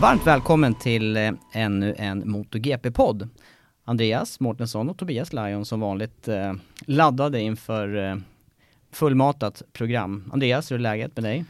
Varmt 0.00 0.26
välkommen 0.26 0.74
till 0.74 1.16
eh, 1.16 1.32
ännu 1.52 1.94
en 1.98 2.30
MotoGP-podd. 2.30 3.28
Andreas 3.84 4.40
Mårtensson 4.40 4.90
och 4.90 4.98
Tobias 4.98 5.32
Lajon 5.32 5.64
som 5.64 5.80
vanligt 5.80 6.28
eh, 6.28 6.52
laddade 6.86 7.40
inför 7.40 7.96
eh, 7.96 8.16
fullmatat 8.92 9.62
program. 9.72 10.30
Andreas, 10.32 10.70
hur 10.70 10.76
är 10.76 10.80
läget 10.80 11.16
med 11.16 11.24
dig? 11.24 11.44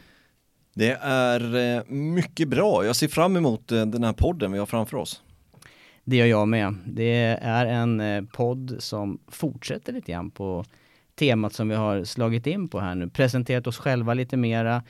Det 0.73 0.91
är 1.01 1.83
mycket 1.91 2.47
bra. 2.47 2.85
Jag 2.85 2.95
ser 2.95 3.07
fram 3.07 3.37
emot 3.37 3.67
den 3.67 4.03
här 4.03 4.13
podden 4.13 4.51
vi 4.51 4.59
har 4.59 4.65
framför 4.65 4.97
oss. 4.97 5.21
Det 6.03 6.15
gör 6.15 6.25
jag 6.25 6.47
med. 6.47 6.75
Det 6.85 7.37
är 7.41 7.65
en 7.65 8.27
podd 8.27 8.75
som 8.79 9.19
fortsätter 9.27 9.93
lite 9.93 10.11
grann 10.11 10.31
på 10.31 10.65
temat 11.15 11.53
som 11.53 11.69
vi 11.69 11.75
har 11.75 12.03
slagit 12.03 12.47
in 12.47 12.67
på 12.67 12.79
här 12.79 12.95
nu. 12.95 13.09
Presenterat 13.09 13.67
oss 13.67 13.77
själva 13.77 14.13
lite 14.13 14.37
mera, 14.37 14.83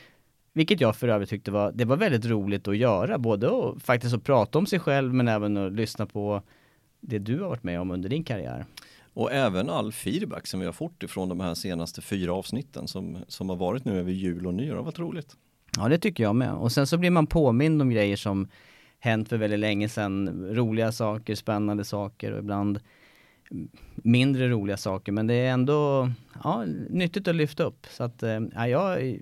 vilket 0.53 0.81
jag 0.81 0.95
för 0.95 1.07
övrigt 1.07 1.29
tyckte 1.29 1.51
var, 1.51 1.71
det 1.71 1.85
var 1.85 1.97
väldigt 1.97 2.25
roligt 2.25 2.67
att 2.67 2.77
göra, 2.77 3.17
både 3.17 3.47
att 3.47 3.83
faktiskt 3.83 4.15
att 4.15 4.23
prata 4.23 4.57
om 4.57 4.65
sig 4.65 4.79
själv 4.79 5.13
men 5.13 5.27
även 5.27 5.57
att 5.57 5.73
lyssna 5.73 6.05
på 6.05 6.41
det 6.99 7.19
du 7.19 7.39
har 7.39 7.49
varit 7.49 7.63
med 7.63 7.81
om 7.81 7.91
under 7.91 8.09
din 8.09 8.23
karriär. 8.23 8.65
Och 9.13 9.31
även 9.31 9.69
all 9.69 9.91
feedback 9.91 10.47
som 10.47 10.59
vi 10.59 10.65
har 10.65 10.73
fått 10.73 11.03
ifrån 11.03 11.29
de 11.29 11.39
här 11.39 11.53
senaste 11.53 12.01
fyra 12.01 12.33
avsnitten 12.33 12.87
som, 12.87 13.17
som 13.27 13.49
har 13.49 13.55
varit 13.55 13.85
nu 13.85 13.99
över 13.99 14.11
jul 14.11 14.47
och 14.47 14.53
nyår. 14.53 14.71
Det 14.71 14.79
har 14.79 14.85
varit 14.85 14.99
roligt. 14.99 15.37
Ja 15.77 15.89
det 15.89 15.97
tycker 15.97 16.23
jag 16.23 16.35
med. 16.35 16.53
Och 16.53 16.71
sen 16.71 16.87
så 16.87 16.97
blir 16.97 17.09
man 17.09 17.27
påmind 17.27 17.81
om 17.81 17.89
grejer 17.89 18.15
som 18.15 18.47
hänt 18.99 19.29
för 19.29 19.37
väldigt 19.37 19.59
länge 19.59 19.89
sedan. 19.89 20.45
Roliga 20.55 20.91
saker, 20.91 21.35
spännande 21.35 21.83
saker 21.83 22.31
och 22.31 22.39
ibland 22.39 22.79
mindre 23.95 24.49
roliga 24.49 24.77
saker. 24.77 25.11
Men 25.11 25.27
det 25.27 25.33
är 25.33 25.51
ändå 25.51 26.11
ja, 26.43 26.65
nyttigt 26.89 27.27
att 27.27 27.35
lyfta 27.35 27.63
upp. 27.63 27.87
Så 27.89 28.03
att 28.03 28.23
eh, 28.23 28.39
ja, 28.55 28.67
jag, 28.67 29.19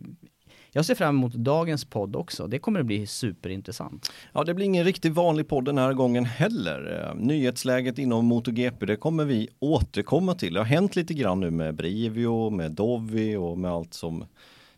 jag 0.71 0.85
ser 0.85 0.95
fram 0.95 1.17
emot 1.17 1.33
dagens 1.33 1.85
podd 1.85 2.15
också. 2.15 2.47
Det 2.47 2.59
kommer 2.59 2.79
att 2.79 2.85
bli 2.85 3.07
superintressant. 3.07 4.11
Ja, 4.33 4.43
det 4.43 4.53
blir 4.53 4.65
ingen 4.65 4.85
riktigt 4.85 5.13
vanlig 5.13 5.47
podd 5.47 5.65
den 5.65 5.77
här 5.77 5.93
gången 5.93 6.25
heller. 6.25 7.09
Eh, 7.09 7.15
nyhetsläget 7.15 7.97
inom 7.97 8.25
MotoGP, 8.25 8.85
det 8.85 8.95
kommer 8.95 9.25
vi 9.25 9.49
återkomma 9.59 10.35
till. 10.35 10.53
Det 10.53 10.59
har 10.59 10.65
hänt 10.65 10.95
lite 10.95 11.13
grann 11.13 11.39
nu 11.39 11.51
med 11.51 11.75
Brivio, 11.75 12.49
med 12.49 12.71
Dovi 12.71 13.35
och 13.35 13.57
med 13.57 13.71
allt 13.71 13.93
som, 13.93 14.25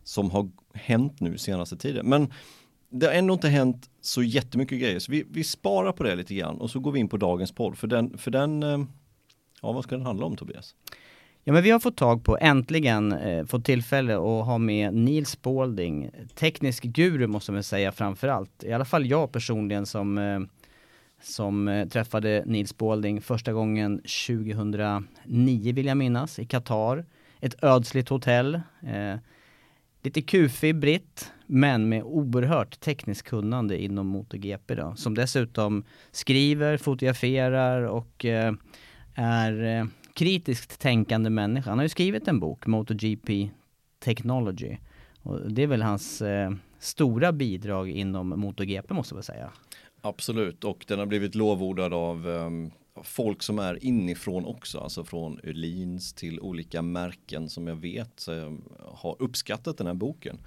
som 0.04 0.32
har 0.32 0.50
hänt 0.74 1.20
nu 1.20 1.38
senaste 1.38 1.78
tiden. 1.78 2.10
Men 2.10 2.34
det 2.90 3.06
har 3.06 3.14
ändå 3.14 3.34
inte 3.34 3.50
hänt 3.50 3.90
så 4.02 4.24
jättemycket 4.24 4.80
grejer, 4.80 5.00
så 5.00 5.12
vi, 5.12 5.24
vi 5.30 5.44
sparar 5.44 5.92
på 5.92 6.04
det 6.04 6.16
lite 6.16 6.36
grann 6.36 6.58
och 6.58 6.72
så 6.72 6.80
går 6.80 6.92
vi 6.92 7.00
in 7.00 7.10
på 7.10 7.18
dagens 7.18 7.52
podd. 7.52 7.78
För 7.78 7.88
den, 7.88 8.18
för 8.18 8.32
den 8.32 8.64
eh, 8.64 8.80
ja 9.62 9.72
vad 9.72 9.84
ska 9.84 9.96
den 9.96 10.06
handla 10.06 10.26
om 10.26 10.36
Tobias? 10.36 10.76
Ja 11.44 11.54
men 11.54 11.64
vi 11.64 11.72
har 11.72 11.80
fått 11.80 11.98
tag 11.98 12.24
på, 12.24 12.38
äntligen 12.42 13.12
eh, 13.12 13.46
fått 13.46 13.66
tillfälle 13.66 14.14
att 14.14 14.46
ha 14.46 14.58
med 14.58 14.94
Nils 14.94 15.30
Spalding, 15.30 16.10
teknisk 16.36 16.84
guru 16.84 17.28
måste 17.28 17.52
man 17.52 17.64
säga 17.64 17.92
framför 17.92 18.28
allt 18.28 18.64
I 18.64 18.74
alla 18.74 18.86
fall 18.86 19.06
jag 19.06 19.32
personligen 19.32 19.86
som, 19.86 20.18
eh, 20.18 20.40
som 21.22 21.68
eh, 21.68 21.88
träffade 21.88 22.44
Nils 22.46 22.70
Spalding 22.70 23.22
första 23.22 23.54
gången 23.54 23.98
2009 23.98 25.74
vill 25.74 25.86
jag 25.86 25.98
minnas, 25.98 26.40
i 26.40 26.46
Qatar. 26.46 27.06
Ett 27.40 27.64
ödsligt 27.64 28.10
hotell. 28.10 28.56
Eh, 28.82 29.16
lite 30.04 30.22
kufig 30.22 30.76
britt, 30.76 31.32
men 31.46 31.90
med 31.90 32.04
oerhört 32.04 32.80
tekniskt 32.80 33.28
kunnande 33.28 33.82
inom 33.82 34.08
MotoGP 34.08 34.76
då. 34.76 34.94
Som 34.96 35.16
dessutom 35.16 35.84
skriver, 36.12 36.78
fotograferar 36.78 37.82
och 37.82 38.26
eh, 38.26 38.54
är 39.16 39.64
eh, 39.64 39.86
kritiskt 40.14 40.80
tänkande 40.80 41.30
människa. 41.30 41.70
Han 41.70 41.80
har 41.80 41.84
ju 41.84 41.90
skrivit 41.90 42.28
en 42.28 42.40
bok, 42.40 42.68
MotoGP 42.68 43.50
Technology. 44.00 44.78
Och 45.24 45.52
det 45.52 45.64
är 45.64 45.68
väl 45.68 45.82
hans 45.82 46.22
eh, 46.22 46.52
stora 46.80 47.32
bidrag 47.32 47.90
inom 47.90 48.30
MotoGP 48.30 48.94
måste 48.94 49.14
man 49.14 49.24
säga. 49.24 49.52
Absolut, 50.02 50.64
och 50.64 50.86
den 50.88 51.00
har 51.00 51.06
blivit 51.06 51.36
lovordad 51.36 51.94
av 51.94 52.28
um, 52.28 52.72
folk 53.04 53.44
som 53.44 53.60
är 53.60 53.86
inifrån 53.86 54.46
också, 54.46 54.80
alltså 54.80 55.04
från 55.04 55.40
Öhlins 55.44 56.14
till 56.14 56.40
olika 56.40 56.82
märken 56.82 57.50
som 57.50 57.68
jag 57.68 57.76
vet 57.76 58.28
eh, 58.28 58.52
har 58.94 59.16
uppskattat 59.20 59.78
den 59.78 59.88
här 59.88 59.94
boken. 59.94 60.38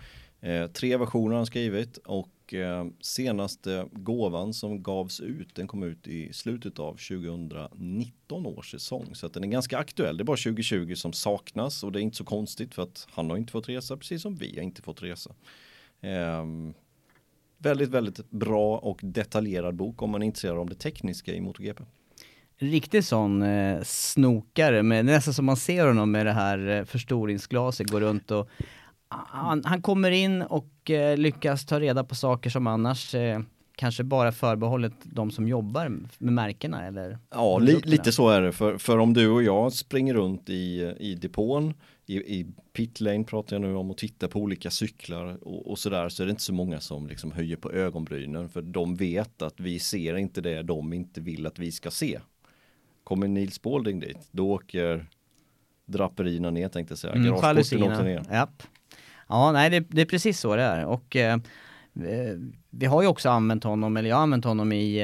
Eh, 0.44 0.66
tre 0.66 0.97
versioner 0.97 1.31
har 1.31 1.37
han 1.37 1.47
skrivit 1.47 1.97
och 1.97 2.55
eh, 2.55 2.87
senaste 3.00 3.87
gåvan 3.93 4.55
som 4.55 4.82
gavs 4.82 5.21
ut 5.21 5.55
den 5.55 5.66
kom 5.66 5.82
ut 5.82 6.06
i 6.06 6.32
slutet 6.32 6.78
av 6.78 6.93
2019 6.93 8.47
års 8.47 8.71
säsong. 8.71 9.15
Så 9.15 9.27
att 9.27 9.34
den 9.34 9.44
är 9.44 9.49
ganska 9.49 9.78
aktuell. 9.78 10.16
Det 10.16 10.22
är 10.22 10.25
bara 10.25 10.37
2020 10.37 10.94
som 10.94 11.12
saknas 11.12 11.84
och 11.84 11.93
det 11.93 12.00
är 12.00 12.03
inte 12.03 12.16
så 12.16 12.25
konstigt 12.25 12.75
för 12.75 12.83
att 12.83 13.06
han 13.10 13.31
har 13.31 13.37
inte 13.37 13.53
fått 13.53 13.69
resa 13.69 13.97
precis 13.97 14.22
som 14.22 14.37
vi 14.37 14.54
har 14.56 14.62
inte 14.62 14.83
fått 14.83 15.03
resa. 15.03 15.34
Eh, 16.00 16.44
väldigt, 17.59 17.88
väldigt 17.88 18.31
bra 18.31 18.78
och 18.78 19.00
detaljerad 19.03 19.75
bok 19.75 20.03
om 20.03 20.10
man 20.10 20.22
är 20.22 20.27
intresserad 20.27 20.59
av 20.59 20.69
det 20.69 20.75
tekniska 20.75 21.34
i 21.34 21.41
MotoGP. 21.41 21.83
Riktig 22.56 23.04
sån 23.04 23.43
eh, 23.43 23.83
snokare, 23.83 24.83
men 24.83 25.06
nästan 25.06 25.34
som 25.34 25.44
man 25.44 25.56
ser 25.56 25.87
honom 25.87 26.10
med 26.10 26.27
det 26.27 26.33
här 26.33 26.68
eh, 26.68 26.84
förstoringsglaset, 26.84 27.91
går 27.91 28.01
runt 28.01 28.30
och 28.30 28.48
han, 29.28 29.65
han 29.65 29.83
kommer 29.83 30.11
in 30.11 30.43
och 30.43 30.91
eh, 30.91 31.16
lyckas 31.16 31.66
ta 31.66 31.81
reda 31.81 32.05
på 32.05 32.15
saker 32.15 32.51
som 32.51 32.66
annars 32.66 33.15
eh, 33.15 33.41
kanske 33.77 34.05
bara 34.05 34.33
förbehållet 34.33 34.93
de 35.03 35.31
som 35.31 35.49
jobbar 35.49 35.89
med 36.19 36.33
märkena 36.33 36.87
eller? 36.87 37.19
Ja, 37.31 37.59
li, 37.59 37.81
lite 37.84 38.13
så 38.13 38.28
är 38.28 38.41
det. 38.41 38.53
För, 38.53 38.78
för 38.78 38.99
om 38.99 39.15
du 39.15 39.28
och 39.28 39.43
jag 39.43 39.72
springer 39.72 40.15
runt 40.15 40.51
i, 40.51 40.95
i 40.99 41.15
depån, 41.15 41.75
i, 42.07 42.16
i 42.16 42.47
pitlane 42.72 43.25
pratar 43.25 43.57
jag 43.57 43.61
nu 43.61 43.75
om 43.75 43.91
och 43.91 43.97
tittar 43.97 44.28
på 44.28 44.41
olika 44.41 44.71
cyklar 44.71 45.39
och, 45.43 45.71
och 45.71 45.78
sådär 45.78 46.09
så 46.09 46.22
är 46.22 46.27
det 46.27 46.31
inte 46.31 46.43
så 46.43 46.55
många 46.55 46.81
som 46.81 47.07
liksom 47.07 47.33
höjer 47.33 47.57
på 47.57 47.72
ögonbrynen 47.72 48.49
för 48.49 48.63
de 48.63 48.97
vet 48.97 49.43
att 49.43 49.61
vi 49.61 49.78
ser 49.78 50.16
inte 50.16 50.41
det 50.41 50.63
de 50.63 50.93
inte 50.93 51.21
vill 51.21 51.47
att 51.47 51.59
vi 51.59 51.72
ska 51.72 51.91
se. 51.91 52.21
Kommer 53.05 53.28
Nils 53.28 53.55
Spalding 53.55 54.01
dit, 54.01 54.28
då 54.31 54.51
åker 54.51 55.07
draperierna 55.87 56.51
ner 56.51 56.69
tänkte 56.69 56.93
jag 56.93 56.99
säga. 56.99 57.13
Mm, 57.13 57.34
Garageporten 57.34 57.83
åker 57.83 58.05
ner. 58.05 58.22
Japp. 58.31 58.63
Ja, 59.28 59.53
nej 59.53 59.71
det, 59.71 59.80
det, 59.80 60.00
är 60.00 60.06
precis 60.06 60.41
så 60.41 60.56
det 60.56 60.62
är. 60.62 60.84
Och 60.86 61.16
eh, 61.16 61.34
eh, 61.94 62.36
vi 62.71 62.86
har 62.86 63.03
ju 63.03 63.09
också 63.09 63.28
använt 63.28 63.65
honom, 63.65 63.97
eller 63.97 64.09
jag 64.09 64.16
har 64.16 64.22
använt 64.22 64.44
honom 64.44 64.72
i 64.72 64.98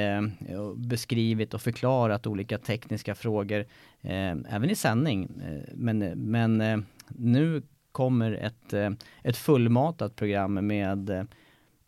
eh, 0.49 0.72
beskrivit 0.76 1.55
och 1.55 1.62
förklarat 1.62 2.26
olika 2.26 2.58
tekniska 2.58 3.14
frågor. 3.14 3.61
eh, 4.02 4.31
även 4.49 4.70
i 4.70 4.75
sändning. 4.75 5.31
Eh, 5.44 5.72
men 5.75 5.99
men 6.31 6.61
eh, 6.61 6.78
nu 7.08 7.62
kommer 7.93 8.32
ett, 8.32 8.72
eh, 8.72 8.90
ett 9.22 9.37
fullmatat 9.37 10.17
program 10.17 10.66
med 10.66 11.11
eh, 11.11 11.23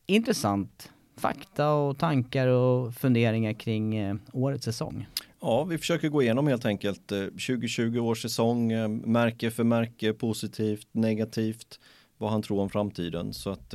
intressant 0.06 0.90
fakta 1.17 1.73
och 1.73 1.99
tankar 1.99 2.46
och 2.49 2.94
funderingar 2.94 3.52
kring 3.52 3.96
eh, 3.96 4.17
årets 4.32 4.64
säsong. 4.64 5.06
Ja, 5.40 5.64
vi 5.64 5.78
försöker 5.78 6.08
gå 6.08 6.23
igenom 6.23 6.46
helt 6.46 6.64
enkelt 6.67 7.12
eh, 7.12 7.25
2020 7.25 7.99
års 7.99 8.23
säsong, 8.23 8.69
märke 9.12 9.50
för 9.50 9.64
märke, 9.64 10.12
positivt, 10.12 10.87
negativt, 10.93 11.81
vad 12.23 12.31
han 12.31 12.43
tror 12.43 12.61
om 12.61 12.71
framtiden. 12.71 13.35
Så 13.35 13.51
att 13.51 13.75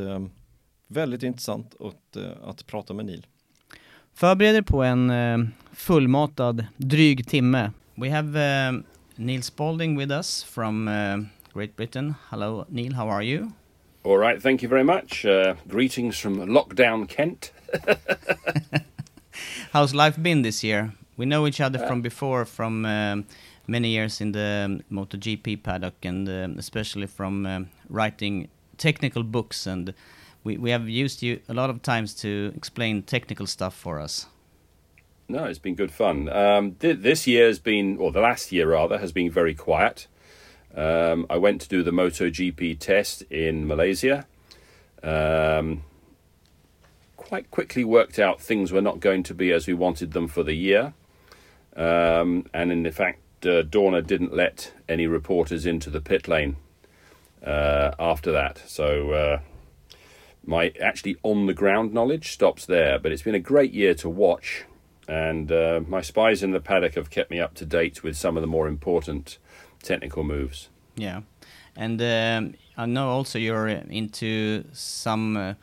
väldigt 0.88 1.24
intressant 1.24 1.76
att, 1.80 2.18
att 2.44 2.68
prata 2.68 2.94
med 2.94 3.06
Neil. 3.06 3.26
Förbered 4.14 4.66
på 4.66 4.84
en 4.84 5.12
fullmatad 5.74 6.66
dryg 6.78 7.28
timme. 7.28 7.72
We 8.00 8.12
have 8.12 8.70
uh, 8.70 8.80
Neil 9.16 9.44
Spalding 9.44 9.98
with 9.98 10.12
us 10.12 10.44
from 10.44 10.88
uh, 10.88 11.24
Great 11.54 11.76
Britain. 11.76 12.14
Hello, 12.30 12.66
Neil. 12.70 12.94
How 12.94 13.10
are 13.10 13.24
you? 13.24 13.52
All 14.04 14.20
right. 14.20 14.40
Thank 14.40 14.62
you 14.62 14.70
very 14.70 14.84
much. 14.84 15.26
Uh, 15.26 15.56
greetings 15.68 16.20
from 16.20 16.46
lockdown 16.46 17.08
Kent. 17.08 17.52
How's 19.74 19.96
life 19.96 20.22
been 20.22 20.44
this 20.44 20.64
year? 20.64 20.94
We 21.18 21.26
know 21.26 21.48
each 21.48 21.60
other 21.60 21.80
from 21.88 22.04
before, 22.04 22.46
from 22.46 22.86
um, 22.86 23.26
many 23.66 23.90
years 23.90 24.22
in 24.22 24.34
the 24.34 24.80
MotoGP 24.92 25.64
paddock, 25.64 26.06
and 26.06 26.30
uh, 26.30 26.50
especially 26.60 27.08
from 27.08 27.48
um, 27.48 27.70
writing 27.89 28.50
technical 28.78 29.24
books. 29.24 29.68
And 29.68 29.94
we, 30.44 30.57
we 30.57 30.72
have 30.72 30.88
used 30.88 31.22
you 31.22 31.39
a 31.50 31.54
lot 31.54 31.69
of 31.69 31.81
times 31.81 32.13
to 32.16 32.51
explain 32.56 33.04
technical 33.04 33.48
stuff 33.48 33.75
for 33.75 34.00
us. 34.00 34.28
No, 35.30 35.44
it's 35.44 35.60
been 35.60 35.75
good 35.75 35.92
fun. 35.92 36.30
Um, 36.30 36.75
th- 36.75 37.00
this 37.00 37.28
year 37.28 37.48
has 37.48 37.60
been, 37.60 37.98
or 37.98 38.12
the 38.12 38.22
last 38.22 38.51
year 38.51 38.69
rather, 38.69 38.98
has 38.98 39.12
been 39.12 39.30
very 39.30 39.54
quiet. 39.54 40.07
Um, 40.74 41.25
I 41.30 41.38
went 41.38 41.62
to 41.62 41.68
do 41.68 41.84
the 41.84 41.92
MotoGP 41.92 42.80
test 42.80 43.24
in 43.24 43.68
Malaysia. 43.68 44.25
Um, 45.04 45.84
quite 47.18 47.51
quickly 47.51 47.84
worked 47.84 48.19
out 48.19 48.39
things 48.42 48.72
were 48.72 48.81
not 48.81 49.00
going 49.00 49.24
to 49.24 49.34
be 49.34 49.51
as 49.51 49.68
we 49.68 49.74
wanted 49.74 50.13
them 50.13 50.28
for 50.28 50.44
the 50.44 50.54
year. 50.54 50.94
Um, 51.75 52.45
and 52.54 52.72
in 52.72 52.89
fact, 52.92 53.19
uh, 53.45 53.63
Dorna 53.63 54.06
didn't 54.06 54.34
let 54.34 54.72
any 54.88 55.07
reporters 55.07 55.66
into 55.66 55.89
the 55.89 56.01
pit 56.01 56.28
lane 56.28 56.56
uh, 57.48 57.96
after 58.00 58.32
that. 58.32 58.62
So 58.68 59.12
uh, 59.12 59.40
my 60.46 60.74
actually 60.82 61.18
on 61.24 61.46
the 61.46 61.54
ground 61.54 61.94
knowledge 61.94 62.32
stops 62.32 62.66
there. 62.66 63.00
But 63.00 63.12
it's 63.12 63.24
been 63.24 63.36
a 63.36 63.40
great 63.40 63.74
year 63.74 63.94
to 63.96 64.10
watch. 64.10 64.66
And 65.08 65.52
uh, 65.52 65.82
my 65.88 66.02
spies 66.02 66.44
in 66.44 66.52
the 66.52 66.60
paddock 66.60 66.96
have 66.96 67.10
kept 67.10 67.32
me 67.32 67.40
up 67.40 67.54
to 67.56 67.66
date 67.66 68.04
with 68.04 68.18
some 68.18 68.36
of 68.36 68.42
the 68.42 68.48
more 68.48 68.68
important 68.68 69.38
technical 69.82 70.24
moves. 70.24 70.70
Yeah, 70.96 71.22
and 71.76 72.02
um, 72.02 72.56
I 72.76 72.86
know 72.86 73.10
also 73.10 73.40
you're 73.40 73.68
into 73.68 74.66
some 74.74 75.38
uh, 75.38 75.54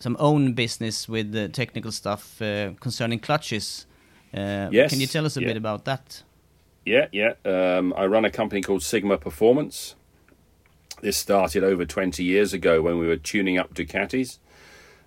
some 0.00 0.16
own 0.18 0.54
business 0.54 1.08
with 1.08 1.30
the 1.30 1.48
technical 1.48 1.92
stuff 1.92 2.42
uh, 2.42 2.72
concerning 2.80 3.20
clutches. 3.20 3.86
Uh, 4.34 4.68
yes. 4.72 4.90
Can 4.90 5.00
you 5.00 5.06
tell 5.06 5.24
us 5.24 5.36
a 5.36 5.40
yeah. 5.40 5.48
bit 5.48 5.56
about 5.56 5.84
that? 5.84 6.22
Yeah, 6.84 7.06
yeah. 7.12 7.34
Um, 7.44 7.94
I 7.96 8.06
run 8.06 8.24
a 8.24 8.30
company 8.30 8.62
called 8.62 8.82
Sigma 8.82 9.18
Performance. 9.18 9.94
This 11.00 11.16
started 11.16 11.64
over 11.64 11.86
20 11.86 12.22
years 12.22 12.52
ago 12.52 12.82
when 12.82 12.98
we 12.98 13.06
were 13.06 13.16
tuning 13.16 13.56
up 13.56 13.72
Ducatis. 13.72 14.38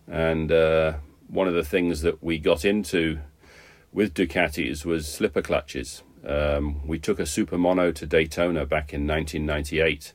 And 0.08 0.52
uh, 0.52 0.94
one 1.28 1.48
of 1.48 1.54
the 1.54 1.64
things 1.64 2.02
that 2.02 2.24
we 2.24 2.40
got 2.40 2.66
into 2.66 3.20
with 3.92 4.16
Ducatis 4.16 4.86
was 4.86 5.08
slipper 5.08 5.44
clutches. 5.44 6.02
Um, 6.26 6.88
we 6.88 6.98
took 6.98 7.20
a 7.20 7.28
Super 7.28 7.60
Mono 7.60 7.92
to 7.92 8.08
Daytona 8.08 8.66
back 8.66 8.94
in 8.94 9.06
1998, 9.06 10.14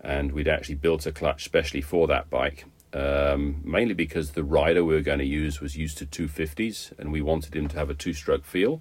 and 0.00 0.32
we'd 0.32 0.48
actually 0.48 0.76
built 0.76 1.06
a 1.06 1.12
clutch 1.12 1.44
specially 1.44 1.82
for 1.82 2.06
that 2.06 2.30
bike. 2.30 2.64
Um, 2.94 3.60
mainly 3.64 3.94
because 3.94 4.30
the 4.30 4.44
rider 4.44 4.84
we 4.84 4.94
were 4.94 5.00
going 5.00 5.18
to 5.18 5.26
use 5.26 5.60
was 5.60 5.76
used 5.76 5.98
to 5.98 6.06
250s, 6.06 6.98
and 6.98 7.12
we 7.12 7.20
wanted 7.20 7.54
him 7.54 7.68
to 7.68 7.76
have 7.76 7.90
a 7.90 7.94
two-stroke 7.94 8.44
feel. 8.44 8.80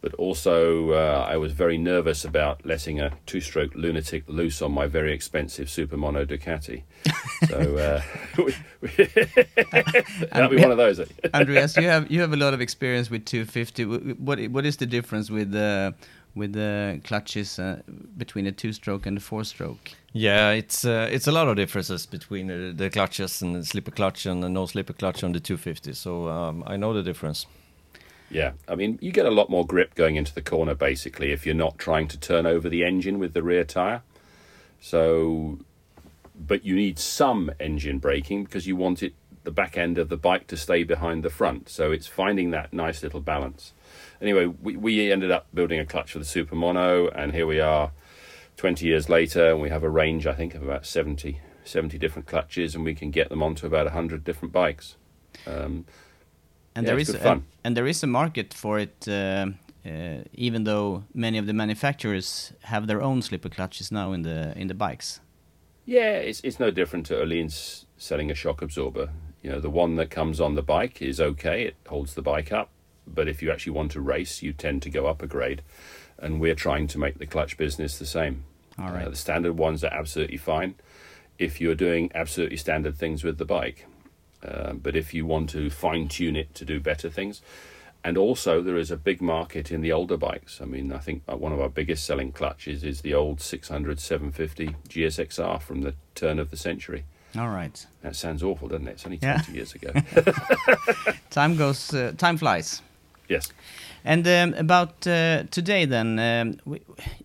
But 0.00 0.14
also, 0.14 0.92
uh, 0.92 1.26
I 1.28 1.36
was 1.36 1.52
very 1.52 1.76
nervous 1.76 2.24
about 2.24 2.64
letting 2.64 3.00
a 3.00 3.12
two-stroke 3.26 3.74
lunatic 3.74 4.24
loose 4.28 4.62
on 4.62 4.72
my 4.72 4.86
very 4.86 5.12
expensive 5.12 5.68
Super 5.68 5.98
Mono 5.98 6.24
Ducati. 6.24 6.84
so 7.48 7.76
uh, 7.76 8.02
that'd 10.32 10.50
be 10.50 10.56
one 10.56 10.70
of 10.70 10.78
those. 10.78 11.00
Andreas, 11.34 11.76
you 11.76 11.82
have 11.94 12.10
you 12.10 12.20
have 12.20 12.32
a 12.32 12.36
lot 12.36 12.54
of 12.54 12.60
experience 12.62 13.10
with 13.10 13.26
250. 13.26 14.14
What 14.14 14.40
what 14.48 14.64
is 14.64 14.78
the 14.78 14.86
difference 14.86 15.30
with 15.30 15.52
the 15.52 15.94
with 16.34 16.52
the 16.52 17.00
clutches 17.04 17.58
uh, 17.58 17.82
between 18.16 18.46
a 18.46 18.52
two-stroke 18.52 19.04
and 19.04 19.18
a 19.18 19.20
four-stroke? 19.20 19.90
Yeah, 20.12 20.50
it's 20.50 20.84
uh, 20.84 21.08
it's 21.12 21.26
a 21.26 21.32
lot 21.32 21.48
of 21.48 21.56
differences 21.56 22.06
between 22.06 22.46
the, 22.46 22.72
the 22.74 22.88
clutches 22.88 23.42
and 23.42 23.54
the 23.54 23.64
slipper 23.64 23.90
clutch 23.90 24.26
and 24.26 24.42
the 24.42 24.48
no 24.48 24.66
slipper 24.66 24.94
clutch 24.94 25.22
on 25.22 25.32
the 25.32 25.40
250. 25.40 25.92
So 25.92 26.28
um, 26.28 26.64
I 26.66 26.76
know 26.76 26.94
the 26.94 27.02
difference. 27.02 27.46
Yeah, 28.30 28.52
I 28.68 28.76
mean, 28.76 28.98
you 29.02 29.10
get 29.10 29.26
a 29.26 29.30
lot 29.30 29.50
more 29.50 29.66
grip 29.66 29.94
going 29.94 30.16
into 30.16 30.32
the 30.32 30.42
corner 30.42 30.74
basically 30.74 31.32
if 31.32 31.44
you're 31.44 31.54
not 31.54 31.78
trying 31.78 32.06
to 32.08 32.18
turn 32.18 32.46
over 32.46 32.68
the 32.68 32.84
engine 32.84 33.18
with 33.18 33.34
the 33.34 33.42
rear 33.42 33.64
tyre. 33.64 34.02
So, 34.80 35.58
but 36.34 36.64
you 36.64 36.76
need 36.76 36.98
some 36.98 37.50
engine 37.58 37.98
braking 37.98 38.44
because 38.44 38.66
you 38.66 38.76
want 38.76 39.02
it 39.02 39.14
the 39.42 39.50
back 39.50 39.76
end 39.76 39.98
of 39.98 40.08
the 40.08 40.16
bike 40.16 40.46
to 40.48 40.56
stay 40.56 40.84
behind 40.84 41.22
the 41.22 41.30
front. 41.30 41.68
So 41.68 41.92
it's 41.92 42.06
finding 42.06 42.50
that 42.50 42.72
nice 42.72 43.02
little 43.02 43.20
balance. 43.20 43.72
Anyway, 44.20 44.46
we, 44.46 44.76
we 44.76 45.10
ended 45.10 45.30
up 45.30 45.46
building 45.54 45.80
a 45.80 45.86
clutch 45.86 46.12
for 46.12 46.18
the 46.18 46.24
Super 46.24 46.54
Mono, 46.54 47.08
and 47.08 47.32
here 47.32 47.46
we 47.46 47.58
are 47.58 47.92
20 48.58 48.86
years 48.86 49.08
later, 49.08 49.50
and 49.50 49.60
we 49.60 49.70
have 49.70 49.82
a 49.82 49.88
range, 49.88 50.26
I 50.26 50.34
think, 50.34 50.54
of 50.54 50.62
about 50.62 50.84
70, 50.84 51.40
70 51.64 51.98
different 51.98 52.28
clutches, 52.28 52.74
and 52.74 52.84
we 52.84 52.94
can 52.94 53.10
get 53.10 53.30
them 53.30 53.42
onto 53.42 53.66
about 53.66 53.86
100 53.86 54.24
different 54.24 54.52
bikes. 54.52 54.96
Um, 55.46 55.86
and 56.74 56.86
yeah, 56.86 56.92
there 56.92 57.00
is 57.00 57.14
a, 57.14 57.42
and 57.64 57.76
there 57.76 57.86
is 57.86 58.02
a 58.02 58.06
market 58.06 58.54
for 58.54 58.78
it 58.78 59.08
uh, 59.08 59.46
uh, 59.84 60.18
even 60.34 60.64
though 60.64 61.04
many 61.14 61.38
of 61.38 61.46
the 61.46 61.52
manufacturers 61.52 62.52
have 62.62 62.86
their 62.86 63.00
own 63.00 63.22
slipper 63.22 63.48
clutches 63.48 63.90
now 63.90 64.12
in 64.12 64.22
the 64.22 64.56
in 64.56 64.68
the 64.68 64.74
bikes. 64.74 65.20
Yeah 65.86 66.16
it's 66.16 66.40
it's 66.42 66.60
no 66.60 66.70
different 66.70 67.06
to 67.06 67.14
Öhlins 67.14 67.86
selling 67.96 68.30
a 68.30 68.34
shock 68.34 68.62
absorber. 68.62 69.10
You 69.42 69.50
know 69.50 69.60
the 69.60 69.70
one 69.70 69.96
that 69.96 70.10
comes 70.10 70.40
on 70.40 70.54
the 70.54 70.62
bike 70.62 71.00
is 71.00 71.20
okay 71.20 71.62
it 71.62 71.76
holds 71.88 72.14
the 72.14 72.22
bike 72.22 72.52
up 72.52 72.70
but 73.06 73.26
if 73.26 73.42
you 73.42 73.50
actually 73.50 73.72
want 73.72 73.90
to 73.92 74.00
race 74.00 74.42
you 74.42 74.52
tend 74.52 74.82
to 74.82 74.90
go 74.90 75.06
up 75.06 75.22
a 75.22 75.26
grade. 75.26 75.62
And 76.18 76.38
we're 76.38 76.54
trying 76.54 76.86
to 76.88 76.98
make 76.98 77.18
the 77.18 77.26
clutch 77.26 77.56
business 77.56 77.98
the 77.98 78.04
same. 78.04 78.44
All 78.78 78.90
right. 78.90 79.06
uh, 79.06 79.10
the 79.10 79.16
standard 79.16 79.54
ones 79.54 79.82
are 79.82 79.92
absolutely 79.92 80.36
fine 80.36 80.74
if 81.38 81.60
you're 81.60 81.74
doing 81.74 82.10
absolutely 82.14 82.58
standard 82.58 82.96
things 82.96 83.24
with 83.24 83.38
the 83.38 83.46
bike 83.46 83.86
uh, 84.46 84.72
but 84.72 84.96
if 84.96 85.12
you 85.14 85.26
want 85.26 85.50
to 85.50 85.70
fine 85.70 86.08
tune 86.08 86.36
it 86.36 86.54
to 86.54 86.64
do 86.64 86.80
better 86.80 87.10
things, 87.10 87.42
and 88.02 88.16
also 88.16 88.62
there 88.62 88.78
is 88.78 88.90
a 88.90 88.96
big 88.96 89.20
market 89.20 89.70
in 89.70 89.82
the 89.82 89.92
older 89.92 90.16
bikes. 90.16 90.60
I 90.60 90.64
mean, 90.64 90.92
I 90.92 90.98
think 90.98 91.22
one 91.26 91.52
of 91.52 91.60
our 91.60 91.68
biggest 91.68 92.04
selling 92.04 92.32
clutches 92.32 92.82
is 92.82 93.02
the 93.02 93.14
old 93.14 93.40
600 93.40 94.00
750 94.00 94.76
GSXR 94.88 95.60
from 95.60 95.82
the 95.82 95.94
turn 96.14 96.38
of 96.38 96.50
the 96.50 96.56
century. 96.56 97.04
All 97.38 97.48
right. 97.48 97.86
That 98.02 98.16
sounds 98.16 98.42
awful, 98.42 98.68
doesn't 98.68 98.88
it? 98.88 98.92
It's 98.92 99.06
only 99.06 99.18
20 99.18 99.34
yeah. 99.34 99.54
years 99.54 99.74
ago. 99.74 99.92
time 101.30 101.56
goes, 101.56 101.94
uh, 101.94 102.12
time 102.16 102.36
flies. 102.36 102.82
Yes. 103.28 103.52
And 104.04 104.26
um, 104.26 104.54
about 104.54 105.06
uh, 105.06 105.44
today, 105.50 105.84
then, 105.84 106.18
um, 106.18 106.58
we, 106.64 106.80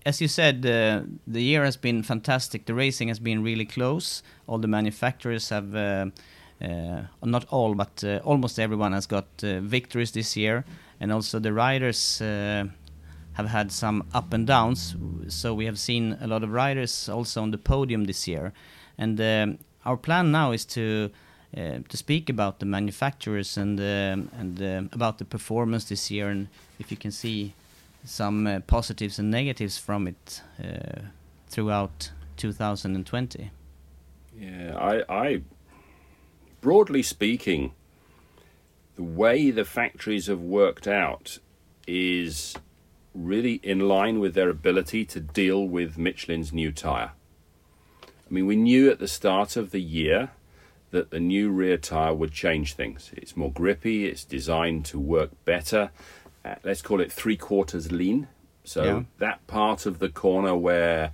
as 0.05 0.21
you 0.21 0.27
said, 0.27 0.65
uh, 0.65 1.01
the 1.25 1.41
year 1.41 1.63
has 1.63 1.77
been 1.77 2.03
fantastic. 2.03 2.65
The 2.65 2.75
racing 2.75 3.07
has 3.07 3.17
been 3.17 3.41
really 3.41 3.65
close. 3.65 4.21
All 4.45 4.59
the 4.59 4.67
manufacturers 4.67 5.49
have 5.49 5.73
uh, 5.73 6.07
not 6.61 7.45
all, 7.49 7.75
but 7.75 8.03
uh, 8.03 8.19
almost 8.23 8.59
everyone 8.59 8.93
has 8.93 9.07
got 9.07 9.25
uh, 9.43 9.59
victories 9.59 10.11
this 10.11 10.35
year, 10.37 10.65
and 10.99 11.11
also 11.11 11.39
the 11.39 11.53
riders 11.53 12.19
have 12.19 13.49
had 13.49 13.71
some 13.71 14.03
up 14.13 14.33
and 14.33 14.47
downs. 14.47 14.95
So 15.27 15.53
we 15.53 15.65
have 15.65 15.77
seen 15.77 16.17
a 16.21 16.27
lot 16.27 16.43
of 16.43 16.51
riders 16.51 17.09
also 17.09 17.41
on 17.41 17.51
the 17.51 17.57
podium 17.57 18.05
this 18.05 18.27
year, 18.27 18.53
and 18.97 19.19
um, 19.19 19.57
our 19.85 19.97
plan 19.97 20.31
now 20.31 20.51
is 20.51 20.65
to 20.65 21.11
uh, 21.57 21.79
to 21.89 21.97
speak 21.97 22.29
about 22.29 22.59
the 22.59 22.65
manufacturers 22.65 23.57
and 23.57 23.79
um, 23.79 24.29
and 24.39 24.61
uh, 24.61 24.81
about 24.93 25.17
the 25.17 25.25
performance 25.25 25.85
this 25.85 26.09
year, 26.09 26.29
and 26.29 26.47
if 26.79 26.91
you 26.91 26.97
can 26.97 27.11
see 27.11 27.53
some 28.03 28.47
uh, 28.47 28.59
positives 28.67 29.19
and 29.19 29.31
negatives 29.31 29.77
from 29.77 30.07
it 30.07 30.41
throughout 31.49 32.11
2020. 32.37 33.51
Yeah, 34.37 34.75
I 34.77 35.03
I 35.09 35.41
broadly 36.65 37.03
speaking, 37.03 37.73
the 38.95 39.03
way 39.03 39.51
the 39.51 39.63
factories 39.63 40.25
have 40.25 40.41
worked 40.41 40.87
out 40.87 41.37
is 41.85 42.55
really 43.13 43.59
in 43.61 43.81
line 43.81 44.19
with 44.19 44.33
their 44.33 44.49
ability 44.49 45.05
to 45.05 45.19
deal 45.19 45.67
with 45.67 45.95
Michelin's 45.95 46.51
new 46.51 46.71
tyre. 46.71 47.11
I 48.03 48.33
mean, 48.33 48.47
we 48.47 48.55
knew 48.55 48.89
at 48.89 48.97
the 48.97 49.07
start 49.07 49.55
of 49.55 49.69
the 49.69 49.79
year 49.79 50.31
that 50.89 51.11
the 51.11 51.19
new 51.19 51.51
rear 51.51 51.77
tyre 51.77 52.15
would 52.15 52.31
change 52.31 52.73
things. 52.73 53.11
It's 53.15 53.37
more 53.37 53.51
grippy, 53.51 54.07
it's 54.07 54.23
designed 54.23 54.85
to 54.85 54.97
work 54.97 55.29
better. 55.45 55.91
Uh, 56.43 56.55
let's 56.63 56.81
call 56.81 56.99
it 56.99 57.11
three 57.11 57.37
quarters 57.37 57.91
lean. 57.91 58.27
So 58.63 58.83
Yeah. 58.83 59.03
that 59.19 59.45
part 59.45 59.85
of 59.85 59.99
the 59.99 60.09
corner 60.09 60.55
where 60.55 61.11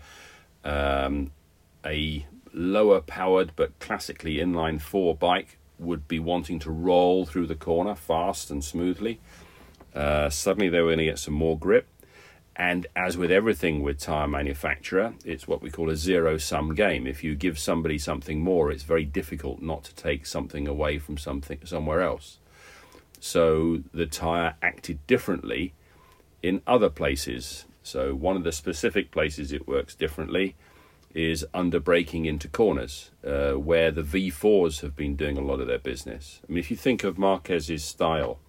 um, 0.63 1.31
a 1.85 2.25
lower 2.53 3.01
powered 3.01 3.53
but 3.55 3.77
classically 3.79 4.35
inline 4.35 4.81
four 4.81 5.15
bike 5.15 5.57
would 5.79 6.07
be 6.07 6.19
wanting 6.19 6.59
to 6.59 6.71
roll 6.71 7.25
through 7.25 7.47
the 7.47 7.55
corner 7.55 7.95
fast 7.95 8.51
and 8.51 8.63
smoothly. 8.63 9.19
Uh, 9.93 10.29
suddenly 10.29 10.69
they 10.69 10.79
were 10.79 10.89
going 10.89 10.99
to 10.99 11.05
get 11.05 11.19
some 11.19 11.33
more 11.33 11.57
grip. 11.57 11.87
And 12.55 12.85
as 12.95 13.17
with 13.17 13.31
everything 13.31 13.81
with 13.81 13.97
tire 13.97 14.27
manufacturer, 14.27 15.13
it's 15.25 15.47
what 15.47 15.61
we 15.61 15.71
call 15.71 15.89
a 15.89 15.95
zero 15.95 16.37
sum 16.37 16.75
game. 16.75 17.07
If 17.07 17.23
you 17.23 17.33
give 17.33 17.57
somebody 17.57 17.97
something 17.97 18.41
more, 18.41 18.71
it's 18.71 18.83
very 18.83 19.05
difficult 19.05 19.61
not 19.61 19.83
to 19.85 19.95
take 19.95 20.25
something 20.25 20.67
away 20.67 20.99
from 20.99 21.17
something 21.17 21.59
somewhere 21.63 22.01
else. 22.01 22.37
So 23.19 23.81
the 23.93 24.05
tire 24.05 24.55
acted 24.61 25.05
differently 25.07 25.73
in 26.43 26.61
other 26.67 26.89
places. 26.89 27.65
So 27.83 28.13
one 28.13 28.35
of 28.35 28.43
the 28.43 28.51
specific 28.51 29.11
places 29.11 29.51
it 29.51 29.67
works 29.67 29.95
differently 29.95 30.55
is 31.13 31.45
under 31.53 31.79
braking 31.79 32.25
into 32.25 32.47
corners, 32.47 33.11
uh, 33.25 33.51
where 33.51 33.91
the 33.91 34.03
V4s 34.03 34.81
have 34.81 34.95
been 34.95 35.15
doing 35.15 35.37
a 35.37 35.41
lot 35.41 35.59
of 35.59 35.67
their 35.67 35.79
business. 35.79 36.39
I 36.47 36.51
mean, 36.51 36.59
if 36.59 36.71
you 36.71 36.77
think 36.77 37.03
of 37.03 37.17
Marquez's 37.17 37.83
style, 37.83 38.39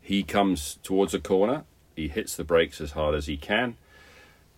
he 0.00 0.22
comes 0.22 0.78
towards 0.82 1.14
a 1.14 1.20
corner, 1.20 1.64
he 1.94 2.08
hits 2.08 2.36
the 2.36 2.44
brakes 2.44 2.80
as 2.80 2.92
hard 2.92 3.14
as 3.14 3.26
he 3.26 3.36
can. 3.36 3.76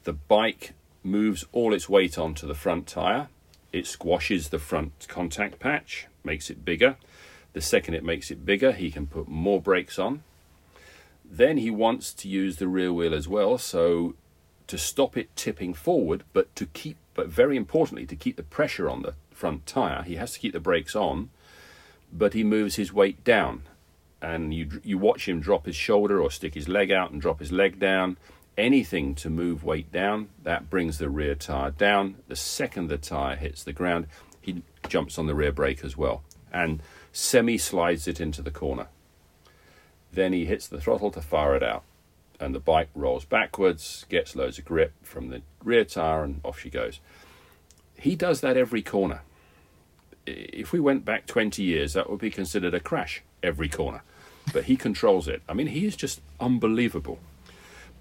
The 0.05 0.13
bike 0.13 0.75
moves 1.03 1.45
all 1.53 1.73
its 1.75 1.89
weight 1.89 2.19
onto 2.19 2.47
the 2.47 2.55
front 2.55 2.87
tire. 2.87 3.29
It 3.73 3.87
squashes 3.87 4.49
the 4.49 4.59
front 4.59 5.07
contact 5.09 5.59
patch, 5.59 6.07
makes 6.23 6.51
it 6.51 6.65
bigger. 6.65 6.97
The 7.53 7.61
second 7.61 7.95
it 7.95 8.05
makes 8.05 8.31
it 8.31 8.45
bigger, 8.45 8.73
he 8.73 8.91
can 8.91 9.07
put 9.07 9.29
more 9.29 9.61
brakes 9.61 9.99
on. 9.99 10.23
Then 11.25 11.59
he 11.59 11.71
wants 11.71 12.13
to 12.15 12.29
use 12.29 12.57
the 12.57 12.69
rear 12.69 12.93
wheel 12.93 13.15
as 13.15 13.29
well, 13.29 13.57
so 13.59 14.15
to 14.71 14.79
stop 14.79 15.17
it 15.17 15.35
tipping 15.37 15.75
forward, 15.75 16.25
but 16.33 16.55
to 16.57 16.67
keep, 16.67 16.97
but 17.15 17.29
very 17.29 17.57
importantly, 17.57 18.07
to 18.07 18.17
keep 18.17 18.37
the 18.37 18.43
pressure 18.43 18.89
on 18.89 19.03
the 19.03 19.15
front 19.31 19.67
tire, 19.67 20.03
he 20.03 20.17
has 20.17 20.33
to 20.33 20.39
keep 20.39 20.53
the 20.53 20.61
brakes 20.61 20.97
on, 20.97 21.31
but 22.13 22.35
he 22.35 22.43
moves 22.43 22.77
his 22.77 22.93
weight 22.93 23.23
down. 23.25 23.63
And 24.23 24.53
you 24.53 24.81
you 24.85 24.99
watch 24.99 25.29
him 25.29 25.41
drop 25.41 25.67
his 25.67 25.77
shoulder 25.77 26.21
or 26.21 26.31
stick 26.31 26.55
his 26.55 26.69
leg 26.69 26.91
out 26.91 27.11
and 27.11 27.21
drop 27.21 27.41
his 27.41 27.53
leg 27.53 27.79
down. 27.79 28.17
Anything 28.59 29.15
to 29.15 29.31
move 29.31 29.65
weight 29.65 29.91
down, 29.91 30.29
that 30.43 30.69
brings 30.69 30.99
the 30.99 31.09
rear 31.09 31.35
tire 31.35 31.71
down. 31.71 32.17
The 32.29 32.37
second 32.37 32.89
the 32.89 32.99
tire 32.99 33.37
hits 33.37 33.65
the 33.65 33.73
ground, 33.73 34.07
he 34.41 34.63
jumps 34.89 35.19
on 35.19 35.27
the 35.27 35.35
rear 35.35 35.53
brake 35.53 35.85
as 35.85 35.97
well 35.97 36.23
and 36.53 36.83
semi 37.13 37.59
slides 37.59 38.07
it 38.09 38.21
into 38.21 38.43
the 38.43 38.51
corner. 38.51 38.87
Then 40.13 40.33
he 40.33 40.45
hits 40.45 40.67
the 40.67 40.81
throttle 40.81 41.11
to 41.13 41.21
fire 41.21 41.55
it 41.55 41.63
out, 41.63 41.85
and 42.41 42.55
the 42.55 42.61
bike 42.61 42.89
rolls 42.95 43.25
backwards, 43.25 44.07
gets 44.09 44.35
loads 44.35 44.59
of 44.59 44.65
grip 44.65 44.93
from 45.03 45.29
the 45.29 45.43
rear 45.63 45.85
tire, 45.85 46.25
and 46.25 46.41
off 46.43 46.59
she 46.59 46.71
goes. 46.71 47.01
He 47.95 48.17
does 48.17 48.41
that 48.41 48.57
every 48.57 48.83
corner. 48.83 49.21
If 50.27 50.73
we 50.73 50.81
went 50.81 51.05
back 51.05 51.27
20 51.27 51.63
years, 51.63 51.93
that 51.93 52.09
would 52.09 52.21
be 52.21 52.31
considered 52.31 52.75
a 52.75 52.81
crash 52.81 53.23
every 53.43 53.69
corner. 53.69 54.03
But 54.53 54.65
he 54.65 54.77
controls 54.77 55.29
it. 55.29 55.43
I 55.49 55.55
mean, 55.55 55.69
he 55.69 55.87
is 55.87 55.97
just 55.97 56.23
unbelievable. 56.41 57.19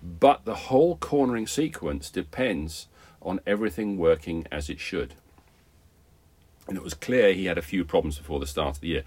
But 0.01 0.45
the 0.45 0.55
whole 0.55 0.95
cornering 0.97 1.47
sequence 1.47 2.09
depends 2.09 2.87
on 3.21 3.41
everything 3.45 3.97
working 3.97 4.47
as 4.51 4.69
it 4.69 4.79
should. 4.79 5.15
And 6.67 6.77
it 6.77 6.83
was 6.83 6.93
clear 6.93 7.33
he 7.33 7.45
had 7.45 7.57
a 7.57 7.63
few 7.63 7.83
problems 7.83 8.17
before 8.17 8.39
the 8.39 8.47
start 8.47 8.75
of 8.75 8.81
the 8.81 8.87
year. 8.87 9.03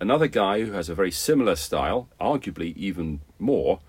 Another 0.00 0.26
guy 0.26 0.64
who 0.64 0.72
has 0.72 0.88
a 0.88 0.94
very 0.94 1.12
similar 1.12 1.54
style, 1.54 2.08
arguably 2.20 2.74
even 2.74 3.20
more, 3.38 3.80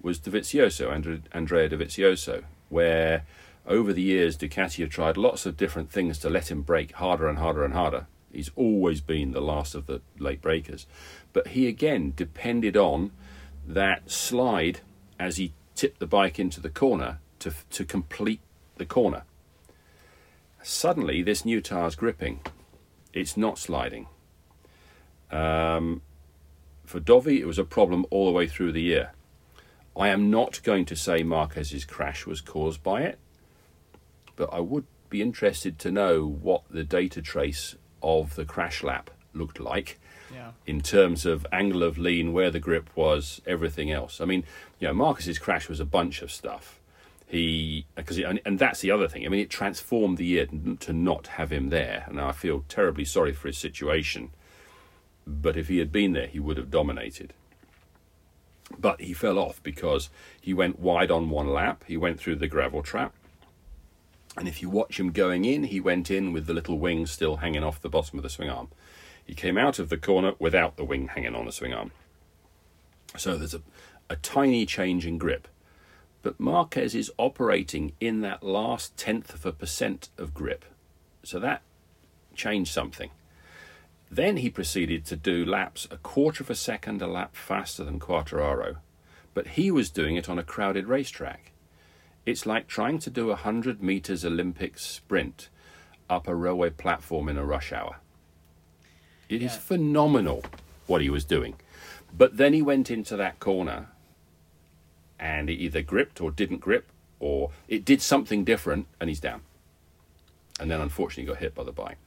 was 0.00 0.18
Dovizioso, 0.18 0.90
Andre- 0.90 1.22
Andrea 1.32 1.68
Dovizioso, 1.68 2.44
where 2.68 3.24
over 3.66 3.92
the 3.92 4.02
years 4.02 4.36
Ducati 4.36 4.80
have 4.80 4.90
tried 4.90 5.16
lots 5.16 5.44
of 5.44 5.56
different 5.56 5.90
things 5.90 6.18
to 6.18 6.30
let 6.30 6.50
him 6.50 6.62
break 6.62 6.92
harder 6.92 7.28
and 7.28 7.38
harder 7.38 7.64
and 7.64 7.74
harder. 7.74 8.06
He's 8.32 8.50
always 8.56 9.00
been 9.00 9.32
the 9.32 9.40
last 9.40 9.74
of 9.74 9.86
the 9.86 10.00
late 10.18 10.40
breakers. 10.40 10.86
But 11.32 11.48
he 11.48 11.66
again 11.66 12.12
depended 12.16 12.76
on 12.76 13.12
that 13.66 14.10
slide 14.10 14.80
as 15.18 15.36
he 15.36 15.52
tipped 15.74 15.98
the 15.98 16.06
bike 16.06 16.38
into 16.38 16.60
the 16.60 16.70
corner 16.70 17.18
to, 17.40 17.52
to 17.70 17.84
complete 17.84 18.40
the 18.76 18.86
corner. 18.86 19.24
Suddenly, 20.62 21.22
this 21.22 21.44
new 21.44 21.60
tire's 21.60 21.94
gripping. 21.94 22.40
It's 23.12 23.36
not 23.36 23.58
sliding. 23.58 24.06
Um, 25.30 26.02
for 26.84 27.00
Dovi, 27.00 27.38
it 27.38 27.46
was 27.46 27.58
a 27.58 27.64
problem 27.64 28.06
all 28.10 28.26
the 28.26 28.32
way 28.32 28.46
through 28.46 28.72
the 28.72 28.82
year. 28.82 29.12
I 29.98 30.08
am 30.08 30.30
not 30.30 30.62
going 30.62 30.84
to 30.86 30.96
say 30.96 31.22
Marquez's 31.22 31.84
crash 31.84 32.24
was 32.24 32.40
caused 32.40 32.82
by 32.82 33.02
it, 33.02 33.18
but 34.36 34.48
I 34.52 34.60
would 34.60 34.86
be 35.10 35.20
interested 35.20 35.78
to 35.80 35.90
know 35.90 36.24
what 36.24 36.62
the 36.70 36.84
data 36.84 37.20
trace 37.20 37.74
of 38.02 38.36
the 38.36 38.44
crash 38.44 38.82
lap 38.84 39.10
looked 39.34 39.58
like 39.58 39.98
Yeah. 40.32 40.52
in 40.66 40.80
terms 40.82 41.26
of 41.26 41.46
angle 41.50 41.82
of 41.82 41.98
lean, 41.98 42.32
where 42.32 42.50
the 42.50 42.60
grip 42.60 42.90
was, 42.94 43.40
everything 43.46 43.90
else. 43.90 44.20
I 44.20 44.24
mean, 44.24 44.44
you 44.78 44.86
know, 44.86 44.94
Marquez's 44.94 45.38
crash 45.38 45.68
was 45.68 45.80
a 45.80 45.84
bunch 45.84 46.22
of 46.22 46.30
stuff. 46.30 46.78
He 47.26 47.84
because 47.94 48.18
and, 48.18 48.40
and 48.46 48.58
that's 48.58 48.80
the 48.80 48.90
other 48.90 49.06
thing. 49.08 49.26
I 49.26 49.28
mean, 49.28 49.40
it 49.40 49.50
transformed 49.50 50.16
the 50.16 50.24
year 50.24 50.46
to 50.80 50.92
not 50.92 51.26
have 51.26 51.52
him 51.52 51.68
there, 51.68 52.04
and 52.06 52.18
I 52.20 52.32
feel 52.32 52.64
terribly 52.68 53.04
sorry 53.04 53.32
for 53.32 53.48
his 53.48 53.58
situation. 53.58 54.30
But 55.26 55.56
if 55.56 55.68
he 55.68 55.78
had 55.78 55.92
been 55.92 56.12
there, 56.14 56.26
he 56.26 56.38
would 56.40 56.56
have 56.56 56.70
dominated. 56.70 57.34
But 58.76 59.00
he 59.00 59.12
fell 59.14 59.38
off 59.38 59.62
because 59.62 60.10
he 60.40 60.52
went 60.52 60.78
wide 60.78 61.10
on 61.10 61.30
one 61.30 61.48
lap. 61.48 61.84
He 61.86 61.96
went 61.96 62.18
through 62.18 62.36
the 62.36 62.48
gravel 62.48 62.82
trap. 62.82 63.14
And 64.36 64.46
if 64.46 64.60
you 64.62 64.68
watch 64.68 65.00
him 65.00 65.10
going 65.10 65.44
in, 65.44 65.64
he 65.64 65.80
went 65.80 66.10
in 66.10 66.32
with 66.32 66.46
the 66.46 66.52
little 66.52 66.78
wing 66.78 67.06
still 67.06 67.36
hanging 67.36 67.64
off 67.64 67.80
the 67.80 67.88
bottom 67.88 68.18
of 68.18 68.22
the 68.22 68.28
swing 68.30 68.50
arm. 68.50 68.68
He 69.24 69.34
came 69.34 69.58
out 69.58 69.78
of 69.78 69.88
the 69.88 69.96
corner 69.96 70.34
without 70.38 70.76
the 70.76 70.84
wing 70.84 71.08
hanging 71.08 71.34
on 71.34 71.44
the 71.44 71.52
swing 71.52 71.72
arm. 71.72 71.92
So 73.16 73.36
there's 73.36 73.54
a, 73.54 73.62
a 74.08 74.16
tiny 74.16 74.64
change 74.64 75.06
in 75.06 75.18
grip. 75.18 75.48
But 76.22 76.38
Marquez 76.38 76.94
is 76.94 77.10
operating 77.18 77.92
in 78.00 78.20
that 78.20 78.42
last 78.42 78.96
tenth 78.96 79.34
of 79.34 79.46
a 79.46 79.52
percent 79.52 80.08
of 80.18 80.34
grip. 80.34 80.64
So 81.22 81.38
that 81.40 81.62
changed 82.34 82.72
something. 82.72 83.10
Then 84.10 84.38
he 84.38 84.50
proceeded 84.50 85.04
to 85.06 85.16
do 85.16 85.44
laps 85.44 85.86
a 85.90 85.98
quarter 85.98 86.42
of 86.42 86.50
a 86.50 86.54
second 86.54 87.02
a 87.02 87.06
lap 87.06 87.36
faster 87.36 87.84
than 87.84 88.00
Quartararo. 88.00 88.76
But 89.34 89.48
he 89.48 89.70
was 89.70 89.90
doing 89.90 90.16
it 90.16 90.28
on 90.28 90.38
a 90.38 90.42
crowded 90.42 90.86
racetrack. 90.86 91.52
It's 92.24 92.46
like 92.46 92.66
trying 92.66 92.98
to 93.00 93.10
do 93.10 93.26
a 93.26 93.40
100 93.44 93.82
metres 93.82 94.24
Olympic 94.24 94.78
sprint 94.78 95.48
up 96.10 96.26
a 96.26 96.34
railway 96.34 96.70
platform 96.70 97.28
in 97.28 97.38
a 97.38 97.44
rush 97.44 97.72
hour. 97.72 97.96
It 99.28 99.42
is 99.42 99.56
phenomenal 99.56 100.42
what 100.86 101.02
he 101.02 101.10
was 101.10 101.24
doing. 101.24 101.56
But 102.16 102.38
then 102.38 102.54
he 102.54 102.62
went 102.62 102.90
into 102.90 103.16
that 103.16 103.38
corner 103.40 103.88
and 105.18 105.50
it 105.50 105.54
either 105.54 105.82
gripped 105.82 106.20
or 106.20 106.30
didn't 106.30 106.60
grip, 106.60 106.86
or 107.18 107.50
it 107.66 107.84
did 107.84 108.00
something 108.00 108.44
different 108.44 108.86
and 109.00 109.10
he's 109.10 109.20
down. 109.20 109.42
And 110.60 110.70
then 110.70 110.80
unfortunately 110.80 111.32
got 111.32 111.40
hit 111.40 111.54
by 111.54 111.64
the 111.64 111.72
bike. 111.72 111.98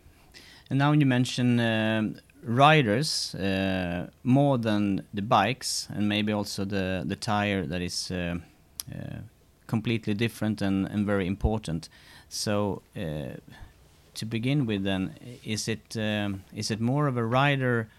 And 0.71 0.79
now 0.79 0.93
you 0.93 1.05
mention 1.05 1.59
um 1.59 2.15
riders 2.43 3.35
uh, 3.35 4.09
more 4.23 4.57
than 4.57 5.05
the 5.13 5.21
bikes, 5.21 5.87
and 5.89 6.07
maybe 6.07 6.31
also 6.31 6.65
the 6.65 7.03
the 7.05 7.15
tire 7.15 7.65
that 7.65 7.81
is 7.81 8.11
uh, 8.11 8.37
uh, 8.89 9.17
completely 9.67 10.13
different 10.13 10.61
and, 10.61 10.87
and 10.87 11.05
very 11.05 11.27
important. 11.27 11.89
So 12.29 12.81
uh, 12.95 13.35
to 14.13 14.25
begin 14.25 14.65
with, 14.65 14.83
then, 14.83 15.13
is 15.43 15.67
it 15.67 15.97
um, 15.97 16.43
is 16.55 16.71
it 16.71 16.79
more 16.79 17.07
of 17.07 17.17
a 17.17 17.25
rider 17.25 17.89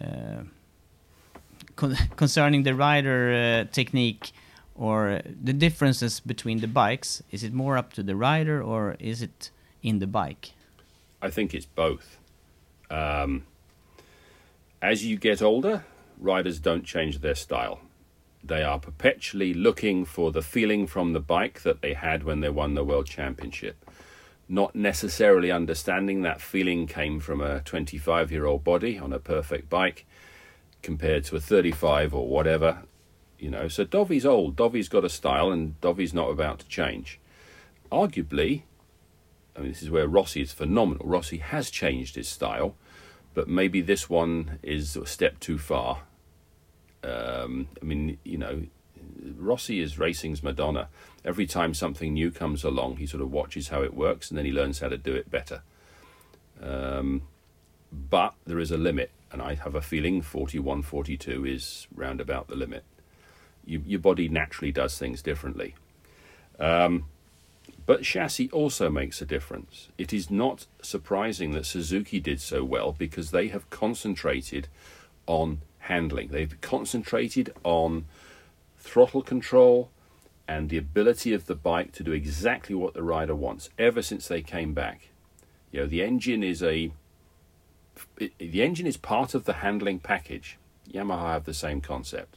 uh, 0.00 0.44
con- 1.76 1.96
concerning 2.16 2.62
the 2.62 2.74
rider 2.74 3.32
uh, 3.32 3.72
technique? 3.72 4.32
Or 4.74 5.20
the 5.44 5.52
differences 5.52 6.20
between 6.20 6.60
the 6.60 6.66
bikes, 6.66 7.22
is 7.30 7.42
it 7.44 7.52
more 7.52 7.76
up 7.76 7.92
to 7.92 8.02
the 8.02 8.16
rider 8.16 8.62
or 8.62 8.96
is 8.98 9.20
it 9.20 9.50
in 9.82 9.98
the 9.98 10.06
bike? 10.06 10.54
I 11.22 11.30
think 11.30 11.54
it's 11.54 11.66
both. 11.66 12.18
Um, 12.90 13.46
as 14.82 15.06
you 15.06 15.16
get 15.16 15.40
older, 15.40 15.84
riders 16.18 16.58
don't 16.58 16.84
change 16.84 17.20
their 17.20 17.36
style. 17.36 17.80
They 18.42 18.64
are 18.64 18.80
perpetually 18.80 19.54
looking 19.54 20.04
for 20.04 20.32
the 20.32 20.42
feeling 20.42 20.88
from 20.88 21.12
the 21.12 21.20
bike 21.20 21.62
that 21.62 21.80
they 21.80 21.94
had 21.94 22.24
when 22.24 22.40
they 22.40 22.48
won 22.48 22.74
the 22.74 22.82
World 22.82 23.06
Championship. 23.06 23.88
Not 24.48 24.74
necessarily 24.74 25.52
understanding 25.52 26.22
that 26.22 26.40
feeling 26.40 26.88
came 26.88 27.20
from 27.20 27.40
a 27.40 27.60
25 27.60 28.32
year 28.32 28.44
old 28.44 28.64
body 28.64 28.98
on 28.98 29.12
a 29.12 29.20
perfect 29.20 29.70
bike 29.70 30.04
compared 30.82 31.24
to 31.26 31.36
a 31.36 31.40
35 31.40 32.12
or 32.12 32.26
whatever. 32.26 32.82
You 33.38 33.50
know, 33.50 33.68
so 33.68 33.84
Dovi's 33.84 34.26
old. 34.26 34.56
Dovi's 34.56 34.88
got 34.88 35.04
a 35.04 35.08
style, 35.08 35.52
and 35.52 35.80
Dovi's 35.80 36.12
not 36.12 36.30
about 36.30 36.58
to 36.60 36.68
change. 36.68 37.20
Arguably, 37.90 38.62
I 39.56 39.60
mean, 39.60 39.68
this 39.68 39.82
is 39.82 39.90
where 39.90 40.08
Rossi 40.08 40.40
is 40.40 40.52
phenomenal. 40.52 41.06
Rossi 41.06 41.38
has 41.38 41.70
changed 41.70 42.16
his 42.16 42.28
style, 42.28 42.74
but 43.34 43.48
maybe 43.48 43.80
this 43.80 44.08
one 44.08 44.58
is 44.62 44.96
a 44.96 45.06
step 45.06 45.40
too 45.40 45.58
far. 45.58 46.02
Um, 47.04 47.68
I 47.80 47.84
mean, 47.84 48.18
you 48.24 48.38
know, 48.38 48.62
Rossi 49.36 49.80
is 49.80 49.98
racing's 49.98 50.42
Madonna. 50.42 50.88
Every 51.24 51.46
time 51.46 51.74
something 51.74 52.14
new 52.14 52.30
comes 52.30 52.64
along, 52.64 52.96
he 52.96 53.06
sort 53.06 53.22
of 53.22 53.30
watches 53.30 53.68
how 53.68 53.82
it 53.82 53.94
works 53.94 54.30
and 54.30 54.38
then 54.38 54.44
he 54.44 54.52
learns 54.52 54.80
how 54.80 54.88
to 54.88 54.98
do 54.98 55.14
it 55.14 55.30
better. 55.30 55.62
Um, 56.62 57.22
but 57.92 58.34
there 58.46 58.58
is 58.58 58.70
a 58.70 58.78
limit, 58.78 59.10
and 59.30 59.42
I 59.42 59.54
have 59.54 59.74
a 59.74 59.82
feeling 59.82 60.22
41, 60.22 60.82
42 60.82 61.44
is 61.44 61.86
round 61.94 62.20
about 62.20 62.48
the 62.48 62.56
limit. 62.56 62.84
You, 63.64 63.82
your 63.86 64.00
body 64.00 64.28
naturally 64.28 64.72
does 64.72 64.96
things 64.98 65.20
differently. 65.20 65.74
Um, 66.58 67.06
but 67.86 68.02
chassis 68.02 68.50
also 68.50 68.90
makes 68.90 69.20
a 69.20 69.26
difference. 69.26 69.88
It 69.98 70.12
is 70.12 70.30
not 70.30 70.66
surprising 70.82 71.52
that 71.52 71.66
Suzuki 71.66 72.20
did 72.20 72.40
so 72.40 72.64
well 72.64 72.92
because 72.92 73.30
they 73.30 73.48
have 73.48 73.68
concentrated 73.70 74.68
on 75.26 75.62
handling. 75.80 76.28
They've 76.28 76.60
concentrated 76.60 77.52
on 77.64 78.06
throttle 78.78 79.22
control 79.22 79.90
and 80.46 80.68
the 80.68 80.76
ability 80.76 81.32
of 81.32 81.46
the 81.46 81.54
bike 81.54 81.92
to 81.92 82.02
do 82.02 82.12
exactly 82.12 82.74
what 82.74 82.94
the 82.94 83.02
rider 83.02 83.34
wants 83.34 83.70
ever 83.78 84.02
since 84.02 84.28
they 84.28 84.42
came 84.42 84.74
back. 84.74 85.08
You 85.70 85.80
know, 85.80 85.86
the 85.86 86.02
engine 86.02 86.42
is 86.42 86.62
a 86.62 86.92
it, 88.18 88.32
the 88.38 88.62
engine 88.62 88.86
is 88.86 88.96
part 88.96 89.34
of 89.34 89.44
the 89.44 89.54
handling 89.54 89.98
package. 89.98 90.58
Yamaha 90.90 91.32
have 91.32 91.44
the 91.44 91.54
same 91.54 91.80
concept. 91.80 92.36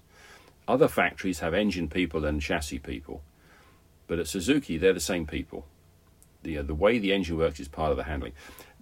Other 0.68 0.88
factories 0.88 1.40
have 1.40 1.54
engine 1.54 1.90
people 1.90 2.26
and 2.26 2.42
chassis 2.42 2.80
people, 2.80 3.22
but 4.08 4.20
at 4.20 4.28
Suzuki 4.28 4.78
they're 4.78 4.94
the 4.94 5.00
same 5.00 5.26
people. 5.26 5.66
The 6.44 6.60
uh, 6.60 6.64
the 6.64 6.76
way 6.76 7.00
the 7.00 7.14
engine 7.14 7.38
works 7.38 7.60
is 7.60 7.68
part 7.68 7.92
of 7.92 7.98
the 7.98 8.04
handling. 8.04 8.34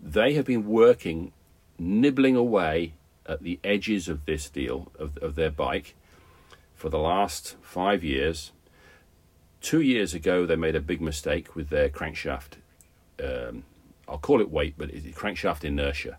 They 0.01 0.33
have 0.33 0.45
been 0.45 0.67
working, 0.67 1.31
nibbling 1.79 2.35
away 2.35 2.93
at 3.25 3.41
the 3.41 3.59
edges 3.63 4.09
of 4.09 4.25
this 4.25 4.49
deal 4.49 4.91
of, 4.99 5.17
of 5.17 5.35
their 5.35 5.49
bike 5.51 5.95
for 6.75 6.89
the 6.89 6.99
last 6.99 7.55
five 7.61 8.03
years. 8.03 8.51
Two 9.61 9.79
years 9.79 10.13
ago, 10.13 10.45
they 10.45 10.57
made 10.57 10.75
a 10.75 10.81
big 10.81 10.99
mistake 10.99 11.55
with 11.55 11.69
their 11.69 11.87
crankshaft. 11.87 12.57
Um, 13.23 13.63
I'll 14.09 14.17
call 14.17 14.41
it 14.41 14.51
weight, 14.51 14.75
but 14.77 14.89
it's 14.89 15.17
crankshaft 15.17 15.63
inertia. 15.63 16.17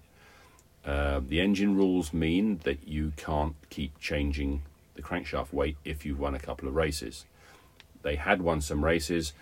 Uh, 0.84 1.20
the 1.26 1.40
engine 1.40 1.76
rules 1.76 2.12
mean 2.12 2.60
that 2.64 2.88
you 2.88 3.12
can't 3.16 3.56
keep 3.68 3.98
changing 4.00 4.62
the 4.94 5.02
crankshaft 5.02 5.52
weight 5.52 5.76
if 5.84 6.06
you've 6.06 6.20
won 6.20 6.34
a 6.34 6.38
couple 6.38 6.68
of 6.68 6.74
races. 6.74 7.26
They 8.04 8.16
had 8.16 8.42
won 8.42 8.60
some 8.60 8.84
races, 8.84 9.32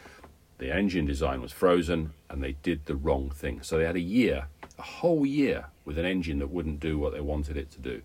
the 0.59 0.73
engine 0.73 1.05
design 1.05 1.43
was 1.43 1.51
frozen, 1.51 2.13
and 2.31 2.43
they 2.43 2.53
did 2.63 2.87
the 2.87 2.95
wrong 2.95 3.31
thing. 3.31 3.61
So 3.63 3.77
they 3.77 3.85
had 3.85 3.97
a 3.97 4.01
year, 4.01 4.47
a 4.79 4.83
whole 4.83 5.27
year, 5.27 5.67
with 5.85 5.99
an 5.99 6.07
engine 6.07 6.39
that 6.39 6.51
wouldn't 6.51 6.79
do 6.79 6.97
what 6.97 7.13
they 7.13 7.21
wanted 7.21 7.57
it 7.57 7.73
to 7.73 7.81
do. 7.81 8.03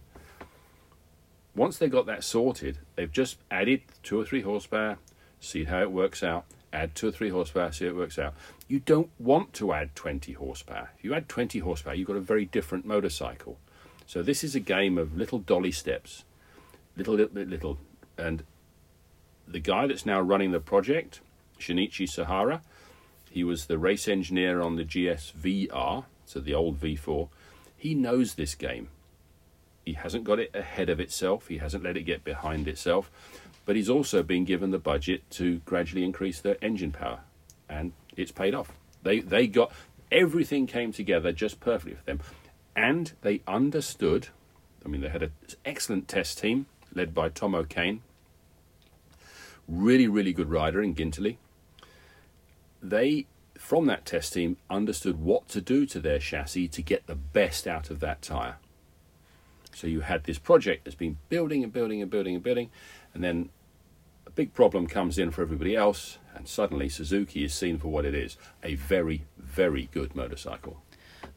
Once 1.56 1.78
they 1.78 1.88
got 1.88 2.08
that 2.08 2.24
sorted, 2.24 2.80
they've 2.96 3.12
just 3.12 3.38
added 3.52 3.82
two 4.02 4.20
or 4.20 4.26
three 4.26 4.42
horsepower, 4.42 4.98
see 5.40 5.66
how 5.66 5.82
it 5.82 5.92
works 5.92 6.24
out, 6.24 6.46
add 6.74 6.96
two 6.96 7.08
or 7.10 7.12
three 7.12 7.30
horsepower, 7.30 7.72
see 7.72 7.86
how 7.86 7.92
it 7.92 7.96
works 7.96 8.18
out. 8.18 8.34
You 8.68 8.80
don't 8.80 9.12
want 9.20 9.54
to 9.54 9.74
add 9.74 9.96
20 9.96 10.34
horsepower. 10.34 10.90
If 10.98 11.04
you 11.04 11.14
add 11.14 11.30
20 11.30 11.60
horsepower, 11.60 11.94
you've 11.94 12.08
got 12.08 12.16
a 12.16 12.22
very 12.22 12.46
different 12.46 12.86
motorcycle. 12.86 13.60
So 14.08 14.24
this 14.24 14.44
is 14.44 14.56
a 14.56 14.60
game 14.60 14.98
of 14.98 15.16
little 15.16 15.38
dolly 15.38 15.72
steps, 15.72 16.24
little, 16.96 17.14
little, 17.14 17.44
little. 17.44 17.78
And 18.18 18.44
the 19.48 19.60
guy 19.60 19.88
that's 19.88 20.06
now 20.06 20.20
running 20.20 20.51
the 20.51 20.60
project, 20.60 21.22
Shinichi 21.60 22.08
Sahara, 22.08 22.62
he 23.30 23.44
was 23.44 23.66
the 23.66 23.77
race 23.77 24.08
engineer 24.08 24.62
on 24.62 24.75
the 24.75 24.84
GSV-R, 24.84 26.06
so 26.25 26.39
the 26.39 26.54
old 26.54 26.80
V4. 26.80 27.30
He 27.75 27.94
knows 27.94 28.34
this 28.34 28.56
game. 28.56 28.89
He 29.86 29.94
hasn't 29.94 30.24
got 30.24 30.39
it 30.39 30.54
ahead 30.54 30.89
of 30.89 31.00
itself. 31.00 31.48
He 31.48 31.60
hasn't 31.60 31.84
let 31.84 31.96
it 31.96 32.04
get 32.04 32.24
behind 32.24 32.68
itself. 32.68 33.10
But 33.66 33.75
he's 33.75 33.89
also 33.89 34.24
been 34.24 34.44
given 34.44 34.72
the 34.72 34.80
budget 34.80 35.30
to 35.32 35.60
gradually 35.60 36.04
increase 36.04 36.42
their 36.42 36.58
engine 36.62 36.92
power. 36.92 37.22
And 37.70 37.94
it's 38.16 38.32
paid 38.32 38.56
off. 38.56 38.72
They 39.04 39.20
they 39.20 39.48
got 39.48 39.72
everything 40.12 40.68
came 40.68 40.92
together 40.92 41.32
just 41.32 41.60
perfectly 41.60 41.95
for 41.95 42.04
them, 42.04 42.19
and 42.76 43.13
they 43.22 43.41
understood. 43.48 44.30
I 44.86 44.89
mean, 44.89 45.02
they 45.02 45.10
had 45.10 45.24
an 45.24 45.32
excellent 45.65 46.08
test 46.08 46.39
team 46.39 46.65
led 46.93 47.13
by 47.13 47.30
Tom 47.30 47.56
O'Kane, 47.56 48.02
really 49.67 50.08
really 50.08 50.34
good 50.34 50.49
rider 50.49 50.82
in 50.82 50.95
Guintoli. 50.95 51.38
They 52.82 53.25
from 53.58 53.88
that 53.88 54.06
test 54.06 54.34
team 54.34 54.58
understood 54.69 55.19
what 55.19 55.47
to 55.49 55.62
do 55.62 55.86
to 55.88 55.99
their 55.99 56.19
chassis 56.19 56.67
to 56.69 56.82
get 56.82 57.08
the 57.08 57.15
best 57.15 57.67
out 57.67 57.89
of 57.89 57.99
that 57.99 58.21
tire. 58.21 58.58
So 59.73 59.88
you 59.88 60.01
had 60.01 60.23
this 60.23 60.39
project 60.39 60.86
that's 60.86 60.95
been 60.95 61.17
building 61.30 61.63
and 61.63 61.71
building 61.73 62.01
and 62.01 62.10
building 62.10 62.36
and 62.36 62.43
building, 62.43 62.69
and 63.13 63.23
then 63.23 63.49
a 64.25 64.32
big 64.32 64.53
problem 64.53 64.88
comes 64.88 65.17
in 65.17 65.32
for 65.32 65.41
everybody 65.41 65.75
else, 65.75 66.17
and 66.36 66.47
suddenly 66.47 66.89
Suzuki 66.89 67.43
is 67.43 67.53
seen 67.53 67.77
for 67.77 67.89
what 67.89 68.06
it 68.06 68.15
is 68.15 68.38
a 68.63 68.75
very, 68.75 69.25
very 69.38 69.89
good 69.91 70.15
motorcycle. 70.15 70.82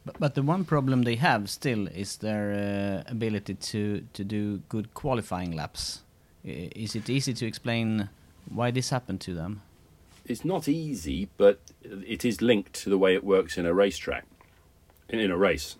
But, 0.05 0.19
but 0.19 0.35
the 0.35 0.41
one 0.41 0.65
problem 0.65 1.03
they 1.03 1.15
have 1.15 1.49
still 1.49 1.87
is 1.87 2.17
their 2.17 3.03
uh, 3.05 3.11
ability 3.11 3.55
to, 3.55 4.07
to 4.13 4.23
do 4.23 4.63
good 4.69 4.93
qualifying 4.93 5.55
laps. 5.55 6.01
Is 6.43 6.95
it 6.95 7.09
easy 7.09 7.33
to 7.33 7.45
explain 7.45 8.09
why 8.53 8.71
this 8.71 8.89
happened 8.89 9.21
to 9.21 9.33
them? 9.33 9.61
It's 10.25 10.45
not 10.45 10.67
easy, 10.67 11.29
but 11.37 11.59
it 11.83 12.23
is 12.23 12.41
linked 12.41 12.73
to 12.83 12.89
the 12.89 12.97
way 12.97 13.15
it 13.15 13.23
works 13.23 13.57
in 13.57 13.65
a 13.65 13.73
racetrack, 13.73 14.25
in, 15.09 15.19
in 15.19 15.31
a 15.31 15.37
race. 15.37 15.77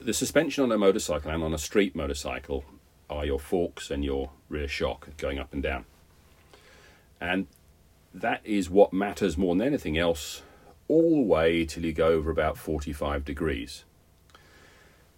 The 0.00 0.14
suspension 0.14 0.64
on 0.64 0.72
a 0.72 0.78
motorcycle 0.78 1.30
and 1.30 1.42
on 1.42 1.52
a 1.52 1.58
street 1.58 1.94
motorcycle 1.94 2.64
are 3.10 3.26
your 3.26 3.38
forks 3.38 3.90
and 3.90 4.04
your 4.04 4.30
rear 4.48 4.68
shock 4.68 5.08
going 5.16 5.38
up 5.38 5.52
and 5.52 5.62
down. 5.62 5.84
And 7.20 7.46
that 8.14 8.40
is 8.44 8.70
what 8.70 8.92
matters 8.92 9.36
more 9.36 9.54
than 9.54 9.66
anything 9.66 9.98
else, 9.98 10.42
all 10.86 11.16
the 11.16 11.22
way 11.22 11.64
till 11.64 11.84
you 11.84 11.92
go 11.92 12.08
over 12.08 12.30
about 12.30 12.56
45 12.56 13.24
degrees. 13.24 13.84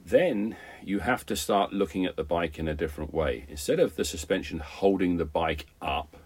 Then 0.04 0.56
you 0.82 1.00
have 1.00 1.26
to 1.26 1.36
start 1.36 1.72
looking 1.72 2.04
at 2.04 2.16
the 2.16 2.24
bike 2.24 2.58
in 2.58 2.66
a 2.66 2.74
different 2.74 3.12
way. 3.12 3.44
Instead 3.48 3.78
of 3.78 3.96
the 3.96 4.04
suspension 4.04 4.58
holding 4.58 5.16
the 5.16 5.24
bike 5.24 5.66
up, 5.80 6.16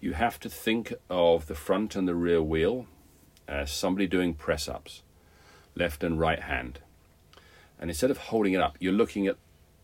you 0.00 0.12
have 0.12 0.38
to 0.40 0.48
think 0.48 0.92
of 1.08 1.46
the 1.46 1.54
front 1.54 1.96
and 1.96 2.06
the 2.06 2.14
rear 2.14 2.42
wheel 2.42 2.86
as 3.46 3.70
somebody 3.70 4.06
doing 4.06 4.34
press 4.34 4.68
ups, 4.68 5.02
left 5.74 6.04
and 6.04 6.20
right 6.20 6.40
hand. 6.40 6.80
And 7.80 7.90
instead 7.90 8.10
of 8.10 8.18
holding 8.18 8.52
it 8.52 8.60
up, 8.60 8.76
you're 8.80 8.92
looking 8.92 9.26
at 9.26 9.36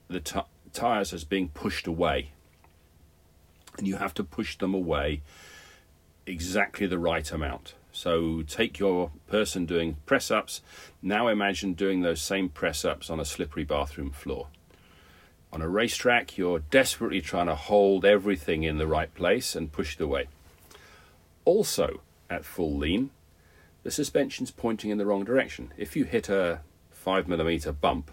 the 0.09 0.21
t- 0.21 0.41
tires 0.73 1.13
as 1.13 1.25
being 1.25 1.49
pushed 1.49 1.87
away 1.87 2.33
and 3.79 3.87
you 3.87 3.97
have 3.97 4.15
to 4.15 4.25
push 4.25 4.57
them 4.59 4.75
away 4.75 5.23
exactly 6.27 6.87
the 6.87 6.99
right 6.99 7.31
amount. 7.33 7.75
So 7.95 8.43
take 8.43 8.81
your 8.81 9.13
person 9.29 9.67
doing 9.67 9.99
press 10.05 10.33
ups, 10.33 10.63
now 11.01 11.29
imagine 11.29 11.75
doing 11.75 12.01
those 12.01 12.21
same 12.21 12.49
press 12.49 12.85
ups 12.85 13.09
on 13.09 13.21
a 13.21 13.25
slippery 13.25 13.63
bathroom 13.63 14.11
floor. 14.11 14.49
On 15.53 15.63
a 15.63 15.69
racetrack, 15.69 16.37
you're 16.37 16.59
desperately 16.59 17.21
trying 17.21 17.47
to 17.47 17.55
hold 17.55 18.05
everything 18.05 18.65
in 18.65 18.79
the 18.79 18.89
right 18.89 19.15
place 19.15 19.55
and 19.55 19.71
push 19.71 19.95
it 19.95 20.03
away. 20.03 20.27
Also, 21.45 22.01
at 22.29 22.45
full 22.45 22.77
lean, 22.77 23.11
the 23.85 23.93
suspension's 23.93 24.51
pointing 24.51 24.91
in 24.91 24.99
the 24.99 25.07
wrong 25.07 25.23
direction. 25.23 25.73
If 25.77 25.95
you 25.95 26.05
hit 26.05 26.29
a 26.29 26.63
5mm 27.07 27.81
bump, 27.81 28.11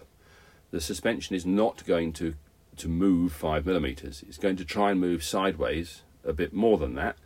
the 0.70 0.80
suspension 0.80 1.34
is 1.34 1.44
not 1.44 1.84
going 1.84 2.12
to 2.14 2.34
to 2.76 2.88
move 2.88 3.32
five 3.32 3.66
millimeters. 3.66 4.24
It's 4.26 4.38
going 4.38 4.56
to 4.56 4.64
try 4.64 4.92
and 4.92 5.00
move 5.00 5.22
sideways 5.22 6.02
a 6.24 6.32
bit 6.32 6.54
more 6.54 6.78
than 6.78 6.94
that, 6.94 7.18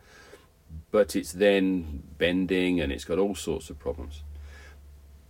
but 0.91 1.15
it's 1.15 1.31
then 1.31 2.03
bending 2.17 2.79
and 2.79 2.91
it's 2.91 3.05
got 3.05 3.19
all 3.19 3.35
sorts 3.35 3.69
of 3.69 3.79
problems. 3.79 4.23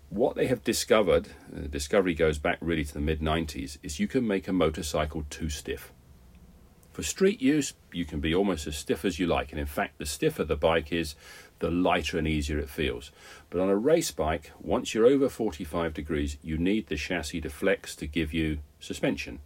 What 0.10 0.36
they 0.36 0.48
have 0.48 0.64
discovered, 0.64 1.30
the 1.52 1.66
uh, 1.66 1.68
discovery 1.68 2.14
goes 2.14 2.38
back 2.38 2.58
really 2.62 2.86
to 2.86 2.94
the 2.94 3.02
mid 3.02 3.20
90s, 3.20 3.78
is 3.84 4.00
you 4.00 4.08
can 4.08 4.26
make 4.26 4.48
a 4.48 4.54
motorcycle 4.54 5.26
too 5.30 5.50
stiff. 5.50 5.92
For 6.94 7.04
street 7.04 7.42
use, 7.42 7.74
you 7.92 8.06
can 8.06 8.22
be 8.22 8.34
almost 8.34 8.66
as 8.66 8.78
stiff 8.78 9.06
as 9.06 9.20
you 9.20 9.28
like, 9.28 9.52
and 9.52 9.60
in 9.60 9.68
fact, 9.68 9.98
the 9.98 10.06
stiffer 10.06 10.44
the 10.44 10.56
bike 10.56 10.92
is, 10.92 11.16
the 11.60 11.70
lighter 11.70 12.18
and 12.18 12.28
easier 12.28 12.58
it 12.58 12.70
feels. 12.70 13.12
But 13.50 13.62
on 13.62 13.70
a 13.70 13.76
race 13.76 14.12
bike, 14.12 14.52
once 14.60 14.94
you're 14.94 15.06
over 15.06 15.30
45 15.30 15.94
degrees, 15.94 16.38
you 16.42 16.58
need 16.58 16.88
the 16.88 16.96
chassis 16.96 17.42
to 17.42 17.50
flex 17.50 17.96
to 17.98 18.08
give 18.08 18.34
you 18.34 18.60
suspension. 18.80 19.40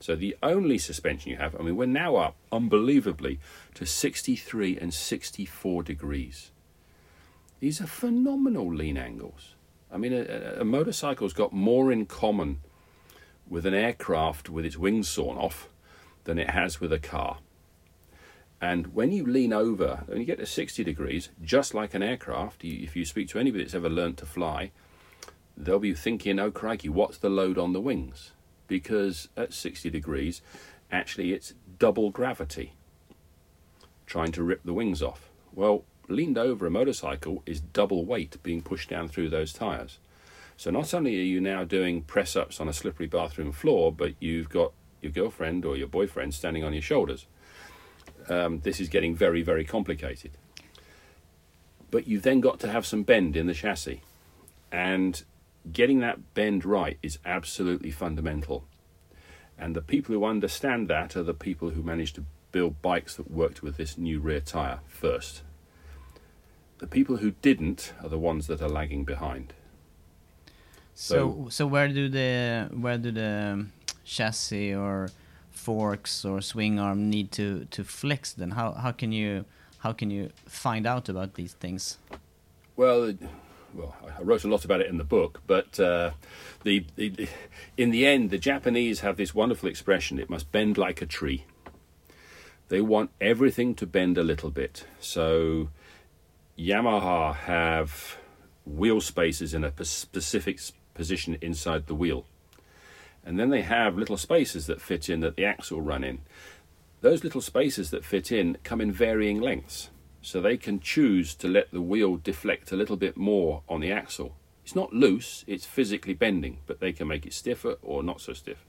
So 0.00 0.14
the 0.14 0.36
only 0.42 0.78
suspension 0.78 1.30
you 1.30 1.38
have, 1.38 1.54
I 1.58 1.62
mean, 1.62 1.76
we're 1.76 1.86
now 1.86 2.16
up 2.16 2.36
unbelievably 2.52 3.40
to 3.74 3.86
63 3.86 4.78
and 4.78 4.92
64 4.92 5.82
degrees. 5.82 6.50
These 7.60 7.80
are 7.80 7.86
phenomenal 7.86 8.72
lean 8.72 8.98
angles. 8.98 9.54
I 9.90 9.96
mean, 9.96 10.12
a, 10.12 10.60
a 10.60 10.64
motorcycle's 10.64 11.32
got 11.32 11.52
more 11.52 11.90
in 11.90 12.06
common 12.06 12.60
with 13.48 13.64
an 13.64 13.74
aircraft 13.74 14.50
with 14.50 14.64
its 14.64 14.76
wings 14.76 15.08
sawn 15.08 15.38
off 15.38 15.68
than 16.24 16.38
it 16.38 16.50
has 16.50 16.80
with 16.80 16.92
a 16.92 16.98
car. 16.98 17.38
And 18.60 18.94
when 18.94 19.12
you 19.12 19.24
lean 19.24 19.52
over, 19.52 20.04
when 20.06 20.18
you 20.18 20.24
get 20.24 20.38
to 20.38 20.46
60 20.46 20.82
degrees, 20.82 21.30
just 21.42 21.74
like 21.74 21.94
an 21.94 22.02
aircraft, 22.02 22.64
you, 22.64 22.82
if 22.82 22.96
you 22.96 23.04
speak 23.04 23.28
to 23.28 23.38
anybody 23.38 23.64
that's 23.64 23.74
ever 23.74 23.90
learned 23.90 24.18
to 24.18 24.26
fly, 24.26 24.72
they'll 25.56 25.78
be 25.78 25.94
thinking, 25.94 26.38
oh 26.38 26.50
crikey, 26.50 26.88
what's 26.88 27.18
the 27.18 27.30
load 27.30 27.58
on 27.58 27.72
the 27.72 27.80
wings? 27.80 28.32
Because 28.66 29.28
at 29.36 29.52
60 29.52 29.90
degrees, 29.90 30.42
actually 30.90 31.32
it's 31.32 31.54
double 31.78 32.10
gravity 32.10 32.72
trying 34.06 34.32
to 34.32 34.42
rip 34.42 34.62
the 34.64 34.72
wings 34.72 35.02
off. 35.02 35.28
Well, 35.52 35.84
leaned 36.08 36.38
over 36.38 36.66
a 36.66 36.70
motorcycle 36.70 37.42
is 37.44 37.60
double 37.60 38.04
weight 38.04 38.40
being 38.42 38.62
pushed 38.62 38.88
down 38.88 39.08
through 39.08 39.30
those 39.30 39.52
tyres. 39.52 39.98
So 40.56 40.70
not 40.70 40.94
only 40.94 41.18
are 41.18 41.24
you 41.24 41.40
now 41.40 41.64
doing 41.64 42.02
press 42.02 42.36
ups 42.36 42.60
on 42.60 42.68
a 42.68 42.72
slippery 42.72 43.06
bathroom 43.06 43.52
floor, 43.52 43.92
but 43.92 44.14
you've 44.20 44.48
got 44.48 44.72
your 45.02 45.12
girlfriend 45.12 45.64
or 45.64 45.76
your 45.76 45.88
boyfriend 45.88 46.34
standing 46.34 46.64
on 46.64 46.72
your 46.72 46.82
shoulders. 46.82 47.26
Um, 48.28 48.60
this 48.60 48.80
is 48.80 48.88
getting 48.88 49.14
very, 49.14 49.42
very 49.42 49.64
complicated. 49.64 50.32
But 51.90 52.08
you've 52.08 52.22
then 52.22 52.40
got 52.40 52.58
to 52.60 52.70
have 52.70 52.86
some 52.86 53.02
bend 53.02 53.36
in 53.36 53.46
the 53.46 53.54
chassis. 53.54 54.00
And 54.72 55.22
getting 55.72 56.00
that 56.00 56.34
bend 56.34 56.64
right 56.64 56.98
is 57.02 57.18
absolutely 57.24 57.90
fundamental. 57.90 58.64
And 59.58 59.74
the 59.74 59.82
people 59.82 60.14
who 60.14 60.24
understand 60.24 60.88
that 60.88 61.16
are 61.16 61.22
the 61.22 61.34
people 61.34 61.70
who 61.70 61.82
manage 61.82 62.12
to 62.14 62.24
build 62.52 62.80
bikes 62.82 63.16
that 63.16 63.30
worked 63.30 63.62
with 63.62 63.76
this 63.76 63.98
new 63.98 64.20
rear 64.20 64.40
tyre 64.40 64.80
first. 64.86 65.42
The 66.78 66.86
people 66.86 67.18
who 67.18 67.32
didn't 67.42 67.92
are 68.02 68.08
the 68.08 68.18
ones 68.18 68.46
that 68.46 68.60
are 68.60 68.68
lagging 68.68 69.04
behind. 69.04 69.54
So, 70.94 71.48
so 71.50 71.66
where 71.66 71.88
do 71.88 72.08
the 72.08 72.70
where 72.72 72.96
do 72.96 73.10
the 73.10 73.52
um, 73.52 73.72
chassis 74.04 74.74
or 74.74 75.10
forks 75.50 76.24
or 76.24 76.40
swing 76.40 76.80
arm 76.80 77.10
need 77.10 77.32
to 77.32 77.66
to 77.70 77.84
flex? 77.84 78.32
Then 78.32 78.52
how 78.52 78.72
how 78.72 78.92
can 78.92 79.12
you 79.12 79.44
how 79.78 79.92
can 79.92 80.10
you 80.10 80.30
find 80.46 80.86
out 80.86 81.08
about 81.08 81.34
these 81.34 81.52
things? 81.52 81.98
Well, 82.76 83.14
well, 83.76 83.94
I 84.18 84.22
wrote 84.22 84.44
a 84.44 84.48
lot 84.48 84.64
about 84.64 84.80
it 84.80 84.88
in 84.88 84.96
the 84.96 85.04
book, 85.04 85.42
but 85.46 85.78
uh, 85.78 86.12
the, 86.64 86.86
the 86.96 87.28
in 87.76 87.90
the 87.90 88.06
end, 88.06 88.30
the 88.30 88.38
Japanese 88.38 89.00
have 89.00 89.16
this 89.16 89.34
wonderful 89.34 89.68
expression: 89.68 90.18
"It 90.18 90.30
must 90.30 90.50
bend 90.50 90.78
like 90.78 91.02
a 91.02 91.06
tree." 91.06 91.44
They 92.68 92.80
want 92.80 93.10
everything 93.20 93.74
to 93.76 93.86
bend 93.86 94.18
a 94.18 94.24
little 94.24 94.50
bit. 94.50 94.86
So, 94.98 95.68
Yamaha 96.58 97.34
have 97.34 98.16
wheel 98.64 99.00
spaces 99.00 99.54
in 99.54 99.62
a 99.62 99.84
specific 99.84 100.58
position 100.94 101.38
inside 101.40 101.86
the 101.86 101.94
wheel. 101.94 102.24
And 103.24 103.38
then 103.38 103.50
they 103.50 103.62
have 103.62 103.96
little 103.96 104.16
spaces 104.16 104.66
that 104.66 104.80
fit 104.80 105.08
in 105.08 105.20
that 105.20 105.36
the 105.36 105.44
axle 105.44 105.80
run 105.80 106.02
in. 106.02 106.20
Those 107.02 107.22
little 107.22 107.40
spaces 107.40 107.90
that 107.90 108.04
fit 108.04 108.32
in 108.32 108.56
come 108.64 108.80
in 108.80 108.90
varying 108.90 109.40
lengths. 109.40 109.90
So 110.26 110.40
they 110.40 110.56
can 110.56 110.80
choose 110.80 111.36
to 111.36 111.46
let 111.46 111.70
the 111.70 111.80
wheel 111.80 112.16
deflect 112.16 112.72
a 112.72 112.76
little 112.76 112.96
bit 112.96 113.16
more 113.16 113.62
on 113.68 113.80
the 113.80 113.92
axle. 113.92 114.34
It's 114.64 114.74
not 114.74 114.92
loose, 114.92 115.44
it's 115.46 115.64
physically 115.64 116.14
bending, 116.14 116.58
but 116.66 116.80
they 116.80 116.92
can 116.92 117.06
make 117.06 117.26
it 117.26 117.32
stiffer 117.32 117.76
or 117.80 118.02
not 118.02 118.20
so 118.20 118.32
stiff. 118.32 118.66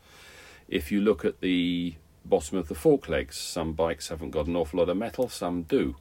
If 0.68 0.92
you 0.92 1.02
look 1.02 1.26
at 1.26 1.42
the 1.42 1.96
bottom 2.24 2.60
of 2.60 2.68
the 2.68 2.76
fork 2.76 3.10
legs, 3.10 3.38
some 3.38 3.74
bikes 3.74 4.10
haven't 4.10 4.30
got 4.30 4.46
an 4.46 4.56
awful 4.56 4.78
lot 4.78 4.90
of 4.90 4.98
metal, 4.98 5.30
some 5.30 5.64
do. 5.64 5.96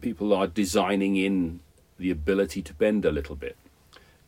People 0.00 0.32
are 0.32 0.46
designing 0.46 1.16
in 1.16 1.58
the 1.98 2.12
ability 2.12 2.62
to 2.62 2.74
bend 2.74 3.04
a 3.04 3.10
little 3.10 3.34
bit. 3.34 3.56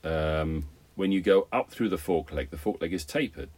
Um, 0.03 0.67
when 0.97 1.12
you 1.12 1.21
go 1.21 1.47
up 1.53 1.71
through 1.71 1.91
the 1.91 1.97
fork 1.97 2.33
leg, 2.33 2.51
the 2.51 2.59
fork 2.59 2.83
leg 2.83 2.93
is 2.93 3.05
tapered. 3.05 3.51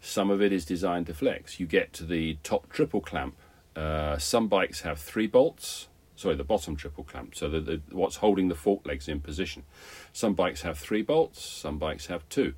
Some 0.00 0.30
of 0.30 0.40
it 0.40 0.50
is 0.50 0.64
designed 0.64 1.08
to 1.08 1.14
flex. 1.14 1.60
You 1.60 1.66
get 1.66 1.92
to 1.92 2.04
the 2.04 2.38
top 2.42 2.70
triple 2.70 3.02
clamp. 3.02 3.36
Uh, 3.76 4.18
some 4.18 4.48
bikes 4.48 4.82
have 4.82 4.98
three 4.98 5.26
bolts. 5.26 5.88
Sorry, 6.16 6.36
the 6.36 6.44
bottom 6.44 6.76
triple 6.76 7.04
clamp. 7.04 7.34
So 7.34 7.48
the, 7.48 7.80
what's 7.90 8.16
holding 8.16 8.48
the 8.48 8.54
fork 8.54 8.86
legs 8.86 9.08
in 9.08 9.20
position. 9.20 9.64
Some 10.12 10.34
bikes 10.34 10.62
have 10.62 10.78
three 10.78 11.02
bolts. 11.02 11.42
Some 11.42 11.78
bikes 11.78 12.06
have 12.06 12.28
two. 12.28 12.54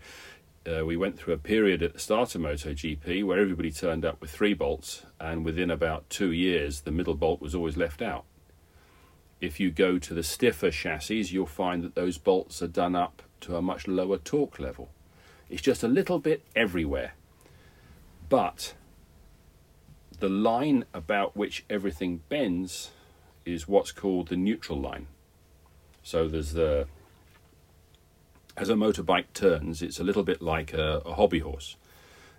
Uh, 0.66 0.84
we 0.84 0.96
went 0.96 1.16
through 1.16 1.34
a 1.34 1.38
period 1.38 1.82
at 1.82 1.92
the 1.92 1.98
start 1.98 2.34
of 2.34 2.40
MotoGP 2.40 3.24
where 3.24 3.38
everybody 3.38 3.70
turned 3.70 4.04
up 4.04 4.20
with 4.20 4.30
three 4.30 4.52
bolts, 4.52 5.06
and 5.20 5.44
within 5.44 5.70
about 5.70 6.10
two 6.10 6.32
years, 6.32 6.80
the 6.80 6.90
middle 6.90 7.14
bolt 7.14 7.40
was 7.40 7.54
always 7.54 7.76
left 7.76 8.02
out. 8.02 8.24
If 9.40 9.60
you 9.60 9.70
go 9.70 9.98
to 9.98 10.14
the 10.14 10.22
stiffer 10.22 10.70
chassis, 10.70 11.28
you'll 11.28 11.46
find 11.46 11.84
that 11.84 11.94
those 11.94 12.18
bolts 12.18 12.62
are 12.62 12.68
done 12.68 12.96
up 12.96 13.22
to 13.42 13.56
a 13.56 13.62
much 13.62 13.86
lower 13.86 14.18
torque 14.18 14.58
level. 14.58 14.90
It's 15.48 15.62
just 15.62 15.84
a 15.84 15.88
little 15.88 16.18
bit 16.18 16.42
everywhere. 16.56 17.14
But 18.28 18.74
the 20.18 20.28
line 20.28 20.84
about 20.94 21.36
which 21.36 21.64
everything 21.68 22.22
bends 22.28 22.90
is 23.44 23.68
what's 23.68 23.92
called 23.92 24.28
the 24.28 24.36
neutral 24.36 24.80
line. 24.80 25.06
So 26.02 26.28
there's 26.28 26.52
the 26.52 26.86
as 28.56 28.70
a 28.70 28.74
motorbike 28.74 29.26
turns, 29.34 29.82
it's 29.82 30.00
a 30.00 30.04
little 30.04 30.22
bit 30.22 30.40
like 30.40 30.72
a, 30.72 31.02
a 31.04 31.14
hobby 31.14 31.40
horse. 31.40 31.76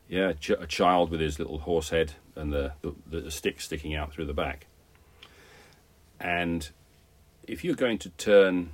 Yeah, 0.08 0.34
ch- 0.34 0.52
a 0.52 0.66
child 0.66 1.12
with 1.12 1.20
his 1.20 1.38
little 1.38 1.60
horse 1.60 1.90
head 1.90 2.14
and 2.36 2.52
the, 2.52 2.74
the, 2.82 3.20
the 3.20 3.32
stick 3.32 3.62
sticking 3.62 3.94
out 3.94 4.14
through 4.14 4.26
the 4.26 4.34
back. 4.34 4.66
And 6.20 6.70
if 7.44 7.64
you're 7.64 7.76
going 7.76 8.00
to 8.00 8.10
turn 8.12 8.72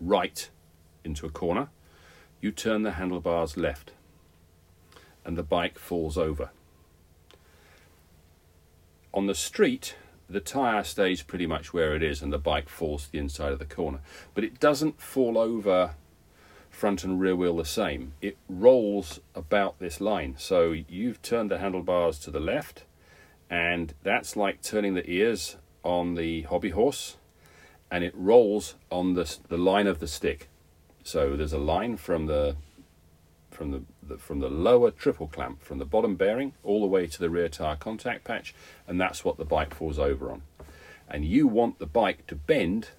right 0.00 0.48
into 1.04 1.26
a 1.26 1.30
corner, 1.30 1.68
you 2.40 2.50
turn 2.50 2.82
the 2.82 2.92
handlebars 2.92 3.56
left 3.56 3.92
and 5.24 5.36
the 5.36 5.42
bike 5.42 5.78
falls 5.78 6.16
over. 6.16 6.50
On 9.14 9.26
the 9.26 9.34
street, 9.34 9.94
the 10.28 10.40
tyre 10.40 10.84
stays 10.84 11.22
pretty 11.22 11.46
much 11.46 11.72
where 11.72 11.94
it 11.94 12.02
is 12.02 12.20
and 12.20 12.32
the 12.32 12.38
bike 12.38 12.68
falls 12.68 13.04
to 13.04 13.12
the 13.12 13.18
inside 13.18 13.52
of 13.52 13.60
the 13.60 13.64
corner. 13.64 14.00
But 14.34 14.44
it 14.44 14.60
doesn't 14.60 15.00
fall 15.00 15.38
over 15.38 15.94
front 16.68 17.04
and 17.04 17.20
rear 17.20 17.36
wheel 17.36 17.56
the 17.56 17.64
same. 17.64 18.14
It 18.20 18.36
rolls 18.48 19.20
about 19.34 19.78
this 19.78 20.00
line. 20.00 20.34
So 20.36 20.72
you've 20.72 21.22
turned 21.22 21.52
the 21.52 21.58
handlebars 21.58 22.18
to 22.20 22.32
the 22.32 22.40
left, 22.40 22.82
and 23.48 23.94
that's 24.02 24.36
like 24.36 24.60
turning 24.60 24.94
the 24.94 25.08
ears 25.08 25.56
on 25.84 26.16
the 26.16 26.42
hobby 26.42 26.70
horse 26.70 27.16
and 27.90 28.02
it 28.02 28.14
rolls 28.16 28.74
on 28.90 29.14
the, 29.14 29.36
the 29.48 29.56
line 29.56 29.86
of 29.86 30.00
the 30.00 30.08
stick. 30.08 30.48
So 31.04 31.36
there's 31.36 31.52
a 31.52 31.58
line 31.58 31.96
from 31.96 32.26
the 32.26 32.56
from 33.50 33.70
the, 33.70 33.82
the, 34.08 34.18
from 34.18 34.40
the 34.40 34.48
lower 34.48 34.90
triple 34.90 35.26
clamp 35.26 35.62
from 35.62 35.78
the 35.78 35.84
bottom 35.84 36.16
bearing 36.16 36.52
all 36.62 36.80
the 36.80 36.86
way 36.86 37.06
to 37.06 37.18
the 37.18 37.30
rear 37.30 37.48
tire 37.48 37.76
contact 37.76 38.24
patch 38.24 38.54
and 38.86 39.00
that's 39.00 39.24
what 39.24 39.36
the 39.36 39.44
bike 39.44 39.74
falls 39.74 39.98
over 39.98 40.30
on. 40.30 40.42
And 41.08 41.24
you 41.24 41.46
want 41.46 41.78
the 41.78 41.86
bike 41.86 42.26
to 42.28 42.34
bend 42.34 42.90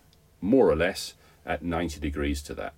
more 0.42 0.70
or 0.70 0.76
less 0.76 1.16
at 1.46 1.64
90 1.64 2.00
degrees 2.00 2.42
to 2.44 2.54
that. 2.56 2.74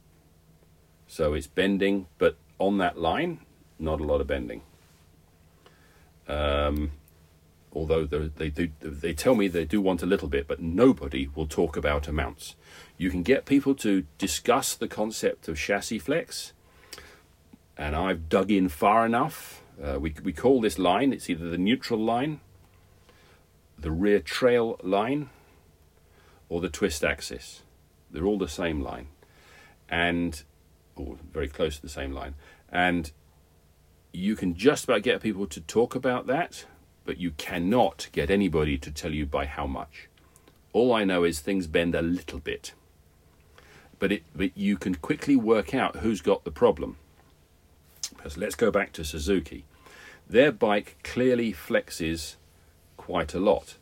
So 1.08 1.34
it's 1.34 1.48
bending 1.48 2.08
but 2.18 2.38
on 2.60 2.78
that 2.78 2.98
line 2.98 3.40
not 3.80 4.00
a 4.00 4.04
lot 4.04 4.22
of 4.22 4.28
bending. 4.28 4.62
Um, 6.28 6.92
although 7.74 8.06
they 8.06 8.50
do 8.50 8.70
they 8.82 9.14
tell 9.14 9.36
me 9.36 9.48
they 9.48 9.66
do 9.66 9.80
want 9.80 10.02
a 10.02 10.08
little 10.08 10.28
bit 10.28 10.48
but 10.48 10.62
nobody 10.62 11.28
will 11.34 11.48
talk 11.48 11.78
about 11.78 12.08
amounts. 12.08 12.56
You 12.98 13.10
can 13.10 13.24
get 13.24 13.46
people 13.46 13.76
to 13.76 14.06
discuss 14.18 14.76
the 14.76 14.88
concept 14.88 15.48
of 15.48 15.58
chassis 15.58 16.00
flex 16.00 16.54
and 17.78 17.96
i've 17.96 18.30
dug 18.30 18.52
in 18.52 18.70
far 18.70 19.06
enough 19.06 19.62
uh, 19.84 20.00
we, 20.00 20.14
we 20.24 20.34
call 20.34 20.62
this 20.62 20.80
line 20.80 21.14
it's 21.14 21.30
either 21.30 21.50
the 21.50 21.58
neutral 21.58 22.00
line 22.00 22.40
the 23.78 23.92
rear 23.92 24.20
trail 24.20 24.80
line 24.82 25.30
or 26.50 26.62
the 26.62 26.70
twist 26.70 27.04
axis 27.04 27.62
they're 28.10 28.26
all 28.26 28.38
the 28.38 28.48
same 28.48 28.82
line 28.82 29.08
and 29.90 30.44
or 30.96 31.18
very 31.32 31.48
close 31.48 31.76
to 31.76 31.82
the 31.82 31.90
same 31.90 32.12
line 32.12 32.34
and 32.70 33.12
you 34.12 34.36
can 34.36 34.56
just 34.56 34.86
about 34.86 35.04
get 35.04 35.22
people 35.22 35.46
to 35.46 35.62
talk 35.62 35.94
about 35.94 36.26
that 36.26 36.66
but 37.08 37.18
you 37.18 37.32
cannot 37.32 38.10
get 38.12 38.30
anybody 38.30 38.78
to 38.78 38.92
tell 38.92 39.14
you 39.14 39.26
by 39.26 39.46
how 39.46 39.66
much. 39.66 40.10
All 40.74 40.94
I 40.94 41.06
know 41.06 41.24
is 41.24 41.40
things 41.40 41.66
bend 41.66 41.96
a 41.96 42.02
little 42.02 42.38
bit. 42.38 42.74
But, 43.98 44.12
it, 44.12 44.24
but 44.36 44.56
you 44.56 44.78
can 44.78 44.94
quickly 44.94 45.38
work 45.38 45.74
out 45.74 45.98
who's 45.98 46.22
got 46.22 46.44
the 46.44 46.52
problem. 46.52 46.98
Because 48.28 48.38
let's 48.38 48.56
go 48.56 48.72
back 48.72 48.92
to 48.92 49.06
Suzuki. 49.06 49.64
Their 50.30 50.52
bike 50.52 50.98
clearly 51.02 51.54
flexes 51.54 52.36
quite 52.98 53.34
a 53.34 53.40
lot. 53.40 53.78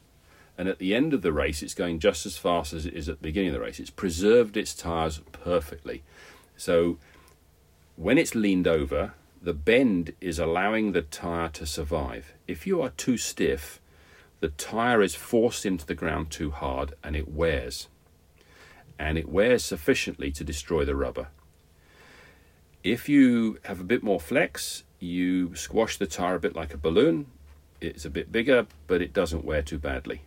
And 0.55 0.69
at 0.69 0.77
the 0.77 0.93
end 0.93 1.15
of 1.15 1.23
the 1.23 1.33
race, 1.33 1.63
it's 1.63 1.73
going 1.73 1.97
just 1.97 2.27
as 2.27 2.37
fast 2.37 2.71
as 2.71 2.85
it 2.85 2.93
is 2.93 3.09
at 3.09 3.17
the 3.17 3.23
beginning 3.23 3.49
of 3.49 3.55
the 3.55 3.61
race. 3.61 3.79
It's 3.79 3.89
preserved 3.89 4.55
its 4.55 4.75
tyres 4.75 5.19
perfectly. 5.31 6.03
So 6.55 6.99
when 7.95 8.19
it's 8.19 8.35
leaned 8.35 8.67
over, 8.67 9.13
the 9.41 9.55
bend 9.55 10.13
is 10.21 10.37
allowing 10.37 10.91
the 10.91 11.01
tyre 11.01 11.49
to 11.53 11.65
survive. 11.65 12.35
If 12.47 12.67
you 12.67 12.83
are 12.83 12.89
too 12.89 13.17
stiff, 13.17 13.81
the 14.41 14.49
tyre 14.49 15.01
is 15.01 15.15
forced 15.15 15.65
into 15.65 15.87
the 15.87 15.95
ground 15.95 16.29
too 16.29 16.51
hard 16.51 16.93
and 17.03 17.15
it 17.15 17.27
wears. 17.27 17.87
And 18.99 19.17
it 19.17 19.27
wears 19.27 19.65
sufficiently 19.65 20.31
to 20.33 20.43
destroy 20.43 20.85
the 20.85 20.95
rubber. 20.95 21.29
If 22.85 23.09
you 23.09 23.57
have 23.63 23.79
a 23.79 23.83
bit 23.83 24.03
more 24.03 24.19
flex, 24.19 24.83
you 24.99 25.55
squash 25.55 25.97
the 25.97 26.05
tyre 26.05 26.35
a 26.35 26.39
bit 26.39 26.55
like 26.55 26.71
a 26.71 26.77
balloon. 26.77 27.25
It's 27.81 28.05
a 28.05 28.11
bit 28.11 28.31
bigger, 28.31 28.67
but 28.85 29.01
it 29.01 29.11
doesn't 29.11 29.43
wear 29.43 29.63
too 29.63 29.79
badly. 29.79 30.21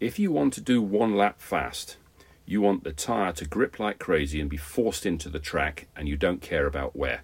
If 0.00 0.18
you 0.18 0.32
want 0.32 0.52
to 0.54 0.60
do 0.60 0.82
one 0.82 1.14
lap 1.14 1.40
fast, 1.40 1.96
you 2.44 2.60
want 2.60 2.82
the 2.82 2.90
tyre 2.90 3.32
to 3.34 3.44
grip 3.44 3.78
like 3.78 4.00
crazy 4.00 4.40
and 4.40 4.50
be 4.50 4.56
forced 4.56 5.06
into 5.06 5.28
the 5.28 5.38
track, 5.38 5.86
and 5.94 6.08
you 6.08 6.16
don't 6.16 6.42
care 6.42 6.66
about 6.66 6.96
wear 6.96 7.20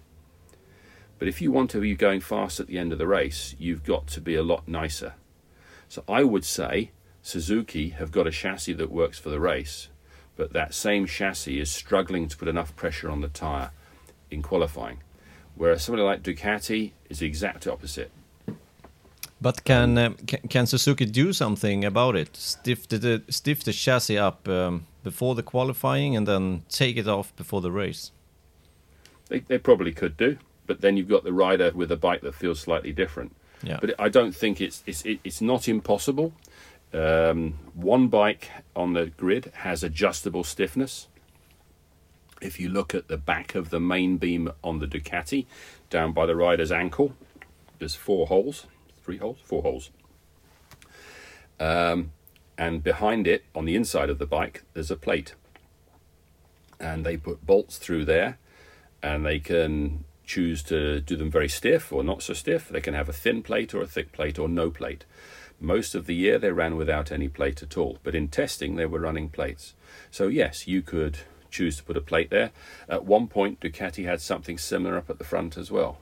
But 1.19 1.27
if 1.27 1.41
you 1.41 1.51
want 1.51 1.69
to 1.71 1.81
be 1.81 1.93
going 1.93 2.21
fast 2.21 2.61
at 2.61 2.67
the 2.67 2.77
end 2.77 2.93
of 2.93 2.99
the 2.99 3.07
race, 3.07 3.53
you've 3.59 3.83
got 3.83 4.07
to 4.07 4.21
be 4.21 4.35
a 4.35 4.43
lot 4.43 4.65
nicer. 4.65 5.15
So 5.89 6.05
I 6.07 6.23
would 6.23 6.45
say 6.45 6.91
Suzuki 7.21 7.89
have 7.89 8.13
got 8.13 8.27
a 8.27 8.31
chassis 8.31 8.71
that 8.75 8.93
works 8.93 9.19
for 9.19 9.29
the 9.29 9.41
race, 9.41 9.89
but 10.37 10.53
that 10.53 10.73
same 10.73 11.05
chassis 11.05 11.59
is 11.59 11.69
struggling 11.69 12.29
to 12.29 12.37
put 12.37 12.47
enough 12.47 12.77
pressure 12.77 13.09
on 13.09 13.19
the 13.19 13.27
tyre 13.27 13.71
in 14.31 14.41
qualifying. 14.41 14.97
Whereas 15.55 15.83
somebody 15.83 16.03
like 16.03 16.21
Ducati 16.23 16.91
is 17.09 17.19
the 17.19 17.27
exact 17.27 17.67
opposite. 17.67 18.11
But 19.41 19.63
can, 19.63 19.97
uh, 19.97 20.13
can 20.27 20.39
can 20.49 20.65
Suzuki 20.65 21.05
do 21.05 21.33
something 21.33 21.85
about 21.85 22.15
it? 22.15 22.35
Stiff 22.35 22.87
the 22.87 23.21
stiff 23.29 23.63
the 23.63 23.73
chassis 23.73 24.17
up 24.17 24.47
um, 24.47 24.85
before 25.03 25.35
the 25.35 25.43
qualifying 25.43 26.15
and 26.15 26.25
then 26.27 26.63
take 26.69 26.97
it 26.97 27.07
off 27.07 27.35
before 27.35 27.61
the 27.61 27.71
race. 27.71 28.11
They, 29.27 29.39
they 29.39 29.57
probably 29.57 29.91
could 29.91 30.17
do, 30.17 30.37
but 30.67 30.81
then 30.81 30.97
you've 30.97 31.09
got 31.09 31.23
the 31.23 31.33
rider 31.33 31.71
with 31.75 31.91
a 31.91 31.97
bike 31.97 32.21
that 32.21 32.33
feels 32.35 32.59
slightly 32.59 32.91
different. 32.93 33.35
Yeah. 33.63 33.77
But 33.81 33.93
I 33.99 34.09
don't 34.09 34.35
think 34.35 34.61
it's 34.61 34.83
it's 34.85 35.03
it- 35.05 35.19
it's 35.23 35.41
not 35.41 35.67
impossible. 35.67 36.33
Um, 36.93 37.55
one 37.73 38.07
bike 38.07 38.49
on 38.75 38.93
the 38.93 39.07
grid 39.17 39.51
has 39.57 39.83
adjustable 39.83 40.43
stiffness. 40.45 41.07
If 42.41 42.59
you 42.59 42.69
look 42.69 42.93
at 42.93 43.07
the 43.07 43.17
back 43.17 43.55
of 43.55 43.69
the 43.69 43.79
main 43.79 44.17
beam 44.17 44.51
on 44.63 44.79
the 44.79 44.87
Ducati, 44.87 45.45
down 45.89 46.11
by 46.11 46.25
the 46.25 46.35
rider's 46.35 46.71
ankle, 46.71 47.15
there's 47.79 47.95
four 47.95 48.27
holes, 48.27 48.67
three 49.03 49.17
holes, 49.17 49.39
four 49.43 49.61
holes. 49.61 49.91
Um, 51.59 52.11
and 52.57 52.83
behind 52.83 53.27
it, 53.27 53.45
on 53.53 53.65
the 53.65 53.75
inside 53.75 54.09
of 54.09 54.19
the 54.19 54.25
bike, 54.25 54.63
there's 54.73 54.91
a 54.91 54.95
plate. 54.95 55.33
And 56.79 57.05
they 57.05 57.17
put 57.17 57.45
bolts 57.45 57.77
through 57.77 58.05
there, 58.05 58.37
and 59.01 59.25
they 59.25 59.39
can 59.39 60.03
choose 60.25 60.63
to 60.63 60.99
do 61.01 61.15
them 61.15 61.29
very 61.29 61.47
stiff 61.47 61.93
or 61.93 62.03
not 62.03 62.23
so 62.23 62.33
stiff. 62.33 62.67
They 62.67 62.81
can 62.81 62.93
have 62.93 63.07
a 63.07 63.13
thin 63.13 63.43
plate 63.43 63.73
or 63.73 63.81
a 63.81 63.87
thick 63.87 64.11
plate 64.11 64.39
or 64.39 64.49
no 64.49 64.71
plate. 64.71 65.05
Most 65.59 65.95
of 65.95 66.05
the 66.05 66.15
year 66.15 66.37
they 66.37 66.51
ran 66.51 66.75
without 66.75 67.11
any 67.11 67.29
plate 67.29 67.63
at 67.63 67.77
all, 67.77 67.99
but 68.03 68.15
in 68.15 68.27
testing 68.27 68.75
they 68.75 68.85
were 68.85 68.99
running 68.99 69.29
plates. 69.29 69.73
So, 70.11 70.27
yes, 70.27 70.67
you 70.67 70.81
could 70.81 71.19
choose 71.55 71.77
to 71.77 71.83
put 71.83 71.97
a 71.97 72.01
plate 72.01 72.29
there. 72.29 72.51
At 72.89 73.05
one 73.05 73.27
point, 73.27 73.59
Ducati 73.59 74.05
had 74.05 74.21
something 74.21 74.57
similar 74.57 74.97
up 74.97 75.09
at 75.09 75.17
the 75.17 75.23
front 75.23 75.57
as 75.57 75.71
well. 75.71 75.97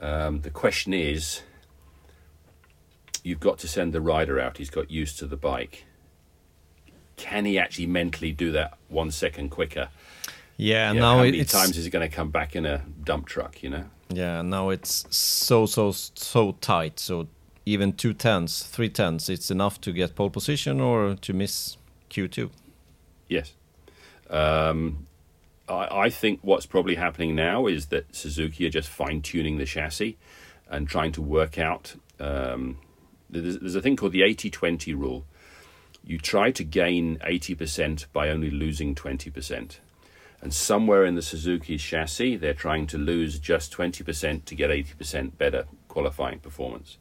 Um, 0.00 0.40
the 0.42 0.50
question 0.50 0.92
is 0.92 1.42
you've 3.22 3.40
got 3.40 3.58
to 3.58 3.68
send 3.68 3.92
the 3.92 4.00
rider 4.00 4.38
out, 4.38 4.58
he's 4.58 4.70
got 4.70 4.90
used 4.90 5.18
to 5.20 5.26
the 5.26 5.36
bike. 5.36 5.84
Can 7.16 7.44
he 7.44 7.58
actually 7.58 7.86
mentally 7.86 8.32
do 8.32 8.52
that 8.52 8.76
one 8.88 9.10
second 9.10 9.50
quicker? 9.50 9.88
Yeah, 10.56 10.92
Yeah, 10.92 11.00
now 11.00 11.16
how 11.16 11.22
many 11.22 11.38
it's 11.38 11.52
times 11.52 11.76
is 11.78 11.84
he 11.84 11.90
going 11.90 12.08
to 12.08 12.14
come 12.14 12.30
back 12.30 12.54
in 12.54 12.66
a 12.66 12.82
dump 13.02 13.26
truck, 13.26 13.62
you 13.62 13.70
know? 13.70 13.84
yeah 14.10 14.42
now 14.42 14.68
it's 14.68 15.06
so 15.10 15.66
so 15.66 15.90
so 15.92 16.52
tight. 16.60 17.00
So 17.00 17.26
even 17.66 17.92
two 17.94 18.12
tenths, 18.12 18.62
three 18.62 18.90
tenths, 18.90 19.28
it's 19.28 19.50
enough 19.50 19.80
to 19.80 19.92
get 19.92 20.14
pole 20.14 20.30
position 20.30 20.80
or 20.80 21.14
to 21.14 21.32
miss 21.32 21.78
Q 22.10 22.28
two. 22.28 22.50
Yes. 23.28 23.54
Um, 24.30 25.06
I, 25.68 26.04
I 26.04 26.10
think 26.10 26.40
what's 26.42 26.66
probably 26.66 26.94
happening 26.94 27.34
now 27.34 27.66
is 27.66 27.86
that 27.86 28.14
Suzuki 28.14 28.66
are 28.66 28.70
just 28.70 28.88
fine 28.88 29.22
tuning 29.22 29.58
the 29.58 29.64
chassis 29.64 30.16
and 30.68 30.88
trying 30.88 31.12
to 31.12 31.22
work 31.22 31.58
out. 31.58 31.94
Um, 32.18 32.78
there's, 33.30 33.58
there's 33.58 33.74
a 33.74 33.82
thing 33.82 33.96
called 33.96 34.12
the 34.12 34.22
80 34.22 34.50
20 34.50 34.94
rule. 34.94 35.24
You 36.06 36.18
try 36.18 36.50
to 36.50 36.64
gain 36.64 37.18
80% 37.18 38.06
by 38.12 38.28
only 38.28 38.50
losing 38.50 38.94
20%. 38.94 39.78
And 40.42 40.52
somewhere 40.52 41.06
in 41.06 41.14
the 41.14 41.22
Suzuki 41.22 41.78
chassis, 41.78 42.36
they're 42.36 42.52
trying 42.52 42.86
to 42.88 42.98
lose 42.98 43.38
just 43.38 43.72
20% 43.72 44.44
to 44.44 44.54
get 44.54 44.68
80% 44.68 45.38
better 45.38 45.64
qualifying 45.88 46.40
performance. 46.40 46.98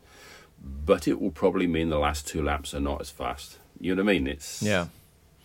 But 0.63 1.09
it 1.09 1.19
will 1.19 1.31
probably 1.31 1.67
mean 1.67 1.89
the 1.89 1.99
last 1.99 2.25
two 2.25 2.41
laps 2.41 2.73
are 2.73 2.79
not 2.79 3.01
as 3.01 3.09
fast. 3.09 3.57
You 3.81 3.93
know 3.93 4.03
what 4.03 4.11
I 4.11 4.13
mean? 4.13 4.27
It's 4.27 4.61
Yeah. 4.61 4.87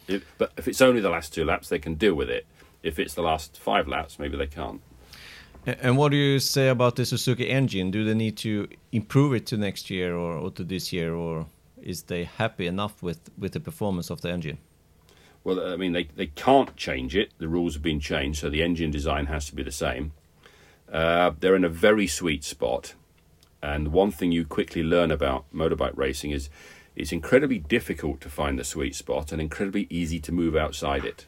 If, 0.09 0.25
but 0.39 0.53
if 0.57 0.67
it's 0.67 0.81
only 0.81 1.01
the 1.01 1.11
last 1.11 1.35
two 1.35 1.45
laps, 1.45 1.69
they 1.69 1.79
can 1.79 1.95
deal 1.95 2.15
with 2.15 2.31
it. 2.31 2.47
If 2.83 2.99
it's 2.99 3.15
the 3.15 3.23
last 3.23 3.59
five 3.59 3.87
laps, 3.87 4.19
maybe 4.19 4.37
they 4.37 4.47
can't. 4.47 4.81
And 5.67 5.99
what 5.99 6.13
do 6.13 6.17
you 6.17 6.39
say 6.39 6.69
about 6.69 6.97
the 6.97 7.05
Suzuki 7.05 7.51
engine? 7.51 7.91
Do 7.91 8.05
they 8.05 8.15
need 8.15 8.37
to 8.39 8.69
improve 8.93 9.35
it 9.35 9.47
to 9.47 9.57
next 9.57 9.91
year 9.91 10.17
or, 10.17 10.39
or 10.39 10.51
to 10.53 10.65
this 10.65 10.93
year, 10.93 11.15
or 11.15 11.47
is 11.83 12.05
they 12.05 12.25
happy 12.25 12.67
enough 12.67 13.03
with, 13.03 13.31
with 13.37 13.53
the 13.53 13.61
performance 13.61 14.09
of 14.11 14.23
the 14.23 14.31
engine? 14.31 14.59
Well, 15.45 15.73
I 15.73 15.77
mean, 15.77 15.93
they, 15.93 16.05
they 16.05 16.29
can't 16.29 16.75
change 16.77 17.15
it. 17.17 17.33
The 17.39 17.49
rules 17.49 17.75
have 17.75 17.83
been 17.83 18.01
changed, 18.01 18.41
so 18.41 18.49
the 18.49 18.63
engine 18.63 18.91
design 18.91 19.27
has 19.27 19.47
to 19.47 19.55
be 19.55 19.63
the 19.63 19.73
same. 19.73 20.13
Uh, 20.91 21.33
they're 21.39 21.57
in 21.57 21.65
a 21.65 21.69
very 21.69 22.07
sweet 22.07 22.45
spot. 22.45 22.95
And 23.63 23.89
one 23.89 24.11
thing 24.11 24.33
you 24.33 24.45
quickly 24.45 24.83
learn 24.83 25.11
about 25.11 25.45
motorbike 25.53 25.97
racing 25.97 26.31
is 26.31 26.49
it's 26.99 27.13
incredibly 27.13 27.59
difficult 27.59 28.21
to 28.21 28.29
find 28.29 28.59
the 28.59 28.65
sweet 28.65 28.93
spot 28.93 29.31
and 29.31 29.41
incredibly 29.41 29.87
easy 29.89 30.19
to 30.19 30.33
move 30.33 30.57
outside 30.57 31.05
it. 31.05 31.27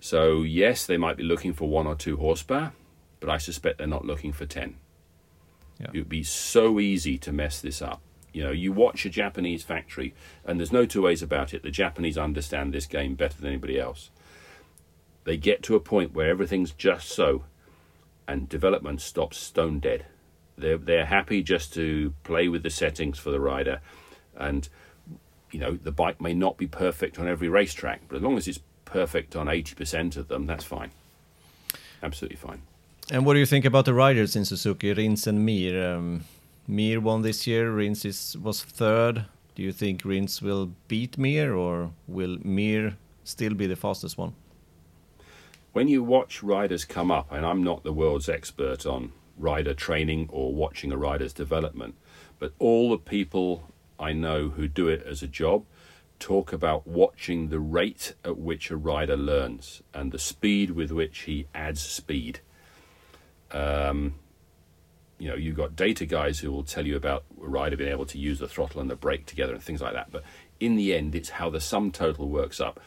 So, 0.00 0.42
yes, 0.42 0.86
they 0.86 0.96
might 0.96 1.16
be 1.16 1.24
looking 1.24 1.52
for 1.52 1.68
one 1.68 1.88
or 1.88 1.96
two 1.96 2.16
horsepower, 2.16 2.72
but 3.18 3.28
I 3.28 3.36
suspect 3.38 3.78
they're 3.78 3.88
not 3.88 4.04
looking 4.04 4.32
for 4.32 4.46
10. 4.46 4.76
Yeah. 5.80 5.88
It 5.92 5.98
would 5.98 6.08
be 6.08 6.22
so 6.22 6.78
easy 6.78 7.18
to 7.18 7.32
mess 7.32 7.60
this 7.60 7.82
up. 7.82 8.00
You 8.32 8.44
know, 8.44 8.52
you 8.52 8.70
watch 8.70 9.04
a 9.04 9.10
Japanese 9.10 9.64
factory, 9.64 10.14
and 10.44 10.60
there's 10.60 10.70
no 10.70 10.86
two 10.86 11.02
ways 11.02 11.20
about 11.20 11.52
it. 11.52 11.64
The 11.64 11.72
Japanese 11.72 12.16
understand 12.16 12.72
this 12.72 12.86
game 12.86 13.16
better 13.16 13.36
than 13.36 13.48
anybody 13.48 13.78
else. 13.78 14.10
They 15.24 15.36
get 15.36 15.64
to 15.64 15.74
a 15.74 15.80
point 15.80 16.14
where 16.14 16.30
everything's 16.30 16.70
just 16.70 17.08
so, 17.08 17.44
and 18.28 18.48
development 18.48 19.00
stops 19.00 19.36
stone 19.36 19.80
dead. 19.80 20.06
They're 20.56 20.78
they're 20.78 21.06
happy 21.06 21.42
just 21.42 21.74
to 21.74 22.14
play 22.22 22.46
with 22.46 22.62
the 22.62 22.70
settings 22.70 23.18
for 23.18 23.30
the 23.30 23.40
rider, 23.40 23.80
and 24.40 24.68
you 25.50 25.60
know 25.60 25.72
the 25.72 25.92
bike 25.92 26.20
may 26.20 26.34
not 26.34 26.56
be 26.56 26.66
perfect 26.66 27.18
on 27.18 27.28
every 27.28 27.48
racetrack, 27.48 28.02
but 28.08 28.16
as 28.16 28.22
long 28.22 28.36
as 28.36 28.48
it's 28.48 28.60
perfect 28.84 29.36
on 29.36 29.48
eighty 29.48 29.74
percent 29.74 30.16
of 30.16 30.28
them, 30.28 30.46
that's 30.46 30.64
fine. 30.64 30.90
Absolutely 32.02 32.36
fine. 32.36 32.62
And 33.10 33.26
what 33.26 33.34
do 33.34 33.40
you 33.40 33.46
think 33.46 33.64
about 33.64 33.84
the 33.84 33.94
riders 33.94 34.36
in 34.36 34.44
Suzuki, 34.44 34.92
Rins 34.92 35.26
and 35.26 35.44
Mir? 35.44 35.94
Um, 35.94 36.24
Mir 36.66 37.00
won 37.00 37.22
this 37.22 37.46
year, 37.46 37.70
Rins 37.70 38.04
is, 38.04 38.36
was 38.40 38.62
third. 38.62 39.24
Do 39.56 39.62
you 39.62 39.72
think 39.72 40.04
Rins 40.04 40.40
will 40.40 40.70
beat 40.86 41.18
Mir, 41.18 41.54
or 41.54 41.90
will 42.06 42.38
Mir 42.44 42.96
still 43.24 43.54
be 43.54 43.66
the 43.66 43.76
fastest 43.76 44.16
one? 44.16 44.34
when 45.72 45.88
you 45.88 46.02
watch 46.02 46.42
riders 46.42 46.84
come 46.84 47.10
up, 47.10 47.30
and 47.30 47.46
I'm 47.46 47.62
not 47.62 47.84
the 47.84 47.92
world's 47.92 48.28
expert 48.28 48.86
on 48.86 49.12
rider 49.38 49.74
training 49.74 50.28
or 50.32 50.52
watching 50.52 50.92
a 50.92 50.96
rider's 50.96 51.32
development, 51.32 51.94
but 52.38 52.52
all 52.58 52.90
the 52.90 52.98
people 52.98 53.69
I 54.00 54.12
know 54.12 54.48
who 54.48 54.66
do 54.66 54.88
it 54.88 55.04
as 55.06 55.22
a 55.22 55.28
job 55.28 55.64
talk 56.20 56.52
about 56.52 56.86
watching 56.86 57.48
the 57.48 57.58
rate 57.58 58.14
at 58.24 58.38
which 58.38 58.70
a 58.70 58.76
rider 58.76 59.16
learns 59.16 59.82
and 59.92 60.12
the 60.12 60.18
speed 60.18 60.70
with 60.70 60.92
which 60.92 61.20
he 61.20 61.46
adds 61.54 61.80
speed. 61.80 62.40
Um, 63.50 64.14
you 65.18 65.28
know, 65.28 65.34
you've 65.34 65.56
got 65.56 65.74
data 65.74 66.06
guys 66.06 66.38
who 66.38 66.52
will 66.52 66.62
tell 66.62 66.86
you 66.86 66.94
about 66.94 67.24
a 67.42 67.48
rider 67.48 67.76
being 67.76 67.90
able 67.90 68.06
to 68.06 68.18
use 68.18 68.38
the 68.38 68.46
throttle 68.46 68.80
and 68.80 68.88
the 68.88 68.96
brake 68.96 69.26
together 69.26 69.54
and 69.54 69.62
things 69.62 69.80
like 69.80 69.94
that. 69.94 70.12
But 70.12 70.22
in 70.60 70.76
the 70.76 70.94
end, 70.94 71.14
it's 71.14 71.30
how 71.30 71.50
the 71.50 71.60
sum 71.60 71.90
total 71.90 72.28
works 72.28 72.60
up. 72.60 72.78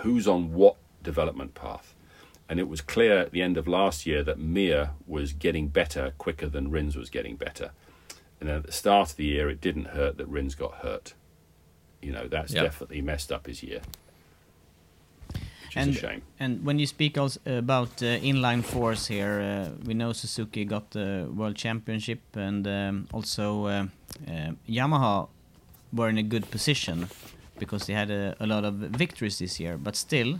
Who's 0.00 0.28
on 0.28 0.52
what 0.52 0.76
development 1.02 1.54
path? 1.54 1.94
And 2.48 2.60
it 2.60 2.68
was 2.68 2.82
clear 2.82 3.18
at 3.18 3.32
the 3.32 3.42
end 3.42 3.56
of 3.56 3.66
last 3.66 4.06
year 4.06 4.22
that 4.22 4.38
Mir 4.38 4.90
was 5.06 5.32
getting 5.32 5.68
better 5.68 6.12
quicker 6.18 6.48
than 6.48 6.70
Rins 6.70 6.96
was 6.96 7.10
getting 7.10 7.36
better. 7.36 7.72
And 8.44 8.50
then 8.50 8.58
at 8.58 8.66
the 8.66 8.72
start 8.72 9.08
of 9.08 9.16
the 9.16 9.24
year, 9.24 9.48
it 9.48 9.62
didn't 9.62 9.86
hurt 9.86 10.18
that 10.18 10.28
Rins 10.28 10.54
got 10.54 10.74
hurt. 10.82 11.14
You 12.02 12.12
know, 12.12 12.28
that's 12.28 12.52
Yeah. 12.52 12.64
definitely 12.64 13.00
messed 13.00 13.32
up 13.32 13.46
his 13.46 13.62
year. 13.62 13.80
Which 15.30 15.76
is 15.76 15.76
and 15.76 15.96
a 15.96 15.98
shame. 15.98 16.22
and 16.38 16.62
when 16.62 16.78
you 16.78 16.86
speak 16.86 17.16
also 17.16 17.40
about 17.46 18.02
uh, 18.02 18.20
inline 18.20 18.62
fours 18.62 19.06
here, 19.06 19.40
uh, 19.40 19.70
we 19.86 19.94
know 19.94 20.12
Suzuki 20.12 20.66
got 20.66 20.90
the 20.90 21.26
world 21.34 21.56
championship, 21.56 22.20
and 22.36 22.66
um, 22.66 23.06
also 23.14 23.64
uh, 23.64 23.86
uh, 24.28 24.52
Yamaha 24.68 25.28
were 25.90 26.10
in 26.10 26.18
a 26.18 26.22
good 26.22 26.50
position 26.50 27.08
because 27.58 27.86
they 27.86 27.94
had 27.94 28.10
a, 28.10 28.36
a 28.40 28.46
lot 28.46 28.64
of 28.66 28.74
victories 28.74 29.38
this 29.38 29.58
year, 29.58 29.78
but 29.78 29.96
still 29.96 30.34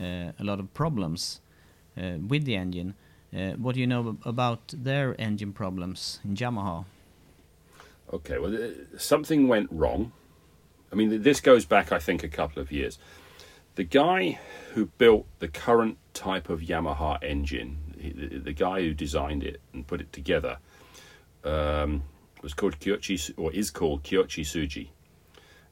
uh, 0.00 0.32
a 0.38 0.44
lot 0.44 0.60
of 0.60 0.72
problems 0.72 1.42
uh, 1.98 2.16
with 2.26 2.46
the 2.46 2.56
engine. 2.56 2.94
Uh, 3.34 3.52
what 3.58 3.74
do 3.74 3.80
you 3.80 3.86
know 3.86 4.16
about 4.24 4.60
their 4.84 5.14
engine 5.18 5.52
problems 5.52 6.20
in 6.24 6.34
Yamaha? 6.36 6.86
Okay, 8.12 8.38
well, 8.38 8.54
uh, 8.54 8.98
something 8.98 9.46
went 9.46 9.68
wrong. 9.70 10.12
I 10.92 10.96
mean, 10.96 11.22
this 11.22 11.40
goes 11.40 11.64
back, 11.64 11.92
I 11.92 11.98
think, 11.98 12.24
a 12.24 12.28
couple 12.28 12.60
of 12.60 12.72
years. 12.72 12.98
The 13.76 13.84
guy 13.84 14.38
who 14.74 14.86
built 14.86 15.26
the 15.38 15.46
current 15.48 15.98
type 16.12 16.48
of 16.48 16.60
Yamaha 16.60 17.22
engine, 17.22 18.40
the, 18.44 18.52
guy 18.52 18.80
who 18.80 18.92
designed 18.94 19.44
it 19.44 19.60
and 19.72 19.86
put 19.86 20.00
it 20.00 20.12
together, 20.12 20.58
um, 21.44 22.02
was 22.42 22.52
called 22.52 22.80
Kouichi, 22.80 23.18
Su- 23.18 23.34
or 23.36 23.52
is 23.52 23.70
called 23.70 24.02
Kouichi 24.02 24.42
Tsuji. 24.42 24.88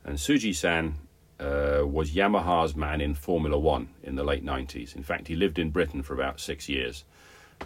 And 0.04 0.16
Tsuji-san 0.16 0.94
uh, 1.40 1.84
was 1.84 2.12
Yamaha's 2.12 2.76
man 2.76 3.00
in 3.00 3.14
Formula 3.14 3.58
One 3.58 3.88
in 4.04 4.14
the 4.14 4.24
late 4.24 4.44
90s. 4.44 4.94
In 4.94 5.02
fact, 5.02 5.26
he 5.26 5.34
lived 5.34 5.58
in 5.58 5.70
Britain 5.70 6.02
for 6.02 6.14
about 6.14 6.38
six 6.40 6.68
years. 6.68 7.04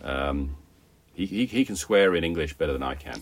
Um, 0.03 0.57
He, 1.15 1.27
he, 1.27 1.45
he 1.45 1.65
can 1.67 1.77
swear 1.77 2.15
in 2.15 2.25
English 2.25 2.55
better 2.55 2.73
than 2.73 2.83
I 2.83 2.95
can. 2.95 3.21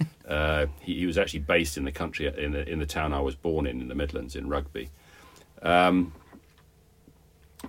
uh, 0.28 0.66
he, 0.80 0.98
he, 0.98 1.06
was 1.06 1.18
actually 1.18 1.40
based 1.40 1.76
in 1.76 1.84
the 1.84 1.92
country, 1.92 2.26
in 2.26 2.52
the, 2.52 2.68
in 2.68 2.78
the 2.78 2.86
town 2.86 3.12
I 3.12 3.20
was 3.20 3.34
born 3.34 3.66
in, 3.66 3.80
in 3.80 3.88
the 3.88 3.94
Midlands, 3.94 4.36
in 4.36 4.48
Rugby. 4.48 4.90
Um, 5.62 6.12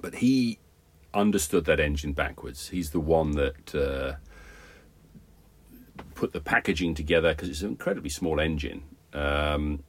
but 0.01 0.15
he 0.15 0.59
understood 1.13 1.65
that 1.65 1.79
engine 1.79 2.13
backwards. 2.13 2.69
He's 2.69 2.91
the 2.91 2.99
one 2.99 3.31
that 3.31 3.75
uh, 3.75 4.15
put 6.15 6.33
the 6.33 6.41
packaging 6.41 6.95
together 6.95 7.29
because 7.29 7.49
it's 7.49 7.61
an 7.61 7.69
incredibly 7.69 8.09
small 8.09 8.39
engine. 8.39 8.83
Um, 9.13 9.83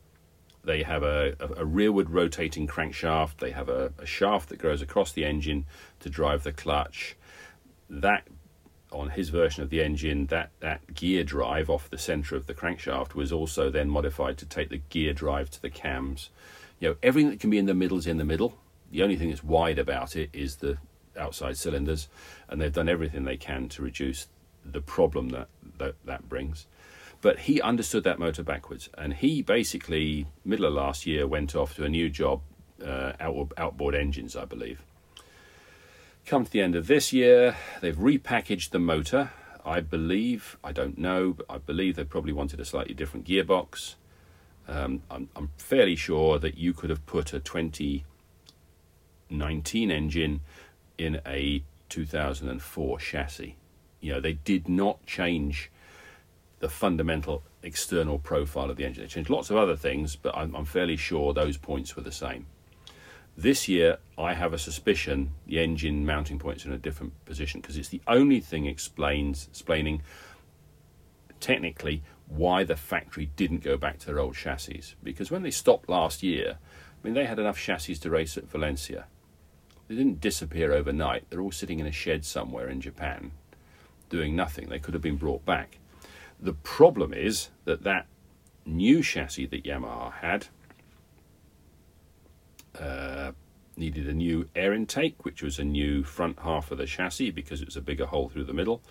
they 0.64 0.82
have 0.82 1.02
a, 1.02 1.34
a, 1.56 1.64
rearward 1.64 2.10
rotating 2.10 2.66
crankshaft. 2.66 3.38
They 3.38 3.50
have 3.50 3.68
a, 3.68 3.92
a, 3.98 4.06
shaft 4.06 4.50
that 4.50 4.58
goes 4.58 4.82
across 4.82 5.12
the 5.12 5.24
engine 5.24 5.66
to 6.00 6.10
drive 6.10 6.42
the 6.42 6.52
clutch. 6.52 7.16
That, 7.88 8.28
on 8.92 9.10
his 9.10 9.28
version 9.28 9.62
of 9.62 9.70
the 9.70 9.82
engine, 9.82 10.26
that, 10.26 10.50
that 10.60 10.94
gear 10.94 11.24
drive 11.24 11.70
off 11.70 11.90
the 11.90 11.98
center 11.98 12.36
of 12.36 12.46
the 12.46 12.54
crankshaft 12.54 13.14
was 13.14 13.32
also 13.32 13.70
then 13.70 13.88
modified 13.88 14.38
to 14.38 14.46
take 14.46 14.68
the 14.68 14.82
gear 14.88 15.12
drive 15.12 15.50
to 15.50 15.62
the 15.62 15.70
cams. 15.70 16.30
You 16.78 16.90
know, 16.90 16.96
everything 17.02 17.30
that 17.30 17.40
can 17.40 17.50
be 17.50 17.58
in 17.58 17.66
the 17.66 17.74
middle 17.74 17.98
is 17.98 18.06
in 18.06 18.18
the 18.18 18.24
middle. 18.24 18.58
The 18.90 19.02
only 19.02 19.16
thing 19.16 19.30
that's 19.30 19.44
wide 19.44 19.78
about 19.78 20.16
it 20.16 20.30
is 20.32 20.56
the 20.56 20.78
outside 21.16 21.56
cylinders, 21.56 22.08
and 22.48 22.60
they've 22.60 22.72
done 22.72 22.88
everything 22.88 23.24
they 23.24 23.36
can 23.36 23.68
to 23.70 23.82
reduce 23.82 24.26
the 24.64 24.80
problem 24.80 25.30
that 25.30 25.48
that, 25.78 25.94
that 26.04 26.28
brings. 26.28 26.66
But 27.20 27.40
he 27.40 27.60
understood 27.60 28.04
that 28.04 28.18
motor 28.18 28.42
backwards, 28.42 28.88
and 28.96 29.12
he 29.12 29.42
basically, 29.42 30.26
middle 30.44 30.66
of 30.66 30.72
last 30.72 31.06
year, 31.06 31.26
went 31.26 31.54
off 31.54 31.74
to 31.76 31.84
a 31.84 31.88
new 31.88 32.08
job, 32.08 32.40
uh, 32.84 33.12
outboard, 33.20 33.52
outboard 33.58 33.94
engines, 33.94 34.36
I 34.36 34.46
believe. 34.46 34.82
Come 36.30 36.44
to 36.44 36.52
the 36.52 36.60
end 36.60 36.76
of 36.76 36.86
this 36.86 37.12
year, 37.12 37.56
they've 37.80 37.96
repackaged 37.96 38.70
the 38.70 38.78
motor. 38.78 39.32
I 39.64 39.80
believe, 39.80 40.56
I 40.62 40.70
don't 40.70 40.96
know, 40.96 41.32
but 41.32 41.46
I 41.50 41.58
believe 41.58 41.96
they 41.96 42.04
probably 42.04 42.32
wanted 42.32 42.60
a 42.60 42.64
slightly 42.64 42.94
different 42.94 43.26
gearbox. 43.26 43.96
Um, 44.68 45.02
I'm, 45.10 45.28
I'm 45.34 45.50
fairly 45.56 45.96
sure 45.96 46.38
that 46.38 46.56
you 46.56 46.72
could 46.72 46.88
have 46.88 47.04
put 47.04 47.32
a 47.32 47.40
2019 47.40 49.90
engine 49.90 50.42
in 50.96 51.20
a 51.26 51.64
2004 51.88 52.98
chassis. 53.00 53.56
You 54.00 54.12
know, 54.12 54.20
they 54.20 54.34
did 54.34 54.68
not 54.68 55.04
change 55.06 55.68
the 56.60 56.68
fundamental 56.68 57.42
external 57.64 58.20
profile 58.20 58.70
of 58.70 58.76
the 58.76 58.84
engine. 58.84 59.02
They 59.02 59.08
changed 59.08 59.30
lots 59.30 59.50
of 59.50 59.56
other 59.56 59.74
things, 59.74 60.14
but 60.14 60.36
I'm, 60.36 60.54
I'm 60.54 60.64
fairly 60.64 60.96
sure 60.96 61.34
those 61.34 61.56
points 61.56 61.96
were 61.96 62.02
the 62.02 62.12
same. 62.12 62.46
This 63.40 63.68
year, 63.68 63.96
I 64.18 64.34
have 64.34 64.52
a 64.52 64.58
suspicion 64.58 65.30
the 65.46 65.60
engine 65.60 66.04
mounting 66.04 66.38
points 66.38 66.66
in 66.66 66.74
a 66.74 66.76
different 66.76 67.24
position 67.24 67.62
because 67.62 67.78
it's 67.78 67.88
the 67.88 68.02
only 68.06 68.38
thing 68.38 68.66
explains 68.66 69.48
explaining 69.50 70.02
technically 71.40 72.02
why 72.28 72.64
the 72.64 72.76
factory 72.76 73.30
didn't 73.36 73.64
go 73.64 73.78
back 73.78 73.98
to 74.00 74.06
their 74.06 74.18
old 74.18 74.34
chassis. 74.34 74.94
Because 75.02 75.30
when 75.30 75.42
they 75.42 75.50
stopped 75.50 75.88
last 75.88 76.22
year, 76.22 76.58
I 76.58 76.98
mean, 77.02 77.14
they 77.14 77.24
had 77.24 77.38
enough 77.38 77.58
chassis 77.58 77.94
to 77.94 78.10
race 78.10 78.36
at 78.36 78.50
Valencia. 78.50 79.06
They 79.88 79.94
didn't 79.94 80.20
disappear 80.20 80.74
overnight. 80.74 81.24
They're 81.30 81.40
all 81.40 81.50
sitting 81.50 81.80
in 81.80 81.86
a 81.86 81.92
shed 81.92 82.26
somewhere 82.26 82.68
in 82.68 82.82
Japan 82.82 83.30
doing 84.10 84.36
nothing. 84.36 84.68
They 84.68 84.78
could 84.78 84.92
have 84.92 85.02
been 85.02 85.16
brought 85.16 85.46
back. 85.46 85.78
The 86.38 86.52
problem 86.52 87.14
is 87.14 87.48
that 87.64 87.84
that 87.84 88.06
new 88.66 89.02
chassis 89.02 89.46
that 89.46 89.64
Yamaha 89.64 90.12
had 90.12 90.48
uh, 92.78 93.32
needed 93.76 94.08
a 94.08 94.12
new 94.12 94.48
air 94.54 94.72
intake, 94.72 95.24
which 95.24 95.42
was 95.42 95.58
a 95.58 95.64
new 95.64 96.04
front 96.04 96.38
half 96.40 96.70
of 96.70 96.78
the 96.78 96.86
chassis 96.86 97.30
because 97.30 97.60
it 97.60 97.66
was 97.66 97.76
a 97.76 97.80
bigger 97.80 98.06
hole 98.06 98.28
through 98.28 98.44
the 98.44 98.52
middle. 98.52 98.82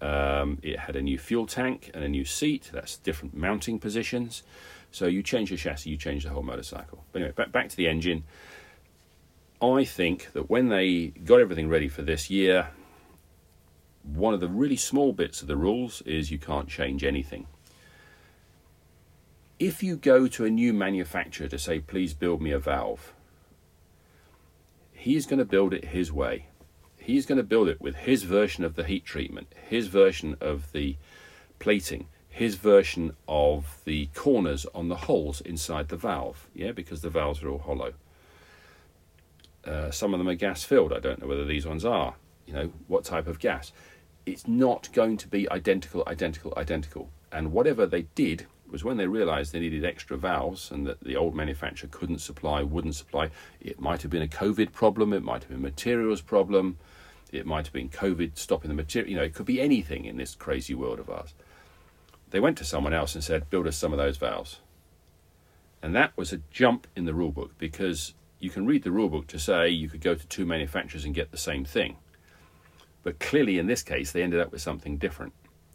Um, 0.00 0.58
it 0.62 0.80
had 0.80 0.96
a 0.96 1.02
new 1.02 1.18
fuel 1.18 1.46
tank 1.46 1.90
and 1.94 2.02
a 2.02 2.08
new 2.08 2.24
seat. 2.24 2.70
That's 2.72 2.96
different 2.96 3.36
mounting 3.36 3.78
positions. 3.78 4.42
So 4.90 5.06
you 5.06 5.22
change 5.22 5.50
the 5.50 5.56
chassis, 5.56 5.90
you 5.90 5.96
change 5.96 6.24
the 6.24 6.30
whole 6.30 6.42
motorcycle. 6.42 7.04
But 7.12 7.22
anyway, 7.22 7.34
back, 7.34 7.52
back 7.52 7.68
to 7.68 7.76
the 7.76 7.88
engine. 7.88 8.24
I 9.60 9.84
think 9.84 10.32
that 10.32 10.50
when 10.50 10.68
they 10.68 11.08
got 11.08 11.40
everything 11.40 11.68
ready 11.68 11.88
for 11.88 12.02
this 12.02 12.28
year, 12.28 12.68
one 14.02 14.34
of 14.34 14.40
the 14.40 14.48
really 14.48 14.76
small 14.76 15.12
bits 15.12 15.40
of 15.40 15.48
the 15.48 15.56
rules 15.56 16.02
is 16.02 16.30
you 16.30 16.38
can't 16.38 16.68
change 16.68 17.04
anything. 17.04 17.46
If 19.62 19.80
you 19.80 19.94
go 19.94 20.26
to 20.26 20.44
a 20.44 20.50
new 20.50 20.72
manufacturer 20.72 21.46
to 21.46 21.56
say, 21.56 21.78
please 21.78 22.14
build 22.14 22.42
me 22.42 22.50
a 22.50 22.58
valve, 22.58 23.14
he's 24.90 25.24
going 25.24 25.38
to 25.38 25.44
build 25.44 25.72
it 25.72 25.84
his 25.84 26.12
way. 26.12 26.46
He's 26.98 27.26
going 27.26 27.36
to 27.36 27.44
build 27.44 27.68
it 27.68 27.80
with 27.80 27.94
his 27.94 28.24
version 28.24 28.64
of 28.64 28.74
the 28.74 28.82
heat 28.82 29.04
treatment, 29.04 29.54
his 29.68 29.86
version 29.86 30.36
of 30.40 30.72
the 30.72 30.96
plating, 31.60 32.08
his 32.28 32.56
version 32.56 33.14
of 33.28 33.78
the 33.84 34.06
corners 34.16 34.66
on 34.74 34.88
the 34.88 34.96
holes 34.96 35.40
inside 35.40 35.90
the 35.90 35.96
valve, 35.96 36.48
yeah, 36.52 36.72
because 36.72 37.02
the 37.02 37.08
valves 37.08 37.40
are 37.44 37.48
all 37.48 37.58
hollow. 37.58 37.92
Uh, 39.64 39.92
some 39.92 40.12
of 40.12 40.18
them 40.18 40.28
are 40.28 40.34
gas 40.34 40.64
filled. 40.64 40.92
I 40.92 40.98
don't 40.98 41.20
know 41.20 41.28
whether 41.28 41.44
these 41.44 41.66
ones 41.66 41.84
are. 41.84 42.16
You 42.46 42.54
know, 42.54 42.72
what 42.88 43.04
type 43.04 43.28
of 43.28 43.38
gas 43.38 43.70
it's 44.26 44.48
not 44.48 44.88
going 44.92 45.18
to 45.18 45.28
be 45.28 45.48
identical, 45.50 46.02
identical, 46.08 46.52
identical. 46.56 47.10
And 47.30 47.52
whatever 47.52 47.86
they 47.86 48.02
did 48.16 48.46
was 48.72 48.82
when 48.82 48.96
they 48.96 49.06
realized 49.06 49.52
they 49.52 49.60
needed 49.60 49.84
extra 49.84 50.16
valves 50.16 50.70
and 50.70 50.86
that 50.86 51.00
the 51.00 51.16
old 51.16 51.34
manufacturer 51.34 51.88
couldn't 51.92 52.20
supply, 52.20 52.62
wouldn't 52.62 52.94
supply, 52.94 53.30
it 53.60 53.78
might 53.78 54.02
have 54.02 54.10
been 54.10 54.22
a 54.22 54.26
COVID 54.26 54.72
problem, 54.72 55.12
it 55.12 55.22
might 55.22 55.42
have 55.42 55.48
been 55.48 55.58
a 55.58 55.60
materials 55.60 56.22
problem, 56.22 56.78
it 57.30 57.46
might 57.46 57.66
have 57.66 57.72
been 57.72 57.90
COVID 57.90 58.36
stopping 58.36 58.68
the 58.68 58.74
material, 58.74 59.10
you 59.10 59.16
know, 59.16 59.22
it 59.22 59.34
could 59.34 59.46
be 59.46 59.60
anything 59.60 60.06
in 60.06 60.16
this 60.16 60.34
crazy 60.34 60.74
world 60.74 60.98
of 60.98 61.10
ours. 61.10 61.34
They 62.30 62.40
went 62.40 62.56
to 62.58 62.64
someone 62.64 62.94
else 62.94 63.14
and 63.14 63.22
said, 63.22 63.50
build 63.50 63.66
us 63.66 63.76
some 63.76 63.92
of 63.92 63.98
those 63.98 64.16
valves. 64.16 64.60
And 65.82 65.94
that 65.94 66.16
was 66.16 66.32
a 66.32 66.40
jump 66.50 66.86
in 66.96 67.04
the 67.04 67.14
rule 67.14 67.30
book 67.30 67.58
because 67.58 68.14
you 68.38 68.48
can 68.50 68.66
read 68.66 68.84
the 68.84 68.90
rule 68.90 69.08
book 69.08 69.26
to 69.28 69.38
say 69.38 69.68
you 69.68 69.88
could 69.88 70.00
go 70.00 70.14
to 70.14 70.26
two 70.26 70.46
manufacturers 70.46 71.04
and 71.04 71.14
get 71.14 71.30
the 71.30 71.36
same 71.36 71.64
thing. 71.64 71.96
But 73.02 73.18
clearly, 73.18 73.58
in 73.58 73.66
this 73.66 73.82
case, 73.82 74.12
they 74.12 74.22
ended 74.22 74.40
up 74.40 74.52
with 74.52 74.62
something 74.62 74.96
different. 74.96 75.32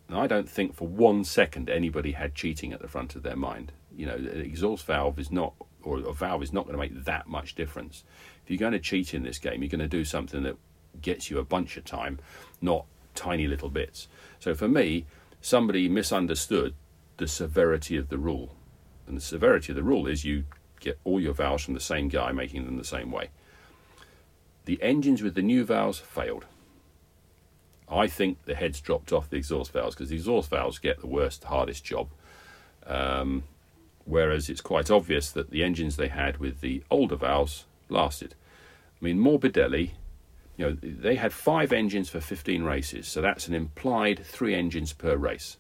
I 0.09 0.27
don't 0.27 0.49
think 0.49 0.73
for 0.73 0.87
one 0.87 1.23
second 1.23 1.69
anybody 1.69 2.13
had 2.13 2.33
cheating 2.33 2.71
at 2.71 2.81
the 2.81 2.87
front 2.87 3.15
of 3.15 3.23
their 3.23 3.35
mind. 3.35 3.73
You 3.95 4.05
know, 4.05 4.15
an 4.15 4.41
exhaust 4.41 4.85
valve 4.85 5.19
is 5.19 5.31
not, 5.31 5.53
or 5.83 5.99
a 5.99 6.13
valve 6.13 6.43
is 6.43 6.53
not 6.53 6.65
going 6.65 6.75
to 6.75 6.79
make 6.79 7.03
that 7.05 7.27
much 7.27 7.55
difference. 7.55 8.03
If 8.43 8.49
you're 8.49 8.59
going 8.59 8.73
to 8.73 8.79
cheat 8.79 9.13
in 9.13 9.23
this 9.23 9.37
game, 9.37 9.61
you're 9.61 9.69
going 9.69 9.79
to 9.79 9.87
do 9.87 10.05
something 10.05 10.43
that 10.43 10.55
gets 11.01 11.29
you 11.29 11.39
a 11.39 11.43
bunch 11.43 11.75
of 11.77 11.83
time, 11.83 12.19
not 12.61 12.85
tiny 13.15 13.47
little 13.47 13.69
bits. 13.69 14.07
So 14.39 14.55
for 14.55 14.67
me, 14.67 15.05
somebody 15.41 15.89
misunderstood 15.89 16.73
the 17.17 17.27
severity 17.27 17.97
of 17.97 18.09
the 18.09 18.17
rule. 18.17 18.55
And 19.07 19.17
the 19.17 19.21
severity 19.21 19.71
of 19.71 19.75
the 19.75 19.83
rule 19.83 20.07
is 20.07 20.23
you 20.23 20.45
get 20.79 20.99
all 21.03 21.19
your 21.19 21.33
valves 21.33 21.63
from 21.63 21.73
the 21.73 21.79
same 21.79 22.07
guy 22.07 22.31
making 22.31 22.65
them 22.65 22.77
the 22.77 22.83
same 22.83 23.11
way. 23.11 23.29
The 24.65 24.81
engines 24.81 25.23
with 25.23 25.35
the 25.35 25.41
new 25.41 25.65
valves 25.65 25.99
failed. 25.99 26.45
I 27.89 28.07
think 28.07 28.43
the 28.45 28.55
heads 28.55 28.81
dropped 28.81 29.13
off 29.13 29.29
the 29.29 29.37
exhaust 29.37 29.71
valves 29.71 29.95
because 29.95 30.09
the 30.09 30.15
exhaust 30.15 30.49
valves 30.49 30.77
get 30.79 30.99
the 30.99 31.07
worst, 31.07 31.45
hardest 31.45 31.83
job. 31.85 32.09
Um, 32.85 33.43
whereas 34.05 34.49
it's 34.49 34.61
quite 34.61 34.89
obvious 34.91 35.31
that 35.31 35.51
the 35.51 35.63
engines 35.63 35.95
they 35.95 36.07
had 36.07 36.37
with 36.37 36.61
the 36.61 36.83
older 36.89 37.15
valves 37.15 37.65
lasted. 37.89 38.35
I 39.01 39.05
mean, 39.05 39.19
Morbidelli, 39.19 39.91
you 40.57 40.65
know, 40.65 40.77
they 40.81 41.15
had 41.15 41.33
five 41.33 41.71
engines 41.71 42.09
for 42.09 42.19
15 42.19 42.63
races, 42.63 43.07
so 43.07 43.21
that's 43.21 43.47
an 43.47 43.53
implied 43.53 44.25
three 44.25 44.55
engines 44.55 44.93
per 44.93 45.15
race. 45.15 45.57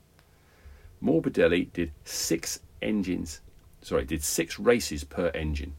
Morbidelli 1.03 1.71
did 1.71 1.91
six 2.03 2.59
engines, 2.81 3.41
sorry, 3.81 4.05
did 4.05 4.23
six 4.23 4.59
races 4.59 5.03
per 5.03 5.27
engine, 5.29 5.75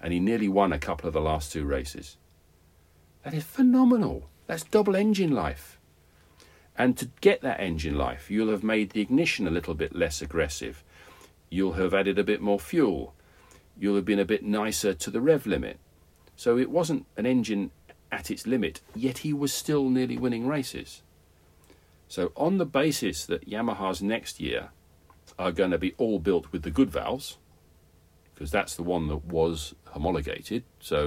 and 0.00 0.12
he 0.12 0.20
nearly 0.20 0.48
won 0.48 0.72
a 0.72 0.78
couple 0.78 1.08
of 1.08 1.14
the 1.14 1.20
last 1.20 1.52
two 1.52 1.64
races. 1.64 2.16
That 3.22 3.34
is 3.34 3.44
phenomenal. 3.44 4.28
That's 4.46 4.64
double 4.64 4.96
engine 4.96 5.32
life. 5.32 5.78
And 6.76 6.96
to 6.98 7.10
get 7.20 7.40
that 7.42 7.60
engine 7.60 7.96
life, 7.96 8.30
you'll 8.30 8.50
have 8.50 8.64
made 8.64 8.90
the 8.90 9.00
ignition 9.00 9.46
a 9.46 9.50
little 9.50 9.74
bit 9.74 9.94
less 9.94 10.20
aggressive. 10.20 10.82
You'll 11.48 11.74
have 11.74 11.94
added 11.94 12.18
a 12.18 12.24
bit 12.24 12.40
more 12.40 12.58
fuel. 12.58 13.14
You'll 13.78 13.96
have 13.96 14.04
been 14.04 14.18
a 14.18 14.24
bit 14.24 14.42
nicer 14.42 14.92
to 14.92 15.10
the 15.10 15.20
rev 15.20 15.46
limit. 15.46 15.78
So 16.36 16.58
it 16.58 16.70
wasn't 16.70 17.06
an 17.16 17.26
engine 17.26 17.70
at 18.10 18.30
its 18.30 18.46
limit, 18.46 18.80
yet 18.94 19.18
he 19.18 19.32
was 19.32 19.52
still 19.52 19.88
nearly 19.88 20.16
winning 20.16 20.46
races. 20.46 21.02
So, 22.06 22.32
on 22.36 22.58
the 22.58 22.66
basis 22.66 23.26
that 23.26 23.48
Yamaha's 23.48 24.02
next 24.02 24.40
year 24.40 24.68
are 25.38 25.50
going 25.50 25.72
to 25.72 25.78
be 25.78 25.94
all 25.98 26.18
built 26.20 26.52
with 26.52 26.62
the 26.62 26.70
good 26.70 26.90
valves, 26.90 27.38
because 28.32 28.50
that's 28.50 28.76
the 28.76 28.82
one 28.82 29.08
that 29.08 29.24
was 29.24 29.74
homologated. 29.94 30.62
So 30.80 30.98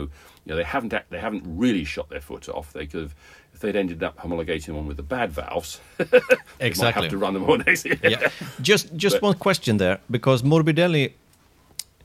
you 0.43 0.47
know 0.47 0.55
they 0.55 0.63
haven't 0.75 0.93
they 1.09 1.19
haven't 1.27 1.43
really 1.45 1.83
shot 1.83 2.07
their 2.09 2.21
foot 2.29 2.49
off. 2.49 2.67
They 2.73 2.87
could 2.91 3.01
have 3.01 3.15
if 3.53 3.59
they'd 3.61 3.75
ended 3.75 4.03
up 4.07 4.17
homologating 4.17 4.73
one 4.79 4.87
with 4.87 4.97
the 4.97 5.09
bad 5.15 5.29
valves. 5.31 5.81
exactly. 6.59 7.03
have 7.03 7.11
to 7.11 7.17
run 7.17 7.33
them 7.33 7.43
all 7.49 7.57
next 7.57 7.85
year. 7.85 7.99
yeah. 8.03 8.29
Just 8.61 8.85
just 8.95 9.15
but, 9.15 9.27
one 9.29 9.37
question 9.47 9.77
there 9.77 9.97
because 10.09 10.39
Morbidelli 10.43 11.05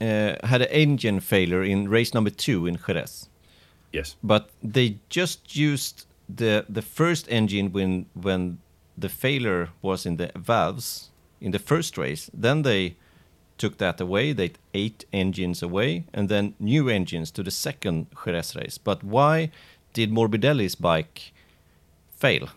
uh, 0.01 0.35
had 0.53 0.61
an 0.66 0.72
engine 0.85 1.20
failure 1.20 1.62
in 1.62 1.89
race 1.89 2.12
number 2.14 2.30
two 2.30 2.66
in 2.66 2.76
Jerez. 2.87 3.28
Yes. 3.93 4.16
But 4.22 4.51
they 4.62 4.97
just 5.09 5.57
used 5.57 6.07
the 6.37 6.64
the 6.68 6.83
first 6.83 7.26
engine 7.30 7.72
when 7.72 8.07
when 8.14 8.59
the 8.99 9.09
failure 9.09 9.68
was 9.83 10.07
in 10.07 10.16
the 10.16 10.30
valves 10.37 11.11
in 11.41 11.53
the 11.53 11.59
first 11.59 11.99
race. 11.99 12.30
Then 12.43 12.62
they 12.62 12.97
took 13.59 13.78
that 13.78 14.00
away. 14.00 14.32
They 14.32 14.53
eight 14.74 15.05
engines 15.12 15.62
away, 15.62 16.05
and 16.12 16.28
then 16.28 16.55
new 16.59 16.88
engines 16.88 17.30
to 17.32 17.42
the 17.42 17.50
second 17.50 18.07
Jerez 18.24 18.57
race. 18.57 18.78
But 18.78 19.05
why 19.05 19.50
did 19.92 20.11
Morbidelli's 20.11 20.74
bike 20.74 21.32
fail 22.11 22.48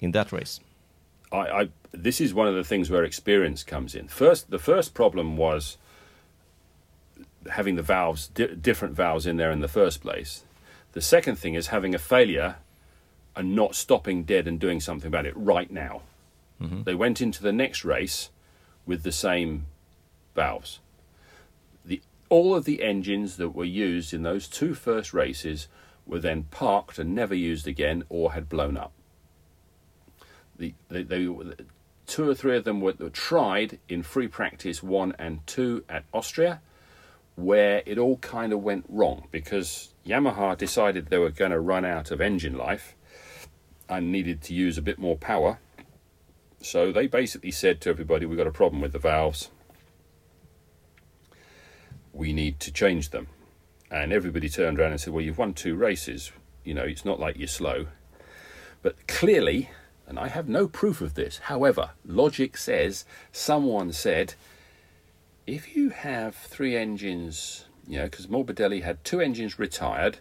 in 0.00 0.12
that 0.12 0.32
race? 0.32 0.60
I, 1.32 1.38
I 1.38 1.68
this 1.92 2.20
is 2.20 2.34
one 2.34 2.46
of 2.46 2.54
the 2.54 2.64
things 2.64 2.90
where 2.90 3.04
experience 3.04 3.62
comes 3.62 3.94
in. 3.94 4.08
First, 4.08 4.50
the 4.50 4.58
first 4.58 4.94
problem 4.94 5.36
was 5.36 5.78
having 7.50 7.76
the 7.76 7.82
valves 7.82 8.28
di- 8.28 8.54
different 8.54 8.94
valves 8.94 9.26
in 9.26 9.36
there 9.36 9.50
in 9.50 9.60
the 9.60 9.68
first 9.68 10.00
place. 10.00 10.44
The 10.92 11.00
second 11.00 11.36
thing 11.36 11.54
is 11.54 11.68
having 11.68 11.94
a 11.94 11.98
failure 11.98 12.56
and 13.34 13.54
not 13.54 13.74
stopping 13.74 14.24
dead 14.24 14.46
and 14.48 14.58
doing 14.58 14.80
something 14.80 15.08
about 15.08 15.26
it 15.26 15.36
right 15.36 15.70
now. 15.70 16.02
Mm-hmm. 16.60 16.82
They 16.84 16.94
went 16.94 17.20
into 17.20 17.42
the 17.42 17.52
next 17.52 17.84
race 17.84 18.30
with 18.86 19.02
the 19.02 19.12
same 19.12 19.66
valves. 20.36 20.78
The 21.84 22.00
all 22.28 22.54
of 22.54 22.64
the 22.64 22.82
engines 22.82 23.36
that 23.36 23.50
were 23.50 23.64
used 23.64 24.14
in 24.14 24.22
those 24.22 24.46
two 24.46 24.74
first 24.74 25.12
races 25.12 25.68
were 26.06 26.20
then 26.20 26.44
parked 26.44 26.98
and 26.98 27.14
never 27.14 27.34
used 27.34 27.66
again 27.66 28.04
or 28.08 28.32
had 28.32 28.48
blown 28.48 28.76
up. 28.76 28.92
The, 30.58 30.74
two 32.06 32.28
or 32.28 32.34
three 32.34 32.56
of 32.56 32.64
them 32.64 32.80
were, 32.80 32.94
were 32.98 33.10
tried 33.10 33.78
in 33.88 34.02
free 34.02 34.28
practice 34.28 34.82
one 34.82 35.14
and 35.18 35.46
two 35.46 35.84
at 35.88 36.04
Austria, 36.14 36.60
where 37.34 37.82
it 37.84 37.98
all 37.98 38.16
kind 38.18 38.52
of 38.52 38.62
went 38.62 38.86
wrong 38.88 39.28
because 39.30 39.92
Yamaha 40.06 40.56
decided 40.56 41.06
they 41.06 41.18
were 41.18 41.30
going 41.30 41.50
to 41.50 41.60
run 41.60 41.84
out 41.84 42.10
of 42.10 42.20
engine 42.20 42.56
life 42.56 42.94
and 43.88 44.10
needed 44.10 44.40
to 44.42 44.54
use 44.54 44.78
a 44.78 44.82
bit 44.82 44.98
more 44.98 45.16
power. 45.16 45.58
So 46.60 46.90
they 46.90 47.06
basically 47.06 47.50
said 47.50 47.80
to 47.82 47.90
everybody, 47.90 48.26
We've 48.26 48.38
got 48.38 48.46
a 48.46 48.52
problem 48.52 48.80
with 48.80 48.92
the 48.92 48.98
valves. 48.98 49.50
We 52.16 52.32
need 52.32 52.60
to 52.60 52.72
change 52.72 53.10
them. 53.10 53.28
And 53.90 54.12
everybody 54.12 54.48
turned 54.48 54.80
around 54.80 54.92
and 54.92 55.00
said, 55.00 55.12
Well, 55.12 55.22
you've 55.22 55.38
won 55.38 55.54
two 55.54 55.76
races. 55.76 56.32
You 56.64 56.74
know, 56.74 56.82
it's 56.82 57.04
not 57.04 57.20
like 57.20 57.36
you're 57.36 57.46
slow. 57.46 57.86
But 58.82 59.06
clearly, 59.06 59.70
and 60.06 60.18
I 60.18 60.28
have 60.28 60.48
no 60.48 60.66
proof 60.66 61.00
of 61.00 61.14
this, 61.14 61.38
however, 61.38 61.90
logic 62.04 62.56
says 62.56 63.04
someone 63.32 63.92
said, 63.92 64.34
if 65.46 65.76
you 65.76 65.90
have 65.90 66.34
three 66.34 66.76
engines, 66.76 67.66
you 67.86 67.98
know, 67.98 68.04
because 68.04 68.26
Morbidelli 68.26 68.82
had 68.82 69.04
two 69.04 69.20
engines 69.20 69.58
retired 69.58 70.18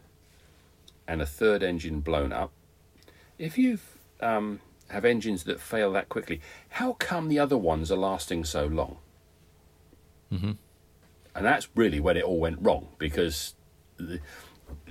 and 1.08 1.22
a 1.22 1.26
third 1.26 1.64
engine 1.64 2.00
blown 2.00 2.32
up, 2.32 2.52
if 3.38 3.58
you 3.58 3.80
um, 4.22 4.60
have 4.89 5.04
engines 5.04 5.43
that 5.46 5.60
fail 5.60 5.91
that 5.93 6.10
quickly, 6.10 6.41
how 6.70 6.93
come 6.93 7.28
the 7.28 7.39
other 7.39 7.58
ones 7.58 7.91
are 7.91 7.98
lasting 7.98 8.46
so 8.46 8.66
long? 8.66 8.98
Mm-hmm. 10.32 10.52
And 11.36 11.46
that's 11.46 11.68
really 11.76 12.00
when 12.00 12.16
it 12.18 12.24
all 12.24 12.40
went 12.40 12.60
wrong 12.62 12.88
because 12.98 13.56
the, 13.98 14.20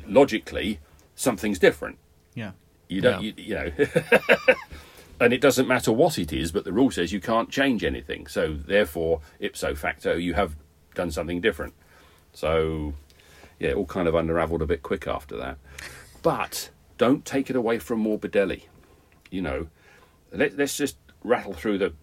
logically 0.07 0.81
something's 1.15 1.59
different. 1.59 1.99
Yeah. 2.35 2.53
You 2.89 3.01
don't, 3.01 3.23
Yeah. 3.23 3.33
you, 3.37 3.45
you 3.45 3.55
know, 3.55 3.73
and 5.21 5.33
it 5.33 5.41
doesn't 5.41 5.67
matter 5.67 5.91
what 5.93 6.19
it 6.19 6.33
is, 6.33 6.53
but 6.53 6.65
the 6.65 6.73
rule 6.73 6.91
says 6.91 7.13
you 7.13 7.21
can't 7.21 7.49
change 7.51 7.83
anything. 7.83 8.27
So 8.27 8.55
therefore, 8.55 9.21
ipso 9.41 9.75
facto, 9.75 10.15
you 10.17 10.35
have 10.35 10.55
done 10.95 11.11
something 11.11 11.41
different. 11.41 11.75
So 12.33 12.95
yeah, 13.59 13.71
it 13.71 13.77
all 13.77 13.87
kind 13.87 14.07
of 14.09 14.15
unravelled 14.15 14.61
a 14.63 14.67
bit 14.67 14.83
quick 14.83 15.07
after 15.07 15.37
that. 15.39 15.57
But 16.23 16.71
don't 16.99 17.25
take 17.25 17.49
it 17.51 17.57
away 17.57 17.79
from 17.79 18.05
Morbidelli. 18.05 18.65
You 19.31 19.43
know, 19.43 19.69
let, 20.33 20.57
let's 20.59 20.77
just 20.77 20.97
rattle 21.23 21.55
through 21.55 21.79
the 21.79 21.95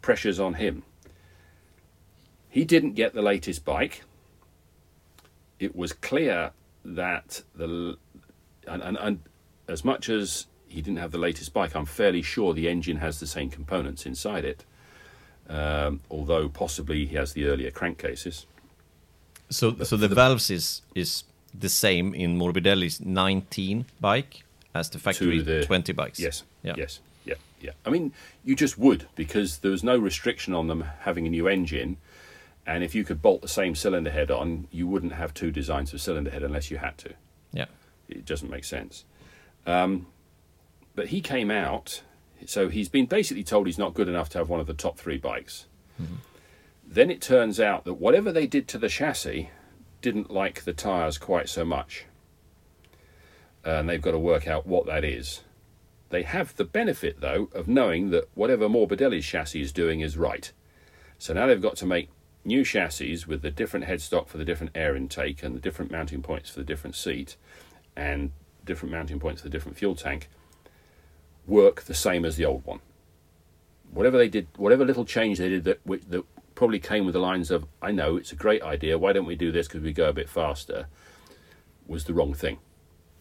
pressures 0.00 0.40
on 0.40 0.54
him. 0.54 0.84
He 2.50 2.64
didn't 2.64 2.94
get 2.94 3.14
the 3.14 3.22
latest 3.22 3.64
bike. 3.64 4.02
It 5.58 5.74
was 5.76 5.92
clear 5.92 6.50
that 6.84 7.42
the 7.54 7.96
and, 8.66 8.82
and, 8.82 8.96
and 8.98 9.20
as 9.68 9.84
much 9.84 10.08
as 10.08 10.46
he 10.68 10.82
didn't 10.82 10.98
have 10.98 11.12
the 11.12 11.18
latest 11.18 11.52
bike, 11.52 11.74
I'm 11.74 11.86
fairly 11.86 12.22
sure 12.22 12.52
the 12.52 12.68
engine 12.68 12.98
has 12.98 13.20
the 13.20 13.26
same 13.26 13.50
components 13.50 14.06
inside 14.06 14.44
it. 14.44 14.64
Um, 15.48 16.00
although 16.10 16.48
possibly 16.48 17.06
he 17.06 17.16
has 17.16 17.32
the 17.32 17.46
earlier 17.46 17.70
crankcases. 17.70 18.44
So, 19.48 19.74
so 19.82 19.96
the, 19.96 20.06
valves 20.06 20.48
is 20.48 20.82
is 20.94 21.24
the 21.52 21.68
same 21.68 22.14
in 22.14 22.38
Morbidelli's 22.38 23.00
19 23.00 23.84
bike 24.00 24.44
as 24.74 24.90
the 24.90 24.98
factory 24.98 25.40
the 25.40 25.64
20 25.64 25.92
bikes. 25.92 26.20
Yes. 26.20 26.44
Yeah. 26.62 26.74
Yes. 26.76 27.00
Yeah. 27.24 27.34
Yeah. 27.60 27.72
I 27.84 27.90
mean, 27.90 28.12
you 28.44 28.54
just 28.54 28.78
would 28.78 29.08
because 29.16 29.58
there 29.58 29.72
was 29.72 29.82
no 29.82 29.98
restriction 29.98 30.54
on 30.54 30.68
them 30.68 30.84
having 31.00 31.26
a 31.26 31.30
new 31.30 31.48
engine, 31.48 31.96
and 32.70 32.84
if 32.84 32.94
you 32.94 33.02
could 33.02 33.20
bolt 33.20 33.42
the 33.42 33.48
same 33.48 33.74
cylinder 33.74 34.12
head 34.12 34.30
on, 34.30 34.68
you 34.70 34.86
wouldn't 34.86 35.14
have 35.14 35.34
two 35.34 35.50
designs 35.50 35.92
of 35.92 36.00
cylinder 36.00 36.30
head 36.30 36.44
unless 36.44 36.70
you 36.70 36.78
had 36.78 36.96
to. 36.98 37.14
Yeah. 37.52 37.66
It 38.08 38.24
doesn't 38.24 38.48
make 38.48 38.62
sense. 38.62 39.04
Um, 39.66 40.06
but 40.94 41.08
he 41.08 41.20
came 41.20 41.50
out, 41.50 42.02
so 42.46 42.68
he's 42.68 42.88
been 42.88 43.06
basically 43.06 43.42
told 43.42 43.66
he's 43.66 43.76
not 43.76 43.92
good 43.92 44.08
enough 44.08 44.28
to 44.30 44.38
have 44.38 44.48
one 44.48 44.60
of 44.60 44.68
the 44.68 44.74
top 44.74 44.98
three 44.98 45.18
bikes. 45.18 45.66
Then 46.86 47.10
it 47.10 47.20
turns 47.20 47.58
out 47.58 47.84
that 47.84 47.94
whatever 47.94 48.30
they 48.30 48.46
did 48.46 48.68
to 48.68 48.78
the 48.78 48.88
chassis 48.88 49.50
didn't 50.00 50.30
like 50.30 50.62
the 50.62 50.72
tyres 50.72 51.18
quite 51.18 51.48
so 51.48 51.64
much. 51.64 52.06
And 53.64 53.88
they've 53.88 54.00
got 54.00 54.12
to 54.12 54.18
work 54.18 54.46
out 54.46 54.64
what 54.64 54.86
that 54.86 55.04
is. 55.04 55.42
They 56.10 56.22
have 56.22 56.54
the 56.54 56.64
benefit, 56.64 57.20
though, 57.20 57.48
of 57.52 57.66
knowing 57.66 58.10
that 58.10 58.28
whatever 58.34 58.68
Morbidelli's 58.68 59.26
chassis 59.26 59.60
is 59.60 59.72
doing 59.72 60.00
is 60.00 60.16
right. 60.16 60.52
So 61.18 61.34
now 61.34 61.48
they've 61.48 61.60
got 61.60 61.76
to 61.76 61.86
make 61.86 62.10
new 62.44 62.64
chassis 62.64 63.24
with 63.26 63.42
the 63.42 63.50
different 63.50 63.86
headstock 63.86 64.28
for 64.28 64.38
the 64.38 64.44
different 64.44 64.72
air 64.74 64.96
intake 64.96 65.42
and 65.42 65.54
the 65.54 65.60
different 65.60 65.90
mounting 65.90 66.22
points 66.22 66.50
for 66.50 66.58
the 66.58 66.64
different 66.64 66.96
seat 66.96 67.36
and 67.96 68.32
different 68.64 68.92
mounting 68.92 69.18
points 69.18 69.42
for 69.42 69.48
the 69.48 69.52
different 69.52 69.76
fuel 69.76 69.94
tank 69.94 70.28
work 71.46 71.82
the 71.82 71.94
same 71.94 72.24
as 72.24 72.36
the 72.36 72.44
old 72.44 72.64
one. 72.64 72.80
Whatever 73.90 74.16
they 74.16 74.28
did, 74.28 74.46
whatever 74.56 74.84
little 74.84 75.04
change 75.04 75.38
they 75.38 75.48
did 75.48 75.64
that, 75.64 75.80
which, 75.84 76.02
that 76.08 76.24
probably 76.54 76.78
came 76.78 77.04
with 77.04 77.14
the 77.14 77.20
lines 77.20 77.50
of, 77.50 77.66
I 77.82 77.90
know, 77.90 78.16
it's 78.16 78.32
a 78.32 78.36
great 78.36 78.62
idea, 78.62 78.98
why 78.98 79.12
don't 79.12 79.26
we 79.26 79.34
do 79.34 79.50
this 79.50 79.66
because 79.66 79.82
we 79.82 79.92
go 79.92 80.08
a 80.08 80.12
bit 80.12 80.28
faster, 80.28 80.86
was 81.86 82.04
the 82.04 82.14
wrong 82.14 82.34
thing. 82.34 82.58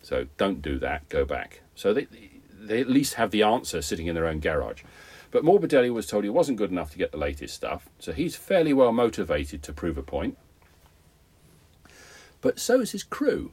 So 0.01 0.27
don't 0.37 0.61
do 0.61 0.77
that, 0.79 1.09
go 1.09 1.25
back. 1.25 1.61
So 1.75 1.93
they, 1.93 2.07
they 2.53 2.79
at 2.79 2.89
least 2.89 3.15
have 3.15 3.31
the 3.31 3.43
answer 3.43 3.81
sitting 3.81 4.07
in 4.07 4.15
their 4.15 4.27
own 4.27 4.39
garage. 4.39 4.83
But 5.31 5.43
Morbidelli 5.43 5.93
was 5.93 6.07
told 6.07 6.23
he 6.23 6.29
wasn't 6.29 6.57
good 6.57 6.71
enough 6.71 6.91
to 6.91 6.97
get 6.97 7.11
the 7.11 7.17
latest 7.17 7.53
stuff, 7.53 7.87
so 7.99 8.11
he's 8.11 8.35
fairly 8.35 8.73
well 8.73 8.91
motivated 8.91 9.61
to 9.63 9.73
prove 9.73 9.97
a 9.97 10.03
point. 10.03 10.37
But 12.41 12.59
so 12.59 12.79
is 12.79 12.91
his 12.91 13.03
crew. 13.03 13.51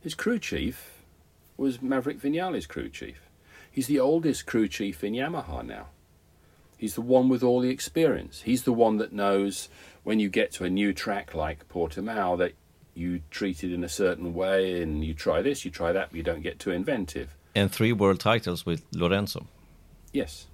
His 0.00 0.14
crew 0.14 0.38
chief 0.38 1.02
was 1.56 1.82
Maverick 1.82 2.20
Vinales' 2.20 2.68
crew 2.68 2.88
chief. 2.88 3.28
He's 3.70 3.88
the 3.88 4.00
oldest 4.00 4.46
crew 4.46 4.68
chief 4.68 5.04
in 5.04 5.12
Yamaha 5.12 5.66
now. 5.66 5.86
He's 6.78 6.94
the 6.94 7.02
one 7.02 7.28
with 7.28 7.42
all 7.42 7.60
the 7.60 7.70
experience. 7.70 8.42
He's 8.42 8.62
the 8.62 8.72
one 8.72 8.98
that 8.98 9.12
knows 9.12 9.68
when 10.04 10.20
you 10.20 10.28
get 10.28 10.52
to 10.52 10.64
a 10.64 10.70
new 10.70 10.92
track 10.92 11.34
like 11.34 11.68
Portimao 11.68 12.38
that 12.38 12.52
you 12.94 13.20
treat 13.30 13.64
it 13.64 13.72
in 13.72 13.82
a 13.82 13.88
certain 13.88 14.32
way 14.32 14.80
and 14.80 15.04
you 15.04 15.12
try 15.12 15.42
this, 15.42 15.64
you 15.64 15.70
try 15.70 15.92
that, 15.92 16.10
but 16.10 16.16
you 16.16 16.22
don't 16.22 16.42
get 16.42 16.58
too 16.58 16.70
inventive. 16.70 17.34
And 17.54 17.70
three 17.70 17.92
world 17.92 18.20
titles 18.20 18.64
with 18.64 18.84
Lorenzo. 18.92 19.46
Yes, 20.12 20.46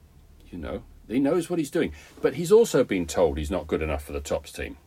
you 0.51 0.59
know, 0.59 0.83
he 1.09 1.21
knows 1.21 1.51
what 1.51 1.59
he's 1.59 1.71
doing. 1.71 1.93
But 2.21 2.35
he's 2.35 2.53
also 2.53 2.85
been 2.85 3.07
told 3.07 3.39
he's 3.39 3.51
not 3.51 3.67
good 3.67 3.83
enough 3.83 4.05
for 4.05 4.13
the 4.13 4.21
tops 4.21 4.53
team. 4.53 4.79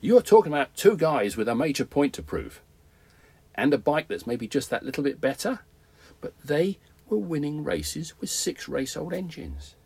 You're 0.00 0.22
talking 0.22 0.52
about 0.52 0.74
two 0.74 0.96
guys 0.96 1.36
with 1.36 1.48
a 1.48 1.54
major 1.54 1.84
point 1.84 2.12
to 2.14 2.22
prove 2.22 2.60
and 3.54 3.72
a 3.72 3.78
bike 3.78 4.08
that's 4.08 4.26
maybe 4.26 4.48
just 4.48 4.70
that 4.70 4.84
little 4.84 5.04
bit 5.04 5.20
better, 5.20 5.60
but 6.20 6.32
they 6.42 6.78
were 7.08 7.18
winning 7.18 7.62
races 7.62 8.14
with 8.20 8.30
six 8.30 8.68
race 8.68 8.96
old 8.96 9.12
engines. 9.12 9.76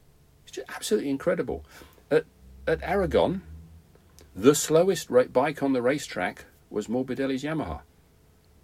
It's 0.45 0.53
just 0.53 0.71
absolutely 0.71 1.11
incredible. 1.11 1.65
At, 2.11 2.25
at 2.67 2.83
Aragon, 2.83 3.43
the 4.35 4.55
slowest 4.55 5.11
ra- 5.11 5.25
bike 5.25 5.63
on 5.63 5.73
the 5.73 5.83
racetrack 5.83 6.45
was 6.71 6.87
Morbidelli's 6.87 7.43
Yamaha, 7.43 7.81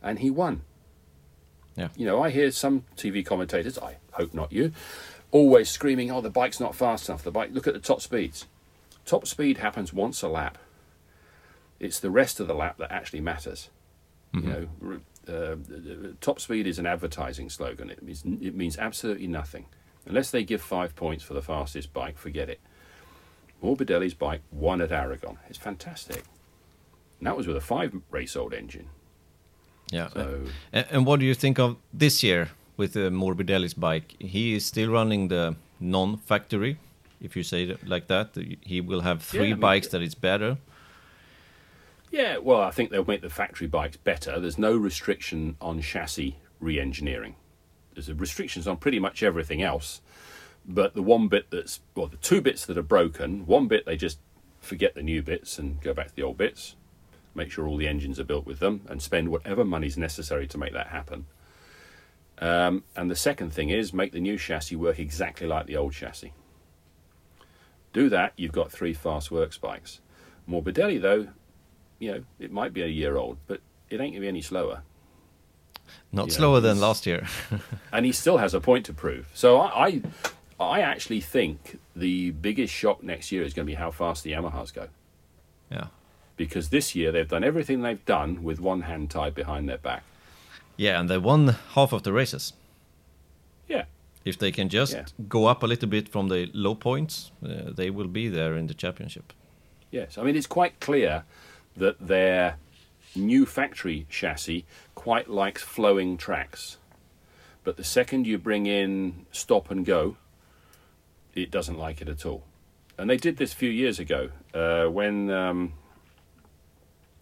and 0.03 0.21
he 0.21 0.31
won. 0.31 0.63
Yeah. 1.77 1.89
You 1.97 2.07
know, 2.07 2.23
I 2.23 2.31
hear 2.31 2.51
some 2.51 2.85
TV 2.97 3.25
commentators, 3.25 3.79
I 3.79 3.97
hope 4.13 4.35
not 4.35 4.53
you, 4.53 4.73
always 5.33 5.69
screaming, 5.69 6.11
"Oh, 6.13 6.21
the 6.21 6.31
bike's 6.31 6.61
not 6.61 6.75
fast 6.77 7.09
enough. 7.09 7.25
The 7.25 7.33
bike. 7.33 7.51
Look 7.53 7.67
at 7.67 7.75
the 7.75 7.81
top 7.81 8.01
speeds. 8.01 8.47
Top 9.05 9.27
speed 9.27 9.59
happens 9.59 9.93
once 9.93 10.23
a 10.23 10.29
lap. 10.29 10.59
It's 11.81 11.99
the 11.99 12.11
rest 12.11 12.39
of 12.39 12.47
the 12.47 12.55
lap 12.55 12.79
that 12.79 12.93
actually 12.93 13.21
matters. 13.21 13.69
You 14.35 14.41
know, 14.41 15.01
uh, 15.29 15.57
top 16.21 16.41
speed 16.41 16.67
is 16.67 16.79
an 16.79 16.87
advertising 16.87 17.51
slogan. 17.51 17.91
It 17.91 18.03
means 18.03 18.23
it 18.25 18.55
means 18.55 18.79
absolutely 18.79 19.27
nothing 19.27 19.67
unless 20.07 20.31
they 20.31 20.43
give 20.43 20.63
five 20.63 20.97
points 20.97 21.23
for 21.23 21.35
the 21.35 21.43
fastest 21.43 21.93
bike. 21.93 22.17
Forget 22.17 22.49
it. 22.49 22.61
Morbidelli's 23.63 24.15
bike 24.15 24.41
won 24.51 24.81
at 24.81 24.91
Aragon. 24.91 25.39
It's 25.49 25.59
fantastic. 25.59 26.25
And 27.19 27.27
that 27.27 27.37
was 27.37 27.47
with 27.47 27.57
a 27.57 27.61
five 27.61 27.95
race 28.11 28.35
old 28.37 28.55
engine. 28.55 28.89
Yeah. 29.91 30.09
So 30.09 30.45
And, 30.73 30.87
and 30.91 31.07
what 31.07 31.21
do 31.21 31.27
you 31.27 31.35
think 31.35 31.59
of 31.59 31.77
this 31.93 32.23
year 32.23 32.49
with 32.83 32.97
uh, 32.97 33.11
Morbidelli's 33.11 33.75
bike? 33.75 34.17
He 34.19 34.55
is 34.57 34.67
still 34.67 34.91
running 34.91 35.29
the 35.29 35.55
non-factory, 35.79 36.79
if 37.21 37.37
you 37.37 37.45
say 37.45 37.63
it 37.63 37.87
like 37.87 38.09
that. 38.09 38.37
He 38.61 38.81
will 38.81 39.03
have 39.03 39.23
three 39.23 39.41
Yeah, 39.41 39.47
I 39.47 39.51
mean- 39.51 39.61
bikes 39.61 39.89
that 39.89 40.03
is 40.03 40.17
better. 40.17 40.59
Yeah, 42.11 42.39
well, 42.39 42.61
I 42.61 42.73
think 42.73 42.91
they'll 42.91 43.07
make 43.07 43.23
the 43.23 43.31
factory 43.31 43.69
bikes 43.69 43.97
better. 43.97 44.39
There's 44.41 44.59
no 44.59 44.77
restriction 44.77 45.57
on 45.61 45.81
chassis 45.81 46.37
re-engineering. 46.61 47.37
There's 47.95 48.09
a 48.09 48.15
restrictions 48.15 48.67
on 48.69 48.77
pretty 48.79 48.99
much 48.99 49.23
everything 49.23 49.63
else. 49.63 50.01
But 50.67 50.95
the 50.95 51.03
one 51.03 51.29
bit 51.29 51.47
that's 51.51 51.81
well, 51.95 52.09
the 52.09 52.17
two 52.19 52.41
bits 52.43 52.67
that 52.67 52.77
are 52.77 52.83
broken, 52.97 53.47
one 53.47 53.67
bit 53.69 53.87
they 53.87 53.97
just 53.97 54.19
forget 54.61 54.95
the 54.95 55.03
new 55.03 55.23
bits 55.23 55.59
and 55.59 55.81
go 55.81 55.95
back 55.95 56.09
to 56.09 56.15
the 56.17 56.23
old 56.23 56.37
bits, 56.37 56.77
make 57.35 57.51
sure 57.51 57.67
all 57.67 57.79
the 57.79 57.89
engines 57.89 58.21
are 58.21 58.25
built 58.33 58.47
with 58.47 58.59
them, 58.59 58.83
and 58.89 59.01
spend 59.01 59.29
whatever 59.29 59.65
money's 59.65 59.97
necessary 59.97 60.47
to 60.49 60.59
make 60.59 60.73
that 60.75 60.89
happen. 60.89 61.25
Um, 62.43 62.83
and 62.97 63.09
the 63.09 63.15
second 63.15 63.53
thing 63.53 63.69
is 63.69 63.93
make 63.93 64.11
the 64.11 64.19
new 64.19 64.37
chassis 64.37 64.75
work 64.75 64.99
exactly 64.99 65.47
like 65.47 65.67
the 65.67 65.77
old 65.77 65.93
chassis. 65.93 66.33
Do 67.93 68.09
that, 68.09 68.33
you've 68.37 68.51
got 68.51 68.73
three 68.73 68.95
fast 68.95 69.31
works 69.31 69.59
bikes. 69.59 70.01
Morbidelli, 70.49 71.01
though, 71.01 71.29
you 72.01 72.11
know, 72.11 72.25
it 72.41 72.51
might 72.51 72.73
be 72.73 72.83
a 72.83 72.89
year 72.89 73.17
old, 73.17 73.39
but 73.47 73.61
it 73.91 74.01
ain't 74.01 74.13
going 74.13 74.15
to 74.15 74.21
be 74.21 74.29
any 74.29 74.43
slower. 74.43 74.83
Not 76.11 76.29
Yeah, 76.29 76.35
slower 76.35 76.59
than 76.59 76.81
last 76.81 77.07
year. 77.07 77.29
And 77.93 78.05
he 78.05 78.11
still 78.11 78.39
has 78.39 78.55
a 78.55 78.61
point 78.61 78.87
to 78.87 78.93
prove. 78.93 79.29
So 79.35 79.61
I, 79.61 79.87
I, 79.87 80.03
I 80.59 80.81
actually 80.81 81.21
think 81.21 81.79
the 81.95 82.33
biggest 82.33 82.75
shock 82.75 83.05
next 83.05 83.31
year 83.31 83.45
is 83.45 83.55
going 83.55 83.67
to 83.67 83.71
be 83.71 83.77
how 83.77 83.93
fast 83.93 84.25
the 84.25 84.33
Yamahas 84.33 84.75
go. 84.75 84.89
yeah. 85.71 85.87
Because 86.37 86.71
this 86.71 86.97
year 86.97 87.13
they've 87.13 87.29
done 87.29 87.45
everything 87.45 87.83
they've 87.83 88.05
done 88.05 88.43
with 88.43 88.59
one 88.59 88.83
hand 88.83 89.11
tied 89.11 89.35
behind 89.35 89.69
their 89.69 89.79
back. 89.79 90.03
Yeah, 90.77 90.99
and 91.01 91.09
they 91.09 91.19
won 91.19 91.57
half 91.75 91.93
of 91.93 92.03
the 92.03 92.13
races. 92.13 92.53
Yeah. 93.69 93.85
If 94.25 94.39
they 94.39 94.53
can 94.53 94.69
just 94.69 94.93
Yeah. 94.95 95.05
go 95.29 95.47
up 95.47 95.63
a 95.63 95.67
little 95.67 95.89
bit 95.89 96.09
from 96.09 96.29
the 96.29 96.51
low 96.55 96.75
points, 96.75 97.31
uh, 97.45 97.71
they 97.75 97.91
will 97.91 98.09
be 98.09 98.29
there 98.29 98.57
in 98.57 98.67
the 98.67 98.75
championship. 98.75 99.33
Yes. 99.91 100.17
I 100.19 100.23
mean, 100.23 100.37
it's 100.37 100.47
quite 100.47 100.81
clear 100.81 101.25
that 101.77 102.07
their 102.07 102.57
new 103.15 103.45
factory 103.47 104.07
chassis 104.09 104.65
quite 104.95 105.29
likes 105.29 105.63
flowing 105.63 106.17
tracks. 106.17 106.79
But 107.65 107.77
the 107.77 107.85
second 107.85 108.27
you 108.27 108.39
bring 108.39 108.67
in 108.67 109.27
stop 109.33 109.71
and 109.71 109.85
go, 109.87 110.17
it 111.35 111.51
doesn't 111.51 111.79
like 111.79 112.01
it 112.01 112.09
at 112.09 112.25
all. 112.27 112.45
And 112.99 113.09
they 113.09 113.17
did 113.17 113.37
this 113.37 113.53
a 113.53 113.57
few 113.57 113.71
years 113.71 113.99
ago 113.99 114.31
uh, 114.55 114.87
when, 114.87 115.31
um, 115.31 115.75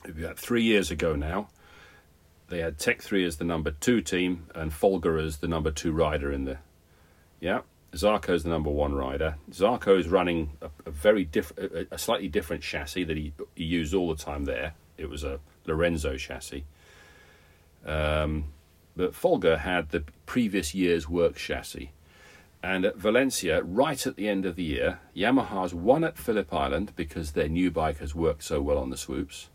about 0.05 0.39
three 0.39 0.63
years 0.63 0.91
ago 0.91 1.15
now, 1.15 1.49
they 2.51 2.59
had 2.59 2.79
Tech 2.79 3.01
3 3.01 3.25
as 3.25 3.37
the 3.37 3.45
number 3.45 3.71
two 3.71 4.01
team 4.03 4.47
and 4.55 4.73
Folger 4.73 5.17
as 5.17 5.39
the 5.39 5.49
number 5.49 5.71
two 5.71 5.93
rider 5.93 6.31
in 6.31 6.45
the. 6.45 6.59
Yeah. 7.41 7.61
Zarco's 7.95 8.45
the 8.45 8.51
number 8.51 8.71
one 8.71 8.95
rider. 8.95 9.37
Zarco's 9.53 10.07
running 10.07 10.53
a, 10.61 10.71
a 10.87 10.91
very 10.91 11.25
different, 11.25 11.73
a, 11.73 11.95
a 11.95 11.99
slightly 11.99 12.29
different 12.29 12.63
chassis 12.63 13.05
that 13.05 13.17
he, 13.17 13.33
he 13.55 13.65
used 13.65 13.95
all 13.95 14.15
the 14.15 14.23
time 14.23 14.45
there. 14.45 14.75
It 14.99 15.09
was 15.09 15.25
a 15.25 15.41
Lorenzo 15.67 16.17
chassis. 16.17 16.65
Um, 17.85 18.53
but 18.97 19.15
Folger 19.15 19.59
had 19.59 19.91
the 19.91 20.05
previous 20.27 20.75
year's 20.75 21.09
work 21.09 21.37
chassis. 21.37 21.93
And 22.63 22.85
at 22.85 22.97
Valencia, 22.97 23.63
right 23.63 24.07
at 24.07 24.17
the 24.17 24.29
end 24.29 24.45
of 24.45 24.57
the 24.57 24.63
year, 24.63 25.01
Yamaha's 25.17 25.73
won 25.73 26.05
at 26.05 26.19
Phillip 26.19 26.53
Island 26.53 26.93
because 26.95 27.33
their 27.33 27.49
new 27.49 27.71
bike 27.71 27.99
has 27.99 28.15
worked 28.15 28.43
so 28.43 28.61
well 28.61 28.79
on 28.79 28.91
the 28.91 28.97
swoops. 28.97 29.49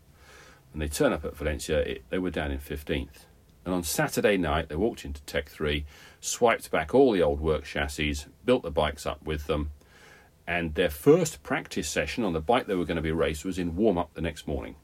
When 0.76 0.86
they 0.86 0.94
turn 0.94 1.14
up 1.14 1.24
at 1.24 1.34
Valencia, 1.34 1.78
it, 1.78 2.04
they 2.10 2.18
were 2.18 2.30
down 2.30 2.50
in 2.50 2.58
15th. 2.58 3.24
And 3.64 3.72
on 3.72 3.82
Saturday 3.82 4.36
night, 4.36 4.68
they 4.68 4.76
walked 4.76 5.06
into 5.06 5.22
Tech 5.22 5.48
3, 5.48 5.86
swiped 6.20 6.70
back 6.70 6.94
all 6.94 7.12
the 7.12 7.22
old 7.22 7.40
work 7.40 7.64
chassis, 7.64 8.26
built 8.44 8.62
the 8.62 8.70
bikes 8.70 9.06
up 9.06 9.24
with 9.24 9.46
them, 9.46 9.70
and 10.46 10.74
their 10.74 10.90
first 10.90 11.42
practice 11.42 11.88
session 11.88 12.24
on 12.24 12.34
the 12.34 12.42
bike 12.42 12.66
they 12.66 12.74
were 12.74 12.84
going 12.84 12.96
to 12.96 13.02
be 13.02 13.10
raced 13.10 13.42
was 13.42 13.58
in 13.58 13.74
warm 13.74 13.96
up 13.96 14.12
the 14.12 14.20
next 14.20 14.46
morning. 14.46 14.76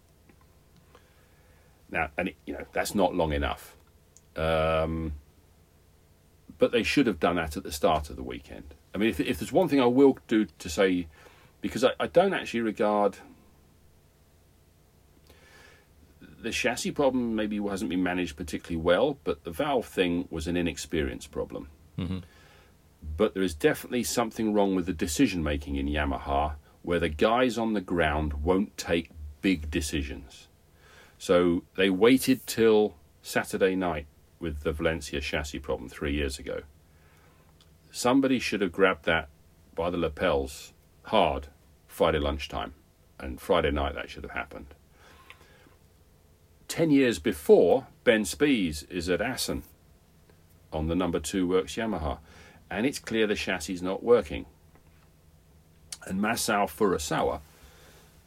Now, 1.90 2.08
and 2.16 2.28
it, 2.28 2.36
you 2.46 2.54
know 2.54 2.64
that's 2.72 2.94
not 2.94 3.14
long 3.14 3.34
enough, 3.34 3.76
um, 4.34 5.12
but 6.56 6.72
they 6.72 6.84
should 6.84 7.06
have 7.06 7.20
done 7.20 7.36
that 7.36 7.54
at 7.58 7.64
the 7.64 7.72
start 7.72 8.08
of 8.08 8.16
the 8.16 8.22
weekend. 8.22 8.74
I 8.94 8.98
mean, 8.98 9.10
if, 9.10 9.20
if 9.20 9.40
there's 9.40 9.52
one 9.52 9.68
thing 9.68 9.82
I 9.82 9.84
will 9.84 10.18
do 10.26 10.46
to 10.58 10.70
say, 10.70 11.08
because 11.60 11.84
I, 11.84 11.90
I 12.00 12.06
don't 12.06 12.32
actually 12.32 12.62
regard 12.62 13.18
the 16.42 16.50
chassis 16.50 16.90
problem 16.90 17.34
maybe 17.34 17.58
hasn't 17.58 17.90
been 17.90 18.02
managed 18.02 18.36
particularly 18.36 18.82
well, 18.82 19.18
but 19.24 19.44
the 19.44 19.50
valve 19.50 19.86
thing 19.86 20.26
was 20.30 20.46
an 20.46 20.56
inexperience 20.56 21.26
problem. 21.26 21.68
Mm-hmm. 21.98 22.18
But 23.16 23.34
there 23.34 23.42
is 23.42 23.54
definitely 23.54 24.04
something 24.04 24.52
wrong 24.52 24.74
with 24.74 24.86
the 24.86 24.92
decision 24.92 25.42
making 25.42 25.76
in 25.76 25.88
Yamaha 25.88 26.54
where 26.82 27.00
the 27.00 27.08
guys 27.08 27.58
on 27.58 27.72
the 27.72 27.80
ground 27.80 28.44
won't 28.44 28.76
take 28.76 29.10
big 29.40 29.70
decisions. 29.70 30.48
So 31.18 31.62
they 31.76 31.90
waited 31.90 32.46
till 32.46 32.96
Saturday 33.22 33.76
night 33.76 34.06
with 34.40 34.62
the 34.62 34.72
Valencia 34.72 35.20
chassis 35.20 35.60
problem 35.60 35.88
three 35.88 36.14
years 36.14 36.38
ago. 36.38 36.62
Somebody 37.90 38.38
should 38.38 38.60
have 38.60 38.72
grabbed 38.72 39.04
that 39.04 39.28
by 39.74 39.90
the 39.90 39.98
lapels 39.98 40.72
hard 41.04 41.48
Friday 41.86 42.18
lunchtime, 42.18 42.72
and 43.20 43.40
Friday 43.40 43.70
night 43.70 43.94
that 43.94 44.08
should 44.08 44.22
have 44.22 44.32
happened. 44.32 44.74
Ten 46.72 46.90
years 46.90 47.18
before, 47.18 47.86
Ben 48.02 48.24
Spies 48.24 48.84
is 48.84 49.10
at 49.10 49.20
Assen 49.20 49.62
on 50.72 50.88
the 50.88 50.96
number 50.96 51.20
two 51.20 51.46
works 51.46 51.76
Yamaha, 51.76 52.16
and 52.70 52.86
it's 52.86 52.98
clear 52.98 53.26
the 53.26 53.34
chassis 53.34 53.74
is 53.74 53.82
not 53.82 54.02
working. 54.02 54.46
And 56.06 56.18
Masao 56.18 56.64
Furusawa, 56.66 57.40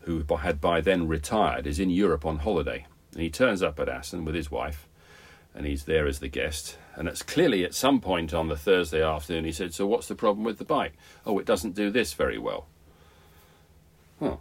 who 0.01 0.23
had 0.35 0.61
by 0.61 0.79
then 0.79 1.07
retired, 1.07 1.65
is 1.65 1.79
in 1.79 1.89
Europe 1.89 2.23
on 2.23 2.37
holiday. 2.37 2.85
And 3.13 3.23
he 3.23 3.31
turns 3.31 3.63
up 3.63 3.79
at 3.79 3.89
Assen 3.89 4.25
with 4.25 4.35
his 4.35 4.51
wife, 4.51 4.87
and 5.55 5.65
he's 5.65 5.85
there 5.85 6.05
as 6.05 6.19
the 6.19 6.27
guest. 6.27 6.77
And 6.93 7.07
it's 7.07 7.23
clearly 7.23 7.65
at 7.65 7.73
some 7.73 7.99
point 7.99 8.31
on 8.31 8.47
the 8.47 8.55
Thursday 8.55 9.01
afternoon, 9.01 9.45
he 9.45 9.51
said, 9.53 9.73
So 9.73 9.87
what's 9.87 10.07
the 10.07 10.13
problem 10.13 10.43
with 10.43 10.59
the 10.59 10.65
bike? 10.65 10.93
Oh, 11.25 11.39
it 11.39 11.47
doesn't 11.47 11.73
do 11.73 11.89
this 11.89 12.13
very 12.13 12.37
well. 12.37 12.67
Oh, 14.21 14.37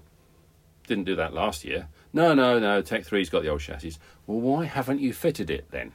didn't 0.87 1.05
do 1.05 1.17
that 1.17 1.33
last 1.33 1.65
year. 1.65 1.89
No, 2.15 2.33
no, 2.33 2.61
no, 2.61 2.81
Tech 2.81 3.05
3's 3.05 3.29
got 3.29 3.43
the 3.43 3.49
old 3.49 3.61
chassis. 3.61 3.97
Well, 4.29 4.39
why 4.39 4.67
haven't 4.67 5.01
you 5.01 5.13
fitted 5.13 5.51
it 5.51 5.69
then? 5.73 5.91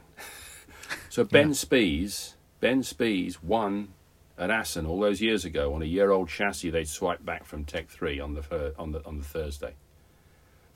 so 1.08 1.24
Ben 1.24 1.54
Spies, 1.54 2.34
Ben 2.60 2.82
Spies 2.82 3.42
won 3.42 3.94
at 4.36 4.50
Assen 4.50 4.84
all 4.84 5.00
those 5.00 5.22
years 5.22 5.46
ago 5.46 5.72
on 5.72 5.80
a 5.80 5.86
year-old 5.86 6.28
chassis 6.28 6.68
they'd 6.68 6.86
swiped 6.86 7.24
back 7.24 7.46
from 7.46 7.64
Tech 7.64 7.88
3 7.88 8.20
on 8.20 8.34
the 8.34 8.74
on 8.78 8.92
the 8.92 9.04
on 9.06 9.16
the 9.16 9.24
Thursday. 9.24 9.72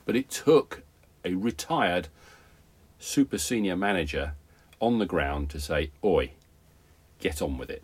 But 0.05 0.15
it 0.15 0.31
took 0.31 0.81
a 1.23 1.35
retired 1.35 2.07
super 2.97 3.37
senior 3.37 3.75
manager 3.75 4.33
on 4.79 4.97
the 4.97 5.05
ground 5.05 5.51
to 5.51 5.59
say, 5.59 5.91
"Oi, 6.03 6.31
get 7.19 7.39
on 7.39 7.59
with 7.59 7.69
it." 7.69 7.83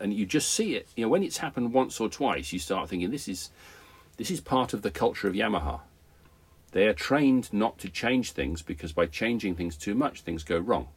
And 0.00 0.14
you 0.14 0.24
just 0.24 0.50
see 0.50 0.74
it. 0.74 0.88
You 0.96 1.04
know, 1.04 1.10
when 1.10 1.22
it's 1.22 1.38
happened 1.38 1.74
once 1.74 2.00
or 2.00 2.08
twice, 2.08 2.50
you 2.52 2.58
start 2.58 2.88
thinking, 2.88 3.10
"This 3.10 3.28
is 3.28 3.50
this 4.16 4.30
is 4.30 4.40
part 4.40 4.72
of 4.72 4.80
the 4.80 4.90
culture 4.90 5.28
of 5.28 5.34
Yamaha." 5.34 5.80
They 6.72 6.86
are 6.86 6.94
trained 6.94 7.52
not 7.52 7.78
to 7.80 7.88
change 7.88 8.32
things 8.32 8.62
because 8.62 8.92
by 8.92 9.06
changing 9.06 9.54
things 9.56 9.76
too 9.76 9.94
much, 9.94 10.22
things 10.22 10.42
go 10.42 10.58
wrong. 10.58 10.88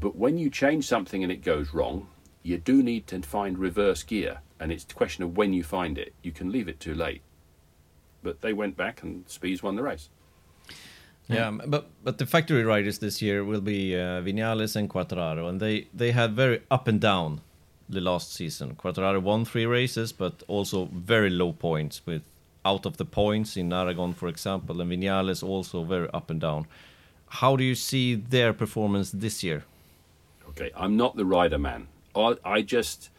But 0.00 0.16
when 0.16 0.38
you 0.38 0.50
change 0.50 0.86
something 0.86 1.22
and 1.22 1.32
it 1.32 1.42
goes 1.42 1.74
wrong, 1.74 2.08
you 2.42 2.58
do 2.58 2.82
need 2.82 3.06
to 3.08 3.20
find 3.22 3.58
reverse 3.58 4.02
gear, 4.02 4.40
and 4.58 4.70
it's 4.70 4.84
a 4.84 4.94
question 4.94 5.24
of 5.24 5.36
when 5.36 5.52
you 5.52 5.64
find 5.64 5.98
it. 5.98 6.14
You 6.22 6.32
can 6.32 6.52
leave 6.52 6.68
it 6.68 6.78
too 6.78 6.94
late. 6.94 7.22
But 8.22 8.40
they 8.40 8.52
went 8.52 8.76
back 8.76 9.02
and 9.02 9.28
Spies 9.28 9.62
won 9.62 9.76
the 9.76 9.82
race. 9.82 10.08
Yeah, 11.28 11.48
m- 11.48 11.62
but 11.66 11.90
but 12.04 12.18
the 12.18 12.26
factory 12.26 12.64
riders 12.64 12.98
this 12.98 13.22
year 13.22 13.44
will 13.44 13.60
be 13.60 13.94
uh, 13.94 14.20
Vinales 14.22 14.76
and 14.76 14.90
Quartararo, 14.90 15.48
and 15.48 15.60
they 15.60 15.88
they 15.94 16.12
had 16.12 16.34
very 16.34 16.62
up 16.70 16.88
and 16.88 17.00
down 17.00 17.40
the 17.88 18.00
last 18.00 18.32
season. 18.32 18.74
Quartararo 18.74 19.22
won 19.22 19.44
three 19.44 19.66
races, 19.66 20.12
but 20.12 20.42
also 20.48 20.88
very 20.92 21.30
low 21.30 21.52
points 21.52 22.02
with 22.06 22.22
out 22.64 22.86
of 22.86 22.96
the 22.96 23.04
points 23.04 23.56
in 23.56 23.72
Aragon, 23.72 24.12
for 24.12 24.28
example, 24.28 24.80
and 24.80 24.90
Vinales 24.90 25.42
also 25.42 25.82
very 25.84 26.08
up 26.12 26.30
and 26.30 26.40
down. 26.40 26.66
How 27.28 27.56
do 27.56 27.64
you 27.64 27.74
see 27.74 28.14
their 28.14 28.52
performance 28.52 29.10
this 29.10 29.42
year? 29.42 29.64
Okay, 30.48 30.70
I'm 30.76 30.96
not 30.96 31.16
the 31.16 31.24
rider 31.24 31.58
man. 31.58 31.88
I, 32.14 32.36
I 32.44 32.62
just, 32.62 33.10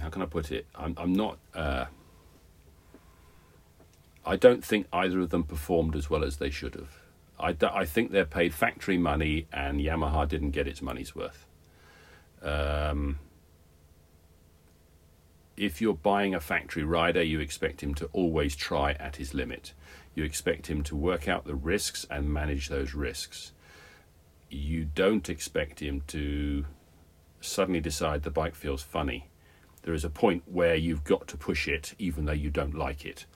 how 0.00 0.08
can 0.08 0.22
I 0.22 0.26
put 0.26 0.50
it? 0.50 0.66
I'm, 0.74 0.94
I'm 0.96 1.12
not. 1.12 1.38
Uh, 1.54 1.84
I 4.26 4.36
don't 4.36 4.64
think 4.64 4.86
either 4.92 5.20
of 5.20 5.30
them 5.30 5.44
performed 5.44 5.94
as 5.94 6.08
well 6.08 6.24
as 6.24 6.38
they 6.38 6.50
should 6.50 6.74
have. 6.74 6.98
I, 7.38 7.54
I 7.62 7.84
think 7.84 8.10
they're 8.10 8.24
paid 8.24 8.54
factory 8.54 8.96
money, 8.96 9.46
and 9.52 9.80
Yamaha 9.80 10.26
didn't 10.26 10.52
get 10.52 10.66
its 10.66 10.80
money's 10.80 11.14
worth. 11.14 11.46
Um, 12.42 13.18
if 15.56 15.80
you're 15.80 15.94
buying 15.94 16.34
a 16.34 16.40
factory 16.40 16.84
rider, 16.84 17.22
you 17.22 17.40
expect 17.40 17.82
him 17.82 17.94
to 17.94 18.06
always 18.12 18.56
try 18.56 18.92
at 18.92 19.16
his 19.16 19.34
limit. 19.34 19.72
You 20.14 20.24
expect 20.24 20.68
him 20.68 20.82
to 20.84 20.96
work 20.96 21.28
out 21.28 21.44
the 21.44 21.54
risks 21.54 22.06
and 22.10 22.32
manage 22.32 22.68
those 22.68 22.94
risks 22.94 23.52
you 24.54 24.84
don't 24.84 25.28
expect 25.28 25.80
him 25.80 26.02
to 26.06 26.64
suddenly 27.40 27.80
decide 27.80 28.22
the 28.22 28.30
bike 28.30 28.54
feels 28.54 28.82
funny. 28.82 29.28
There 29.82 29.94
is 29.94 30.04
a 30.04 30.10
point 30.10 30.44
where 30.46 30.76
you've 30.76 31.04
got 31.04 31.28
to 31.28 31.36
push 31.36 31.68
it, 31.68 31.94
even 31.98 32.24
though 32.24 32.32
you 32.32 32.50
don't 32.50 32.74
like 32.74 33.04
it. 33.04 33.26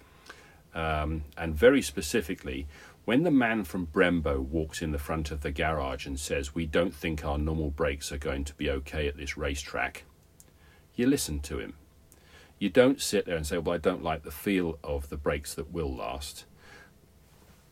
Um, 0.74 1.24
and 1.36 1.54
very 1.54 1.82
specifically, 1.82 2.66
when 3.04 3.22
the 3.22 3.30
man 3.30 3.64
from 3.64 3.86
Brembo 3.86 4.38
walks 4.38 4.80
in 4.80 4.92
the 4.92 4.98
front 4.98 5.30
of 5.30 5.40
the 5.40 5.50
garage 5.50 6.06
and 6.06 6.18
says, 6.18 6.54
We 6.54 6.66
don't 6.66 6.94
think 6.94 7.24
our 7.24 7.38
normal 7.38 7.70
brakes 7.70 8.12
are 8.12 8.18
going 8.18 8.44
to 8.44 8.54
be 8.54 8.70
okay 8.70 9.08
at 9.08 9.16
this 9.16 9.36
racetrack, 9.36 10.04
you 10.94 11.06
listen 11.06 11.40
to 11.40 11.58
him. 11.58 11.74
You 12.59 12.68
don't 12.68 13.00
sit 13.00 13.26
there 13.26 13.36
and 13.36 13.46
say, 13.46 13.59
Well, 13.59 13.74
I 13.74 13.78
don't 13.78 14.02
like 14.02 14.24
the 14.24 14.30
feel 14.30 14.78
of 14.82 15.09
the 15.09 15.16
brakes 15.16 15.54
that 15.54 15.72
will 15.72 15.94
last. 15.94 16.44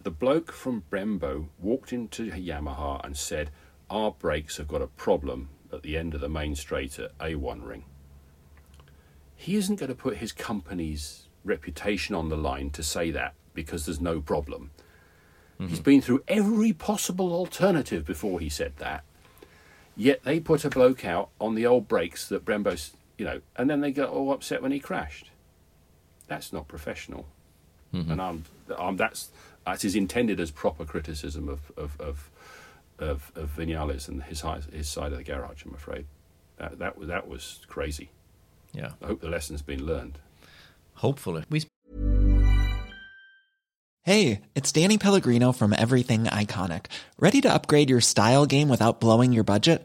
The 0.03 0.11
bloke 0.11 0.53
from 0.53 0.85
Brembo 0.91 1.49
walked 1.59 1.93
into 1.93 2.31
Yamaha 2.31 3.05
and 3.05 3.17
said, 3.17 3.51
Our 3.91 4.13
brakes 4.13 4.59
have 4.59 4.69
got 4.69 4.83
a 4.83 4.87
problem 4.87 5.49
at 5.73 5.83
the 5.83 5.97
end 5.97 6.15
of 6.15 6.21
the 6.21 6.29
main 6.29 6.55
straight 6.55 6.99
at 6.99 7.17
A1 7.19 7.67
ring. 7.67 7.85
He 9.35 9.57
isn't 9.57 9.77
going 9.77 9.89
to 9.89 9.95
put 9.95 10.19
his 10.19 10.33
company's 10.33 11.29
reputation 11.45 12.15
on 12.15 12.29
the 12.29 12.37
line 12.37 12.71
to 12.71 12.83
say 12.83 13.11
that 13.11 13.35
because 13.55 13.87
there's 13.87 14.01
no 14.01 14.21
problem. 14.21 14.71
Mm-hmm. 15.59 15.69
He's 15.69 15.81
been 15.81 16.01
through 16.01 16.23
every 16.29 16.73
possible 16.73 17.33
alternative 17.33 18.05
before 18.05 18.41
he 18.41 18.49
said 18.49 18.77
that. 18.79 19.05
Yet 19.97 20.23
they 20.25 20.41
put 20.41 20.65
a 20.65 20.71
bloke 20.71 21.05
out 21.05 21.31
on 21.41 21.55
the 21.55 21.67
old 21.67 21.89
brakes 21.89 22.29
that 22.29 22.45
Brembo's, 22.45 22.93
you 23.19 23.25
know, 23.25 23.41
and 23.57 23.69
then 23.71 23.81
they 23.81 23.93
got 23.93 24.11
all 24.11 24.33
upset 24.33 24.63
when 24.63 24.73
he 24.73 24.81
crashed. 24.81 25.31
That's 26.27 26.53
not 26.53 26.69
professional. 26.69 27.27
Mm-hmm. 27.95 28.13
And 28.13 28.21
I'm, 28.21 28.45
I'm, 28.79 28.97
that's 28.97 29.31
that 29.65 29.85
is 29.85 29.95
intended 29.95 30.41
as 30.41 30.51
proper 30.51 30.85
criticism 30.85 31.49
of 31.49 31.73
of 31.77 32.01
of 32.01 32.31
of, 32.99 33.33
of 33.35 33.57
Vinales 33.57 34.09
and 34.09 34.23
his 34.25 34.41
hi- 34.41 34.61
his 34.73 34.89
side 34.89 35.13
of 35.13 35.19
the 35.19 35.25
garage. 35.25 35.65
I'm 35.65 35.75
afraid 35.75 36.07
that 36.59 36.79
that 36.79 36.99
was 36.99 37.09
that 37.09 37.29
was 37.29 37.61
crazy. 37.69 38.11
Yeah, 38.73 38.91
I 39.03 39.07
hope 39.07 39.21
the 39.21 39.29
lesson's 39.29 39.63
been 39.63 39.87
learned. 39.87 40.19
hopefully. 40.95 41.45
we. 41.49 41.63
Hey, 44.03 44.41
it's 44.55 44.71
Danny 44.71 44.99
Pellegrino 44.99 45.51
from 45.51 45.73
Everything 45.77 46.27
Iconic. 46.27 46.87
Ready 47.19 47.41
to 47.41 47.53
upgrade 47.53 47.91
your 47.91 48.01
style 48.01 48.47
game 48.47 48.69
without 48.69 49.01
blowing 49.01 49.33
your 49.33 49.43
budget? 49.43 49.85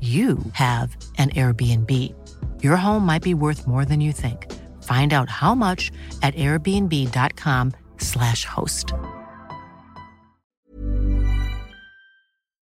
you 0.00 0.38
have 0.52 0.96
an 1.18 1.30
Airbnb. 1.30 2.14
Your 2.62 2.76
home 2.76 3.04
might 3.04 3.22
be 3.22 3.34
worth 3.34 3.66
more 3.66 3.84
than 3.84 4.00
you 4.00 4.12
think. 4.12 4.46
Find 4.84 5.12
out 5.12 5.28
how 5.28 5.56
much 5.56 5.90
at 6.22 6.36
airbnb.com/slash 6.36 8.44
host. 8.44 8.92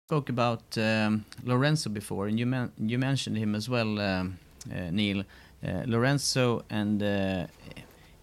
spoke 0.10 0.30
about 0.30 0.76
um, 0.76 1.24
Lorenzo 1.44 1.88
before, 1.88 2.26
and 2.26 2.40
you 2.40 2.48
men- 2.48 2.72
you 2.80 2.98
mentioned 2.98 3.38
him 3.38 3.54
as 3.54 3.70
well, 3.70 4.00
um, 4.00 4.40
uh, 4.74 4.90
Neil. 4.90 5.24
Uh, 5.64 5.84
Lorenzo 5.86 6.64
and 6.70 7.04
uh, 7.04 7.46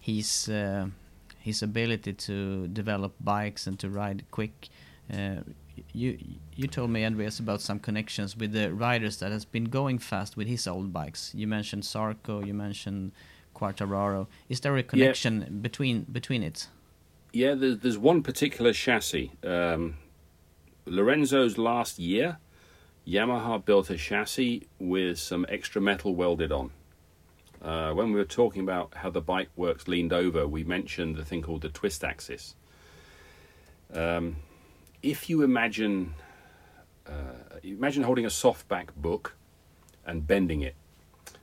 his 0.01 0.49
uh, 0.49 0.87
his 1.39 1.63
ability 1.63 2.11
to 2.11 2.67
develop 2.67 3.13
bikes 3.21 3.67
and 3.67 3.79
to 3.79 3.89
ride 3.89 4.25
quick. 4.31 4.67
Uh, 5.09 5.37
you 5.93 6.17
you 6.57 6.67
told 6.67 6.89
me 6.89 7.05
Andreas 7.05 7.39
about 7.39 7.61
some 7.61 7.79
connections 7.79 8.35
with 8.35 8.51
the 8.51 8.73
riders 8.73 9.17
that 9.19 9.31
has 9.31 9.45
been 9.45 9.65
going 9.65 9.99
fast 9.99 10.35
with 10.35 10.47
his 10.47 10.67
old 10.67 10.91
bikes. 10.91 11.31
You 11.35 11.47
mentioned 11.47 11.83
Zarco, 11.83 12.45
you 12.45 12.53
mentioned 12.53 13.11
Quartararo. 13.55 14.27
Is 14.49 14.59
there 14.61 14.75
a 14.75 14.83
connection 14.83 15.59
between 15.61 16.01
between 16.11 16.43
it? 16.43 16.67
Yeah, 17.31 17.53
there's, 17.53 17.79
there's 17.79 17.97
one 17.97 18.23
particular 18.23 18.73
chassis. 18.73 19.31
Um, 19.43 19.97
Lorenzo's 20.85 21.57
last 21.57 21.99
year, 21.99 22.39
Yamaha 23.07 23.63
built 23.63 23.89
a 23.91 23.97
chassis 23.97 24.67
with 24.79 25.19
some 25.19 25.45
extra 25.49 25.79
metal 25.79 26.15
welded 26.15 26.51
on. 26.51 26.71
Uh, 27.61 27.91
when 27.93 28.11
we 28.11 28.15
were 28.15 28.25
talking 28.25 28.61
about 28.61 28.93
how 28.95 29.09
the 29.09 29.21
bike 29.21 29.49
works 29.55 29.87
leaned 29.87 30.13
over, 30.13 30.47
we 30.47 30.63
mentioned 30.63 31.15
the 31.15 31.25
thing 31.25 31.41
called 31.41 31.61
the 31.61 31.69
twist 31.69 32.03
axis. 32.03 32.55
Um, 33.93 34.37
if 35.03 35.29
you 35.29 35.41
imagine, 35.43 36.13
uh, 37.07 37.59
imagine 37.63 38.03
holding 38.03 38.25
a 38.25 38.29
softback 38.29 38.89
book 38.95 39.35
and 40.05 40.27
bending 40.27 40.61
it. 40.61 40.75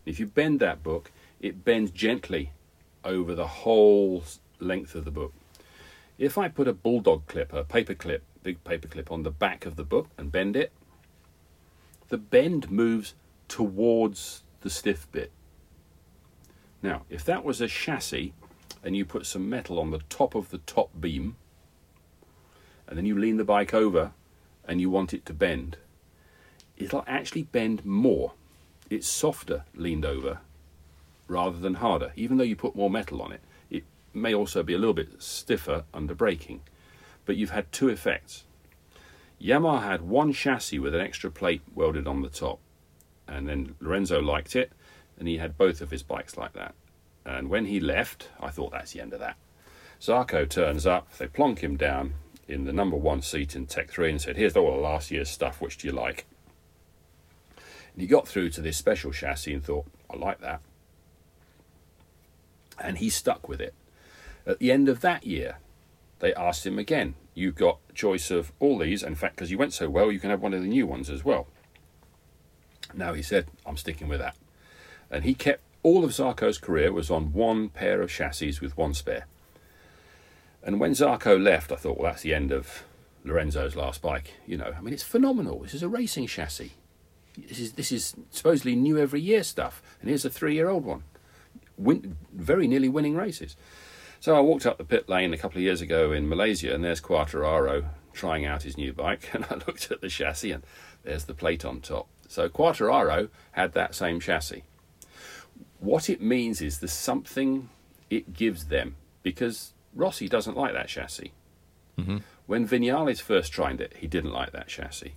If 0.07 0.21
you 0.21 0.27
bend 0.27 0.61
that 0.61 0.83
book, 0.83 1.11
it 1.41 1.65
bends 1.65 1.91
gently 1.91 2.53
over 3.05 3.35
the 3.35 3.47
whole 3.47 4.25
length 4.59 4.95
of 4.95 5.05
the 5.05 5.11
book. 5.11 5.33
If 6.19 6.39
I 6.39 6.49
put 6.49 6.69
a 6.69 6.73
bulldog 6.73 7.27
clip, 7.27 7.53
a 7.53 7.65
paper 7.65 7.95
clip, 7.95 8.23
big 8.43 8.63
paper 8.65 8.89
clip 8.89 9.11
on 9.11 9.23
the 9.23 9.31
back 9.31 9.67
of 9.67 9.77
the 9.77 9.85
book 9.85 10.09
and 10.17 10.31
bend 10.31 10.57
it, 10.57 10.73
the 12.09 12.19
bend 12.19 12.71
moves 12.71 13.15
towards 13.49 14.43
the 14.61 14.71
stiff 14.71 15.11
bit. 15.11 15.33
Now, 16.83 17.03
if 17.09 17.25
that 17.25 17.45
was 17.45 17.61
a 17.61 17.69
chassis 17.69 18.33
and 18.83 18.97
you 18.97 19.05
put 19.05 19.27
some 19.27 19.49
metal 19.49 19.79
on 19.79 19.91
the 19.91 20.01
top 20.09 20.35
of 20.35 20.51
the 20.51 20.59
top 20.59 20.91
beam, 21.01 21.37
and 22.87 22.99
then 22.99 23.07
you 23.07 23.19
lean 23.19 23.39
the 23.39 23.45
bike 23.45 23.73
over 23.73 24.13
and 24.67 24.81
you 24.81 24.91
want 24.91 25.15
it 25.15 25.27
to 25.27 25.35
bend, 25.35 25.77
it'll 26.77 27.05
actually 27.07 27.43
bend 27.43 27.85
more. 27.85 28.33
It's 28.91 29.09
softer 29.09 29.65
leaned 29.75 30.05
over 30.05 30.41
rather 31.29 31.59
than 31.59 31.75
harder. 31.75 32.13
Even 32.17 32.37
though 32.37 32.45
you 32.45 32.57
put 32.57 32.77
more 32.77 32.91
metal 32.91 33.23
on 33.23 33.33
it, 33.33 33.41
it 33.71 33.85
may 34.13 34.35
also 34.35 34.63
be 34.63 34.75
a 34.75 34.79
little 34.79 34.95
bit 34.95 35.23
stiffer 35.23 35.85
under 35.93 36.15
braking. 36.15 36.61
But 37.25 37.37
you've 37.37 37.51
had 37.51 37.73
two 37.73 37.89
effects. 37.89 38.45
Yamaha 39.41 39.83
had 39.83 40.03
one 40.03 40.33
chassis 40.33 40.79
with 40.79 40.95
an 40.95 41.01
extra 41.01 41.31
plate 41.31 41.63
welded 41.75 42.07
on 42.07 42.23
the 42.23 42.29
top, 42.29 42.61
and 43.27 43.49
then 43.49 43.75
Lorenzo 43.81 44.21
liked 44.21 44.55
it, 44.55 44.73
and 45.19 45.29
he 45.29 45.39
had 45.39 45.59
both 45.59 45.81
of 45.81 45.91
his 45.91 46.03
bikes 46.03 46.37
like 46.37 46.53
that. 46.53 46.75
And 47.25 47.49
when 47.49 47.67
he 47.67 47.81
left, 47.81 48.29
I 48.41 48.51
thought 48.51 48.73
that's 48.73 48.93
the 48.93 49.01
end 49.01 49.13
of 49.13 49.21
that. 49.21 49.37
Zarco 50.01 50.49
turns 50.49 50.87
up, 50.87 51.17
they 51.17 51.27
plonk 51.27 51.61
him 51.61 51.77
down 51.77 52.15
in 52.49 52.65
the 52.65 52.73
number 52.73 52.97
one 52.97 53.23
seat 53.23 53.57
in 53.57 53.67
Tech 53.67 53.91
3 53.91 54.11
and 54.11 54.21
said, 54.21 54.37
Here's 54.37 54.57
all 54.57 54.73
the 54.73 54.79
last 54.79 55.11
year's 55.11 55.31
stuff, 55.31 55.61
which 55.61 55.79
do 55.79 55.89
you 55.89 55.93
like? 55.93 56.27
And 57.57 58.03
he 58.03 58.07
got 58.07 58.27
through 58.27 58.51
to 58.51 58.61
this 58.61 58.77
special 58.77 59.13
chassis 59.13 59.55
and 59.55 59.65
thought, 59.65 59.87
I 60.11 60.17
like 60.17 60.41
that. 60.41 60.61
And 62.79 62.99
he 62.99 63.09
stuck 63.09 63.49
with 63.49 63.61
it. 63.61 63.75
At 64.47 64.59
the 64.59 64.73
end 64.73 64.89
of 64.89 65.01
that 65.01 65.25
year, 65.25 65.59
they 66.19 66.35
asked 66.35 66.67
him 66.67 66.79
again, 66.79 67.15
You've 67.35 67.57
got 67.57 67.79
choice 67.95 68.31
of 68.31 68.53
all 68.61 68.79
these. 68.79 69.03
In 69.03 69.17
fact, 69.17 69.37
because 69.37 69.51
you 69.51 69.59
went 69.59 69.73
so 69.73 69.91
well, 69.91 70.13
you 70.13 70.21
can 70.21 70.31
have 70.31 70.41
one 70.41 70.55
of 70.55 70.63
the 70.63 70.69
new 70.69 70.87
ones 70.87 71.11
as 71.11 71.25
well. 71.25 71.49
Now 72.93 73.13
he 73.13 73.23
said, 73.23 73.47
I'm 73.67 73.77
sticking 73.77 74.07
with 74.07 74.21
that. 74.21 74.37
And 75.11 75.25
he 75.25 75.35
kept 75.35 75.63
all 75.83 76.05
of 76.05 76.13
Zarco's 76.13 76.59
career 76.59 76.93
was 76.93 77.11
on 77.11 77.33
one 77.33 77.69
pair 77.69 78.01
of 78.01 78.11
chassis 78.11 78.55
with 78.61 78.77
one 78.77 78.95
spare. 78.95 79.27
And 80.65 80.81
when 80.81 80.93
Zarco 80.93 81.41
left, 81.41 81.71
I 81.71 81.77
thought, 81.77 81.99
well, 81.99 82.11
that's 82.11 82.23
the 82.23 82.35
end 82.35 82.51
of 82.51 82.85
Lorenzo's 83.25 83.77
last 83.77 84.01
bike. 84.01 84.33
You 84.47 84.57
know, 84.57 84.75
I 84.77 84.81
mean, 84.81 84.95
it's 84.95 85.03
phenomenal. 85.03 85.61
This 85.61 85.75
is 85.75 85.83
a 85.83 85.89
racing 85.89 86.27
chassis. 86.27 86.73
This 87.37 87.59
is 87.59 87.73
this 87.73 87.93
is 87.93 88.15
supposedly 88.31 88.75
new 88.75 88.97
every 88.97 89.21
year 89.21 89.43
stuff, 89.43 89.83
and 90.01 90.09
here's 90.09 90.25
a 90.25 90.31
three-year-old 90.31 90.85
one, 90.85 91.03
Win, 91.77 92.17
very 92.33 92.69
nearly 92.69 92.89
winning 92.89 93.17
races. 93.17 93.57
So 94.21 94.37
I 94.37 94.41
walked 94.41 94.65
up 94.65 94.79
the 94.79 94.85
pit 94.85 95.09
lane 95.09 95.35
a 95.35 95.37
couple 95.37 95.59
of 95.59 95.65
years 95.65 95.81
ago 95.81 96.13
in 96.13 96.29
Malaysia, 96.29 96.73
and 96.73 96.83
there's 96.83 97.01
Quartararo 97.01 97.87
trying 98.13 98.47
out 98.47 98.63
his 98.63 98.79
new 98.79 98.93
bike, 98.93 99.31
and 99.35 99.45
I 99.51 99.57
looked 99.67 99.91
at 99.91 100.01
the 100.01 100.09
chassis, 100.09 100.53
and 100.53 100.65
there's 101.03 101.25
the 101.25 101.35
plate 101.35 101.65
on 101.65 101.81
top. 101.81 102.09
So 102.29 102.49
Quartararo 102.49 103.29
had 103.53 103.73
that 103.73 103.95
same 103.95 104.21
chassis. 104.21 104.63
What 105.81 106.09
it 106.09 106.23
means 106.23 106.63
is 106.63 106.79
there's 106.79 106.93
something 106.93 107.69
it 108.09 108.33
gives 108.33 108.67
them 108.67 108.97
because 109.23 109.74
Rossi 109.95 110.29
doesn't 110.29 110.57
like 110.57 110.73
that 110.73 110.89
chassis. 110.89 111.33
When 112.47 112.69
Vinales 112.69 113.21
first 113.21 113.53
tried 113.53 113.81
it, 113.81 113.95
he 113.99 114.07
didn't 114.07 114.33
like 114.33 114.53
that 114.53 114.69
chassis. 114.69 115.15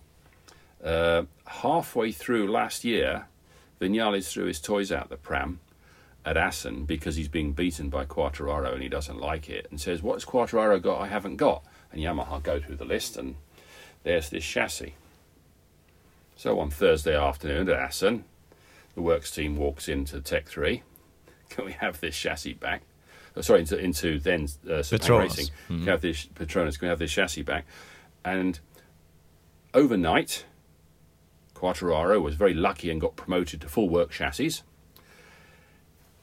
Uh, 0.84 1.24
halfway 1.46 2.12
through 2.12 2.52
last 2.52 2.84
year, 2.84 3.28
Vinales 3.82 4.30
threw 4.32 4.46
his 4.46 4.60
toys 4.60 4.92
out 4.92 5.10
the 5.10 5.18
pram 5.18 5.60
at 6.24 6.38
Assen 6.38 6.86
because 6.86 7.16
he's 7.16 7.28
being 7.28 7.54
beaten 7.54 7.90
by 7.90 8.06
Quartararo 8.06 8.74
and 8.74 8.84
he 8.84 8.90
doesn't 8.90 9.20
like 9.20 9.50
it 9.50 9.68
and 9.70 9.80
says, 9.80 10.04
What's 10.04 10.26
Quartararo 10.26 10.82
got 10.82 11.02
I 11.02 11.08
haven't 11.08 11.38
got? 11.38 11.64
And 11.92 12.02
Yamaha 12.02 12.44
go 12.44 12.60
through 12.60 12.76
the 12.76 12.86
list 12.86 13.18
and 13.18 13.36
there's 14.04 14.30
this 14.30 14.46
chassis. 14.46 14.96
So 16.36 16.60
on 16.60 16.70
Thursday 16.70 17.18
afternoon 17.18 17.70
at 17.70 17.80
Assen, 17.80 18.26
the 18.94 19.02
works 19.02 19.32
team 19.32 19.58
walks 19.58 19.88
into 19.88 20.22
Tech 20.22 20.48
3. 20.48 20.84
Can 21.50 21.66
we 21.66 21.72
have 21.72 22.00
this 22.00 22.18
chassis 22.18 22.54
back? 22.54 22.84
Oh, 23.38 23.42
sorry, 23.42 23.60
into, 23.62 23.78
into 23.78 24.20
then 24.20 24.44
uh, 24.66 24.82
Sepang. 24.82 25.20
Racing. 25.20 25.50
Can 25.68 25.88
have 25.88 26.02
this 26.02 26.26
Petronas? 26.26 26.80
Can 26.80 26.90
have 26.90 27.00
this 27.00 27.12
chassis 27.12 27.44
back? 27.44 27.66
And 28.26 28.60
overnight, 29.74 30.46
Quartararo 31.54 32.22
was 32.22 32.36
very 32.36 32.54
lucky 32.54 32.90
and 32.90 33.00
got 33.00 33.16
promoted 33.16 33.62
to 33.62 33.70
full 33.70 33.90
work 33.90 34.12
chassis. 34.12 34.62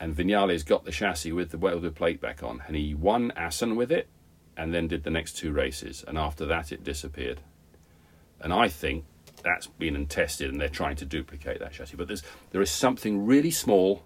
And 0.00 0.14
Vinales 0.14 0.66
got 0.66 0.84
the 0.84 0.90
chassis 0.90 1.32
with 1.32 1.50
the 1.50 1.58
welded 1.58 1.94
plate 1.94 2.20
back 2.20 2.42
on, 2.42 2.62
and 2.66 2.76
he 2.76 2.94
won 2.94 3.32
Assen 3.36 3.76
with 3.76 3.92
it, 3.92 4.08
and 4.56 4.74
then 4.74 4.88
did 4.88 5.04
the 5.04 5.10
next 5.10 5.36
two 5.36 5.52
races. 5.52 6.04
And 6.06 6.18
after 6.18 6.44
that, 6.46 6.72
it 6.72 6.82
disappeared. 6.82 7.40
And 8.40 8.52
I 8.52 8.68
think 8.68 9.04
that's 9.42 9.68
been 9.68 10.04
tested, 10.06 10.50
and 10.50 10.60
they're 10.60 10.68
trying 10.68 10.96
to 10.96 11.04
duplicate 11.04 11.60
that 11.60 11.72
chassis. 11.72 11.96
But 11.96 12.08
there's 12.08 12.22
there 12.50 12.60
is 12.60 12.70
something 12.70 13.24
really 13.24 13.52
small 13.52 14.02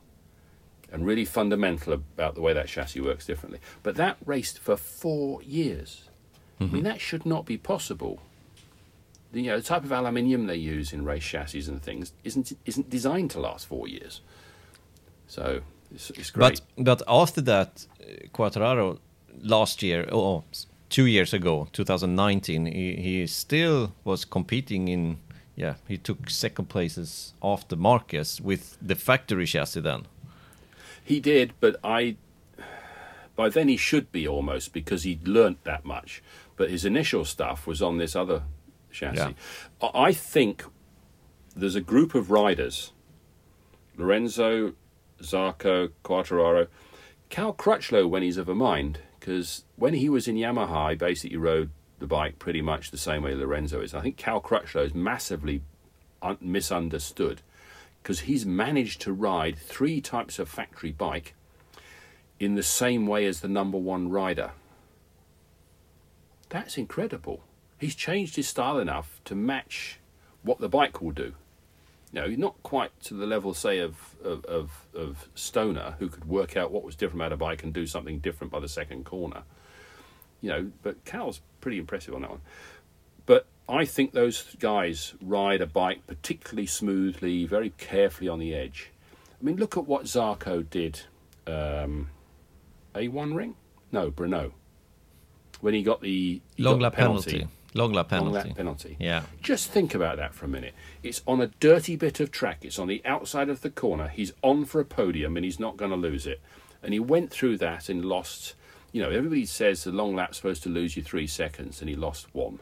and 0.91 1.05
really 1.05 1.25
fundamental 1.25 1.93
about 1.93 2.35
the 2.35 2.41
way 2.41 2.53
that 2.53 2.69
chassis 2.69 3.01
works 3.01 3.27
differently. 3.27 3.61
But 3.83 3.97
that 3.97 4.17
raced 4.25 4.59
for 4.59 4.77
four 4.77 5.43
years. 5.43 6.09
I 6.61 6.65
mean, 6.65 6.83
that 6.85 7.01
should 7.01 7.25
not 7.25 7.47
be 7.47 7.57
possible. 7.57 8.21
The, 9.33 9.43
you 9.43 9.51
know, 9.51 9.59
the 9.59 9.63
type 9.63 9.85
of 9.85 9.93
aluminium 9.93 10.47
they 10.47 10.57
use 10.57 10.93
in 10.93 11.05
race 11.05 11.25
chassis 11.25 11.69
and 11.69 11.81
things 11.83 12.13
isn't 12.25 12.53
isn't 12.65 12.91
designed 12.91 13.31
to 13.33 13.41
last 13.41 13.67
four 13.67 13.87
years. 13.87 14.23
So 15.29 15.61
it's, 15.95 16.11
it's 16.11 16.31
great. 16.31 16.61
But 16.77 16.85
but 16.85 17.03
after 17.07 17.41
that, 17.43 17.87
uh, 18.01 18.27
Quartararo 18.33 18.99
last 19.43 19.83
year, 19.83 20.09
or 20.11 20.43
two 20.89 21.07
years 21.07 21.33
ago, 21.33 21.69
2019, 21.73 22.67
he, 22.67 22.97
he 22.97 23.27
still 23.27 23.93
was 24.05 24.25
competing 24.25 24.89
in. 24.89 25.19
Yeah, 25.55 25.75
he 25.89 25.99
took 25.99 26.31
second 26.31 26.69
places 26.69 27.35
after 27.43 27.75
Marquez 27.77 28.41
with 28.41 28.77
the 28.81 28.95
factory 28.95 29.45
chassis 29.47 29.81
then. 29.81 30.07
He 31.09 31.21
did, 31.21 31.55
but 31.59 31.77
I. 31.83 32.17
By 33.35 33.49
then 33.49 33.69
he 33.69 33.79
should 33.79 34.13
be 34.13 34.29
almost 34.29 34.75
because 34.75 35.05
he'd 35.05 35.27
learnt 35.27 35.65
that 35.65 35.87
much. 35.87 36.23
But 36.55 36.69
his 36.69 36.85
initial 36.85 37.25
stuff 37.25 37.67
was 37.67 37.81
on 37.81 37.97
this 37.97 38.15
other 38.15 38.43
chassis. 38.93 39.35
I 39.81 39.91
I 39.95 40.13
think 40.13 40.65
there's 41.57 41.77
a 41.77 41.81
group 41.81 42.15
of 42.15 42.31
riders 42.31 42.93
Lorenzo, 43.97 44.75
Zarco, 45.23 45.93
Quartararo, 46.05 46.67
Cal 47.31 47.55
Crutchlow 47.55 48.07
when 48.07 48.23
he's 48.23 48.37
of 48.37 48.51
a 48.51 48.55
mind, 48.55 48.99
because 49.19 49.65
when 49.77 49.95
he 49.95 50.11
was 50.11 50.29
in 50.29 50.37
Yamaha, 50.37 50.91
he 50.91 50.97
basically 50.97 51.39
rode 51.39 51.71
the 52.01 52.07
bike 52.07 52.39
pretty 52.39 52.61
much 52.61 52.91
the 52.91 52.99
same 52.99 53.23
way 53.23 53.35
Lorenzo 53.35 53.81
is. 53.81 53.95
I 53.95 54.03
think 54.03 54.19
Cal 54.19 54.43
Crutchlow 54.43 54.85
is 54.85 54.95
massively 54.95 55.63
un- 56.21 56.37
misunderstood 56.43 57.41
because 58.09 58.21
he's 58.21 58.47
managed 58.47 59.03
to 59.03 59.13
ride 59.13 59.59
three 59.59 60.01
types 60.01 60.39
of 60.39 60.49
factory 60.49 60.91
bike 60.91 61.35
in 62.41 62.55
the 62.55 62.63
same 62.63 63.07
way 63.07 63.27
as 63.27 63.41
the 63.41 63.49
number 63.49 63.77
one 63.77 64.09
rider. 64.09 64.53
That's 66.49 66.79
incredible. 66.79 67.43
He's 67.77 67.95
changed 67.95 68.37
his 68.37 68.49
style 68.49 68.79
enough 68.79 69.21
to 69.27 69.35
match 69.35 70.01
what 70.43 70.59
the 70.59 70.71
bike 70.71 71.03
will 71.03 71.11
do. 71.11 71.35
You 72.11 72.23
know, 72.23 72.27
not 72.29 72.63
quite 72.63 72.99
to 73.01 73.13
the 73.13 73.27
level, 73.27 73.53
say, 73.53 73.79
of, 73.79 74.17
of, 74.25 74.43
of, 74.47 74.87
of 74.95 75.29
Stoner, 75.35 75.97
who 75.99 76.09
could 76.09 76.25
work 76.25 76.57
out 76.57 76.73
what 76.73 76.85
was 76.85 76.97
different 76.97 77.21
about 77.21 77.35
a 77.35 77.37
bike 77.37 77.63
and 77.63 77.75
do 77.75 77.87
something 77.87 78.21
different 78.21 78.51
by 78.51 78.61
the 78.61 78.71
second 78.71 79.05
corner. 79.05 79.43
You 80.41 80.49
know, 80.49 80.71
but 80.83 81.05
Cal's 81.05 81.43
pretty 81.61 81.77
impressive 81.77 82.15
on 82.15 82.23
that 82.23 82.31
one. 82.31 82.41
But 83.27 83.45
I 83.69 83.85
think 83.85 84.13
those 84.13 84.57
guys 84.59 85.15
ride 85.21 85.61
a 85.61 85.67
bike 85.67 86.07
particularly 86.07 86.67
smoothly, 86.67 87.45
very 87.45 87.71
carefully 87.71 88.29
on 88.29 88.39
the 88.39 88.55
edge. 88.55 88.91
I 89.41 89.45
mean, 89.45 89.57
look 89.57 89.77
at 89.77 89.87
what 89.87 90.05
Zarco 90.05 90.69
did. 90.69 91.03
Um, 91.47 92.09
A1 92.95 93.35
ring? 93.35 93.57
No, 93.93 94.11
Brno. 94.11 94.53
When 95.61 95.75
he 95.75 95.83
got 95.83 96.01
the 96.01 96.41
he 96.57 96.63
Long 96.63 96.81
lap 96.81 96.95
penalty. 96.95 97.47
Long 97.75 97.93
lap 97.93 98.09
penalty. 98.09 98.35
Long 98.35 98.47
lap 98.47 98.57
penalty. 98.57 98.97
Yeah. 98.99 99.23
Just 99.43 99.71
think 99.71 99.95
about 99.95 100.17
that 100.17 100.35
for 100.35 100.47
a 100.47 100.49
minute. 100.49 100.75
It's 101.03 101.21
on 101.27 101.41
a 101.41 101.49
dirty 101.61 101.97
bit 101.97 102.21
of 102.21 102.31
track. 102.31 102.65
It's 102.65 102.79
on 102.79 102.89
the 102.89 103.03
outside 103.05 103.49
of 103.51 103.61
the 103.61 103.71
corner. 103.71 104.09
He's 104.09 104.33
on 104.43 104.65
for 104.65 104.81
a 104.81 104.85
podium 104.85 105.37
and 105.37 105.45
he's 105.45 105.61
not 105.61 105.77
going 105.77 105.91
to 105.91 105.97
lose 105.97 106.27
it. 106.27 106.41
And 106.83 106.93
he 106.93 107.01
went 107.01 107.31
through 107.31 107.59
that 107.59 107.89
and 107.89 108.05
lost. 108.05 108.55
You 108.93 109.03
know, 109.03 109.11
everybody 109.11 109.45
says 109.45 109.85
the 109.85 109.93
long 109.93 110.15
lap's 110.15 110.39
supposed 110.39 110.63
to 110.63 110.69
lose 110.71 110.97
you 110.97 111.03
three 111.03 111.27
seconds, 111.27 111.81
and 111.81 111.91
he 111.91 111.97
lost 111.97 112.35
one. 112.35 112.61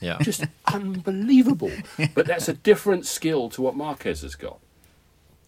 Yeah. 0.00 0.18
Just 0.22 0.44
unbelievable. 0.66 1.72
But 2.14 2.26
that's 2.26 2.48
a 2.48 2.54
different 2.54 3.06
skill 3.06 3.48
to 3.50 3.62
what 3.62 3.76
Marquez 3.76 4.22
has 4.22 4.34
got. 4.34 4.58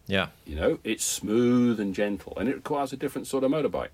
yeah. 0.06 0.28
You 0.44 0.56
know, 0.56 0.78
it's 0.84 1.04
smooth 1.04 1.78
and 1.78 1.94
gentle, 1.94 2.36
and 2.36 2.48
it 2.48 2.56
requires 2.56 2.92
a 2.92 2.96
different 2.96 3.26
sort 3.26 3.44
of 3.44 3.50
motorbike. 3.50 3.90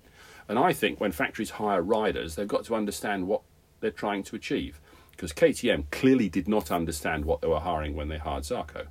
And 0.47 0.57
I 0.57 0.73
think 0.73 0.99
when 0.99 1.11
factories 1.11 1.51
hire 1.51 1.81
riders, 1.81 2.35
they've 2.35 2.47
got 2.47 2.65
to 2.65 2.75
understand 2.75 3.27
what 3.27 3.41
they're 3.79 3.91
trying 3.91 4.23
to 4.23 4.35
achieve. 4.35 4.79
Because 5.11 5.33
KTM 5.33 5.85
clearly 5.91 6.29
did 6.29 6.47
not 6.47 6.71
understand 6.71 7.25
what 7.25 7.41
they 7.41 7.47
were 7.47 7.59
hiring 7.59 7.95
when 7.95 8.07
they 8.07 8.17
hired 8.17 8.43
Zarco. 8.43 8.87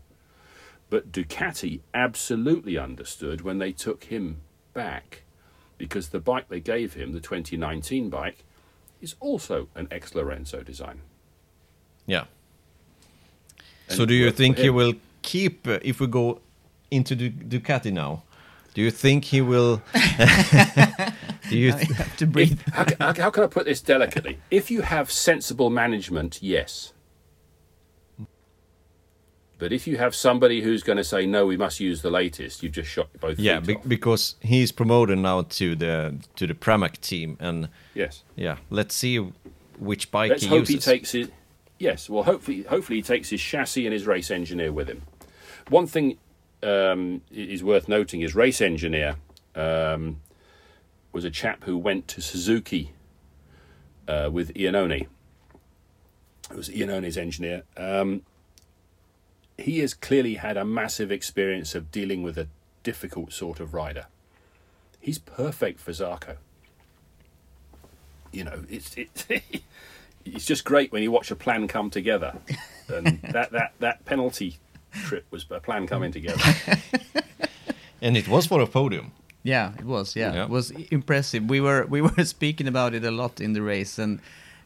But 0.90 1.10
Ducati 1.12 1.80
absolutely 1.94 2.76
understood 2.76 3.40
when 3.40 3.58
they 3.58 3.72
took 3.72 4.04
him 4.04 4.40
back. 4.74 5.22
Because 5.78 6.08
the 6.08 6.20
bike 6.20 6.48
they 6.48 6.60
gave 6.60 6.94
him, 6.94 7.12
the 7.12 7.20
2019 7.20 8.08
bike, 8.10 8.44
is 9.00 9.14
also 9.20 9.68
an 9.74 9.88
ex 9.90 10.14
Lorenzo 10.14 10.62
design. 10.62 11.00
Yeah. 12.06 12.24
And 13.88 13.96
So 13.96 14.04
do 14.06 14.14
you 14.14 14.30
think 14.30 14.58
he 14.58 14.70
will 14.70 14.94
keep 15.22 15.66
uh, 15.66 15.78
if 15.82 16.00
we 16.00 16.06
go 16.06 16.40
into 16.90 17.14
Du- 17.16 17.30
Ducati 17.30 17.92
now? 17.92 18.22
Do 18.74 18.82
you 18.82 18.90
think 18.90 19.24
he 19.24 19.40
will? 19.40 19.80
do 21.48 21.56
you? 21.58 21.72
th- 21.72 21.88
have 21.92 22.16
to 22.18 22.26
breathe. 22.26 22.60
how, 22.72 22.84
how, 23.00 23.14
how 23.14 23.30
can 23.30 23.44
I 23.44 23.46
put 23.46 23.64
this 23.64 23.80
delicately? 23.80 24.38
If 24.50 24.70
you 24.70 24.82
have 24.82 25.10
sensible 25.10 25.70
management, 25.70 26.42
yes. 26.42 26.92
But 29.58 29.72
if 29.72 29.86
you 29.86 29.96
have 29.96 30.14
somebody 30.14 30.60
who's 30.60 30.82
going 30.82 30.98
to 30.98 31.04
say 31.04 31.24
no, 31.24 31.46
we 31.46 31.56
must 31.56 31.80
use 31.80 32.02
the 32.02 32.10
latest, 32.10 32.62
you've 32.62 32.72
just 32.72 32.90
shot 32.90 33.08
both 33.20 33.38
yeah, 33.38 33.58
feet 33.60 33.66
be- 33.66 33.76
off. 33.76 33.88
because 33.88 34.34
he's 34.40 34.70
promoted 34.70 35.18
now 35.18 35.42
to 35.42 35.74
the 35.74 36.14
to 36.36 36.46
the 36.46 36.52
Pramac 36.54 37.00
team, 37.00 37.38
and 37.40 37.68
yes. 37.94 38.22
yeah, 38.34 38.56
let's 38.68 38.94
see 38.94 39.16
which 39.78 40.10
bike 40.10 40.30
Let's 40.30 40.42
he 40.42 40.48
hope 40.50 40.68
uses. 40.68 40.84
he 40.84 40.90
takes 40.92 41.14
it. 41.14 41.32
Yes. 41.78 42.08
Well, 42.08 42.24
hopefully, 42.24 42.62
hopefully 42.62 42.98
he 42.98 43.02
takes 43.02 43.30
his 43.30 43.40
chassis 43.40 43.86
and 43.86 43.92
his 43.92 44.06
race 44.06 44.30
engineer 44.30 44.72
with 44.72 44.88
him. 44.88 45.02
One 45.68 45.86
thing 45.86 46.18
um, 46.62 47.22
is 47.30 47.62
worth 47.62 47.88
noting: 47.88 48.20
his 48.20 48.34
race 48.34 48.60
engineer 48.60 49.16
um, 49.54 50.20
was 51.12 51.24
a 51.24 51.30
chap 51.30 51.64
who 51.64 51.76
went 51.76 52.08
to 52.08 52.20
Suzuki 52.20 52.92
uh, 54.08 54.30
with 54.32 54.54
Iannone. 54.54 55.06
It 56.50 56.56
was 56.56 56.68
Iannone's 56.68 57.18
engineer. 57.18 57.64
Um, 57.76 58.22
he 59.58 59.80
has 59.80 59.94
clearly 59.94 60.34
had 60.34 60.56
a 60.56 60.64
massive 60.64 61.10
experience 61.10 61.74
of 61.74 61.90
dealing 61.90 62.22
with 62.22 62.38
a 62.38 62.48
difficult 62.82 63.32
sort 63.32 63.58
of 63.58 63.74
rider. 63.74 64.06
He's 65.00 65.18
perfect 65.18 65.80
for 65.80 65.92
Zarco. 65.92 66.36
You 68.32 68.44
know, 68.44 68.64
it's 68.68 68.96
it's 68.96 69.26
it's 70.26 70.44
just 70.46 70.64
great 70.64 70.92
when 70.92 71.02
you 71.02 71.10
watch 71.12 71.30
a 71.30 71.36
plan 71.36 71.68
come 71.68 71.90
together, 71.90 72.32
and 72.88 73.20
that 73.32 73.50
that 73.52 73.72
that 73.80 74.04
penalty 74.04 74.56
trip 74.92 75.24
was 75.30 75.46
a 75.50 75.60
plan 75.60 75.86
coming 75.86 76.12
together. 76.12 76.42
And 78.02 78.16
it 78.16 78.28
was 78.28 78.46
for 78.46 78.60
a 78.60 78.66
podium. 78.66 79.12
Yeah, 79.42 79.72
it 79.78 79.84
was. 79.84 80.14
Yeah, 80.16 80.34
Yeah. 80.34 80.44
it 80.44 80.50
was 80.50 80.70
impressive. 80.90 81.48
We 81.50 81.60
were 81.60 81.86
we 81.88 82.00
were 82.02 82.24
speaking 82.36 82.68
about 82.68 82.94
it 82.94 83.04
a 83.04 83.10
lot 83.10 83.40
in 83.40 83.52
the 83.54 83.62
race, 83.62 83.98
and 84.02 84.20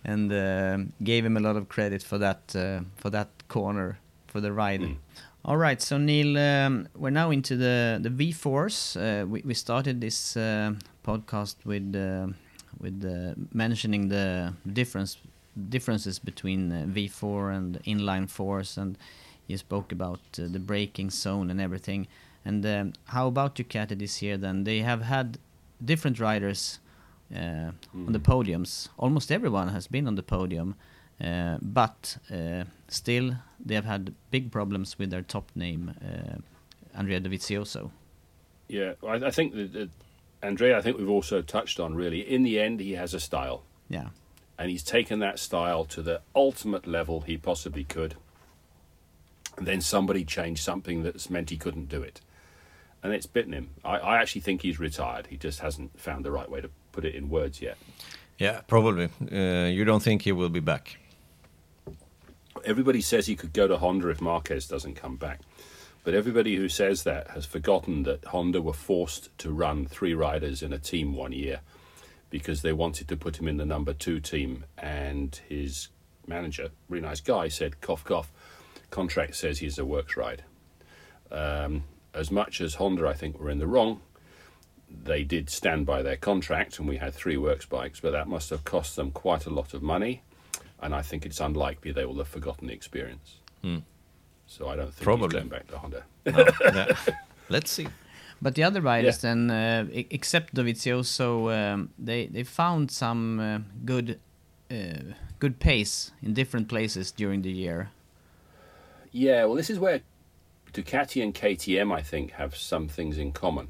and 0.04 0.32
uh, 0.32 0.78
gave 1.02 1.24
him 1.24 1.36
a 1.36 1.40
lot 1.40 1.56
of 1.56 1.68
credit 1.68 2.02
for 2.02 2.18
that 2.18 2.54
uh, 2.56 2.80
for 2.96 3.10
that 3.10 3.28
corner 3.48 3.98
for 4.26 4.40
the 4.40 4.52
ride. 4.52 4.96
All 5.44 5.56
right, 5.56 5.80
so 5.82 5.96
Neil, 5.96 6.36
um, 6.36 6.88
we're 6.96 7.10
now 7.14 7.30
into 7.30 7.56
the 7.56 7.98
the 8.02 8.10
V4s. 8.10 8.96
Uh, 8.96 9.26
we 9.26 9.42
we 9.44 9.54
started 9.54 10.00
this 10.00 10.36
uh, 10.36 10.72
podcast 11.04 11.56
with 11.64 11.94
uh, 11.94 12.26
with 12.80 13.04
uh, 13.04 13.34
mentioning 13.52 14.08
the 14.08 14.52
difference 14.72 15.18
differences 15.68 16.18
between 16.18 16.72
uh, 16.72 16.84
V4 16.86 17.56
and 17.56 17.82
inline 17.84 18.28
fours, 18.28 18.78
and 18.78 18.96
you 19.46 19.56
spoke 19.56 19.92
about 19.92 20.20
uh, 20.38 20.46
the 20.48 20.58
braking 20.58 21.10
zone 21.10 21.50
and 21.50 21.60
everything. 21.60 22.06
And 22.44 22.64
um, 22.64 22.92
how 23.06 23.26
about 23.28 23.56
Ducati 23.56 23.98
this 23.98 24.22
year? 24.22 24.36
Then 24.36 24.64
they 24.64 24.80
have 24.80 25.02
had 25.02 25.38
different 25.84 26.18
riders 26.18 26.78
uh, 27.34 27.72
on 27.94 28.12
the 28.12 28.18
podiums. 28.18 28.88
Almost 28.98 29.30
everyone 29.30 29.68
has 29.68 29.86
been 29.86 30.06
on 30.06 30.14
the 30.14 30.22
podium, 30.22 30.74
uh, 31.22 31.58
but 31.60 32.16
uh, 32.32 32.64
still 32.88 33.34
they 33.64 33.74
have 33.74 33.84
had 33.84 34.14
big 34.30 34.50
problems 34.50 34.98
with 34.98 35.10
their 35.10 35.22
top 35.22 35.50
name, 35.54 35.94
uh, 36.02 36.38
Andrea 36.98 37.20
Dovizioso. 37.20 37.90
Yeah, 38.68 38.92
I, 39.06 39.14
I 39.14 39.30
think 39.30 39.54
that, 39.54 39.72
that 39.72 39.90
Andrea. 40.42 40.78
I 40.78 40.82
think 40.82 40.98
we've 40.98 41.10
also 41.10 41.42
touched 41.42 41.80
on 41.80 41.94
really. 41.94 42.20
In 42.20 42.42
the 42.42 42.58
end, 42.58 42.80
he 42.80 42.92
has 42.92 43.14
a 43.14 43.20
style, 43.20 43.62
Yeah, 43.88 44.08
and 44.60 44.70
he's 44.70 44.82
taken 44.82 45.20
that 45.20 45.38
style 45.38 45.86
to 45.86 46.02
the 46.02 46.20
ultimate 46.36 46.86
level 46.86 47.22
he 47.22 47.38
possibly 47.38 47.82
could. 47.82 48.14
And 49.56 49.66
then 49.66 49.80
somebody 49.80 50.22
changed 50.22 50.62
something 50.62 51.02
that's 51.02 51.30
meant 51.30 51.48
he 51.48 51.56
couldn't 51.56 51.88
do 51.88 52.02
it, 52.02 52.20
and 53.02 53.14
it's 53.14 53.26
bitten 53.26 53.54
him. 53.54 53.70
I, 53.82 53.96
I 53.96 54.18
actually 54.18 54.42
think 54.42 54.60
he's 54.60 54.78
retired. 54.78 55.28
He 55.28 55.38
just 55.38 55.60
hasn't 55.60 55.98
found 55.98 56.26
the 56.26 56.30
right 56.30 56.50
way 56.50 56.60
to 56.60 56.68
put 56.92 57.06
it 57.06 57.14
in 57.14 57.30
words 57.30 57.62
yet. 57.62 57.78
Yeah, 58.38 58.60
probably. 58.66 59.08
Uh, 59.32 59.68
you 59.68 59.86
don't 59.86 60.02
think 60.02 60.22
he 60.22 60.32
will 60.32 60.50
be 60.50 60.60
back? 60.60 60.98
everybody 62.64 63.00
says 63.00 63.26
he 63.26 63.36
could 63.36 63.54
go 63.54 63.66
to 63.66 63.78
Honda 63.78 64.10
if 64.10 64.20
Marquez 64.20 64.66
doesn't 64.66 64.94
come 64.94 65.16
back. 65.16 65.40
But 66.04 66.12
everybody 66.12 66.56
who 66.56 66.68
says 66.68 67.04
that 67.04 67.30
has 67.30 67.46
forgotten 67.46 68.02
that 68.02 68.26
Honda 68.26 68.60
were 68.60 68.74
forced 68.74 69.36
to 69.38 69.50
run 69.50 69.86
three 69.86 70.12
riders 70.12 70.62
in 70.62 70.72
a 70.72 70.78
team 70.78 71.14
one 71.14 71.32
year 71.32 71.60
because 72.30 72.62
they 72.62 72.72
wanted 72.72 73.08
to 73.08 73.16
put 73.16 73.38
him 73.38 73.48
in 73.48 73.56
the 73.56 73.66
number 73.66 73.92
two 73.92 74.20
team. 74.20 74.64
And 74.78 75.38
his 75.48 75.88
manager, 76.26 76.70
really 76.88 77.06
nice 77.06 77.20
guy, 77.20 77.48
said, 77.48 77.80
cough, 77.80 78.04
cough, 78.04 78.32
contract 78.90 79.34
says 79.36 79.58
he's 79.58 79.78
a 79.78 79.84
works 79.84 80.16
ride. 80.16 80.44
Um, 81.30 81.84
as 82.14 82.30
much 82.30 82.60
as 82.60 82.74
Honda, 82.76 83.06
I 83.06 83.12
think, 83.14 83.38
were 83.38 83.50
in 83.50 83.58
the 83.58 83.66
wrong, 83.66 84.00
they 84.90 85.22
did 85.22 85.48
stand 85.50 85.86
by 85.86 86.02
their 86.02 86.16
contract 86.16 86.78
and 86.78 86.88
we 86.88 86.96
had 86.96 87.14
three 87.14 87.36
works 87.36 87.66
bikes, 87.66 88.00
but 88.00 88.10
that 88.12 88.26
must 88.26 88.50
have 88.50 88.64
cost 88.64 88.96
them 88.96 89.10
quite 89.10 89.46
a 89.46 89.50
lot 89.50 89.74
of 89.74 89.82
money. 89.82 90.22
And 90.82 90.94
I 90.94 91.02
think 91.02 91.26
it's 91.26 91.40
unlikely 91.40 91.92
they 91.92 92.04
will 92.04 92.18
have 92.18 92.28
forgotten 92.28 92.66
the 92.68 92.72
experience. 92.72 93.36
So 94.46 94.68
I 94.68 94.74
don't 94.74 94.92
think 94.92 95.04
Probably. 95.04 95.26
he's 95.26 95.32
going 95.34 95.48
back 95.48 95.68
to 95.68 95.78
Honda. 95.78 96.04
Yeah. 96.24 97.14
Let's 97.48 97.70
see. 97.70 97.86
But 98.42 98.54
the 98.54 98.62
other 98.62 98.80
riders 98.80 99.18
then, 99.18 99.50
uh, 99.50 99.86
except 99.92 100.54
Dovizioso, 100.54 101.52
um, 101.54 101.90
they 101.98 102.26
they 102.26 102.42
found 102.42 102.90
some 102.90 103.38
uh, 103.38 103.58
good 103.84 104.18
uh, 104.70 105.14
good 105.38 105.58
pace 105.58 106.12
in 106.22 106.32
different 106.32 106.68
places 106.68 107.12
during 107.12 107.42
the 107.42 107.52
year. 107.52 107.90
Yeah, 109.12 109.44
well, 109.44 109.56
this 109.56 109.68
is 109.68 109.78
where 109.78 110.00
Ducati 110.72 111.22
and 111.22 111.34
KTM, 111.34 111.92
I 111.92 112.00
think, 112.00 112.32
have 112.32 112.56
some 112.56 112.88
things 112.88 113.18
in 113.18 113.32
common. 113.32 113.68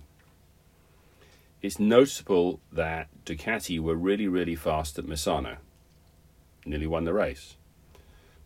It's 1.63 1.79
noticeable 1.79 2.61
that 2.73 3.09
Ducati 3.25 3.81
were 3.81 3.97
really, 3.97 4.29
really 4.29 4.55
fast 4.55 4.99
at 4.99 5.05
Misano, 5.05 5.57
nearly 6.65 6.87
won 6.87 7.05
the 7.05 7.13
race. 7.13 7.57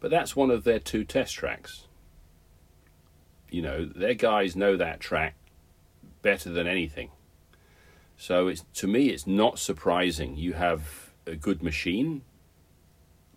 But 0.00 0.10
that's 0.10 0.36
one 0.36 0.50
of 0.50 0.64
their 0.64 0.78
two 0.78 1.04
test 1.04 1.34
tracks. 1.34 1.86
You 3.50 3.62
know, 3.62 3.84
their 3.84 4.14
guys 4.14 4.56
know 4.56 4.76
that 4.76 5.00
track 5.00 5.34
better 6.24 6.50
than 6.50 6.66
anything. 6.66 7.10
So 8.16 8.48
it's 8.48 8.64
to 8.74 8.88
me, 8.88 9.10
it's 9.10 9.28
not 9.28 9.60
surprising. 9.60 10.36
You 10.36 10.54
have 10.54 11.12
a 11.24 11.36
good 11.36 11.62
machine, 11.62 12.22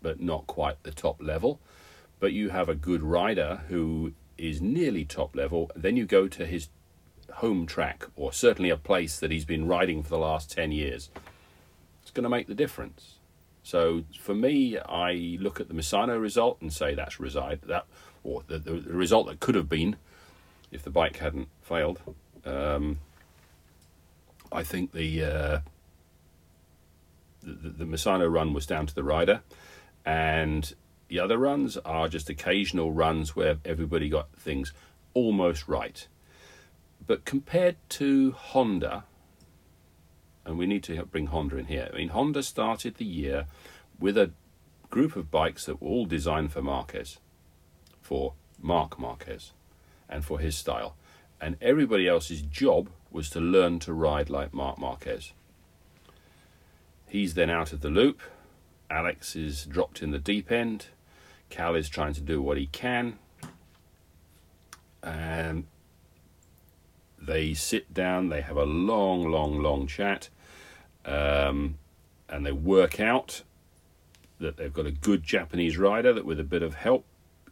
but 0.02 0.20
not 0.20 0.48
quite 0.48 0.82
the 0.82 0.90
top 0.90 1.22
level 1.22 1.60
but 2.20 2.32
you 2.32 2.50
have 2.50 2.68
a 2.68 2.74
good 2.74 3.02
rider 3.02 3.62
who 3.68 4.12
is 4.36 4.60
nearly 4.60 5.04
top 5.04 5.34
level, 5.34 5.70
then 5.74 5.96
you 5.96 6.04
go 6.04 6.28
to 6.28 6.46
his 6.46 6.68
home 7.34 7.66
track, 7.66 8.06
or 8.16 8.32
certainly 8.32 8.70
a 8.70 8.76
place 8.76 9.18
that 9.20 9.30
he's 9.30 9.44
been 9.44 9.66
riding 9.66 10.02
for 10.02 10.10
the 10.10 10.18
last 10.18 10.50
10 10.50 10.72
years. 10.72 11.10
It's 12.02 12.10
going 12.10 12.24
to 12.24 12.30
make 12.30 12.46
the 12.46 12.54
difference. 12.54 13.16
So 13.62 14.04
for 14.18 14.34
me, 14.34 14.78
I 14.78 15.36
look 15.40 15.60
at 15.60 15.68
the 15.68 15.74
Misano 15.74 16.20
result 16.20 16.60
and 16.60 16.72
say 16.72 16.94
that's 16.94 17.20
reside 17.20 17.60
that, 17.66 17.86
or 18.24 18.42
the, 18.46 18.58
the, 18.58 18.72
the 18.74 18.94
result 18.94 19.26
that 19.26 19.40
could 19.40 19.54
have 19.54 19.68
been 19.68 19.96
if 20.72 20.82
the 20.82 20.90
bike 20.90 21.18
hadn't 21.18 21.48
failed. 21.60 22.00
Um, 22.44 22.98
I 24.50 24.62
think 24.62 24.92
the, 24.92 25.24
uh, 25.24 25.58
the 27.42 27.86
the 27.86 28.30
run 28.30 28.52
was 28.52 28.66
down 28.66 28.86
to 28.86 28.94
the 28.94 29.04
rider, 29.04 29.42
and 30.04 30.72
the 31.08 31.20
other 31.20 31.38
runs 31.38 31.76
are 31.78 32.08
just 32.08 32.30
occasional 32.30 32.92
runs 32.92 33.34
where 33.34 33.58
everybody 33.64 34.08
got 34.08 34.32
things 34.36 34.72
almost 35.14 35.68
right. 35.68 36.06
But 37.06 37.24
compared 37.24 37.76
to 37.90 38.32
Honda, 38.32 39.04
and 40.44 40.58
we 40.58 40.66
need 40.66 40.82
to 40.84 41.04
bring 41.04 41.26
Honda 41.26 41.56
in 41.56 41.66
here. 41.66 41.90
I 41.92 41.96
mean, 41.96 42.08
Honda 42.08 42.42
started 42.42 42.96
the 42.96 43.04
year 43.04 43.46
with 43.98 44.16
a 44.16 44.32
group 44.90 45.16
of 45.16 45.30
bikes 45.30 45.66
that 45.66 45.80
were 45.80 45.88
all 45.88 46.06
designed 46.06 46.52
for 46.52 46.62
Marquez, 46.62 47.18
for 48.00 48.34
Mark 48.60 48.98
Marquez, 48.98 49.52
and 50.08 50.24
for 50.24 50.38
his 50.38 50.56
style. 50.56 50.96
And 51.40 51.56
everybody 51.60 52.08
else's 52.08 52.42
job 52.42 52.90
was 53.10 53.30
to 53.30 53.40
learn 53.40 53.78
to 53.80 53.92
ride 53.92 54.28
like 54.28 54.52
Mark 54.52 54.78
Marquez. 54.78 55.32
He's 57.06 57.34
then 57.34 57.48
out 57.48 57.72
of 57.72 57.80
the 57.80 57.90
loop. 57.90 58.20
Alex 58.90 59.36
is 59.36 59.64
dropped 59.64 60.02
in 60.02 60.10
the 60.10 60.18
deep 60.18 60.50
end. 60.50 60.86
Cal 61.50 61.74
is 61.74 61.88
trying 61.88 62.12
to 62.14 62.20
do 62.20 62.42
what 62.42 62.58
he 62.58 62.66
can. 62.66 63.18
And 65.02 65.66
they 67.20 67.54
sit 67.54 67.94
down, 67.94 68.28
they 68.28 68.40
have 68.40 68.56
a 68.56 68.64
long, 68.64 69.30
long, 69.30 69.62
long 69.62 69.86
chat, 69.86 70.28
um, 71.04 71.78
and 72.28 72.44
they 72.44 72.52
work 72.52 73.00
out 73.00 73.42
that 74.40 74.56
they've 74.56 74.72
got 74.72 74.86
a 74.86 74.90
good 74.90 75.22
Japanese 75.22 75.76
rider 75.78 76.12
that, 76.12 76.24
with 76.24 76.38
a 76.38 76.44
bit 76.44 76.62
of 76.62 76.74
help, 76.74 77.04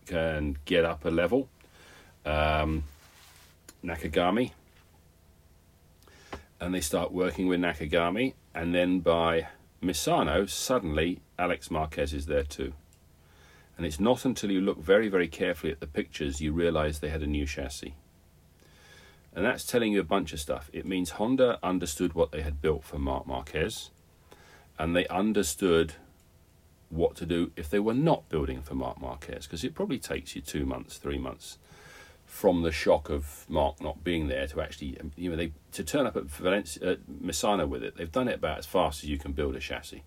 can 0.07 0.57
get 0.65 0.85
up 0.85 1.05
a 1.05 1.11
level. 1.11 1.49
Um, 2.25 2.85
Nakagami. 3.87 4.51
And 6.61 6.75
they 6.75 6.81
start 6.81 7.13
working 7.13 7.47
with 7.47 7.61
Nakagami, 7.61 8.35
and 8.55 8.75
then 8.75 9.01
by 9.01 9.49
Misano, 9.83 10.49
suddenly 10.49 11.21
Alex 11.39 11.71
Marquez 11.71 12.13
is 12.13 12.27
there 12.27 12.43
too. 12.43 12.73
And 13.77 13.87
it's 13.87 14.01
not 14.01 14.25
until 14.25 14.51
you 14.51 14.61
look 14.61 14.79
very, 14.79 15.09
very 15.09 15.29
carefully 15.29 15.71
at 15.71 15.81
the 15.81 15.87
pictures 15.87 16.41
you 16.41 16.53
realize 16.53 16.99
they 16.99 17.11
had 17.11 17.23
a 17.23 17.27
new 17.27 17.47
chassis. 17.47 17.95
And 19.35 19.45
that's 19.45 19.67
telling 19.67 19.93
you 19.93 20.01
a 20.01 20.05
bunch 20.05 20.33
of 20.33 20.41
stuff. 20.41 20.71
It 20.73 20.87
means 20.87 21.11
Honda 21.11 21.59
understood 21.63 22.15
what 22.15 22.33
they 22.33 22.41
had 22.41 22.63
built 22.63 22.85
for 22.85 22.99
Mark 22.99 23.27
Marquez, 23.27 23.91
and 24.79 24.97
they 24.97 25.07
understood 25.09 25.93
what 26.89 27.15
to 27.17 27.27
do 27.27 27.53
if 27.55 27.69
they 27.69 27.79
were 27.79 27.95
not 27.95 28.29
building 28.31 28.63
for 28.63 28.75
Mark 28.75 28.99
Marquez, 29.01 29.47
because 29.47 29.63
it 29.63 29.75
probably 29.75 29.99
takes 29.99 30.35
you 30.35 30.41
two 30.41 30.65
months, 30.65 30.97
three 30.97 31.19
months 31.19 31.59
from 32.27 32.63
the 32.63 32.73
shock 32.73 33.09
of 33.09 33.47
Mark 33.49 33.81
not 33.81 34.05
being 34.05 34.29
there 34.29 34.47
to 34.49 34.61
actually, 34.61 34.99
you 35.17 35.31
know, 35.31 35.37
they 35.37 35.53
to 35.73 35.85
turn 35.85 36.07
up 36.07 36.17
at 36.17 36.25
Valencia, 36.25 36.93
uh, 36.93 36.97
Misano 37.23 37.67
with 37.69 37.83
it. 37.83 37.97
They've 37.97 38.11
done 38.13 38.29
it 38.29 38.35
about 38.35 38.59
as 38.59 38.67
fast 38.67 39.03
as 39.03 39.09
you 39.09 39.17
can 39.17 39.33
build 39.33 39.55
a 39.57 39.61
chassis. 39.61 40.03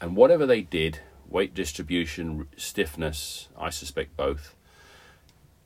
And 0.00 0.16
whatever 0.16 0.46
they 0.46 0.62
did, 0.62 1.00
weight 1.28 1.52
distribution, 1.52 2.46
stiffness, 2.56 3.48
I 3.58 3.70
suspect 3.70 4.16
both. 4.16 4.54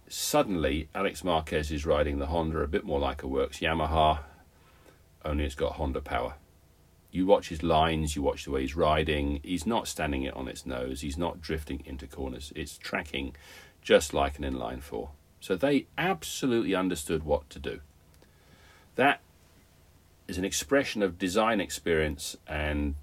Suddenly, 0.09 0.89
Alex 0.95 1.23
Marquez 1.23 1.71
is 1.71 1.87
riding 1.87 2.19
the 2.19 2.27
Honda 2.27 2.59
a 2.59 2.69
bit 2.69 2.85
more 2.85 2.99
like 2.99 3.23
a 3.23 3.29
works 3.29 3.61
Yamaha, 3.61 4.21
only 5.25 5.45
it's 5.45 5.55
got 5.55 5.73
Honda 5.73 6.01
power. 6.01 6.35
You 7.11 7.27
watch 7.27 7.49
his 7.49 7.63
lines, 7.63 8.17
you 8.17 8.23
watch 8.23 8.45
the 8.45 8.51
way 8.51 8.63
he's 8.63 8.75
riding. 8.75 9.41
He's 9.45 9.67
not 9.67 9.87
standing 9.87 10.25
it 10.25 10.35
on 10.35 10.49
its 10.49 10.67
nose. 10.67 11.03
He's 11.03 11.17
not 11.17 11.41
drifting 11.41 11.83
into 11.87 12.07
corners. 12.09 12.53
It's 12.57 12.77
tracking 12.77 13.37
just 13.81 14.13
like 14.13 14.39
an 14.39 14.45
inline 14.45 14.83
four. 14.83 15.11
So 15.45 15.57
they 15.57 15.85
absolutely 15.99 16.75
understood 16.75 17.23
what 17.23 17.51
to 17.51 17.59
do. 17.59 17.81
That 18.97 19.21
is 20.27 20.39
an 20.39 20.45
expression 20.47 21.03
of 21.03 21.19
design 21.19 21.61
experience 21.61 22.35
and 22.49 22.95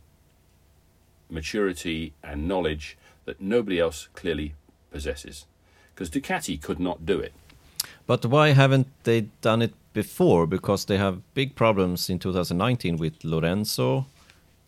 maturity 1.30 2.14
and 2.24 2.48
knowledge 2.48 2.98
that 3.26 3.42
nobody 3.42 3.80
else 3.80 4.08
clearly 4.16 4.56
possesses. 4.90 5.46
Because 5.94 6.10
Ducati 6.10 6.60
could 6.60 6.80
not 6.80 7.06
do 7.06 7.20
it. 7.20 7.32
But 8.08 8.26
why 8.26 8.54
haven't 8.54 8.88
they 9.04 9.28
done 9.42 9.62
it 9.62 9.76
before 9.94 10.48
because 10.48 10.86
they 10.86 10.98
have 10.98 11.22
big 11.36 11.54
problems 11.54 12.10
in 12.10 12.18
2019 12.18 12.98
with 12.98 13.24
Lorenzo, 13.24 14.08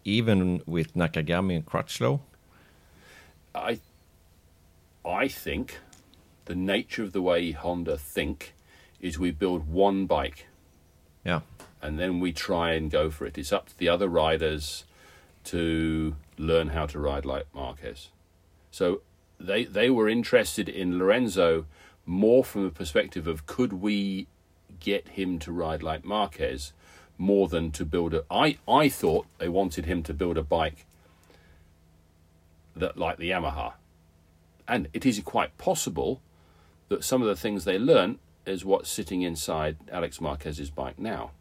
even 0.05 0.61
with 0.67 0.93
Nakagami 0.93 1.55
and 1.55 1.65
Crutchlow. 1.65 2.19
I 3.55 3.79
I 5.03 5.27
think 5.27 5.79
the 6.45 6.55
nature 6.55 7.03
of 7.03 7.13
the 7.13 7.21
way 7.21 7.51
Honda 7.51 7.97
think 7.97 8.53
is 8.99 9.17
we 9.19 9.31
build 9.31 9.67
one 9.67 10.05
bike 10.05 10.47
Yeah. 11.23 11.41
and 11.81 11.99
then 11.99 12.19
we 12.19 12.31
try 12.33 12.73
and 12.73 12.89
go 12.91 13.09
for 13.09 13.25
it. 13.25 13.37
It's 13.37 13.51
up 13.53 13.67
to 13.69 13.77
the 13.77 13.89
other 13.89 14.07
riders 14.07 14.85
to 15.45 16.15
learn 16.37 16.69
how 16.69 16.85
to 16.87 16.99
ride 16.99 17.25
like 17.25 17.45
Marquez. 17.53 18.09
So 18.71 19.01
they 19.39 19.65
they 19.65 19.89
were 19.89 20.07
interested 20.07 20.69
in 20.69 20.97
Lorenzo 20.97 21.65
more 22.05 22.43
from 22.43 22.63
the 22.63 22.69
perspective 22.69 23.27
of 23.27 23.45
could 23.45 23.73
we 23.73 24.27
get 24.79 25.09
him 25.09 25.39
to 25.39 25.51
ride 25.51 25.83
like 25.83 26.03
Marquez 26.05 26.73
more 27.17 27.47
than 27.47 27.71
to 27.71 27.85
build 27.85 28.13
a 28.13 28.23
I, 28.31 28.57
I 28.67 28.89
thought 28.89 29.27
they 29.37 29.47
wanted 29.49 29.85
him 29.85 30.03
to 30.03 30.13
build 30.13 30.37
a 30.37 30.43
bike 30.43 30.85
that 32.75 32.97
like 32.97 33.17
the 33.17 33.29
Yamaha. 33.29 33.73
And 34.67 34.87
it 34.93 35.05
is 35.05 35.19
quite 35.19 35.57
possible 35.57 36.21
that 36.93 37.03
some 37.03 37.21
of 37.21 37.27
the 37.27 37.35
things 37.35 37.65
they 37.65 37.79
learnt 37.79 38.19
is 38.45 38.63
what's 38.63 38.89
sitting 38.89 39.21
inside 39.21 39.77
Alex 39.91 40.21
Marquez's 40.21 40.69
bike 40.69 40.99
now. 40.99 41.31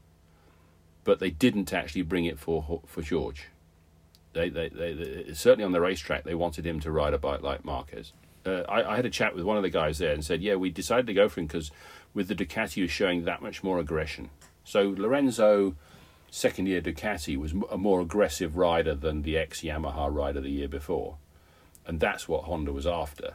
But 1.04 1.18
they 1.18 1.30
didn't 1.30 1.72
actually 1.72 2.02
bring 2.02 2.24
it 2.24 2.38
for 2.38 2.80
for 2.86 3.02
George. 3.02 3.48
They, 4.32 4.48
they, 4.48 4.68
they, 4.68 4.94
they 4.94 5.34
certainly 5.34 5.64
on 5.64 5.72
the 5.72 5.80
racetrack 5.80 6.24
they 6.24 6.34
wanted 6.34 6.66
him 6.66 6.80
to 6.80 6.90
ride 6.90 7.12
a 7.12 7.18
bike 7.18 7.42
like 7.42 7.64
Marquez. 7.64 8.12
Uh, 8.46 8.62
I, 8.68 8.92
I 8.92 8.96
had 8.96 9.04
a 9.04 9.10
chat 9.10 9.36
with 9.36 9.44
one 9.44 9.56
of 9.56 9.62
the 9.62 9.70
guys 9.70 9.98
there 9.98 10.14
and 10.14 10.24
said, 10.24 10.42
yeah, 10.42 10.54
we 10.54 10.70
decided 10.70 11.06
to 11.06 11.14
go 11.14 11.28
for 11.28 11.40
him 11.40 11.46
because 11.46 11.70
with 12.14 12.28
the 12.28 12.34
Ducati 12.34 12.80
was 12.80 12.90
showing 12.90 13.24
that 13.24 13.42
much 13.42 13.62
more 13.62 13.78
aggression. 13.78 14.30
So 14.64 14.94
Lorenzo, 14.96 15.74
second 16.30 16.66
year 16.66 16.80
Ducati, 16.80 17.36
was 17.36 17.52
a 17.70 17.76
more 17.76 18.00
aggressive 18.00 18.56
rider 18.56 18.94
than 18.94 19.22
the 19.22 19.36
ex 19.36 19.60
Yamaha 19.60 20.12
rider 20.12 20.40
the 20.40 20.50
year 20.50 20.68
before, 20.68 21.16
and 21.86 22.00
that's 22.00 22.26
what 22.26 22.44
Honda 22.44 22.72
was 22.72 22.86
after, 22.86 23.34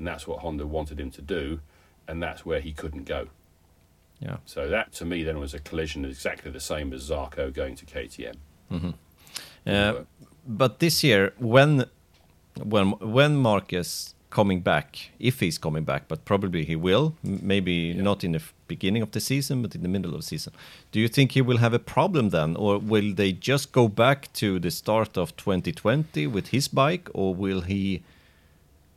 and 0.00 0.08
that's 0.08 0.26
what 0.26 0.40
Honda 0.40 0.66
wanted 0.66 0.98
him 0.98 1.10
to 1.12 1.22
do, 1.22 1.60
and 2.08 2.20
that's 2.22 2.44
where 2.44 2.60
he 2.60 2.72
couldn't 2.72 3.04
go. 3.04 3.28
Yeah. 4.18 4.38
So 4.46 4.68
that 4.68 4.92
to 4.94 5.04
me 5.04 5.22
then 5.22 5.38
was 5.38 5.54
a 5.54 5.60
collision 5.60 6.04
exactly 6.04 6.50
the 6.50 6.60
same 6.60 6.92
as 6.92 7.10
Zarco 7.10 7.52
going 7.52 7.76
to 7.76 7.86
KTM. 7.86 8.36
Uh, 9.66 9.94
but 10.46 10.78
this 10.78 11.04
year, 11.04 11.34
when 11.38 11.84
when 12.62 12.92
when 13.18 13.36
Marcus 13.36 14.14
coming 14.30 14.60
back, 14.60 15.10
if 15.18 15.40
he's 15.40 15.58
coming 15.58 15.84
back, 15.84 16.08
but 16.08 16.24
probably 16.24 16.64
he 16.64 16.76
will, 16.76 17.14
maybe 17.22 17.92
not 17.92 18.24
in 18.24 18.32
the 18.32 18.42
beginning 18.68 19.02
of 19.02 19.10
the 19.10 19.20
season, 19.20 19.60
but 19.60 19.74
in 19.74 19.82
the 19.82 19.88
middle 19.88 20.12
of 20.14 20.20
the 20.20 20.26
season. 20.26 20.52
Do 20.92 21.00
you 21.00 21.08
think 21.08 21.32
he 21.32 21.42
will 21.42 21.58
have 21.58 21.74
a 21.74 21.78
problem 21.78 22.30
then, 22.30 22.56
or 22.56 22.78
will 22.78 23.12
they 23.14 23.32
just 23.32 23.72
go 23.72 23.88
back 23.88 24.32
to 24.34 24.58
the 24.58 24.70
start 24.70 25.18
of 25.18 25.36
2020 25.36 26.26
with 26.28 26.48
his 26.48 26.68
bike, 26.68 27.10
or 27.12 27.34
will 27.34 27.62
he 27.62 28.02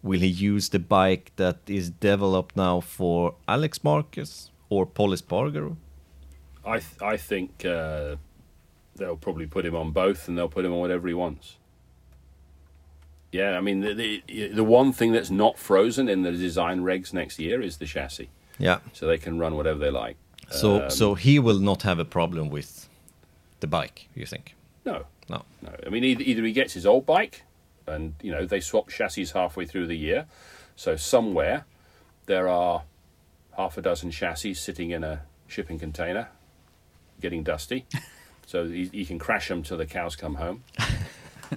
will 0.04 0.20
he 0.20 0.28
use 0.28 0.70
the 0.70 0.80
bike 0.80 1.32
that 1.38 1.58
is 1.68 1.90
developed 1.90 2.56
now 2.56 2.80
for 2.82 3.36
Alex 3.48 3.84
Marquez 3.84 4.52
or 4.70 4.86
Pol 4.86 5.10
Espargaro? 5.10 5.76
I 6.66 6.80
th- 6.80 7.02
I 7.02 7.18
think 7.18 7.66
uh, 7.66 8.16
they'll 8.96 9.18
probably 9.18 9.48
put 9.48 9.66
him 9.66 9.76
on 9.76 9.92
both, 9.92 10.28
and 10.28 10.38
they'll 10.38 10.48
put 10.50 10.66
him 10.66 10.74
on 10.74 10.80
whatever 10.80 11.08
he 11.08 11.14
wants. 11.14 11.58
Yeah, 13.32 13.58
I 13.58 13.62
mean 13.62 13.80
the, 13.82 13.94
the 13.94 14.48
the 14.50 14.64
one 14.64 14.94
thing 14.94 15.12
that's 15.12 15.32
not 15.32 15.58
frozen 15.58 16.08
in 16.08 16.22
the 16.22 16.32
design 16.32 16.82
regs 16.82 17.14
next 17.14 17.40
year 17.40 17.62
is 17.62 17.78
the 17.78 17.86
chassis, 17.86 18.30
Yeah. 18.60 18.80
so 18.94 19.08
they 19.08 19.18
can 19.18 19.40
run 19.40 19.56
whatever 19.56 19.80
they 19.80 19.90
like. 19.90 20.18
So 20.52 20.84
Um, 20.84 20.90
so 20.92 21.16
he 21.16 21.40
will 21.40 21.60
not 21.60 21.82
have 21.84 21.98
a 22.00 22.06
problem 22.06 22.50
with 22.50 22.88
the 23.60 23.68
bike, 23.68 24.08
you 24.14 24.26
think? 24.28 24.56
No, 24.86 25.06
No. 25.30 25.42
no. 25.64 25.72
I 25.86 25.90
mean 25.90 26.04
either, 26.04 26.22
either 26.24 26.44
he 26.44 26.52
gets 26.54 26.74
his 26.74 26.86
old 26.86 27.06
bike, 27.06 27.44
and 27.88 28.14
you 28.22 28.32
know 28.32 28.46
they 28.46 28.60
swap 28.60 28.90
chassis 28.90 29.26
halfway 29.34 29.66
through 29.66 29.88
the 29.88 29.98
year, 29.98 30.26
so 30.76 30.96
somewhere 30.96 31.66
there 32.26 32.48
are 32.48 32.84
half 33.58 33.78
a 33.78 33.82
dozen 33.82 34.12
chassis 34.12 34.54
sitting 34.54 34.92
in 34.92 35.04
a 35.04 35.22
shipping 35.48 35.78
container, 35.80 36.30
getting 37.22 37.44
dusty, 37.44 37.86
so 38.46 38.66
he, 38.68 38.90
he 38.92 39.06
can 39.06 39.20
crash 39.20 39.48
them 39.50 39.64
till 39.64 39.78
the 39.78 39.86
cows 39.86 40.16
come 40.16 40.36
home. 40.36 40.64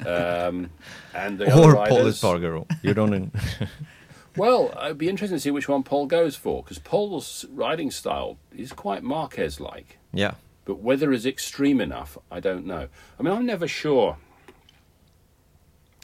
Um, 0.04 0.68
and 1.14 1.38
the 1.38 1.46
or 1.46 1.78
other 1.78 1.88
Pol 1.88 1.98
riders, 1.98 2.20
Espargaro. 2.20 2.66
You 2.82 2.92
don't. 2.92 3.32
Well, 4.36 4.74
it'd 4.84 4.98
be 4.98 5.08
interesting 5.08 5.38
to 5.38 5.40
see 5.40 5.50
which 5.50 5.66
one 5.66 5.82
Pol 5.82 6.04
goes 6.04 6.36
for 6.36 6.62
because 6.62 6.78
Pol's 6.78 7.46
riding 7.50 7.90
style 7.90 8.36
is 8.54 8.70
quite 8.72 9.02
Marquez-like. 9.02 9.96
yeah. 10.12 10.34
But 10.66 10.80
whether 10.80 11.10
it's 11.12 11.24
extreme 11.24 11.80
enough, 11.80 12.18
I 12.30 12.40
don't 12.40 12.66
know. 12.66 12.88
I 13.18 13.22
mean, 13.22 13.32
I'm 13.32 13.46
never 13.46 13.66
sure. 13.66 14.18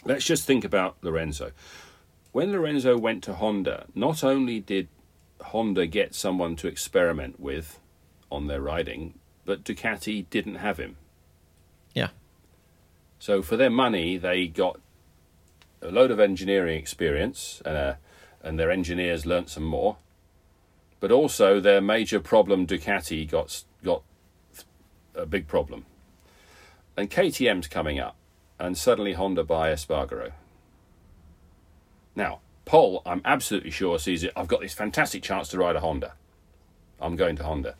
Let's 0.05 0.25
just 0.25 0.45
think 0.45 0.65
about 0.65 0.97
Lorenzo. 1.03 1.53
When 2.33 2.51
Lorenzo 2.51 2.97
went 2.99 3.23
to 3.25 3.35
Honda, 3.35 3.87
not 3.95 4.25
only 4.25 4.59
did 4.59 4.89
Honda 5.41 5.87
get 5.87 6.15
someone 6.15 6.57
to 6.57 6.69
experiment 6.69 7.39
with 7.39 7.79
on 8.31 8.47
their 8.47 8.61
riding, 8.61 9.15
but 9.45 9.65
Ducati 9.65 10.29
didn't 10.31 10.57
have 10.57 10.79
him. 10.79 10.97
Yeah. 11.95 12.09
So 13.19 13.43
for 13.43 13.57
their 13.57 13.71
money, 13.71 14.17
they 14.17 14.47
got 14.47 14.81
a 15.83 15.91
load 15.91 16.11
of 16.11 16.21
engineering 16.21 16.79
experience, 16.79 17.61
uh, 17.65 17.97
and 18.43 18.59
their 18.59 18.71
engineers 18.71 19.27
learnt 19.27 19.51
some 19.51 19.65
more. 19.65 19.97
But 21.01 21.11
also, 21.11 21.61
their 21.61 21.81
major 21.81 22.21
problem, 22.21 22.67
Ducati, 22.67 23.29
got 23.29 23.65
got 23.83 24.03
a 25.15 25.27
big 25.27 25.49
problem. 25.49 25.85
And 26.97 27.11
KTM's 27.11 27.67
coming 27.67 27.99
up, 27.99 28.17
and 28.59 28.77
suddenly 28.77 29.15
Honda 29.15 29.45
buy 29.45 29.71
Espargaro. 29.71 30.33
Now, 32.15 32.41
Pol, 32.65 33.03
I'm 33.05 33.23
absolutely 33.25 33.71
sure 33.71 33.99
sees 33.99 34.23
it. 34.23 34.33
I've 34.37 34.49
got 34.49 34.61
this 34.61 34.75
fantastic 34.75 35.23
chance 35.23 35.49
to 35.49 35.59
ride 35.59 35.77
a 35.77 35.81
Honda. 35.81 36.13
I'm 37.01 37.17
going 37.17 37.37
to 37.37 37.45
Honda. 37.45 37.75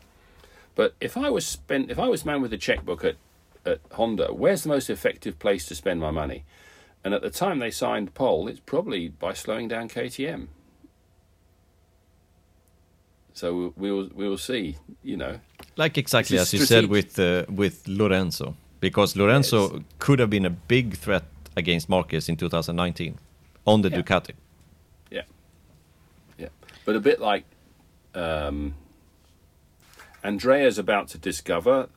But 0.75 0.95
if 0.99 1.15
I 1.15 1.29
was 1.29 1.45
spent, 1.45 1.91
if 1.91 1.99
I 1.99 2.07
was 2.07 2.25
man 2.25 2.41
with 2.41 2.51
a 2.53 2.57
checkbook 2.57 3.05
at 3.05 3.15
at 3.65 3.79
Honda, 3.93 4.33
where's 4.33 4.63
the 4.63 4.69
most 4.69 4.89
effective 4.89 5.39
place 5.39 5.65
to 5.67 5.75
spend 5.75 6.01
my 6.01 6.11
money? 6.11 6.43
And 7.03 7.13
at 7.13 7.21
the 7.21 7.29
time 7.29 7.59
they 7.59 7.71
signed 7.71 8.13
Pol, 8.13 8.47
it's 8.47 8.59
probably 8.59 9.09
by 9.09 9.33
slowing 9.33 9.67
down 9.67 9.87
KTM. 9.89 10.47
So 13.33 13.73
we 13.75 13.91
will 13.91 14.09
we 14.13 14.27
will 14.27 14.37
see. 14.37 14.77
You 15.03 15.17
know, 15.17 15.39
Like 15.75 15.97
exactly 15.97 16.37
as 16.37 16.53
you 16.53 16.59
said 16.65 16.85
with 16.85 17.17
uh, 17.19 17.45
with 17.49 17.87
Lorenzo, 17.87 18.55
because 18.83 19.15
Lorenzo 19.15 19.81
could 19.97 20.19
have 20.19 20.29
been 20.29 20.45
a 20.45 20.49
big 20.49 20.97
threat 20.97 21.23
against 21.55 21.87
Marquez 21.87 22.27
in 22.27 22.35
2019 22.35 23.17
on 23.65 23.81
the 23.81 23.89
Yeah. 23.89 24.01
Ducati. 24.01 24.33
Yeah, 25.09 25.21
yeah. 26.37 26.49
But 26.83 26.97
a 26.97 26.99
bit 26.99 27.21
like 27.21 27.45
um, 28.13 28.73
Andrea's 30.21 30.77
about 30.77 31.07
to 31.13 31.17
discover 31.17 31.87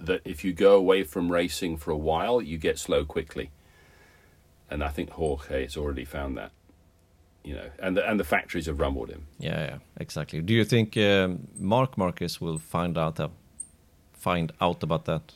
that 0.00 0.22
if 0.24 0.44
you 0.44 0.54
go 0.54 0.76
away 0.76 1.04
from 1.04 1.30
racing 1.30 1.76
for 1.76 1.90
a 1.90 2.02
while, 2.10 2.40
you 2.40 2.56
get 2.56 2.78
slow 2.78 3.04
quickly. 3.04 3.50
And 4.70 4.82
I 4.82 4.88
think 4.88 5.10
Jorge 5.10 5.62
has 5.64 5.76
already 5.76 6.06
found 6.06 6.38
that. 6.38 6.52
You 7.42 7.56
know, 7.56 7.68
and 7.78 7.96
the, 7.98 8.10
and 8.10 8.18
the 8.18 8.24
factories 8.24 8.64
have 8.66 8.80
rumbled 8.80 9.10
him. 9.10 9.26
Yeah, 9.38 9.60
yeah, 9.68 9.78
exactly. 10.00 10.40
Do 10.40 10.54
you 10.54 10.64
think 10.64 10.96
um, 10.96 11.48
Marc 11.58 11.98
Marquez 11.98 12.40
will 12.40 12.58
find 12.58 12.96
out 12.96 13.20
uh, 13.20 13.28
find 14.14 14.52
out 14.62 14.82
about 14.82 15.04
that? 15.04 15.34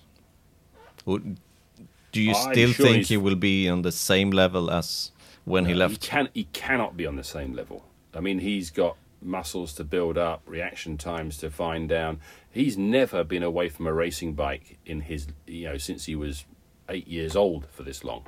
Do 1.16 2.22
you 2.22 2.32
I'm 2.34 2.52
still 2.52 2.72
sure 2.72 2.86
think 2.86 2.96
he's- 2.96 3.08
he 3.08 3.16
will 3.16 3.36
be 3.36 3.68
on 3.68 3.82
the 3.82 3.92
same 3.92 4.30
level 4.30 4.70
as 4.70 5.12
when 5.44 5.64
he 5.64 5.72
He 5.72 5.78
left? 5.78 6.00
can 6.00 6.28
he 6.34 6.44
cannot 6.52 6.96
be 6.96 7.06
on 7.06 7.16
the 7.16 7.24
same 7.24 7.52
level. 7.54 7.84
I 8.14 8.20
mean, 8.20 8.38
he's 8.40 8.70
got 8.70 8.96
muscles 9.22 9.72
to 9.74 9.84
build 9.84 10.16
up, 10.16 10.42
reaction 10.46 10.96
times 10.96 11.36
to 11.38 11.50
find 11.50 11.88
down. 11.88 12.20
He's 12.50 12.76
never 12.78 13.24
been 13.24 13.42
away 13.42 13.68
from 13.68 13.86
a 13.86 13.92
racing 13.92 14.34
bike 14.34 14.78
in 14.86 15.00
his 15.02 15.26
you 15.46 15.64
know 15.68 15.78
since 15.78 16.04
he 16.06 16.14
was 16.16 16.44
eight 16.88 17.08
years 17.08 17.34
old 17.36 17.66
for 17.70 17.82
this 17.82 18.04
long. 18.04 18.24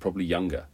Probably 0.00 0.24
younger. 0.24 0.66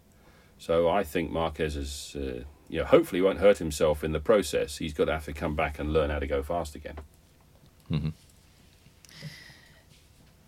So 0.58 0.88
I 0.88 1.02
think 1.02 1.30
Marquez 1.30 1.76
is, 1.76 2.16
uh, 2.16 2.44
you 2.68 2.78
know, 2.80 2.84
hopefully 2.84 3.20
won't 3.20 3.40
hurt 3.40 3.58
himself 3.58 4.04
in 4.04 4.12
the 4.12 4.20
process. 4.20 4.78
He's 4.78 4.94
got 4.94 5.06
to 5.06 5.12
have 5.12 5.24
to 5.24 5.32
come 5.32 5.54
back 5.56 5.78
and 5.78 5.92
learn 5.92 6.10
how 6.10 6.18
to 6.20 6.26
go 6.26 6.42
fast 6.42 6.74
again. 6.74 6.96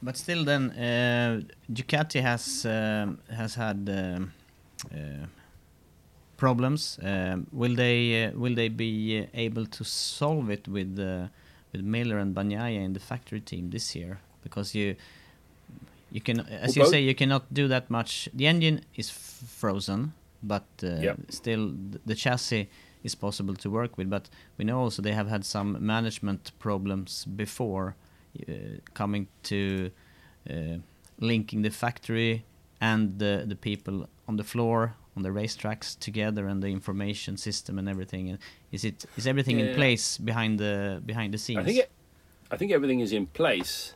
But 0.02 0.16
still, 0.16 0.44
then 0.44 0.70
uh, 0.70 1.40
Ducati 1.72 2.20
has 2.20 2.64
um, 2.66 3.18
has 3.34 3.54
had 3.54 3.88
um, 3.88 4.32
uh, 4.92 5.26
problems. 6.36 6.98
Um, 7.02 7.46
will 7.52 7.74
they 7.74 8.26
uh, 8.26 8.30
will 8.38 8.54
they 8.54 8.68
be 8.68 9.26
able 9.34 9.66
to 9.66 9.84
solve 9.84 10.50
it 10.50 10.68
with 10.68 10.98
uh, 10.98 11.28
with 11.72 11.82
Miller 11.82 12.18
and 12.18 12.34
Bagnaia 12.34 12.84
in 12.84 12.92
the 12.92 13.00
factory 13.00 13.40
team 13.40 13.70
this 13.70 13.94
year? 13.96 14.18
Because 14.42 14.74
you 14.74 14.96
you 16.12 16.20
can, 16.20 16.40
as 16.40 16.76
Well, 16.76 16.86
you 16.86 16.90
say, 16.92 17.00
you 17.02 17.14
cannot 17.14 17.52
do 17.52 17.68
that 17.68 17.90
much. 17.90 18.28
The 18.32 18.46
engine 18.46 18.80
is 18.94 19.10
f- 19.10 19.42
frozen, 19.48 20.12
but 20.42 20.64
uh, 20.82 20.86
still 21.30 21.72
the 22.06 22.14
chassis 22.14 22.68
is 23.02 23.14
possible 23.14 23.54
to 23.56 23.70
work 23.70 23.98
with. 23.98 24.08
But 24.08 24.28
we 24.58 24.64
know 24.64 24.78
also 24.80 25.02
they 25.02 25.12
have 25.14 25.28
had 25.28 25.44
some 25.44 25.78
management 25.80 26.52
problems 26.58 27.24
before 27.24 27.94
coming 28.94 29.28
to 29.44 29.90
uh, 30.50 30.78
linking 31.20 31.62
the 31.62 31.70
factory 31.70 32.44
and 32.80 33.18
the 33.18 33.44
the 33.46 33.56
people 33.56 34.08
on 34.28 34.36
the 34.36 34.44
floor 34.44 34.96
on 35.16 35.22
the 35.22 35.30
racetracks 35.30 35.98
together 35.98 36.46
and 36.46 36.62
the 36.62 36.68
information 36.68 37.36
system 37.36 37.78
and 37.78 37.88
everything. 37.88 38.28
And 38.28 38.38
Is 38.70 38.84
it 38.84 39.06
is 39.16 39.26
everything 39.26 39.58
in 39.60 39.74
place 39.74 40.18
behind 40.18 40.58
the 40.58 41.02
behind 41.04 41.32
the 41.32 41.38
scenes? 41.38 41.60
I 41.60 41.64
think 41.64 41.78
it, 41.78 41.90
I 42.50 42.56
think 42.56 42.70
everything 42.72 43.00
is 43.00 43.12
in 43.12 43.26
place, 43.26 43.94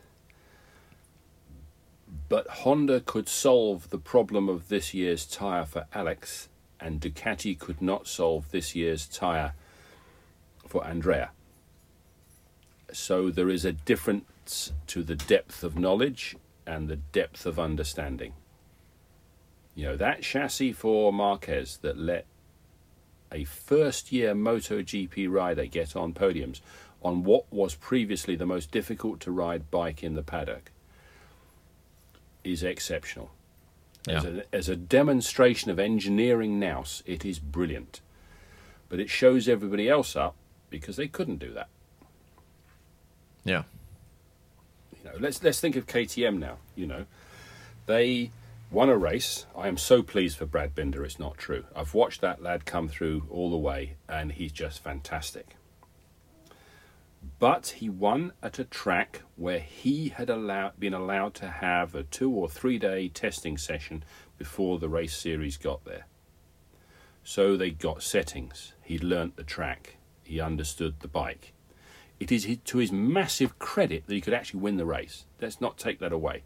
but 2.28 2.48
Honda 2.48 3.00
could 3.00 3.28
solve 3.28 3.90
the 3.90 3.98
problem 3.98 4.48
of 4.48 4.68
this 4.68 4.94
year's 4.94 5.26
tire 5.26 5.66
for 5.66 5.86
Alex, 5.94 6.48
and 6.80 7.00
Ducati 7.00 7.58
could 7.58 7.82
not 7.82 8.08
solve 8.08 8.50
this 8.50 8.74
year's 8.74 9.06
tire 9.06 9.52
for 10.66 10.84
Andrea. 10.86 11.30
So 12.92 13.30
there 13.30 13.50
is 13.50 13.64
a 13.64 13.72
to 14.46 15.02
the 15.02 15.16
depth 15.16 15.62
of 15.62 15.78
knowledge 15.78 16.36
and 16.66 16.88
the 16.88 16.96
depth 16.96 17.46
of 17.46 17.58
understanding. 17.58 18.34
You 19.74 19.86
know, 19.86 19.96
that 19.96 20.22
chassis 20.22 20.72
for 20.72 21.12
Marquez 21.12 21.78
that 21.82 21.98
let 21.98 22.26
a 23.32 23.44
first 23.44 24.12
year 24.12 24.34
MotoGP 24.34 25.30
rider 25.30 25.66
get 25.66 25.94
on 25.94 26.12
podiums 26.12 26.60
on 27.02 27.24
what 27.24 27.50
was 27.52 27.74
previously 27.74 28.36
the 28.36 28.46
most 28.46 28.70
difficult 28.70 29.20
to 29.20 29.30
ride 29.30 29.70
bike 29.70 30.02
in 30.02 30.14
the 30.14 30.22
paddock 30.22 30.70
is 32.44 32.62
exceptional. 32.62 33.30
As, 34.08 34.24
a, 34.24 34.44
as 34.52 34.68
a 34.68 34.76
demonstration 34.76 35.70
of 35.70 35.78
engineering 35.78 36.58
nous, 36.58 37.02
it 37.06 37.24
is 37.24 37.38
brilliant. 37.38 38.00
But 38.88 38.98
it 38.98 39.10
shows 39.10 39.48
everybody 39.48 39.88
else 39.88 40.16
up 40.16 40.34
because 40.70 40.96
they 40.96 41.06
couldn't 41.06 41.38
do 41.38 41.52
that. 41.52 41.68
Yeah. 43.44 43.64
Let's 45.18 45.42
let's 45.42 45.60
think 45.60 45.76
of 45.76 45.86
KTM 45.86 46.38
now. 46.38 46.58
You 46.74 46.86
know, 46.86 47.06
they 47.86 48.30
won 48.70 48.88
a 48.88 48.96
race. 48.96 49.46
I 49.56 49.68
am 49.68 49.76
so 49.76 50.02
pleased 50.02 50.38
for 50.38 50.46
Brad 50.46 50.74
Binder. 50.74 51.04
It's 51.04 51.18
not 51.18 51.38
true. 51.38 51.64
I've 51.74 51.94
watched 51.94 52.20
that 52.20 52.42
lad 52.42 52.64
come 52.64 52.88
through 52.88 53.26
all 53.30 53.50
the 53.50 53.56
way, 53.56 53.96
and 54.08 54.32
he's 54.32 54.52
just 54.52 54.82
fantastic. 54.82 55.56
But 57.38 57.68
he 57.78 57.88
won 57.88 58.32
at 58.42 58.58
a 58.58 58.64
track 58.64 59.22
where 59.36 59.60
he 59.60 60.08
had 60.08 60.30
allowed, 60.30 60.78
been 60.78 60.94
allowed 60.94 61.34
to 61.34 61.48
have 61.48 61.94
a 61.94 62.02
two 62.02 62.30
or 62.30 62.48
three 62.48 62.78
day 62.78 63.08
testing 63.08 63.58
session 63.58 64.04
before 64.38 64.78
the 64.78 64.88
race 64.88 65.16
series 65.16 65.56
got 65.56 65.84
there. 65.84 66.06
So 67.24 67.56
they 67.56 67.70
got 67.70 68.02
settings. 68.02 68.72
He'd 68.82 69.04
learnt 69.04 69.36
the 69.36 69.42
track. 69.42 69.96
He 70.22 70.40
understood 70.40 71.00
the 71.00 71.08
bike. 71.08 71.52
It 72.20 72.30
is 72.30 72.46
to 72.66 72.78
his 72.78 72.92
massive 72.92 73.58
credit 73.58 74.06
that 74.06 74.14
he 74.14 74.20
could 74.20 74.34
actually 74.34 74.60
win 74.60 74.76
the 74.76 74.84
race. 74.84 75.24
Let's 75.40 75.60
not 75.60 75.78
take 75.78 75.98
that 76.00 76.12
away. 76.12 76.42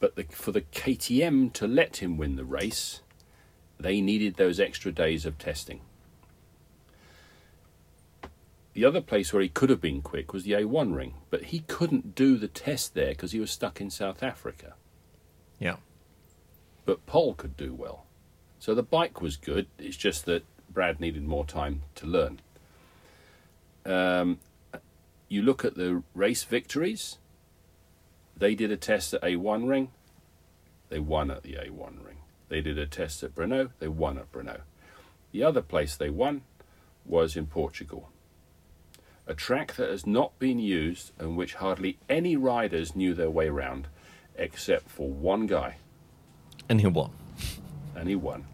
But 0.00 0.16
the, 0.16 0.24
for 0.24 0.50
the 0.50 0.62
KTM 0.62 1.52
to 1.52 1.66
let 1.66 1.98
him 1.98 2.16
win 2.16 2.36
the 2.36 2.44
race, 2.44 3.02
they 3.78 4.00
needed 4.00 4.36
those 4.36 4.58
extra 4.58 4.90
days 4.90 5.26
of 5.26 5.36
testing. 5.36 5.82
The 8.72 8.84
other 8.84 9.00
place 9.00 9.32
where 9.32 9.42
he 9.42 9.48
could 9.48 9.70
have 9.70 9.80
been 9.80 10.02
quick 10.02 10.32
was 10.32 10.44
the 10.44 10.52
A1 10.52 10.94
ring, 10.94 11.14
but 11.30 11.46
he 11.46 11.60
couldn't 11.60 12.14
do 12.14 12.36
the 12.36 12.48
test 12.48 12.94
there 12.94 13.08
because 13.08 13.32
he 13.32 13.40
was 13.40 13.50
stuck 13.50 13.80
in 13.80 13.90
South 13.90 14.22
Africa. 14.22 14.74
Yeah. 15.58 15.76
But 16.84 17.04
Pol 17.04 17.34
could 17.34 17.56
do 17.56 17.74
well. 17.74 18.06
So 18.60 18.74
the 18.74 18.82
bike 18.82 19.20
was 19.20 19.36
good, 19.36 19.66
it's 19.78 19.96
just 19.96 20.26
that 20.26 20.44
Brad 20.72 21.00
needed 21.00 21.24
more 21.24 21.44
time 21.44 21.82
to 21.96 22.06
learn. 22.06 22.40
Um, 23.84 24.38
you 25.28 25.42
look 25.42 25.64
at 25.64 25.74
the 25.76 26.02
race 26.14 26.44
victories, 26.44 27.18
they 28.36 28.54
did 28.54 28.70
a 28.70 28.76
test 28.76 29.14
at 29.14 29.22
A1 29.22 29.68
ring, 29.68 29.90
they 30.88 30.98
won 30.98 31.30
at 31.30 31.42
the 31.42 31.54
A1 31.54 32.04
ring. 32.04 32.16
They 32.48 32.60
did 32.62 32.78
a 32.78 32.86
test 32.86 33.22
at 33.22 33.34
Brno, 33.34 33.70
they 33.78 33.88
won 33.88 34.16
at 34.18 34.32
Brno. 34.32 34.60
The 35.32 35.42
other 35.42 35.60
place 35.60 35.94
they 35.96 36.08
won 36.10 36.42
was 37.04 37.36
in 37.36 37.46
Portugal. 37.46 38.10
A 39.26 39.34
track 39.34 39.74
that 39.74 39.90
has 39.90 40.06
not 40.06 40.38
been 40.38 40.58
used 40.58 41.12
and 41.18 41.36
which 41.36 41.54
hardly 41.54 41.98
any 42.08 42.36
riders 42.36 42.96
knew 42.96 43.12
their 43.12 43.28
way 43.30 43.48
around 43.48 43.88
except 44.36 44.88
for 44.88 45.10
one 45.10 45.46
guy, 45.46 45.76
And 46.68 46.80
he 46.80 46.86
won. 46.86 47.10
and 47.94 48.08
he 48.08 48.14
won. 48.14 48.46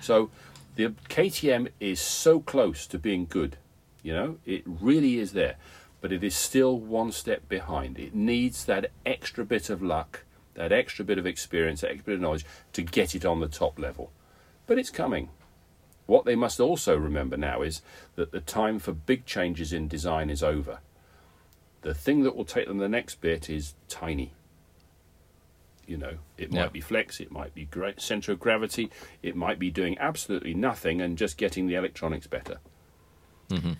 So 0.00 0.30
the 0.76 0.88
KTM 1.08 1.68
is 1.78 2.00
so 2.00 2.40
close 2.40 2.86
to 2.88 2.98
being 2.98 3.26
good, 3.26 3.56
you 4.02 4.12
know, 4.14 4.38
it 4.46 4.62
really 4.66 5.18
is 5.18 5.32
there, 5.32 5.56
but 6.00 6.12
it 6.12 6.24
is 6.24 6.34
still 6.34 6.78
one 6.78 7.12
step 7.12 7.48
behind. 7.48 7.98
It 7.98 8.14
needs 8.14 8.64
that 8.64 8.90
extra 9.04 9.44
bit 9.44 9.68
of 9.70 9.82
luck, 9.82 10.24
that 10.54 10.72
extra 10.72 11.04
bit 11.04 11.18
of 11.18 11.26
experience, 11.26 11.82
that 11.82 11.90
extra 11.90 12.04
bit 12.06 12.14
of 12.14 12.20
knowledge 12.20 12.44
to 12.72 12.82
get 12.82 13.14
it 13.14 13.24
on 13.24 13.40
the 13.40 13.48
top 13.48 13.78
level. 13.78 14.10
But 14.66 14.78
it's 14.78 14.90
coming. 14.90 15.28
What 16.06 16.24
they 16.24 16.34
must 16.36 16.58
also 16.58 16.96
remember 16.96 17.36
now 17.36 17.62
is 17.62 17.82
that 18.16 18.32
the 18.32 18.40
time 18.40 18.78
for 18.78 18.92
big 18.92 19.26
changes 19.26 19.72
in 19.72 19.88
design 19.88 20.30
is 20.30 20.42
over. 20.42 20.80
The 21.82 21.94
thing 21.94 22.24
that 22.24 22.34
will 22.36 22.44
take 22.44 22.66
them 22.66 22.78
the 22.78 22.88
next 22.88 23.20
bit 23.20 23.48
is 23.48 23.74
tiny. 23.88 24.32
You 25.86 25.96
know, 25.96 26.18
it 26.38 26.52
might 26.52 26.58
Yeah. 26.58 26.68
be 26.68 26.80
flex, 26.80 27.20
it 27.20 27.30
might 27.32 27.54
be 27.54 27.64
gra- 27.64 27.98
center 27.98 28.32
of 28.32 28.38
gravity, 28.40 28.90
it 29.22 29.34
might 29.34 29.58
be 29.58 29.70
doing 29.70 29.98
absolutely 29.98 30.54
nothing 30.54 31.00
and 31.00 31.18
just 31.18 31.36
getting 31.36 31.66
the 31.66 31.74
electronics 31.74 32.26
better. 32.26 32.58
Mm-hmm. 33.48 33.72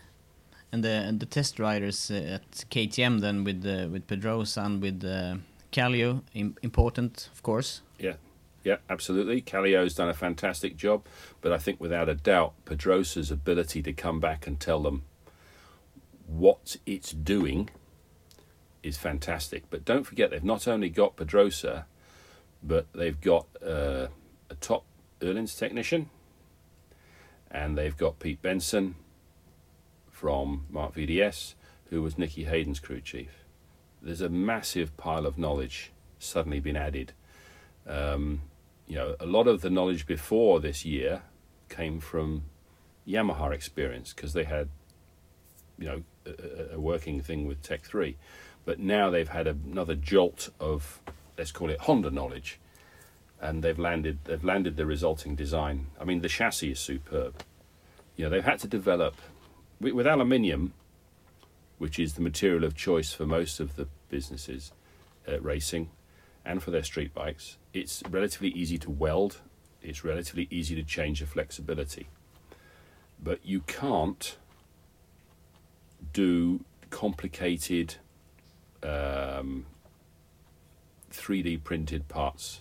And 0.73 0.85
the 0.85 0.91
and 0.91 1.19
the 1.19 1.27
test 1.27 1.59
riders 1.59 2.11
uh, 2.11 2.39
at 2.39 2.51
KTM 2.71 3.21
then 3.21 3.45
with 3.45 3.67
uh, 3.67 3.89
with 3.91 4.07
Pedrosa 4.07 4.61
and 4.63 4.81
with 4.81 5.05
uh, 5.05 5.37
Kallio, 5.73 6.23
im- 6.35 6.57
important 6.63 7.29
of 7.33 7.43
course. 7.43 7.83
Yeah, 7.99 8.15
yeah, 8.63 8.77
absolutely. 8.89 9.43
Kallio's 9.43 9.95
done 9.95 10.09
a 10.09 10.15
fantastic 10.15 10.77
job, 10.77 11.07
but 11.41 11.53
I 11.53 11.59
think 11.59 11.81
without 11.81 12.09
a 12.09 12.15
doubt, 12.15 12.53
Pedrosa's 12.65 13.31
ability 13.31 13.83
to 13.83 13.93
come 13.93 14.21
back 14.21 14.47
and 14.47 14.61
tell 14.61 14.81
them 14.81 15.03
what 16.27 16.77
it's 16.87 17.13
doing 17.13 17.71
is 18.83 18.97
fantastic. 18.97 19.65
But 19.71 19.85
don't 19.85 20.05
forget, 20.05 20.31
they've 20.31 20.45
not 20.45 20.69
only 20.69 20.89
got 20.89 21.17
Pedrosa, 21.17 21.87
but 22.63 22.87
they've 22.93 23.21
got 23.21 23.47
uh, 23.65 24.07
a 24.49 24.55
top 24.61 24.85
Öhlins 25.21 25.59
technician, 25.59 26.11
and 27.51 27.77
they've 27.77 27.97
got 27.97 28.19
Pete 28.19 28.41
Benson 28.41 28.95
from 30.21 30.67
Marc 30.71 30.95
VDS, 30.95 31.55
who 31.89 32.03
was 32.03 32.19
Nicky 32.19 32.45
Hayden's 32.45 32.79
crew 32.79 33.01
chief. 33.01 33.45
There's 34.03 34.21
a 34.21 34.29
massive 34.29 34.95
pile 34.97 35.25
of 35.27 35.39
knowledge 35.39 35.93
suddenly 36.19 36.61
been 36.61 36.77
added 36.77 37.13
um, 37.87 38.43
you 38.87 38.97
know, 38.97 39.17
a 39.21 39.27
lot 39.27 39.47
of 39.47 39.61
the 39.63 39.71
knowledge 39.71 40.07
before 40.07 40.61
this 40.61 40.85
year 40.85 41.23
came 41.69 42.01
from 42.01 42.45
Yamaha 43.07 43.53
experience 43.53 44.13
because 44.13 44.33
they 44.33 44.45
had, 44.45 44.69
you 45.79 45.87
know, 45.87 46.03
a, 46.27 46.31
a- 46.73 46.77
a 46.77 46.81
working 46.81 47.21
thing 47.23 47.47
with 47.47 47.63
Tech 47.63 47.83
3. 47.85 48.17
But 48.65 48.79
now 48.79 49.11
they've 49.11 49.29
had 49.29 49.47
another 49.47 49.95
jolt 49.95 50.51
of, 50.61 51.01
let's 51.39 51.53
call 51.53 51.71
it 51.71 51.81
Honda 51.81 52.11
knowledge, 52.11 52.61
and 53.41 53.63
they've 53.65 53.79
landed 53.79 54.19
they've 54.25 54.45
landed 54.45 54.77
the 54.77 54.85
resulting 54.85 55.35
design. 55.35 55.87
I 55.99 56.05
mean, 56.05 56.21
the 56.21 56.29
chassis 56.29 56.73
is 56.73 56.79
superb. 56.79 57.43
You 58.17 58.25
know, 58.25 58.31
they've 58.31 58.45
had 58.45 58.59
to 58.61 58.69
develop 58.69 59.15
with, 59.81 59.95
with 59.95 60.07
aluminium, 60.07 60.75
which 61.79 61.99
is 61.99 62.15
the 62.15 62.21
material 62.21 62.65
of 62.65 62.75
choice 62.75 63.13
for 63.13 63.27
most 63.27 63.61
of 63.61 63.77
the 63.77 63.89
businesses 64.09 64.73
uh, 65.29 65.41
racing 65.41 65.91
and 66.45 66.63
for 66.63 66.71
their 66.71 66.83
street 66.83 67.15
bikes. 67.15 67.57
It's 67.73 68.03
relatively 68.11 68.49
easy 68.49 68.79
to 68.79 68.91
weld, 68.91 69.39
it's 69.83 70.05
relatively 70.05 70.47
easy 70.51 70.75
to 70.75 70.83
change 70.83 71.21
the 71.21 71.27
flexibility. 71.27 72.09
But 73.23 73.41
you 73.45 73.61
can't 73.61 74.37
do 76.13 76.65
complicated 76.91 77.97
um, 78.83 79.67
3D 81.13 81.63
printed 81.63 82.09
parts 82.09 82.61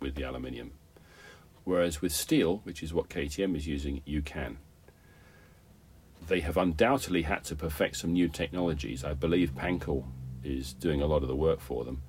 with 0.00 0.14
the 0.14 0.22
aluminium. 0.22 0.72
Whereas 1.64 2.00
with 2.00 2.12
steel, 2.12 2.60
which 2.64 2.82
is 2.82 2.92
what 2.94 3.08
KTM 3.08 3.56
is 3.56 3.66
using, 3.66 4.02
you 4.04 4.22
can. 4.22 4.58
They 6.26 6.40
have 6.40 6.56
undoubtedly 6.56 7.22
had 7.22 7.44
to 7.44 7.56
perfect 7.56 7.96
some 7.96 8.12
new 8.12 8.28
technologies. 8.28 9.04
I 9.04 9.14
believe 9.14 9.54
Pankl 9.54 10.04
is 10.42 10.72
doing 10.72 11.02
a 11.02 11.06
lot 11.06 11.22
of 11.22 11.28
the 11.28 11.36
work 11.36 11.60
for 11.60 11.84
them 11.84 12.02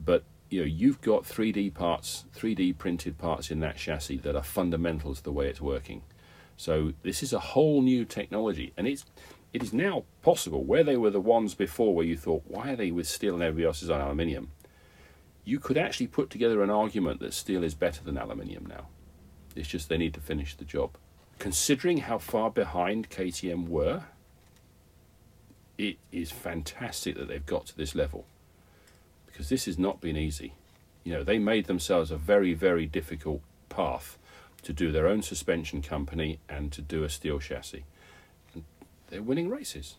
but 0.00 0.24
you 0.50 0.60
know 0.60 0.66
you've 0.66 1.00
got 1.00 1.24
3D 1.24 1.74
parts, 1.74 2.24
3D 2.36 2.78
printed 2.78 3.18
parts 3.18 3.50
in 3.50 3.60
that 3.60 3.76
chassis 3.76 4.18
that 4.18 4.36
are 4.36 4.42
fundamental 4.42 5.14
to 5.14 5.22
the 5.22 5.32
way 5.32 5.48
it's 5.48 5.60
working. 5.60 6.02
So 6.56 6.92
this 7.02 7.22
is 7.22 7.32
a 7.32 7.38
whole 7.38 7.82
new 7.82 8.04
technology, 8.04 8.72
and 8.76 8.86
it's 8.86 9.04
it 9.52 9.62
is 9.62 9.72
now 9.72 10.04
possible 10.22 10.64
where 10.64 10.84
they 10.84 10.96
were 10.96 11.10
the 11.10 11.20
ones 11.20 11.54
before 11.54 11.94
where 11.94 12.04
you 12.04 12.16
thought 12.16 12.42
why 12.46 12.72
are 12.72 12.76
they 12.76 12.90
with 12.90 13.08
steel 13.08 13.34
and 13.34 13.42
everybody 13.42 13.66
else 13.66 13.82
is 13.82 13.90
on 13.90 14.00
aluminium. 14.00 14.50
You 15.44 15.60
could 15.60 15.78
actually 15.78 16.08
put 16.08 16.28
together 16.28 16.62
an 16.62 16.70
argument 16.70 17.20
that 17.20 17.32
steel 17.32 17.62
is 17.62 17.74
better 17.74 18.02
than 18.02 18.18
aluminium 18.18 18.66
now. 18.66 18.88
It's 19.54 19.68
just 19.68 19.88
they 19.88 19.96
need 19.96 20.14
to 20.14 20.20
finish 20.20 20.56
the 20.56 20.64
job. 20.64 20.96
Considering 21.38 21.98
how 21.98 22.18
far 22.18 22.50
behind 22.50 23.10
KTM 23.10 23.68
were, 23.68 24.04
it 25.78 25.96
is 26.10 26.30
fantastic 26.30 27.16
that 27.16 27.28
they've 27.28 27.44
got 27.46 27.66
to 27.66 27.76
this 27.76 27.94
level 27.94 28.24
because 29.26 29.48
this 29.50 29.66
has 29.66 29.78
not 29.78 30.00
been 30.00 30.16
easy. 30.16 30.54
You 31.04 31.12
know, 31.12 31.22
they 31.22 31.38
made 31.38 31.66
themselves 31.66 32.10
a 32.10 32.16
very, 32.16 32.54
very 32.54 32.86
difficult 32.86 33.42
path 33.68 34.16
to 34.62 34.72
do 34.72 34.90
their 34.90 35.06
own 35.06 35.22
suspension 35.22 35.82
company 35.82 36.38
and 36.48 36.72
to 36.72 36.82
do 36.82 37.04
a 37.04 37.08
steel 37.10 37.38
chassis. 37.38 37.84
And 38.54 38.64
they're 39.08 39.22
winning 39.22 39.48
races. 39.50 39.96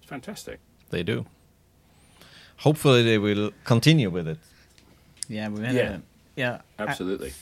It's 0.00 0.08
fantastic. 0.08 0.60
They 0.90 1.02
do. 1.02 1.26
Hopefully, 2.58 3.02
they 3.02 3.18
will 3.18 3.50
continue 3.64 4.08
with 4.08 4.26
it. 4.28 4.38
Yeah, 5.28 5.48
we 5.48 5.60
had 5.62 5.74
Yeah. 5.74 5.96
a, 5.96 6.00
yeah, 6.36 6.60
Absolutely. 6.78 7.32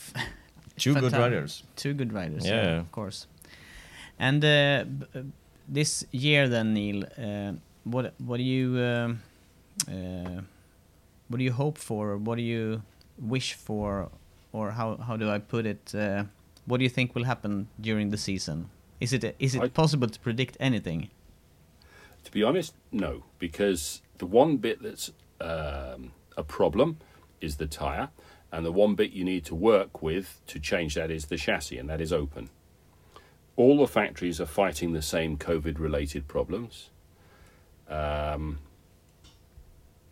Two 0.76 0.94
good 0.94 1.12
riders. 1.12 1.62
Two 1.76 1.92
good 1.94 2.12
riders. 2.12 2.44
Yeah. 2.44 2.64
Yeah, 2.64 2.80
of 2.80 2.90
course. 2.90 3.26
And 4.18 4.44
uh, 4.44 4.84
b- 4.84 5.06
uh, 5.14 5.22
this 5.68 6.04
year, 6.12 6.48
then 6.48 6.74
Neil, 6.74 7.04
uh, 7.18 7.52
what 7.84 8.14
what 8.18 8.36
do 8.36 8.42
you 8.42 8.78
um, 8.78 9.22
uh, 9.88 10.42
what 11.28 11.38
do 11.38 11.44
you 11.44 11.52
hope 11.52 11.78
for? 11.78 12.10
Or 12.12 12.16
what 12.18 12.36
do 12.36 12.42
you 12.42 12.82
wish 13.18 13.54
for? 13.54 14.08
Or 14.52 14.70
how 14.70 14.96
how 14.96 15.16
do 15.16 15.28
I 15.30 15.38
put 15.38 15.66
it? 15.66 15.94
Uh, 15.94 16.24
what 16.66 16.78
do 16.78 16.84
you 16.84 16.90
think 16.90 17.14
will 17.14 17.24
happen 17.24 17.66
during 17.80 18.10
the 18.10 18.16
season? 18.16 18.70
Is 19.00 19.12
it 19.12 19.34
is 19.38 19.54
it 19.54 19.62
I- 19.62 19.68
possible 19.68 20.08
to 20.08 20.20
predict 20.20 20.56
anything? 20.60 21.08
To 22.24 22.32
be 22.32 22.42
honest, 22.42 22.74
no, 22.90 23.24
because 23.38 24.00
the 24.18 24.24
one 24.26 24.56
bit 24.56 24.82
that's 24.82 25.10
um, 25.40 26.12
a 26.38 26.42
problem 26.42 26.96
is 27.40 27.56
the 27.56 27.66
tyre, 27.66 28.08
and 28.50 28.64
the 28.64 28.72
one 28.72 28.94
bit 28.94 29.10
you 29.12 29.24
need 29.24 29.44
to 29.44 29.54
work 29.54 30.00
with 30.02 30.40
to 30.46 30.58
change 30.58 30.94
that 30.94 31.10
is 31.10 31.26
the 31.26 31.36
chassis, 31.36 31.76
and 31.78 31.88
that 31.90 32.00
is 32.00 32.12
open. 32.12 32.48
All 33.56 33.78
the 33.78 33.86
factories 33.86 34.40
are 34.40 34.46
fighting 34.46 34.92
the 34.92 35.02
same 35.02 35.36
COVID 35.36 35.78
related 35.78 36.26
problems. 36.26 36.90
Um, 37.88 38.58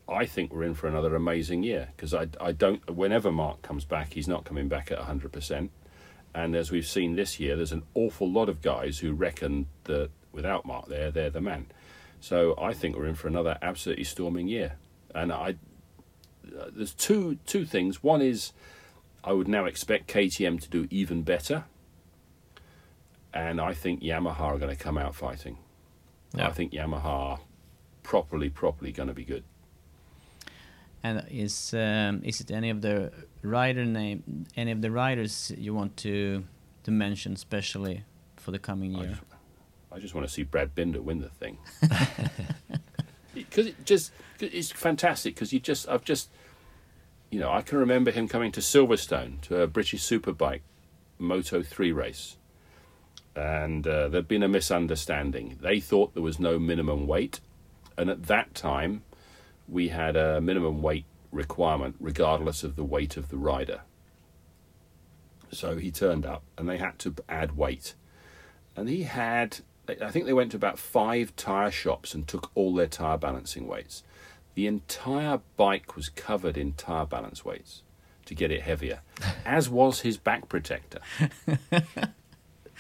I 0.08 0.26
think 0.26 0.52
we're 0.52 0.64
in 0.64 0.74
for 0.74 0.86
another 0.88 1.14
amazing 1.14 1.62
year 1.62 1.88
because 1.96 2.14
I, 2.14 2.28
I 2.40 2.52
don't, 2.52 2.88
whenever 2.90 3.32
Marc 3.32 3.62
comes 3.62 3.84
back, 3.84 4.12
he's 4.12 4.28
not 4.28 4.44
coming 4.44 4.68
back 4.68 4.92
at 4.92 4.98
100%. 4.98 5.70
And 6.34 6.56
as 6.56 6.70
we've 6.70 6.86
seen 6.86 7.16
this 7.16 7.38
year, 7.40 7.56
there's 7.56 7.72
an 7.72 7.82
awful 7.94 8.30
lot 8.30 8.48
of 8.48 8.62
guys 8.62 8.98
who 8.98 9.12
reckon 9.12 9.66
that 9.84 10.10
without 10.32 10.64
Marc 10.64 10.86
there, 10.88 11.10
they're 11.10 11.30
the 11.30 11.40
man. 11.40 11.66
So 12.20 12.54
I 12.58 12.72
think 12.72 12.96
we're 12.96 13.06
in 13.06 13.14
for 13.14 13.28
another 13.28 13.58
absolutely 13.60 14.04
storming 14.04 14.48
year. 14.48 14.76
And 15.14 15.32
I, 15.32 15.56
there's 16.44 16.94
two 16.94 17.38
two 17.46 17.64
things. 17.64 18.02
One 18.02 18.22
is 18.22 18.52
I 19.24 19.32
would 19.32 19.48
now 19.48 19.66
expect 19.66 20.08
KTM 20.08 20.60
to 20.62 20.68
do 20.68 20.88
even 20.90 21.22
better, 21.22 21.64
and 23.34 23.60
I 23.60 23.74
think 23.74 24.02
Yamaha 24.02 24.40
are 24.40 24.58
going 24.58 24.74
to 24.76 24.82
come 24.82 24.98
out 24.98 25.14
fighting. 25.14 25.58
Yeah. 26.34 26.48
I 26.48 26.52
think 26.52 26.72
Yamaha 26.72 27.40
properly 28.02 28.50
properly 28.50 28.92
going 28.92 29.08
to 29.08 29.14
be 29.14 29.24
good. 29.24 29.44
And 31.04 31.24
is 31.30 31.74
um, 31.74 32.22
is 32.24 32.40
it 32.40 32.50
any 32.50 32.70
of 32.70 32.80
the 32.80 33.12
rider 33.42 33.84
name, 33.84 34.46
any 34.56 34.70
of 34.70 34.82
the 34.82 34.90
riders 34.90 35.52
you 35.58 35.74
want 35.74 35.96
to 35.98 36.44
to 36.84 36.90
mention 36.90 37.36
specially 37.36 38.04
for 38.36 38.50
the 38.52 38.58
coming 38.58 38.94
I 38.96 39.00
year? 39.00 39.08
just, 39.10 39.22
I 39.90 39.98
just 39.98 40.14
want 40.14 40.26
to 40.26 40.32
see 40.32 40.44
Brad 40.44 40.74
Binder 40.74 41.02
win 41.02 41.20
the 41.20 41.28
thing 41.28 41.58
because 43.34 43.66
it 43.66 43.84
just 43.84 44.12
'cause 44.38 44.50
it's 44.52 44.70
fantastic. 44.70 45.34
Because 45.34 45.52
you 45.52 45.58
just 45.60 45.88
I've 45.88 46.04
just 46.04 46.30
you 47.30 47.40
know 47.40 47.50
I 47.50 47.62
can 47.62 47.78
remember 47.78 48.10
him 48.12 48.28
coming 48.28 48.52
to 48.52 48.60
Silverstone 48.60 49.40
to 49.42 49.60
a 49.60 49.66
British 49.66 50.02
Superbike 50.04 50.60
Moto 51.18 51.62
three 51.62 51.90
race, 51.92 52.36
and 53.34 53.86
uh, 53.86 54.08
there'd 54.08 54.28
been 54.28 54.42
a 54.42 54.48
misunderstanding. 54.48 55.58
They 55.60 55.80
thought 55.80 56.14
there 56.14 56.22
was 56.22 56.38
no 56.38 56.58
minimum 56.58 57.06
weight, 57.06 57.40
and 57.96 58.10
at 58.10 58.24
that 58.24 58.54
time 58.54 59.02
we 59.68 59.88
had 59.88 60.16
a 60.16 60.40
minimum 60.40 60.82
weight 60.82 61.04
requirement 61.30 61.96
regardless 61.98 62.62
of 62.62 62.76
the 62.76 62.84
weight 62.84 63.16
of 63.16 63.28
the 63.28 63.38
rider. 63.38 63.82
So 65.50 65.76
he 65.76 65.90
turned 65.90 66.26
up, 66.26 66.42
and 66.56 66.68
they 66.68 66.78
had 66.78 66.98
to 67.00 67.14
add 67.28 67.56
weight 67.56 67.94
and 68.76 68.88
he 68.88 69.02
had 69.04 69.60
I 69.88 70.10
think 70.10 70.26
they 70.26 70.32
went 70.32 70.52
to 70.52 70.56
about 70.56 70.78
five 70.78 71.34
tire 71.34 71.70
shops 71.70 72.14
and 72.14 72.26
took 72.26 72.50
all 72.54 72.72
their 72.72 72.86
tire 72.86 73.18
balancing 73.18 73.66
weights. 73.66 74.04
The 74.54 74.68
entire 74.68 75.40
bike 75.56 75.96
was 75.96 76.08
covered 76.08 76.56
in 76.56 76.74
tire 76.74 77.04
balance 77.04 77.44
weights 77.44 77.82
to 78.26 78.34
get 78.34 78.52
it 78.52 78.62
heavier, 78.62 79.00
as 79.44 79.68
was 79.68 80.00
his 80.00 80.16
back 80.16 80.48
protector. 80.48 81.00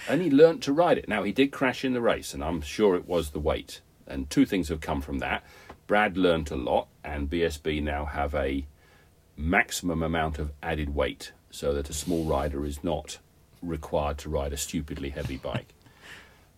and 0.08 0.20
he 0.20 0.30
learnt 0.30 0.62
to 0.64 0.72
ride 0.72 0.98
it. 0.98 1.08
Now 1.08 1.22
he 1.22 1.32
did 1.32 1.52
crash 1.52 1.84
in 1.84 1.92
the 1.92 2.00
race, 2.00 2.34
and 2.34 2.42
I'm 2.42 2.60
sure 2.60 2.94
it 2.96 3.06
was 3.06 3.30
the 3.30 3.40
weight. 3.40 3.80
And 4.06 4.28
two 4.28 4.44
things 4.44 4.68
have 4.68 4.80
come 4.80 5.00
from 5.00 5.18
that. 5.20 5.44
Brad 5.86 6.16
learnt 6.16 6.50
a 6.50 6.56
lot, 6.56 6.88
and 7.04 7.30
BSB 7.30 7.82
now 7.82 8.04
have 8.06 8.34
a 8.34 8.66
maximum 9.36 10.02
amount 10.02 10.38
of 10.38 10.52
added 10.62 10.94
weight, 10.94 11.32
so 11.50 11.72
that 11.74 11.90
a 11.90 11.94
small 11.94 12.24
rider 12.24 12.64
is 12.64 12.82
not 12.82 13.18
required 13.62 14.18
to 14.18 14.28
ride 14.28 14.52
a 14.52 14.56
stupidly 14.56 15.10
heavy 15.10 15.36
bike. 15.36 15.74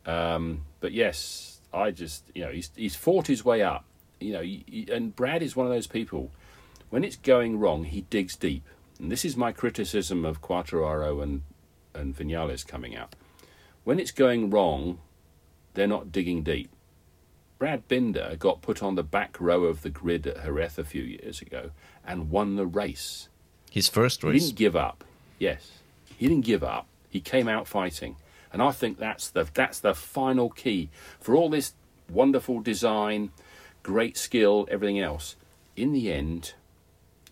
Um, 0.06 0.66
but 0.80 0.92
yes, 0.92 1.60
I 1.72 1.90
just 1.90 2.24
you 2.34 2.44
know 2.44 2.50
he's 2.50 2.70
he's 2.76 2.94
fought 2.94 3.26
his 3.26 3.42
way 3.42 3.62
up. 3.62 3.86
You 4.20 4.32
know, 4.34 4.94
and 4.94 5.16
Brad 5.16 5.42
is 5.42 5.56
one 5.56 5.64
of 5.64 5.72
those 5.72 5.86
people. 5.86 6.30
When 6.90 7.04
it's 7.04 7.16
going 7.16 7.58
wrong, 7.58 7.84
he 7.84 8.02
digs 8.02 8.36
deep, 8.36 8.64
and 8.98 9.10
this 9.10 9.24
is 9.24 9.34
my 9.34 9.50
criticism 9.50 10.26
of 10.26 10.42
Quartararo 10.42 11.22
and 11.22 11.40
and 11.94 12.14
Vinales 12.14 12.66
coming 12.66 12.94
out. 12.94 13.16
When 13.84 14.00
it's 14.00 14.10
going 14.10 14.50
wrong, 14.50 14.98
they're 15.74 15.86
not 15.86 16.10
digging 16.10 16.42
deep. 16.42 16.70
Brad 17.58 17.86
Binder 17.86 18.36
got 18.38 18.62
put 18.62 18.82
on 18.82 18.94
the 18.94 19.02
back 19.02 19.40
row 19.40 19.64
of 19.64 19.82
the 19.82 19.90
grid 19.90 20.26
at 20.26 20.42
Jerez 20.42 20.78
a 20.78 20.84
few 20.84 21.02
years 21.02 21.40
ago 21.40 21.70
and 22.04 22.30
won 22.30 22.56
the 22.56 22.66
race. 22.66 23.28
His 23.70 23.88
first 23.88 24.24
race? 24.24 24.34
He 24.34 24.40
didn't 24.40 24.58
give 24.58 24.76
up. 24.76 25.04
Yes, 25.38 25.78
he 26.16 26.28
didn't 26.28 26.44
give 26.44 26.64
up. 26.64 26.86
He 27.08 27.20
came 27.20 27.48
out 27.48 27.68
fighting, 27.68 28.16
and 28.52 28.60
I 28.60 28.72
think 28.72 28.98
that's 28.98 29.28
the 29.30 29.48
that's 29.52 29.80
the 29.80 29.94
final 29.94 30.50
key 30.50 30.90
for 31.20 31.34
all 31.34 31.48
this 31.48 31.74
wonderful 32.10 32.60
design, 32.60 33.30
great 33.82 34.16
skill, 34.16 34.66
everything 34.70 35.00
else. 35.00 35.36
In 35.76 35.92
the 35.92 36.12
end, 36.12 36.54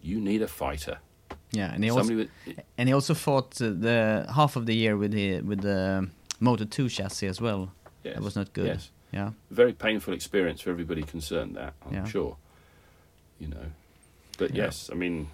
you 0.01 0.21
need 0.21 0.43
a 0.43 0.49
fighter. 0.49 0.99
Yeah, 1.53 1.73
and 1.73 1.85
he 1.85 1.91
also 1.91 2.17
with 2.17 2.31
and 2.79 2.89
he 2.89 2.95
also 2.95 3.15
fought 3.15 3.61
uh, 3.61 3.71
the 3.71 4.27
half 4.35 4.57
of 4.57 4.67
the 4.67 4.75
year 4.75 4.97
with 4.97 5.13
the 5.13 5.43
with 5.43 5.61
the 5.61 6.09
Moto 6.43 6.65
2 6.65 6.89
chassis 6.89 7.29
as 7.29 7.41
well. 7.41 7.73
yes, 8.03 8.15
That 8.17 8.23
was 8.23 8.35
not 8.37 8.53
good. 8.53 8.67
Yes, 8.67 8.91
Yeah. 9.13 9.31
very 9.51 9.73
painful 9.73 10.13
experience 10.13 10.61
for 10.61 10.71
everybody 10.71 11.03
concerned. 11.03 11.55
That 11.57 11.75
I'm 11.87 11.95
Yeah. 11.95 12.05
sure. 12.05 12.37
You 13.39 13.49
know, 13.49 13.67
but 14.39 14.51
Yeah. 14.55 14.65
yes, 14.65 14.91
I 14.91 14.95
mean, 14.97 15.29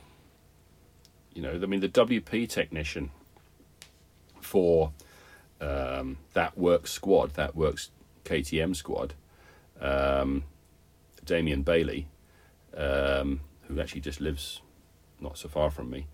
you 1.34 1.40
know, 1.42 1.52
I 1.52 1.66
mean 1.66 1.80
the 1.80 1.88
WP 1.88 2.46
technician 2.46 3.10
for 4.40 4.92
um, 5.60 6.18
that 6.34 6.56
works 6.56 6.92
squad, 6.92 7.34
that 7.34 7.56
works 7.56 7.90
KTM 8.24 8.74
squad, 8.76 9.14
um, 9.80 10.44
Damien 11.24 11.62
Bailey, 11.62 12.06
um, 12.76 13.40
who 13.66 13.80
actually 13.80 14.02
just 14.02 14.20
lives 14.20 14.60
not 15.20 15.36
so 15.38 15.48
far 15.48 15.70
from 15.70 15.90
me, 15.90 16.06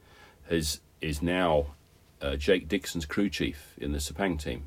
has 0.48 0.80
is 1.02 1.20
now 1.20 1.74
uh, 2.22 2.36
Jake 2.36 2.68
Dixon's 2.68 3.04
crew 3.04 3.28
chief 3.28 3.74
in 3.76 3.92
the 3.92 3.98
Sepang 3.98 4.40
team. 4.40 4.64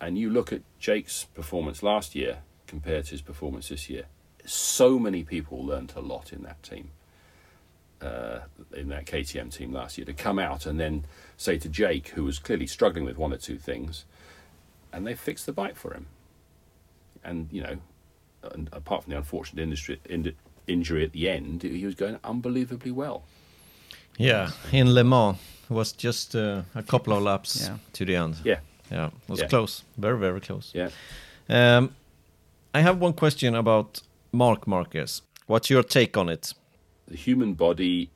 And 0.00 0.18
you 0.18 0.30
look 0.30 0.52
at 0.52 0.62
Jake's 0.78 1.24
performance 1.24 1.82
last 1.82 2.14
year 2.14 2.38
compared 2.66 3.06
to 3.06 3.10
his 3.12 3.22
performance 3.22 3.68
this 3.68 3.88
year. 3.88 4.04
So 4.44 4.98
many 4.98 5.22
people 5.24 5.64
learnt 5.64 5.94
a 5.94 6.00
lot 6.00 6.32
in 6.32 6.42
that 6.42 6.62
team, 6.62 6.90
uh, 8.00 8.40
in 8.74 8.88
that 8.90 9.06
KTM 9.06 9.52
team 9.52 9.72
last 9.72 9.96
year, 9.98 10.04
to 10.04 10.12
come 10.12 10.38
out 10.38 10.66
and 10.66 10.78
then 10.78 11.04
say 11.36 11.58
to 11.58 11.68
Jake, 11.68 12.08
who 12.08 12.24
was 12.24 12.38
clearly 12.38 12.66
struggling 12.66 13.04
with 13.04 13.16
one 13.16 13.32
or 13.32 13.38
two 13.38 13.56
things, 13.58 14.04
and 14.92 15.06
they 15.06 15.14
fixed 15.14 15.46
the 15.46 15.52
bike 15.52 15.76
for 15.76 15.94
him. 15.94 16.06
And 17.24 17.48
you 17.50 17.62
know, 17.62 17.76
and 18.52 18.68
apart 18.72 19.02
from 19.04 19.12
the 19.12 19.16
unfortunate 19.18 19.62
industry, 19.62 19.98
in, 20.08 20.32
injury 20.66 21.04
at 21.04 21.12
the 21.12 21.28
end, 21.28 21.62
he 21.62 21.84
was 21.84 21.94
going 21.94 22.18
unbelievably 22.22 22.92
well. 22.92 23.24
Yeah, 24.18 24.50
in 24.72 24.94
Le 24.94 25.02
Mans, 25.04 25.36
it 25.68 25.72
was 25.74 25.92
just 25.92 26.34
uh, 26.36 26.62
a 26.74 26.82
couple 26.82 27.12
of 27.14 27.22
laps 27.22 27.62
Yeah. 27.66 27.78
to 27.94 28.04
the 28.04 28.14
end. 28.16 28.36
Yeah, 28.44 28.60
Yeah, 28.90 29.06
it 29.06 29.12
was 29.28 29.40
Yeah. 29.40 29.48
close. 29.48 29.84
Very, 29.98 30.18
very 30.18 30.40
close. 30.40 30.72
yeah. 30.74 30.90
Um, 31.48 31.94
I 32.74 32.80
have 32.82 32.98
one 33.00 33.12
question 33.12 33.54
about 33.54 34.02
Marc 34.32 34.66
Marquez. 34.66 35.22
What's 35.46 35.70
your 35.70 35.82
take 35.82 36.16
on 36.16 36.28
it? 36.28 36.52
the 37.08 37.16
human 37.16 37.54
body 37.54 38.10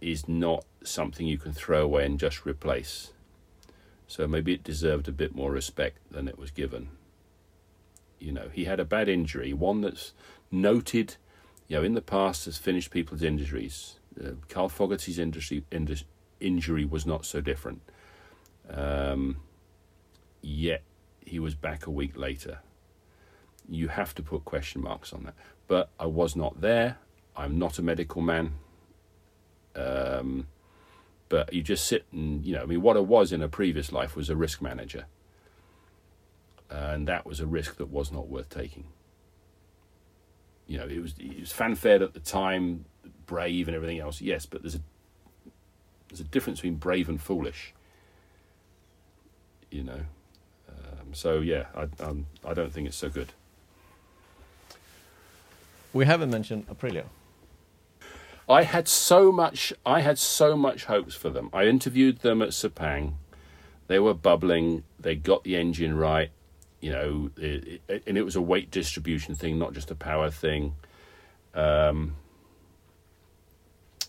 is 0.00 0.28
not 0.28 0.64
something 0.84 1.26
you 1.26 1.36
can 1.38 1.52
throw 1.52 1.82
away 1.82 2.06
and 2.06 2.16
just 2.20 2.46
replace. 2.46 3.12
So 4.06 4.28
maybe 4.28 4.52
it 4.52 4.62
deserved 4.62 5.08
a 5.08 5.12
bit 5.12 5.34
more 5.34 5.50
respect 5.50 5.98
than 6.12 6.28
it 6.28 6.38
was 6.38 6.52
given. 6.52 6.90
You 8.20 8.30
know, 8.30 8.48
he 8.52 8.66
had 8.66 8.78
a 8.78 8.84
bad 8.84 9.08
injury, 9.08 9.52
one 9.52 9.80
that's 9.80 10.12
noted, 10.50 11.16
you 11.66 11.76
know, 11.76 11.82
in 11.82 11.94
the 11.94 12.00
past 12.02 12.44
has 12.44 12.56
finished 12.56 12.92
people's 12.92 13.22
injuries. 13.22 13.96
Uh, 14.22 14.32
Carl 14.48 14.68
Fogarty's 14.68 15.18
industry, 15.18 15.64
indus- 15.72 16.04
injury 16.38 16.84
was 16.84 17.04
not 17.04 17.24
so 17.26 17.40
different. 17.40 17.82
Um, 18.70 19.38
yet 20.42 20.82
he 21.24 21.38
was 21.38 21.54
back 21.54 21.86
a 21.86 21.90
week 21.90 22.16
later. 22.16 22.58
You 23.68 23.88
have 23.88 24.14
to 24.16 24.22
put 24.22 24.44
question 24.44 24.82
marks 24.82 25.12
on 25.12 25.24
that. 25.24 25.34
But 25.68 25.90
I 25.98 26.06
was 26.06 26.36
not 26.36 26.60
there. 26.60 26.98
I'm 27.36 27.58
not 27.58 27.78
a 27.78 27.82
medical 27.82 28.20
man. 28.20 28.54
Um, 29.74 30.48
but 31.28 31.52
you 31.52 31.62
just 31.62 31.86
sit 31.86 32.04
and, 32.12 32.44
you 32.44 32.54
know, 32.54 32.62
I 32.62 32.66
mean, 32.66 32.82
what 32.82 32.96
I 32.96 33.00
was 33.00 33.32
in 33.32 33.42
a 33.42 33.48
previous 33.48 33.90
life 33.90 34.14
was 34.16 34.28
a 34.28 34.36
risk 34.36 34.60
manager. 34.60 35.06
And 36.68 37.08
that 37.08 37.24
was 37.24 37.40
a 37.40 37.46
risk 37.46 37.76
that 37.76 37.88
was 37.88 38.12
not 38.12 38.28
worth 38.28 38.50
taking. 38.50 38.84
You 40.66 40.78
know, 40.78 40.86
it 40.86 41.00
was, 41.00 41.14
it 41.18 41.40
was 41.40 41.52
fanfared 41.52 42.02
at 42.02 42.12
the 42.12 42.20
time, 42.20 42.84
brave 43.26 43.68
and 43.68 43.74
everything 43.74 43.98
else, 43.98 44.20
yes, 44.20 44.44
but 44.44 44.62
there's 44.62 44.74
a, 44.74 44.80
there's 46.08 46.20
a 46.20 46.24
difference 46.24 46.60
between 46.60 46.76
brave 46.76 47.08
and 47.08 47.20
foolish. 47.20 47.72
You 49.70 49.84
know, 49.84 50.00
so 51.12 51.40
yeah, 51.40 51.66
I, 51.74 51.88
um, 52.02 52.26
I 52.44 52.54
don't 52.54 52.72
think 52.72 52.88
it's 52.88 52.96
so 52.96 53.08
good. 53.08 53.32
We 55.92 56.06
haven't 56.06 56.30
mentioned 56.30 56.68
Aprilia. 56.68 57.04
I 58.48 58.62
had 58.62 58.88
so 58.88 59.30
much. 59.30 59.72
I 59.84 60.00
had 60.00 60.18
so 60.18 60.56
much 60.56 60.84
hopes 60.84 61.14
for 61.14 61.30
them. 61.30 61.48
I 61.52 61.64
interviewed 61.64 62.20
them 62.20 62.42
at 62.42 62.50
Sepang. 62.50 63.14
They 63.86 63.98
were 63.98 64.14
bubbling. 64.14 64.84
They 64.98 65.16
got 65.16 65.44
the 65.44 65.56
engine 65.56 65.96
right. 65.96 66.30
You 66.80 66.92
know, 66.92 67.30
it, 67.36 67.80
it, 67.88 68.02
and 68.06 68.18
it 68.18 68.22
was 68.22 68.34
a 68.34 68.40
weight 68.40 68.70
distribution 68.70 69.34
thing, 69.34 69.58
not 69.58 69.72
just 69.72 69.90
a 69.90 69.94
power 69.94 70.30
thing. 70.30 70.74
Um, 71.54 72.16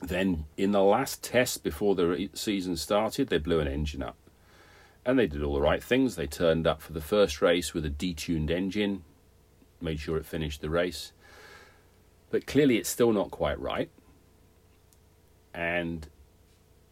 then, 0.01 0.45
in 0.57 0.71
the 0.71 0.81
last 0.81 1.23
test 1.23 1.63
before 1.63 1.95
the 1.95 2.29
season 2.33 2.75
started, 2.77 3.29
they 3.29 3.37
blew 3.37 3.59
an 3.59 3.67
engine 3.67 4.01
up, 4.01 4.17
and 5.05 5.19
they 5.19 5.27
did 5.27 5.43
all 5.43 5.53
the 5.53 5.61
right 5.61 5.83
things. 5.83 6.15
They 6.15 6.27
turned 6.27 6.65
up 6.65 6.81
for 6.81 6.93
the 6.93 7.01
first 7.01 7.41
race 7.41 7.73
with 7.73 7.85
a 7.85 7.89
detuned 7.89 8.49
engine, 8.49 9.03
made 9.81 9.99
sure 9.99 10.17
it 10.17 10.25
finished 10.25 10.61
the 10.61 10.69
race. 10.69 11.11
But 12.31 12.47
clearly, 12.47 12.77
it's 12.77 12.89
still 12.89 13.13
not 13.13 13.31
quite 13.31 13.59
right 13.59 13.89
and 15.53 16.07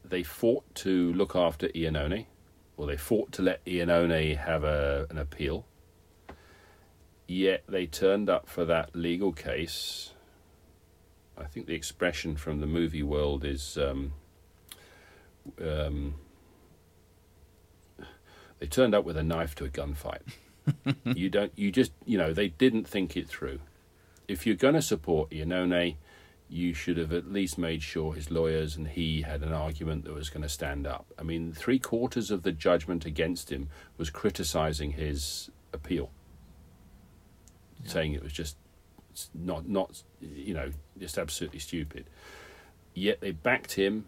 they 0.03 0.23
fought 0.23 0.63
to 0.75 1.13
look 1.13 1.35
after 1.35 1.67
Iannone, 1.69 2.25
or 2.77 2.85
they 2.85 2.97
fought 2.97 3.31
to 3.33 3.41
let 3.41 3.63
Iannone 3.65 4.37
have 4.37 4.63
a, 4.63 5.07
an 5.09 5.17
appeal. 5.17 5.65
Yet 7.27 7.63
they 7.67 7.87
turned 7.87 8.29
up 8.29 8.47
for 8.47 8.65
that 8.65 8.95
legal 8.95 9.31
case. 9.31 10.13
I 11.37 11.45
think 11.45 11.65
the 11.65 11.75
expression 11.75 12.35
from 12.35 12.59
the 12.59 12.67
movie 12.67 13.03
world 13.03 13.45
is 13.45 13.77
um, 13.77 14.13
um, 15.61 16.15
they 18.61 18.67
turned 18.67 18.93
up 18.93 19.03
with 19.03 19.17
a 19.17 19.23
knife 19.23 19.55
to 19.55 19.65
a 19.65 19.69
gunfight. 19.69 20.21
you 21.15 21.29
don't. 21.31 21.51
You 21.55 21.71
just. 21.71 21.91
You 22.05 22.17
know. 22.19 22.31
They 22.31 22.49
didn't 22.49 22.87
think 22.87 23.17
it 23.17 23.27
through. 23.27 23.59
If 24.27 24.45
you're 24.45 24.55
going 24.55 24.75
to 24.75 24.83
support 24.83 25.31
Iannone, 25.31 25.95
you 26.47 26.71
should 26.75 26.97
have 26.97 27.11
at 27.11 27.31
least 27.31 27.57
made 27.57 27.81
sure 27.81 28.13
his 28.13 28.29
lawyers 28.29 28.75
and 28.75 28.89
he 28.89 29.23
had 29.23 29.41
an 29.41 29.51
argument 29.51 30.05
that 30.05 30.13
was 30.13 30.29
going 30.29 30.43
to 30.43 30.49
stand 30.49 30.85
up. 30.85 31.07
I 31.17 31.23
mean, 31.23 31.53
three 31.53 31.79
quarters 31.79 32.29
of 32.29 32.43
the 32.43 32.51
judgment 32.51 33.03
against 33.03 33.51
him 33.51 33.69
was 33.97 34.11
criticizing 34.11 34.91
his 34.91 35.49
appeal, 35.73 36.11
yeah. 37.83 37.91
saying 37.91 38.13
it 38.13 38.21
was 38.21 38.31
just 38.31 38.57
not 39.33 39.67
not 39.67 40.03
you 40.21 40.53
know 40.53 40.71
just 40.99 41.17
absolutely 41.17 41.59
stupid. 41.59 42.05
Yet 42.93 43.21
they 43.21 43.31
backed 43.31 43.73
him 43.73 44.05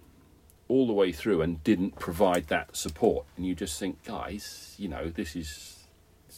all 0.68 0.88
the 0.88 0.94
way 0.94 1.12
through 1.12 1.42
and 1.42 1.64
didn't 1.64 2.00
provide 2.00 2.48
that 2.48 2.76
support. 2.76 3.26
And 3.38 3.46
you 3.46 3.56
just 3.56 3.80
think, 3.80 4.04
guys, 4.04 4.76
you 4.78 4.88
know, 4.88 5.10
this 5.10 5.36
is 5.36 5.88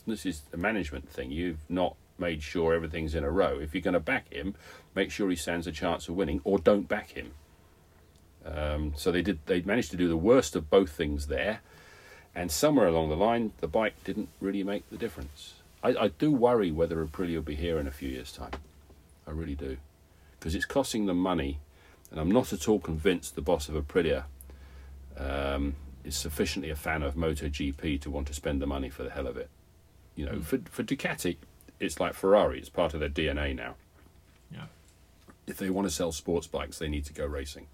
this 0.08 0.26
is 0.26 0.44
a 0.54 0.58
management 0.58 1.10
thing. 1.10 1.32
You've 1.32 1.70
not 1.70 1.96
made 2.18 2.42
sure 2.44 2.74
everything's 2.74 3.16
in 3.16 3.24
a 3.24 3.30
row. 3.30 3.60
If 3.60 3.74
you're 3.74 3.82
going 3.82 3.94
to 3.94 4.00
back 4.00 4.32
him, 4.32 4.56
make 4.94 5.12
sure 5.12 5.30
he 5.30 5.36
stands 5.36 5.68
a 5.68 5.72
chance 5.72 6.08
of 6.08 6.16
winning, 6.16 6.42
or 6.44 6.58
don't 6.58 6.88
back 6.88 7.12
him. 7.12 7.32
Um, 8.46 8.94
so 8.96 9.12
they 9.12 9.22
did. 9.22 9.40
They 9.46 9.62
managed 9.62 9.92
to 9.92 9.98
do 9.98 10.08
the 10.08 10.18
worst 10.18 10.56
of 10.56 10.70
both 10.70 10.92
things 10.92 11.28
there, 11.28 11.62
and 12.34 12.52
somewhere 12.52 12.88
along 12.88 13.10
the 13.10 13.18
line, 13.18 13.54
the 13.60 13.68
bike 13.68 14.04
didn't 14.04 14.30
really 14.40 14.64
make 14.64 14.90
the 14.90 14.98
difference. 14.98 15.56
I, 15.84 15.90
I 15.96 16.08
do 16.10 16.32
worry 16.32 16.72
whether 16.72 17.04
Aprilia 17.04 17.36
will 17.36 17.42
be 17.42 17.56
here 17.56 17.80
in 17.80 17.88
a 17.88 17.92
few 17.92 18.10
years' 18.10 18.32
time. 18.32 18.52
I 19.28 19.32
really 19.32 19.56
do, 19.56 19.78
because 20.38 20.54
it's 20.54 20.66
costing 20.66 21.08
them 21.08 21.18
money, 21.18 21.60
and 22.12 22.20
I'm 22.20 22.32
not 22.32 22.54
at 22.54 22.68
all 22.68 22.80
convinced 22.80 23.36
the 23.36 23.42
boss 23.42 23.70
of 23.70 23.76
Aprilia 23.76 24.26
um, 25.18 25.76
is 26.04 26.16
sufficiently 26.16 26.70
a 26.70 26.76
fan 26.76 27.04
of 27.04 27.16
MotoGP 27.16 28.00
to 28.02 28.10
want 28.10 28.28
to 28.28 28.34
spend 28.34 28.62
the 28.62 28.68
money 28.68 28.90
for 28.90 29.04
the 29.04 29.10
hell 29.10 29.28
of 29.28 29.38
it. 29.38 29.50
You 30.16 30.26
know, 30.26 30.34
mm. 30.34 30.44
for 30.44 30.60
for 30.70 30.84
Ducati, 30.84 31.38
it's 31.80 32.00
like 32.00 32.14
Ferrari. 32.14 32.60
It's 32.60 32.70
part 32.70 32.94
of 32.94 33.00
their 33.00 33.10
DNA 33.10 33.56
now. 33.56 33.76
Yeah. 34.52 34.66
If 35.48 35.58
they 35.58 35.70
want 35.70 35.88
to 35.88 35.94
sell 35.94 36.12
sports 36.12 36.48
bikes, 36.48 36.80
they 36.80 36.88
need 36.88 37.06
to 37.06 37.14
go 37.14 37.26
racing. 37.26 37.68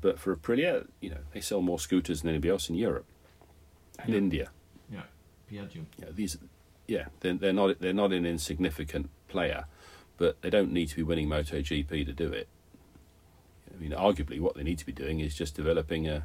But 0.00 0.18
for 0.18 0.36
Aprilia, 0.36 0.86
you 1.00 1.10
know, 1.10 1.20
they 1.32 1.40
sell 1.40 1.62
more 1.62 1.78
scooters 1.78 2.20
than 2.22 2.30
anybody 2.30 2.50
else 2.50 2.68
in 2.68 2.74
Europe 2.74 3.06
and 3.98 4.10
yeah. 4.10 4.16
India. 4.16 4.50
Yeah, 4.92 5.02
Piaggio. 5.50 5.84
Yeah, 5.98 6.08
these, 6.14 6.36
yeah, 6.86 7.06
they're, 7.20 7.34
they're 7.34 7.52
not 7.52 7.80
they're 7.80 7.94
not 7.94 8.12
an 8.12 8.26
insignificant 8.26 9.08
player, 9.28 9.64
but 10.18 10.40
they 10.42 10.50
don't 10.50 10.72
need 10.72 10.88
to 10.90 10.96
be 10.96 11.02
winning 11.02 11.28
MotoGP 11.28 12.06
to 12.06 12.12
do 12.12 12.32
it. 12.32 12.48
I 13.74 13.80
mean, 13.80 13.90
arguably, 13.90 14.40
what 14.40 14.54
they 14.54 14.62
need 14.62 14.78
to 14.78 14.86
be 14.86 14.92
doing 14.92 15.20
is 15.20 15.34
just 15.34 15.54
developing 15.54 16.06
a 16.08 16.24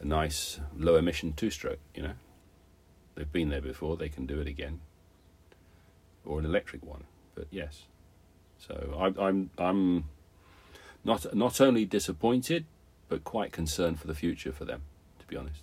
a 0.00 0.04
nice 0.04 0.60
low 0.76 0.96
emission 0.96 1.32
two 1.32 1.50
stroke. 1.50 1.78
You 1.94 2.02
know, 2.02 2.12
they've 3.14 3.32
been 3.32 3.48
there 3.48 3.60
before; 3.62 3.96
they 3.96 4.08
can 4.08 4.26
do 4.26 4.40
it 4.40 4.46
again 4.46 4.80
or 6.24 6.38
an 6.38 6.44
electric 6.44 6.84
one. 6.84 7.04
But 7.34 7.46
yes, 7.50 7.84
so 8.58 8.94
I, 8.98 9.26
I'm 9.26 9.50
I'm 9.58 10.04
not 11.04 11.34
not 11.34 11.60
only 11.60 11.84
disappointed, 11.84 12.66
but 13.08 13.24
quite 13.24 13.52
concerned 13.52 14.00
for 14.00 14.06
the 14.06 14.14
future 14.14 14.52
for 14.52 14.64
them. 14.64 14.82
To 15.20 15.26
be 15.26 15.36
honest. 15.36 15.62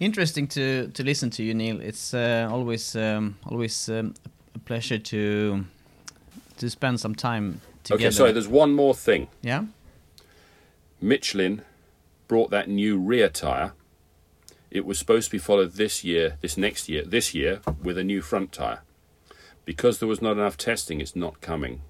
Interesting 0.00 0.46
to 0.48 0.88
to 0.88 1.02
listen 1.02 1.30
to 1.30 1.42
you, 1.42 1.54
Neil. 1.54 1.80
It's 1.80 2.12
uh, 2.12 2.48
always 2.50 2.96
um, 2.96 3.36
always 3.46 3.88
um, 3.88 4.14
a 4.54 4.58
pleasure 4.58 4.98
to 4.98 5.64
to 6.58 6.70
spend 6.70 7.00
some 7.00 7.14
time 7.14 7.60
together. 7.84 8.06
Okay, 8.06 8.10
sorry. 8.10 8.32
There's 8.32 8.48
one 8.48 8.72
more 8.72 8.94
thing. 8.94 9.28
Yeah. 9.42 9.64
Michelin 11.00 11.62
brought 12.28 12.50
that 12.50 12.68
new 12.68 12.98
rear 12.98 13.28
tire 13.28 13.72
it 14.72 14.86
was 14.86 14.98
supposed 14.98 15.26
to 15.26 15.32
be 15.32 15.38
followed 15.38 15.72
this 15.72 16.02
year, 16.02 16.38
this 16.40 16.56
next 16.56 16.88
year, 16.88 17.04
this 17.04 17.34
year 17.34 17.60
with 17.82 17.98
a 17.98 18.04
new 18.04 18.22
front 18.22 18.52
tyre. 18.52 18.80
Because 19.66 19.98
there 19.98 20.08
was 20.08 20.22
not 20.22 20.32
enough 20.32 20.56
testing, 20.56 20.98
it's 20.98 21.14
not 21.14 21.42
coming. 21.42 21.82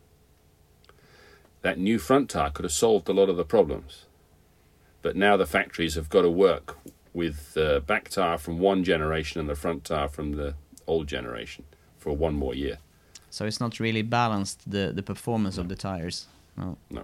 That 1.63 1.79
new 1.79 2.01
front 2.01 2.31
tyre 2.31 2.51
could 2.51 2.65
have 2.65 2.73
solved 2.73 3.09
a 3.09 3.13
lot 3.13 3.29
of 3.29 3.37
the 3.37 3.45
problems. 3.45 4.07
But 5.01 5.15
now 5.15 5.37
the 5.37 5.47
factories 5.47 5.95
have 5.95 6.11
got 6.11 6.23
to 6.23 6.31
work 6.31 6.77
with 7.15 7.55
the 7.55 7.81
back 7.87 8.09
tyre 8.09 8.37
from 8.37 8.59
one 8.59 8.83
generation 8.83 9.39
and 9.39 9.49
the 9.49 9.55
front 9.55 9.85
tyre 9.85 10.09
from 10.09 10.33
the 10.33 10.55
old 10.89 11.07
generation 11.07 11.65
for 11.97 12.17
one 12.17 12.35
more 12.35 12.55
year. 12.55 12.79
So 13.33 13.47
it's 13.47 13.61
not 13.61 13.81
really 13.81 14.03
balanced 14.03 14.71
the, 14.71 14.93
the 14.93 15.03
performance 15.03 15.57
no. 15.57 15.63
of 15.63 15.69
the 15.69 15.77
tires. 15.77 16.29
No. 16.55 16.77
No. 16.89 17.01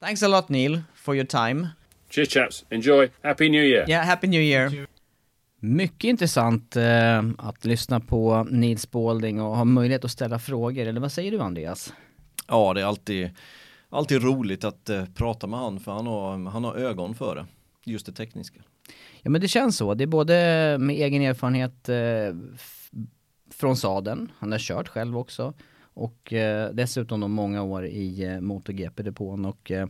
Thanks 0.00 0.22
a 0.22 0.28
lot, 0.28 0.48
Neil, 0.48 0.82
for 0.94 1.14
your 1.14 1.26
time. 1.26 1.68
Cheers, 2.08 2.28
chaps. 2.28 2.64
Enjoy. 2.70 3.10
Happy 3.22 3.48
New 3.50 3.62
Year. 3.62 3.84
Yeah, 3.88 4.06
Happy 4.06 4.26
New 4.26 4.40
Year. 4.40 4.86
Mycket 5.60 6.08
intressant 6.08 6.76
eh, 6.76 7.22
att 7.38 7.64
lyssna 7.64 8.00
på 8.00 8.46
Nils 8.50 8.90
Balding 8.90 9.40
och 9.40 9.56
ha 9.56 9.64
möjlighet 9.64 10.04
att 10.04 10.10
ställa 10.10 10.38
frågor, 10.38 10.86
eller 10.86 11.00
vad 11.00 11.12
säger 11.12 11.30
du 11.30 11.40
Andreas? 11.40 11.92
Ja, 12.48 12.74
det 12.74 12.80
är 12.80 12.84
alltid, 12.84 13.30
alltid 13.88 14.22
roligt 14.22 14.64
att 14.64 14.88
eh, 14.88 15.04
prata 15.14 15.46
med 15.46 15.60
han 15.60 15.80
för 15.80 15.92
han 15.92 16.06
har, 16.06 16.50
han 16.50 16.64
har 16.64 16.74
ögon 16.74 17.14
för 17.14 17.34
det, 17.34 17.46
just 17.84 18.06
det 18.06 18.12
tekniska. 18.12 18.60
Ja 19.22 19.30
men 19.30 19.40
det 19.40 19.48
känns 19.48 19.76
så, 19.76 19.94
det 19.94 20.04
är 20.04 20.06
både 20.06 20.34
med 20.80 20.96
egen 20.96 21.22
erfarenhet 21.22 21.88
eh, 21.88 21.96
från 23.56 23.76
sadeln, 23.76 24.32
han 24.38 24.52
har 24.52 24.58
kört 24.58 24.88
själv 24.88 25.18
också 25.18 25.54
och 25.96 26.32
eh, 26.32 26.70
dessutom 26.72 27.20
de 27.20 27.32
många 27.32 27.62
år 27.62 27.86
i 27.86 28.24
eh, 28.24 28.40
MotoGP-depån 28.40 29.44
och 29.44 29.70
eh, 29.70 29.88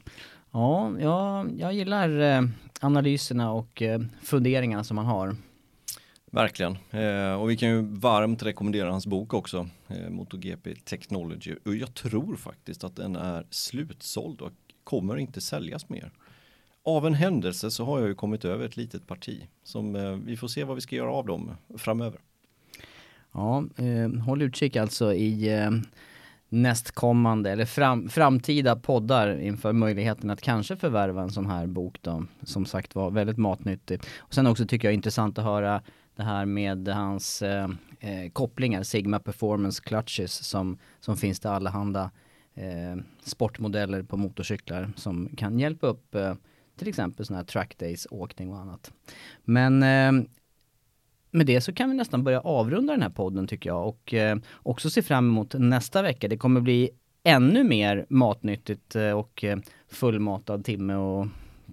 ja, 0.52 0.92
jag, 1.00 1.50
jag 1.58 1.74
gillar 1.74 2.20
eh, 2.20 2.42
analyserna 2.80 3.52
och 3.52 3.82
eh, 3.82 4.00
funderingarna 4.22 4.84
som 4.84 4.98
han 4.98 5.06
har. 5.06 5.36
Verkligen. 6.30 6.78
Eh, 6.90 7.40
och 7.40 7.50
vi 7.50 7.56
kan 7.56 7.68
ju 7.68 7.82
varmt 7.82 8.42
rekommendera 8.42 8.90
hans 8.90 9.06
bok 9.06 9.34
också, 9.34 9.68
eh, 9.88 10.10
MotoGP 10.10 10.74
Technology. 10.74 11.54
Och 11.64 11.74
jag 11.74 11.94
tror 11.94 12.36
faktiskt 12.36 12.84
att 12.84 12.96
den 12.96 13.16
är 13.16 13.46
slutsåld 13.50 14.40
och 14.40 14.52
kommer 14.84 15.16
inte 15.16 15.40
säljas 15.40 15.88
mer. 15.88 16.12
Av 16.84 17.06
en 17.06 17.14
händelse 17.14 17.70
så 17.70 17.84
har 17.84 17.98
jag 17.98 18.08
ju 18.08 18.14
kommit 18.14 18.44
över 18.44 18.64
ett 18.64 18.76
litet 18.76 19.06
parti 19.06 19.48
som 19.64 19.96
eh, 19.96 20.12
vi 20.12 20.36
får 20.36 20.48
se 20.48 20.64
vad 20.64 20.74
vi 20.74 20.80
ska 20.80 20.96
göra 20.96 21.10
av 21.12 21.26
dem 21.26 21.56
framöver. 21.78 22.20
Ja, 23.36 23.64
eh, 23.76 24.20
håll 24.20 24.42
utkik 24.42 24.76
alltså 24.76 25.14
i 25.14 25.58
eh, 25.58 25.70
nästkommande 26.48 27.50
eller 27.50 27.64
fram, 27.64 28.08
framtida 28.08 28.76
poddar 28.76 29.40
inför 29.40 29.72
möjligheten 29.72 30.30
att 30.30 30.40
kanske 30.40 30.76
förvärva 30.76 31.22
en 31.22 31.30
sån 31.30 31.46
här 31.46 31.66
bok 31.66 31.98
då. 32.02 32.24
Som 32.42 32.66
sagt 32.66 32.94
var 32.94 33.10
väldigt 33.10 33.36
matnyttig. 33.36 34.00
Och 34.18 34.34
sen 34.34 34.46
också 34.46 34.66
tycker 34.66 34.88
jag 34.88 34.92
är 34.92 34.96
intressant 34.96 35.38
att 35.38 35.44
höra 35.44 35.82
det 36.16 36.22
här 36.22 36.44
med 36.44 36.88
hans 36.88 37.42
eh, 37.42 37.68
eh, 38.00 38.30
kopplingar, 38.32 38.82
Sigma 38.82 39.18
Performance 39.18 39.82
Clutches 39.82 40.32
som, 40.32 40.78
som 41.00 41.16
finns 41.16 41.40
till 41.40 41.50
allehanda 41.50 42.10
eh, 42.54 43.02
sportmodeller 43.24 44.02
på 44.02 44.16
motorcyklar 44.16 44.92
som 44.96 45.28
kan 45.36 45.58
hjälpa 45.58 45.86
upp 45.86 46.14
eh, 46.14 46.34
till 46.78 46.88
exempel 46.88 47.26
sådana 47.26 47.38
här 47.38 47.46
trackdays, 47.46 48.06
åkning 48.10 48.52
och 48.52 48.58
annat. 48.58 48.92
Men 49.44 49.82
eh, 49.82 50.26
med 51.36 51.46
det 51.46 51.60
så 51.60 51.72
kan 51.72 51.90
vi 51.90 51.96
nästan 51.96 52.24
börja 52.24 52.40
avrunda 52.40 52.92
den 52.92 53.02
här 53.02 53.10
podden 53.10 53.46
tycker 53.46 53.70
jag 53.70 53.88
och 53.88 54.14
eh, 54.14 54.38
också 54.62 54.90
se 54.90 55.02
fram 55.02 55.28
emot 55.28 55.54
nästa 55.58 56.02
vecka. 56.02 56.28
Det 56.28 56.36
kommer 56.36 56.60
bli 56.60 56.90
ännu 57.24 57.64
mer 57.64 58.06
matnyttigt 58.08 58.96
eh, 58.96 59.10
och 59.10 59.44
eh, 59.44 59.58
fullmatad 59.88 60.64
timme 60.64 60.94
och 60.94 61.26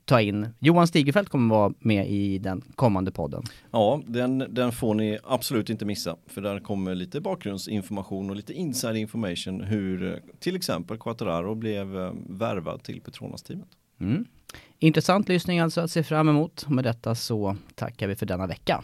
ta 0.05 0.21
in. 0.21 0.47
Johan 0.59 0.87
Stigefelt 0.87 1.29
kommer 1.29 1.55
vara 1.55 1.73
med 1.79 2.09
i 2.09 2.37
den 2.37 2.61
kommande 2.75 3.11
podden. 3.11 3.43
Ja, 3.71 4.01
den, 4.07 4.45
den 4.49 4.71
får 4.71 4.93
ni 4.93 5.19
absolut 5.23 5.69
inte 5.69 5.85
missa. 5.85 6.15
För 6.27 6.41
där 6.41 6.59
kommer 6.59 6.95
lite 6.95 7.21
bakgrundsinformation 7.21 8.29
och 8.29 8.35
lite 8.35 8.53
inside 8.53 8.95
information 8.95 9.61
hur 9.61 10.21
till 10.39 10.55
exempel 10.55 10.97
Quattararo 10.97 11.55
blev 11.55 11.87
värvad 12.27 12.83
till 12.83 13.01
Petronas-teamet. 13.01 13.67
Mm. 13.99 14.25
Intressant 14.79 15.29
lyssning 15.29 15.59
alltså 15.59 15.81
att 15.81 15.91
se 15.91 16.03
fram 16.03 16.29
emot. 16.29 16.69
Med 16.69 16.83
detta 16.83 17.15
så 17.15 17.55
tackar 17.75 18.07
vi 18.07 18.15
för 18.15 18.25
denna 18.25 18.47
vecka. 18.47 18.83